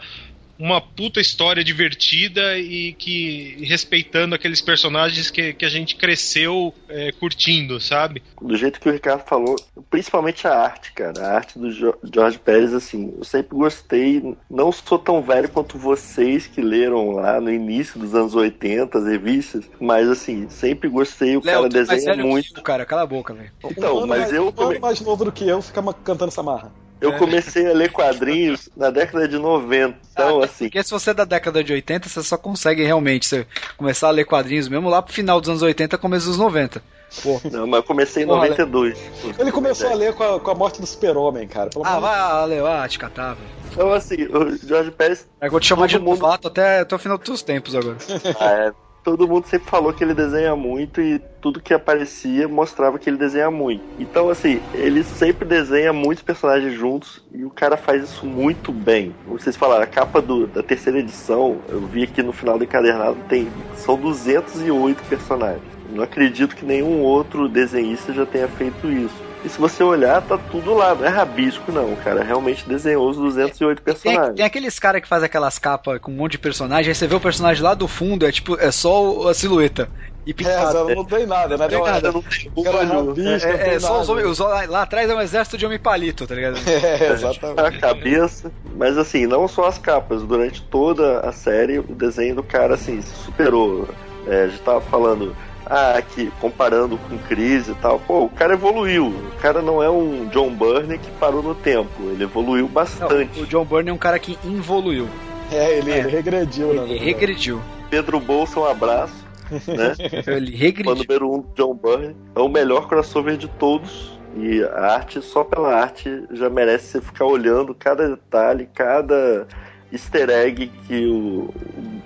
uma 0.57 0.79
puta 0.79 1.19
história 1.19 1.63
divertida 1.63 2.57
e 2.57 2.93
que 2.93 3.57
respeitando 3.65 4.35
aqueles 4.35 4.61
personagens 4.61 5.29
que, 5.29 5.53
que 5.53 5.65
a 5.65 5.69
gente 5.69 5.95
cresceu 5.95 6.73
é, 6.87 7.11
curtindo, 7.13 7.79
sabe? 7.79 8.21
do 8.41 8.55
jeito 8.55 8.79
que 8.79 8.87
o 8.87 8.91
Ricardo 8.91 9.23
falou, 9.25 9.55
principalmente 9.89 10.47
a 10.47 10.53
arte, 10.57 10.91
cara. 10.93 11.19
A 11.25 11.35
arte 11.35 11.57
do 11.57 11.71
Jo- 11.71 11.97
George 12.13 12.37
Pérez, 12.39 12.73
assim, 12.73 13.13
eu 13.17 13.23
sempre 13.23 13.57
gostei. 13.57 14.35
Não 14.49 14.71
sou 14.71 14.99
tão 14.99 15.21
velho 15.21 15.49
quanto 15.49 15.77
vocês 15.77 16.45
que 16.47 16.61
leram 16.61 17.11
lá 17.11 17.41
no 17.41 17.51
início 17.51 17.99
dos 17.99 18.13
anos 18.13 18.35
80 18.35 18.97
as 18.97 19.05
revistas, 19.05 19.65
mas 19.79 20.07
assim, 20.07 20.47
sempre 20.49 20.87
gostei. 20.89 21.35
O 21.37 21.41
cara 21.41 21.61
Léo, 21.61 21.69
tu 21.69 21.77
é 21.77 21.79
mais 21.85 21.89
desenha 21.89 22.15
velho 22.15 22.27
muito. 22.27 22.53
que 22.53 22.59
eu, 22.59 22.63
cara. 22.63 22.85
Cala 22.85 23.01
a 23.01 23.07
boca, 23.07 23.33
velho. 23.33 23.51
Então, 23.65 23.97
um 23.97 24.07
mas 24.07 24.19
mais, 24.19 24.33
eu 24.33 24.53
um 24.55 24.61
ano 24.61 24.79
mais 24.79 25.01
novo 25.01 25.25
do 25.25 25.31
que 25.31 25.47
eu 25.47 25.61
fica 25.61 25.81
ma- 25.81 25.93
cantando 25.93 26.29
essa 26.29 26.43
marra. 26.43 26.71
Eu 27.05 27.17
comecei 27.17 27.69
a 27.69 27.73
ler 27.73 27.91
quadrinhos 27.91 28.69
na 28.75 28.89
década 28.89 29.27
de 29.27 29.37
90. 29.37 29.97
Então, 30.11 30.41
Ah, 30.41 30.45
assim, 30.45 30.65
Porque 30.65 30.83
se 30.83 30.91
você 30.91 31.11
é 31.11 31.13
da 31.13 31.25
década 31.25 31.63
de 31.63 31.71
80, 31.73 32.09
você 32.09 32.23
só 32.23 32.37
consegue 32.37 32.83
realmente 32.83 33.25
você 33.25 33.45
começar 33.77 34.07
a 34.07 34.11
ler 34.11 34.25
quadrinhos 34.25 34.67
mesmo 34.67 34.89
lá 34.89 35.01
pro 35.01 35.13
final 35.13 35.39
dos 35.39 35.49
anos 35.49 35.61
80, 35.61 35.97
começo 35.97 36.27
dos 36.27 36.37
90. 36.37 36.81
Pô. 37.23 37.39
não, 37.51 37.65
mas 37.67 37.77
eu 37.77 37.83
comecei 37.83 38.23
em 38.23 38.27
Porra, 38.27 38.47
92. 38.49 38.99
Ele 39.39 39.51
começou 39.51 39.89
a 39.89 39.93
ler 39.93 40.13
com 40.13 40.23
a, 40.23 40.39
com 40.39 40.51
a 40.51 40.55
morte 40.55 40.81
do 40.81 40.87
super-homem, 40.87 41.47
cara. 41.47 41.69
Pelo 41.69 41.85
Ah, 41.85 41.99
vai, 41.99 42.15
ah, 42.19 42.45
Leo, 42.45 42.65
ah, 42.67 42.87
te 42.87 42.97
catar, 42.99 43.35
velho. 43.35 43.47
Então, 43.71 43.93
assim, 43.93 44.15
o 44.23 44.57
George 44.67 44.91
Pérez 44.91 45.27
Eu 45.41 45.51
vou 45.51 45.59
te 45.59 45.67
chamar 45.67 45.87
de 45.87 45.97
mundo- 45.99 46.19
novato 46.19 46.47
até, 46.47 46.79
até 46.79 46.95
o 46.95 46.99
final 46.99 47.17
dos 47.17 47.41
tempos 47.41 47.75
agora. 47.75 47.97
Ah, 48.39 48.51
é. 48.51 48.71
Todo 49.05 49.27
mundo 49.27 49.45
sempre 49.45 49.69
falou 49.69 49.93
que 49.93 50.03
ele 50.03 50.15
desenha 50.15 50.55
muito 50.55 50.99
e 50.99 51.19
tudo 51.39 51.61
que 51.61 51.75
aparecia 51.75 52.47
mostrava 52.47 52.97
que 52.97 53.07
ele 53.07 53.17
desenha 53.17 53.51
muito. 53.51 53.83
Então, 53.99 54.29
assim, 54.29 54.59
ele 54.73 55.03
sempre 55.03 55.47
desenha 55.47 55.93
muitos 55.93 56.23
personagens 56.23 56.73
juntos 56.73 57.23
e 57.31 57.45
o 57.45 57.51
cara 57.51 57.77
faz 57.77 58.03
isso 58.03 58.25
muito 58.25 58.71
bem. 58.71 59.13
Vocês 59.27 59.55
falaram, 59.55 59.83
a 59.83 59.87
capa 59.87 60.19
do- 60.23 60.47
da 60.47 60.63
terceira 60.63 60.97
edição, 60.97 61.61
eu 61.69 61.81
vi 61.81 62.03
aqui 62.03 62.23
no 62.23 62.33
final 62.33 62.57
do 62.57 62.63
encadernado, 62.63 63.17
tem, 63.29 63.47
são 63.75 63.95
208 63.95 65.03
personagens. 65.03 65.61
Não 65.87 66.03
acredito 66.03 66.55
que 66.55 66.65
nenhum 66.65 67.01
outro 67.03 67.47
desenhista 67.47 68.11
já 68.11 68.25
tenha 68.25 68.47
feito 68.47 68.91
isso. 68.91 69.24
E 69.45 69.49
se 69.49 69.59
você 69.59 69.83
olhar, 69.83 70.21
tá 70.23 70.39
tudo 70.39 70.73
lá, 70.73 70.95
não 70.95 71.05
é 71.05 71.09
rabisco 71.09 71.71
não, 71.71 71.95
cara 71.95 72.23
realmente 72.23 72.67
desenhou 72.67 73.07
os 73.07 73.15
208 73.15 73.81
Tem, 73.83 73.93
personagens. 73.93 74.35
tem 74.35 74.43
aqueles 74.45 74.79
caras 74.79 75.01
que 75.03 75.07
fazem 75.07 75.27
aquelas 75.27 75.59
capas 75.59 75.99
com 76.01 76.11
um 76.11 76.15
monte 76.15 76.31
de 76.31 76.39
personagem, 76.39 76.89
aí 76.89 76.95
você 76.95 77.05
vê 77.05 77.13
o 77.13 77.19
personagem 77.19 77.61
lá 77.63 77.75
do 77.75 77.87
fundo, 77.87 78.25
é 78.25 78.31
tipo, 78.31 78.57
é 78.59 78.71
só 78.71 79.29
a 79.29 79.33
silhueta. 79.35 79.87
E. 80.25 80.31
É, 80.31 80.33
pintado. 80.33 80.95
não 80.95 81.05
tem 81.05 81.27
nada, 81.27 81.55
né? 81.55 81.67
tem 81.67 81.79
nada. 81.83 82.11
Não 82.11 82.23
tem 82.23 82.51
O 82.55 82.63
cara 82.63 82.77
é 82.81 82.83
rabisco, 82.85 83.47
É, 83.47 83.57
tem 83.57 83.73
é 83.75 83.79
só 83.79 83.89
nada. 83.89 84.01
os 84.01 84.09
homens, 84.09 84.39
lá, 84.39 84.65
lá 84.65 84.81
atrás 84.81 85.07
é 85.07 85.13
um 85.13 85.21
exército 85.21 85.59
de 85.59 85.65
homem 85.67 85.77
palito, 85.77 86.25
tá 86.25 86.33
ligado? 86.33 86.57
É, 86.65 87.11
exatamente. 87.11 87.59
a 87.59 87.71
cabeça. 87.79 88.51
Mas 88.75 88.97
assim, 88.97 89.27
não 89.27 89.47
só 89.47 89.67
as 89.67 89.77
capas, 89.77 90.23
durante 90.23 90.63
toda 90.63 91.19
a 91.19 91.31
série, 91.31 91.77
o 91.79 91.93
desenho 91.93 92.35
do 92.35 92.43
cara 92.43 92.73
assim, 92.73 92.99
se 93.01 93.13
superou. 93.15 93.87
É, 94.25 94.43
a 94.43 94.47
gente 94.47 94.61
tava 94.63 94.81
falando, 94.81 95.35
ah, 95.65 95.97
aqui, 95.97 96.31
comparando 96.39 96.97
com 96.97 97.17
crise 97.17 97.71
e 97.71 97.75
tal, 97.75 97.99
pô, 97.99 98.25
o 98.25 98.29
cara 98.29 98.53
evoluiu. 98.53 99.07
O 99.07 99.41
cara 99.41 99.61
não 99.61 99.81
é 99.81 99.89
um 99.89 100.27
John 100.27 100.51
Byrne 100.53 100.97
que 100.97 101.09
parou 101.11 101.41
no 101.43 101.55
tempo, 101.55 101.89
ele 102.11 102.23
evoluiu 102.23 102.65
Não, 102.65 102.71
bastante. 102.71 103.39
o 103.41 103.45
John 103.47 103.65
Byrne 103.65 103.89
é 103.89 103.93
um 103.93 103.97
cara 103.97 104.19
que 104.19 104.37
involuiu. 104.43 105.07
É, 105.51 105.77
ele, 105.77 105.91
É. 105.91 105.99
ele 105.99 106.09
regrediu, 106.09 106.67
na 106.67 106.73
Ele 106.73 106.87
verdade. 106.89 107.05
regrediu. 107.05 107.61
Pedro 107.89 108.19
Bolsa, 108.19 108.59
um 108.59 108.65
abraço. 108.65 109.25
Né? 109.51 109.93
Ele 110.27 110.51
Fã 110.51 110.57
regrediu. 110.57 110.95
número 110.95 111.31
um, 111.31 111.43
John 111.55 111.75
Byrne. 111.75 112.15
É 112.35 112.39
o 112.39 112.47
melhor 112.49 112.87
crossover 112.87 113.37
de 113.37 113.47
todos. 113.47 114.17
E 114.35 114.63
a 114.63 114.93
arte, 114.95 115.21
só 115.21 115.43
pela 115.43 115.73
arte, 115.75 116.23
já 116.31 116.49
merece 116.49 116.87
você 116.87 117.01
ficar 117.01 117.25
olhando 117.25 117.73
cada 117.75 118.09
detalhe, 118.09 118.67
cada 118.73 119.47
easter 119.95 120.29
egg 120.29 120.71
que 120.87 121.05
o 121.07 121.49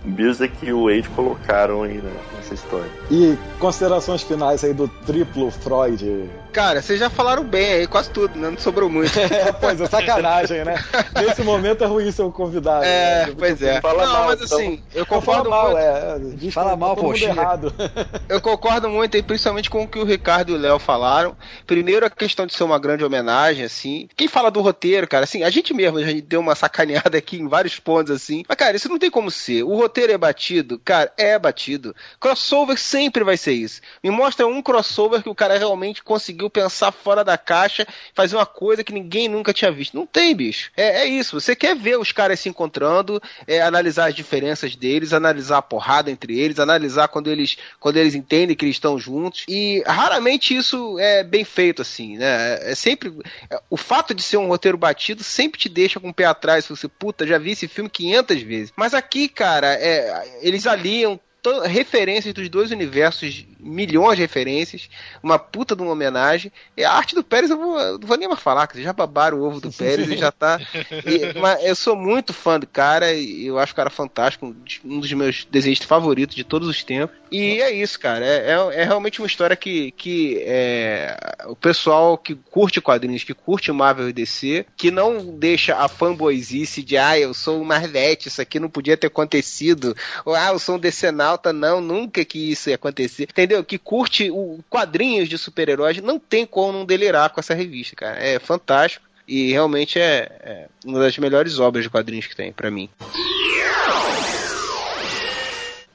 Busek 0.06 0.66
e 0.66 0.72
o 0.74 0.86
Wade 0.86 1.10
colocaram 1.10 1.84
aí 1.84 1.98
né, 1.98 2.12
nessa 2.36 2.54
história. 2.54 2.90
E 3.12 3.38
considerações 3.60 4.24
finais 4.24 4.64
aí 4.64 4.74
do 4.74 4.88
triplo 4.88 5.52
Freud. 5.52 6.30
Cara, 6.52 6.82
vocês 6.82 7.00
já 7.00 7.10
falaram 7.10 7.44
bem 7.44 7.74
aí, 7.74 7.88
quase 7.88 8.10
tudo, 8.10 8.38
né? 8.38 8.50
Não 8.50 8.58
sobrou 8.58 8.90
muito. 8.90 9.10
É, 9.30 9.52
pois 9.52 9.80
é, 9.80 9.86
sacanagem, 9.86 10.66
né? 10.66 10.76
Nesse 11.16 11.44
momento 11.44 11.84
é 11.84 11.88
ruim 11.88 12.12
ser 12.12 12.24
o 12.24 12.32
convidado. 12.32 12.84
É, 12.84 13.28
né? 13.28 13.36
pois 13.38 13.62
é. 13.62 13.80
Fala 13.80 14.06
não, 14.06 14.14
mal, 14.14 14.26
mas 14.26 14.42
então. 14.42 14.58
assim, 14.58 14.84
eu 14.94 15.06
concordo 15.06 15.50
mal, 15.50 15.72
muito. 15.72 15.78
é. 15.78 16.20
Diz 16.36 16.54
Fala 16.54 16.76
mal, 16.76 16.96
tá 16.96 17.02
mundo 17.02 17.12
poxa. 17.12 17.26
errado. 17.26 17.74
Eu 18.28 18.42
concordo 18.42 18.90
muito 18.90 19.16
aí, 19.16 19.24
principalmente 19.24 19.70
com 19.70 19.84
o 19.84 19.88
que 19.88 19.98
o 19.98 20.04
Ricardo 20.04 20.52
e 20.52 20.56
o 20.56 20.58
Léo 20.58 20.78
falaram. 20.78 21.36
Primeiro, 21.66 22.06
a 22.06 22.10
questão 22.10 22.46
de 22.46 22.54
ser 22.54 22.64
uma 22.64 22.78
grande 22.78 23.04
homenagem, 23.04 23.66
assim. 23.66 24.08
Quem 24.16 24.28
fala 24.28 24.52
do 24.52 24.62
roteiro, 24.62 25.08
cara, 25.08 25.24
assim, 25.24 25.44
a 25.44 25.50
gente 25.50 25.74
mesmo, 25.74 25.98
a 25.98 26.04
gente 26.04 26.22
deu 26.22 26.40
uma 26.40 26.56
sacaneada 26.56 27.18
aqui 27.18 27.38
em 27.38 27.48
vários 27.48 27.80
pontos, 27.80 28.12
assim. 28.14 28.44
Mas, 28.48 28.58
cara, 28.58 28.76
isso 28.76 28.90
não 28.90 29.00
tem 29.00 29.10
como 29.10 29.32
ser. 29.32 29.64
O 29.64 29.76
roteiro 29.76 30.12
é 30.14 30.18
batido, 30.18 30.80
cara, 30.84 31.12
é 31.18 31.38
batido. 31.40 31.96
Crossover 32.20 32.78
sempre 32.78 33.24
vai 33.24 33.38
ser 33.38 33.54
isso. 33.54 33.82
Me 34.04 34.12
mostra 34.12 34.46
um 34.48 34.62
crossover 34.62 35.24
que 35.24 35.30
o 35.30 35.36
cara 35.36 35.58
realmente 35.58 36.04
conseguiu 36.04 36.39
pensar 36.48 36.92
fora 36.92 37.24
da 37.24 37.40
caixa, 37.40 37.88
fazer 38.14 38.36
uma 38.36 38.46
coisa 38.46 38.84
que 38.84 38.94
ninguém 38.94 39.28
nunca 39.28 39.52
tinha 39.52 39.72
visto. 39.72 39.96
Não 39.96 40.06
tem, 40.06 40.36
bicho. 40.36 40.70
É, 40.78 41.02
é 41.02 41.06
isso. 41.08 41.40
Você 41.40 41.56
quer 41.56 41.76
ver 41.76 41.98
os 41.98 42.12
caras 42.12 42.40
se 42.40 42.48
encontrando, 42.48 43.20
é, 43.48 43.62
analisar 43.62 44.10
as 44.10 44.16
diferenças 44.16 44.76
deles, 44.76 45.12
analisar 45.12 45.58
a 45.58 45.62
porrada 45.64 46.12
entre 46.12 46.40
eles, 46.40 46.60
analisar 46.60 47.08
quando 47.08 47.32
eles, 47.32 47.58
quando 47.80 47.98
eles 47.98 48.14
entendem 48.14 48.56
que 48.56 48.66
eles 48.66 48.76
estão 48.76 49.00
juntos. 49.00 49.46
E 49.50 49.82
raramente 49.88 50.56
isso 50.56 51.00
é 51.00 51.24
bem 51.24 51.44
feito, 51.44 51.82
assim, 51.82 52.18
né? 52.18 52.72
É 52.72 52.76
sempre. 52.76 53.12
é, 53.50 53.60
O 53.72 53.78
fato 53.78 54.14
de 54.14 54.22
ser 54.22 54.38
um 54.38 54.48
roteiro 54.48 54.78
batido 54.78 55.24
sempre 55.24 55.60
te 55.60 55.68
deixa 55.68 56.00
com 56.00 56.10
o 56.10 56.14
pé 56.14 56.26
atrás. 56.26 56.68
Você, 56.68 56.88
puta, 56.88 57.26
já 57.26 57.40
vi 57.40 57.52
esse 57.52 57.68
filme 57.68 57.90
500 57.90 58.42
vezes. 58.44 58.74
Mas 58.76 58.94
aqui, 58.94 59.28
cara, 59.28 59.74
é, 59.74 60.40
eles 60.42 60.68
aliam 60.68 61.20
referências 61.66 62.34
dos 62.34 62.50
dois 62.50 62.72
universos, 62.72 63.46
milhões 63.60 64.16
de 64.16 64.22
referências, 64.22 64.90
uma 65.22 65.38
puta 65.38 65.76
de 65.76 65.82
uma 65.82 65.92
homenagem. 65.92 66.52
E 66.78 66.84
a 66.84 66.92
arte 66.92 67.16
do 67.16 67.24
Pérez 67.24 67.52
eu, 67.52 67.58
vou, 67.58 67.80
eu 67.80 68.00
não 68.00 68.08
vou 68.08 68.18
nem 68.18 68.28
mais 68.28 68.40
falar, 68.40 68.68
que 68.68 68.82
já 68.82 68.94
babaram 68.94 69.40
o 69.40 69.44
ovo 69.44 69.60
do 69.60 69.72
Pérez 69.74 70.10
e 70.10 70.18
já 70.18 70.32
tá. 70.32 70.60
e- 71.06 71.38
mas 71.40 71.64
eu 71.66 71.76
sou 71.76 71.96
muito 71.96 72.34
fã 72.34 72.60
do 72.60 72.68
cara 72.68 73.14
e 73.14 73.46
eu 73.46 73.60
acho 73.60 73.74
o 73.74 73.76
cara 73.76 73.90
fantástico, 73.90 74.46
um 74.48 75.00
dos- 75.00 75.14
um 75.14 75.18
meus 75.18 75.46
desenhos 75.46 75.80
favoritos 75.80 76.36
de 76.36 76.44
todos 76.44 76.68
os 76.68 76.84
tempos. 76.84 77.18
E 77.32 77.62
é 77.62 77.72
isso, 77.72 78.00
cara. 78.00 78.26
É, 78.26 78.52
é, 78.52 78.82
é 78.82 78.84
realmente 78.84 79.22
uma 79.22 79.28
história 79.28 79.56
que, 79.56 79.92
que 79.92 80.42
é, 80.46 81.18
o 81.46 81.56
pessoal 81.56 82.18
que 82.18 82.34
curte 82.36 82.82
quadrinhos, 82.82 83.24
que 83.24 83.34
curte 83.34 83.72
Marvel 83.72 84.10
e 84.10 84.14
DC, 84.14 84.66
que 84.76 84.90
não 84.90 85.38
deixa 85.38 85.76
a 85.78 85.88
fanboyzice 85.88 86.82
de 86.82 86.98
ah, 86.98 87.18
eu 87.20 87.34
sou 87.34 87.62
o 87.62 87.66
Marvete, 87.66 88.28
isso 88.28 88.42
aqui 88.42 88.60
não 88.60 88.70
podia 88.70 88.98
ter 88.98 89.08
acontecido, 89.08 89.96
ou 90.26 90.34
ah, 90.36 90.48
eu 90.50 90.60
sou 90.60 90.76
um 90.76 90.80
decenalta, 90.80 91.54
não, 91.54 91.80
nunca 91.82 92.24
que 92.26 92.52
isso 92.52 92.70
ia 92.70 92.76
acontecer. 92.76 93.28
Entendeu? 93.50 93.66
Que 93.66 93.80
curte 93.80 94.30
o 94.30 94.60
quadrinhos 94.70 95.28
de 95.28 95.36
super-heróis, 95.36 95.98
não 96.04 96.20
tem 96.20 96.46
como 96.46 96.72
não 96.72 96.86
delirar 96.86 97.32
com 97.32 97.40
essa 97.40 97.56
revista, 97.56 97.96
cara. 97.96 98.24
É 98.24 98.38
fantástico. 98.38 99.04
E 99.28 99.52
realmente 99.52 100.00
é, 100.00 100.32
é 100.44 100.66
uma 100.86 101.00
das 101.00 101.18
melhores 101.18 101.58
obras 101.58 101.84
de 101.84 101.90
quadrinhos 101.90 102.28
que 102.28 102.36
tem, 102.36 102.54
pra 102.54 102.70
mim. 102.70 102.88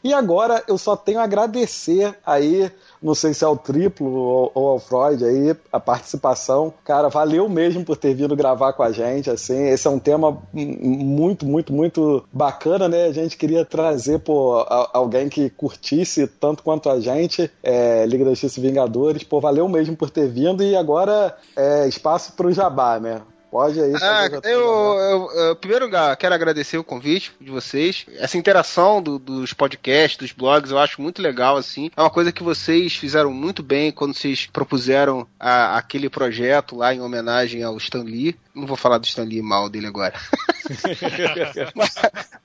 E 0.03 0.13
agora 0.13 0.65
eu 0.67 0.77
só 0.77 0.97
tenho 0.97 1.21
a 1.21 1.23
agradecer 1.23 2.19
aí, 2.27 2.69
não 3.05 3.15
sei 3.15 3.35
se 3.35 3.45
é 3.45 3.47
ao 3.47 3.57
Triplo 3.57 4.11
ou, 4.11 4.51
ou 4.55 4.69
ao 4.71 4.79
Freud 4.79 5.23
aí, 5.23 5.55
a 5.71 5.79
participação. 5.79 6.73
Cara, 6.83 7.11
valeu 7.11 7.49
mesmo 7.49 7.85
por 7.85 7.99
ter 7.99 8.15
vindo 8.15 8.35
gravar 8.35 8.73
com 8.73 8.83
a 8.83 8.91
gente, 8.91 9.29
assim, 9.29 9.69
esse 9.69 9.87
é 9.87 9.91
um 9.91 9.99
tema 9.99 10.43
muito, 10.53 11.45
muito, 11.45 11.73
muito 11.73 12.25
bacana, 12.33 12.89
né? 12.89 13.05
A 13.05 13.13
gente 13.13 13.37
queria 13.37 13.65
trazer, 13.65 14.21
pô, 14.21 14.65
alguém 14.93 15.29
que 15.29 15.51
curtisse 15.51 16.27
tanto 16.27 16.63
quanto 16.63 16.89
a 16.89 16.99
gente, 16.99 17.51
é, 17.63 18.07
Liga 18.07 18.25
da 18.25 18.31
Justiça 18.31 18.61
Vingadores, 18.61 19.23
pô, 19.23 19.41
valeu 19.41 19.69
mesmo 19.69 19.95
por 19.95 20.09
ter 20.09 20.29
vindo 20.29 20.63
e 20.63 20.75
agora 20.75 21.37
é 21.55 21.87
espaço 21.87 22.33
pro 22.33 22.53
Jabá, 22.53 22.99
né? 22.99 23.21
Pode 23.55 23.81
aí. 23.81 23.93
Ah, 24.03 24.27
eu, 24.43 24.51
eu, 24.51 25.31
eu, 25.33 25.53
em 25.53 25.55
primeiro 25.55 25.85
lugar, 25.85 26.17
quero 26.17 26.35
agradecer 26.35 26.77
o 26.77 26.83
convite 26.83 27.31
de 27.41 27.53
vocês. 27.53 28.05
Essa 28.19 28.37
interação 28.37 29.01
do- 29.01 29.17
dos 29.17 29.53
podcasts, 29.53 30.19
dos 30.19 30.33
blogs, 30.33 30.73
eu 30.73 30.79
acho 30.81 31.01
muito 31.01 31.23
legal, 31.23 31.57
assim. 31.57 31.89
É 31.97 32.01
uma 32.01 32.11
coisa 32.11 32.33
que 32.33 32.43
vocês 32.43 32.97
fizeram 32.97 33.33
muito 33.33 33.63
bem 33.63 33.93
quando 33.93 34.13
vocês 34.13 34.47
propuseram 34.53 35.25
a- 35.39 35.77
aquele 35.79 36.11
projeto 36.11 36.75
lá 36.75 36.93
em 36.93 37.01
homenagem 37.01 37.63
ao 37.63 37.77
Stan 37.77 38.03
Lee. 38.03 38.35
Não 38.55 38.67
vou 38.67 38.77
falar 38.77 38.99
do 38.99 39.07
Stan 39.07 39.25
Lee 39.25 39.43
mal 39.43 39.69
dele 39.69 39.87
agora. 39.87 40.15
mas, 41.75 41.95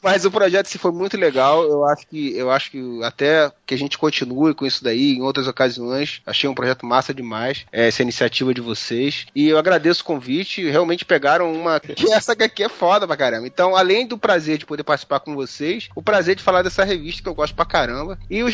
mas 0.01 0.25
o 0.25 0.31
projeto 0.31 0.67
se 0.67 0.77
foi 0.77 0.91
muito 0.91 1.17
legal. 1.17 1.63
Eu 1.63 1.85
acho 1.85 2.07
que 2.07 2.35
eu 2.35 2.51
acho 2.51 2.71
que 2.71 3.03
até 3.03 3.51
que 3.65 3.73
a 3.73 3.77
gente 3.77 3.97
continue 3.97 4.53
com 4.53 4.65
isso 4.65 4.83
daí 4.83 5.13
em 5.13 5.21
outras 5.21 5.47
ocasiões. 5.47 6.21
Achei 6.25 6.49
um 6.49 6.55
projeto 6.55 6.85
massa 6.85 7.13
demais. 7.13 7.65
é, 7.71 7.87
Essa 7.87 8.01
iniciativa 8.01 8.53
de 8.53 8.61
vocês. 8.61 9.25
E 9.35 9.47
eu 9.47 9.57
agradeço 9.57 10.01
o 10.01 10.05
convite. 10.05 10.69
Realmente 10.69 11.05
pegaram 11.05 11.51
uma. 11.51 11.79
Que 11.99 12.11
essa 12.13 12.33
aqui 12.33 12.63
é 12.63 12.69
foda 12.69 13.05
pra 13.05 13.17
caramba. 13.17 13.47
Então, 13.47 13.75
além 13.75 14.05
do 14.07 14.17
prazer 14.17 14.57
de 14.57 14.65
poder 14.65 14.83
participar 14.83 15.19
com 15.19 15.35
vocês, 15.35 15.89
o 15.95 16.01
prazer 16.01 16.35
de 16.35 16.43
falar 16.43 16.61
dessa 16.61 16.83
revista 16.83 17.21
que 17.21 17.27
eu 17.27 17.33
gosto 17.35 17.53
pra 17.53 17.65
caramba. 17.65 18.17
E 18.29 18.41
o 18.43 18.47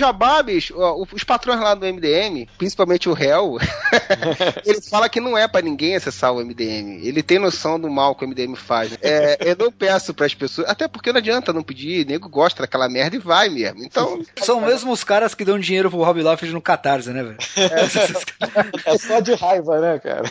ó, 0.75 1.05
os 1.11 1.23
patrões 1.23 1.59
lá 1.59 1.75
do 1.75 1.85
MDM, 1.85 2.47
principalmente 2.57 3.07
o 3.09 3.17
Hell, 3.17 3.57
ele 4.65 4.81
fala 4.81 5.09
que 5.09 5.19
não 5.19 5.37
é 5.37 5.47
pra 5.47 5.61
ninguém 5.61 5.95
acessar 5.95 6.33
o 6.33 6.43
MDM. 6.43 7.05
Ele 7.05 7.21
tem 7.21 7.37
noção 7.45 7.79
do 7.79 7.89
mal 7.89 8.15
que 8.15 8.25
o 8.25 8.27
MDM 8.27 8.55
faz. 8.55 8.91
né? 8.91 8.97
É, 9.01 9.37
eu 9.41 9.55
não 9.57 9.71
peço 9.71 10.13
pras 10.13 10.33
pessoas, 10.33 10.67
até 10.69 10.87
porque 10.87 11.11
não 11.11 11.19
adianta 11.19 11.53
não 11.53 11.63
pedir, 11.63 12.05
nego 12.05 12.27
gosta 12.29 12.63
daquela 12.63 12.89
merda 12.89 13.15
e 13.15 13.19
vai 13.19 13.49
mesmo. 13.49 13.83
Então, 13.83 14.21
São 14.41 14.61
mesmo 14.61 14.91
os 14.91 15.03
caras 15.03 15.33
que 15.33 15.45
dão 15.45 15.59
dinheiro 15.59 15.89
pro 15.89 16.03
Rob 16.03 16.21
Liefeld 16.21 16.53
no 16.53 16.61
Catarse, 16.61 17.09
né, 17.11 17.23
velho? 17.23 17.37
É 18.85 18.97
só 18.97 19.19
de 19.19 19.33
raiva, 19.33 19.79
né, 19.79 19.99
cara? 19.99 20.23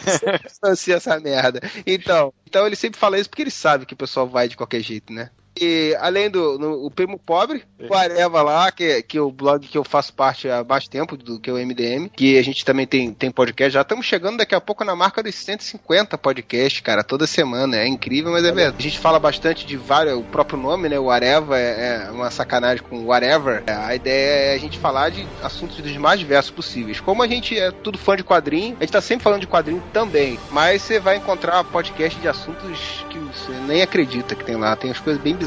distancia 0.43 0.97
essa 0.97 1.19
merda. 1.21 1.61
Então, 1.87 2.33
então 2.47 2.67
ele 2.67 2.77
sempre 2.77 2.99
fala 2.99 3.19
isso 3.19 3.29
porque 3.29 3.43
ele 3.43 3.51
sabe 3.51 3.87
que 3.87 3.95
o 3.95 3.97
pessoal 3.97 4.27
vai 4.27 4.49
de 4.49 4.57
qualquer 4.57 4.81
jeito, 4.81 5.13
né? 5.13 5.31
E 5.61 5.97
além 6.01 6.29
do 6.29 6.59
no- 6.59 6.85
o 6.85 6.91
Primo 6.91 7.19
Pobre, 7.19 7.63
o 7.89 7.95
Areva 7.95 8.43
lá, 8.43 8.73
que, 8.73 9.03
que 9.03 9.17
é 9.19 9.21
o 9.21 9.31
blog 9.31 9.67
que 9.67 9.79
eu 9.79 9.85
faço 9.85 10.13
parte 10.13 10.49
há 10.49 10.65
mais 10.65 10.89
tempo, 10.89 11.17
do 11.17 11.39
que 11.39 11.49
é 11.49 11.53
o 11.53 11.57
MDM, 11.59 12.09
que 12.09 12.37
a 12.39 12.43
gente 12.43 12.65
também 12.65 12.87
tem, 12.87 13.13
tem 13.13 13.31
podcast. 13.31 13.73
Já 13.75 13.83
estamos 13.83 14.05
chegando 14.05 14.39
daqui 14.39 14.55
a 14.55 14.61
pouco 14.61 14.85
na 14.85 14.97
marca 14.97 15.23
dos 15.23 15.35
150 15.35 16.19
podcasts, 16.19 16.81
cara, 16.81 17.05
toda 17.05 17.27
semana. 17.27 17.77
É 17.77 17.87
incrível, 17.87 18.33
mas 18.33 18.45
é 18.45 18.51
verdade. 18.53 18.77
A 18.79 18.83
gente 18.83 18.99
fala 18.99 19.19
bastante 19.21 19.65
de 19.65 19.77
vários, 19.77 20.19
o 20.19 20.23
próprio 20.25 20.59
nome, 20.59 20.89
né? 20.89 20.99
O 20.99 21.11
Areva 21.11 21.57
é, 21.59 22.07
é 22.07 22.11
uma 22.11 22.31
sacanagem 22.31 22.83
com 22.83 23.05
whatever. 23.07 23.63
A 23.67 23.95
ideia 23.95 24.53
é 24.53 24.55
a 24.55 24.59
gente 24.59 24.79
falar 24.79 25.11
de 25.11 25.25
assuntos 25.43 25.77
dos 25.77 25.97
mais 25.97 26.19
diversos 26.19 26.51
possíveis. 26.51 27.01
Como 27.01 27.23
a 27.23 27.29
gente 27.29 27.57
é 27.57 27.71
tudo 27.71 27.97
fã 27.97 28.17
de 28.17 28.25
quadrinho, 28.25 28.77
a 28.79 28.85
gente 28.85 28.93
tá 28.93 29.01
sempre 29.01 29.23
falando 29.23 29.41
de 29.43 29.47
quadrinho 29.47 29.83
também. 29.93 30.39
Mas 30.51 30.83
você 30.83 30.99
vai 30.99 31.17
encontrar 31.17 31.63
podcast 31.65 32.19
de 32.21 32.27
assuntos 32.29 33.05
que 33.09 33.19
você 33.19 33.53
nem 33.67 33.83
acredita 33.83 34.35
que 34.35 34.45
tem 34.45 34.57
lá. 34.57 34.75
Tem 34.75 34.91
as 34.91 34.99
coisas 34.99 35.23
bem 35.23 35.33
bizarras. 35.35 35.44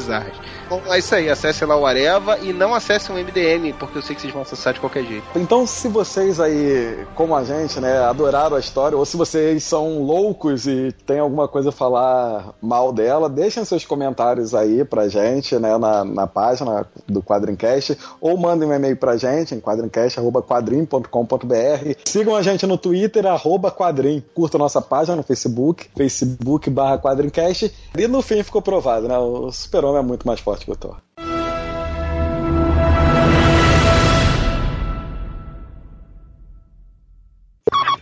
Então 0.66 0.82
é 0.92 0.98
isso 0.98 1.14
aí, 1.14 1.30
acesse 1.30 1.64
lá 1.64 1.76
o 1.76 1.86
Areva 1.86 2.38
e 2.38 2.52
não 2.52 2.74
acesse 2.74 3.10
o 3.10 3.14
MDM, 3.14 3.72
porque 3.78 3.98
eu 3.98 4.02
sei 4.02 4.14
que 4.14 4.20
vocês 4.20 4.32
vão 4.32 4.42
acessar 4.42 4.74
de 4.74 4.80
qualquer 4.80 5.04
jeito. 5.04 5.24
Então, 5.34 5.66
se 5.66 5.88
vocês 5.88 6.38
aí, 6.40 7.06
como 7.14 7.34
a 7.34 7.44
gente, 7.44 7.80
né, 7.80 7.98
adoraram 7.98 8.56
a 8.56 8.60
história, 8.60 8.96
ou 8.96 9.04
se 9.04 9.14
vocês 9.16 9.64
são 9.64 10.02
loucos 10.02 10.66
e 10.66 10.94
tem 11.06 11.18
alguma 11.18 11.48
coisa 11.48 11.70
a 11.70 11.72
falar 11.72 12.54
mal 12.60 12.92
dela, 12.92 13.28
deixem 13.28 13.64
seus 13.64 13.84
comentários 13.84 14.54
aí 14.54 14.84
pra 14.84 15.08
gente, 15.08 15.56
né, 15.56 15.76
na, 15.78 16.04
na 16.04 16.26
página 16.26 16.86
do 17.06 17.22
Quadrincast, 17.22 17.96
ou 18.20 18.36
mandem 18.36 18.68
um 18.68 18.74
e-mail 18.74 18.96
pra 18.96 19.16
gente 19.16 19.54
em 19.54 19.60
quadrincast.quadrim.com.br. 19.60 21.94
Sigam 22.04 22.36
a 22.36 22.42
gente 22.42 22.66
no 22.66 22.76
Twitter, 22.76 23.24
arroba 23.26 23.70
quadrim. 23.70 24.22
Curtam 24.34 24.58
nossa 24.58 24.82
página 24.82 25.16
no 25.16 25.22
Facebook, 25.22 25.86
facebook 25.96 26.68
barra 26.68 26.98
quadrincast. 26.98 27.72
E 27.96 28.06
no 28.06 28.20
fim 28.22 28.42
ficou 28.42 28.60
provado, 28.60 29.08
né, 29.08 29.16
o 29.18 29.50
é 29.96 30.02
muito 30.02 30.26
mais 30.26 30.40
forte 30.40 30.64
que 30.64 30.70
o 30.72 30.76
Thor. 30.76 31.00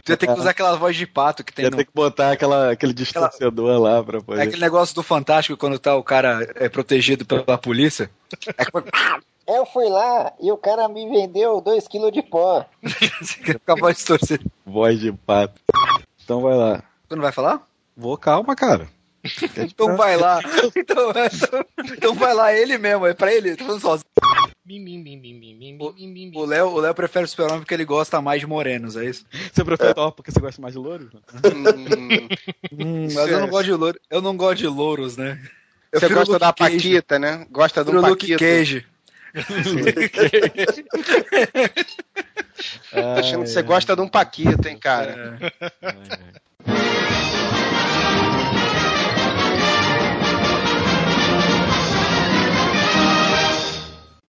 Você 0.05 0.17
tem 0.17 0.33
que 0.33 0.39
usar 0.41 0.51
aquela 0.51 0.77
voz 0.77 0.97
de 0.97 1.05
pato 1.05 1.43
que 1.43 1.53
tem 1.53 1.65
Ia 1.65 1.71
no... 1.71 1.77
ter 1.77 1.85
que 1.85 1.91
botar 1.93 2.31
aquela, 2.31 2.71
aquele 2.71 2.93
distorcedor 2.93 3.81
lá 3.81 4.03
pra 4.05 4.21
poder... 4.21 4.41
É 4.41 4.45
aquele 4.45 4.61
negócio 4.61 4.95
do 4.95 5.03
Fantástico 5.03 5.59
quando 5.59 5.81
tá 5.81 5.97
o 5.97 6.05
cara 6.05 6.49
é, 6.55 6.69
protegido 6.69 7.27
pela 7.27 7.59
polícia. 7.59 8.09
É 8.57 8.65
como- 8.67 8.87
Eu 9.49 9.67
fui 9.67 9.89
lá 9.89 10.33
e 10.41 10.53
o 10.53 10.57
cara 10.57 10.89
me 10.89 11.09
vendeu 11.09 11.61
2kg 11.61 12.13
de 12.13 12.23
pó. 12.23 12.65
com 13.67 13.73
a 13.73 13.75
voz 13.75 13.97
distorcida. 13.97 14.45
Voz 14.65 15.01
de 15.01 15.11
pato. 15.13 15.61
Então 16.23 16.41
vai 16.41 16.57
lá. 16.57 16.83
Tu 17.09 17.17
não 17.17 17.23
vai 17.23 17.33
falar? 17.33 17.67
Vou, 17.97 18.17
calma, 18.17 18.55
cara. 18.55 18.89
Então 19.59 19.97
vai 19.97 20.17
lá. 20.17 20.41
Então, 20.75 21.13
então, 21.97 22.15
vai 22.15 22.35
lá 22.35 22.53
ele 22.53 22.79
mesmo, 22.79 23.07
é 23.07 23.15
pra 23.15 23.33
ele, 23.33 23.57
tô 23.57 23.65
falando 23.65 23.81
sozinho. 23.81 24.05
O 26.35 26.45
Léo, 26.45 26.67
o 26.69 26.81
Léo 26.81 26.95
prefere 26.95 27.25
o 27.25 27.29
Super-Homem 27.29 27.61
porque 27.61 27.75
ele 27.75 27.85
gosta 27.85 28.21
mais 28.21 28.41
de 28.41 28.47
morenos, 28.47 28.97
é 28.97 29.05
isso? 29.05 29.25
Você 29.53 29.65
prefere 29.65 29.95
Thor 29.95 30.13
porque 30.13 30.31
você 30.31 30.41
gosta 30.41 30.61
mais 30.61 30.75
de 30.75 30.81
louros? 30.81 31.09
Hum, 32.73 33.09
mas 33.15 33.31
eu 33.31 33.41
não 33.41 33.49
gosto 33.49 33.65
de 33.65 33.73
louro, 33.73 34.01
eu 34.11 34.21
não 34.21 34.37
gosto 34.37 34.59
de 34.59 34.67
louros, 34.67 35.17
né? 35.17 35.39
Eu 35.93 36.01
Você 36.01 36.09
gosta 36.09 36.39
da 36.39 36.53
Cage. 36.53 36.77
Paquita, 36.77 37.19
né? 37.19 37.47
Gosta 37.51 37.85
do 37.85 37.93
Luke. 38.01 38.37
Cage. 38.37 38.85
Tá 42.91 43.15
achando 43.21 43.45
que 43.45 43.51
você 43.51 43.63
gosta 43.63 43.95
de 43.95 44.03
um 44.03 44.09
Paquito, 44.09 44.69
hein, 44.69 44.79
cara? 44.79 45.39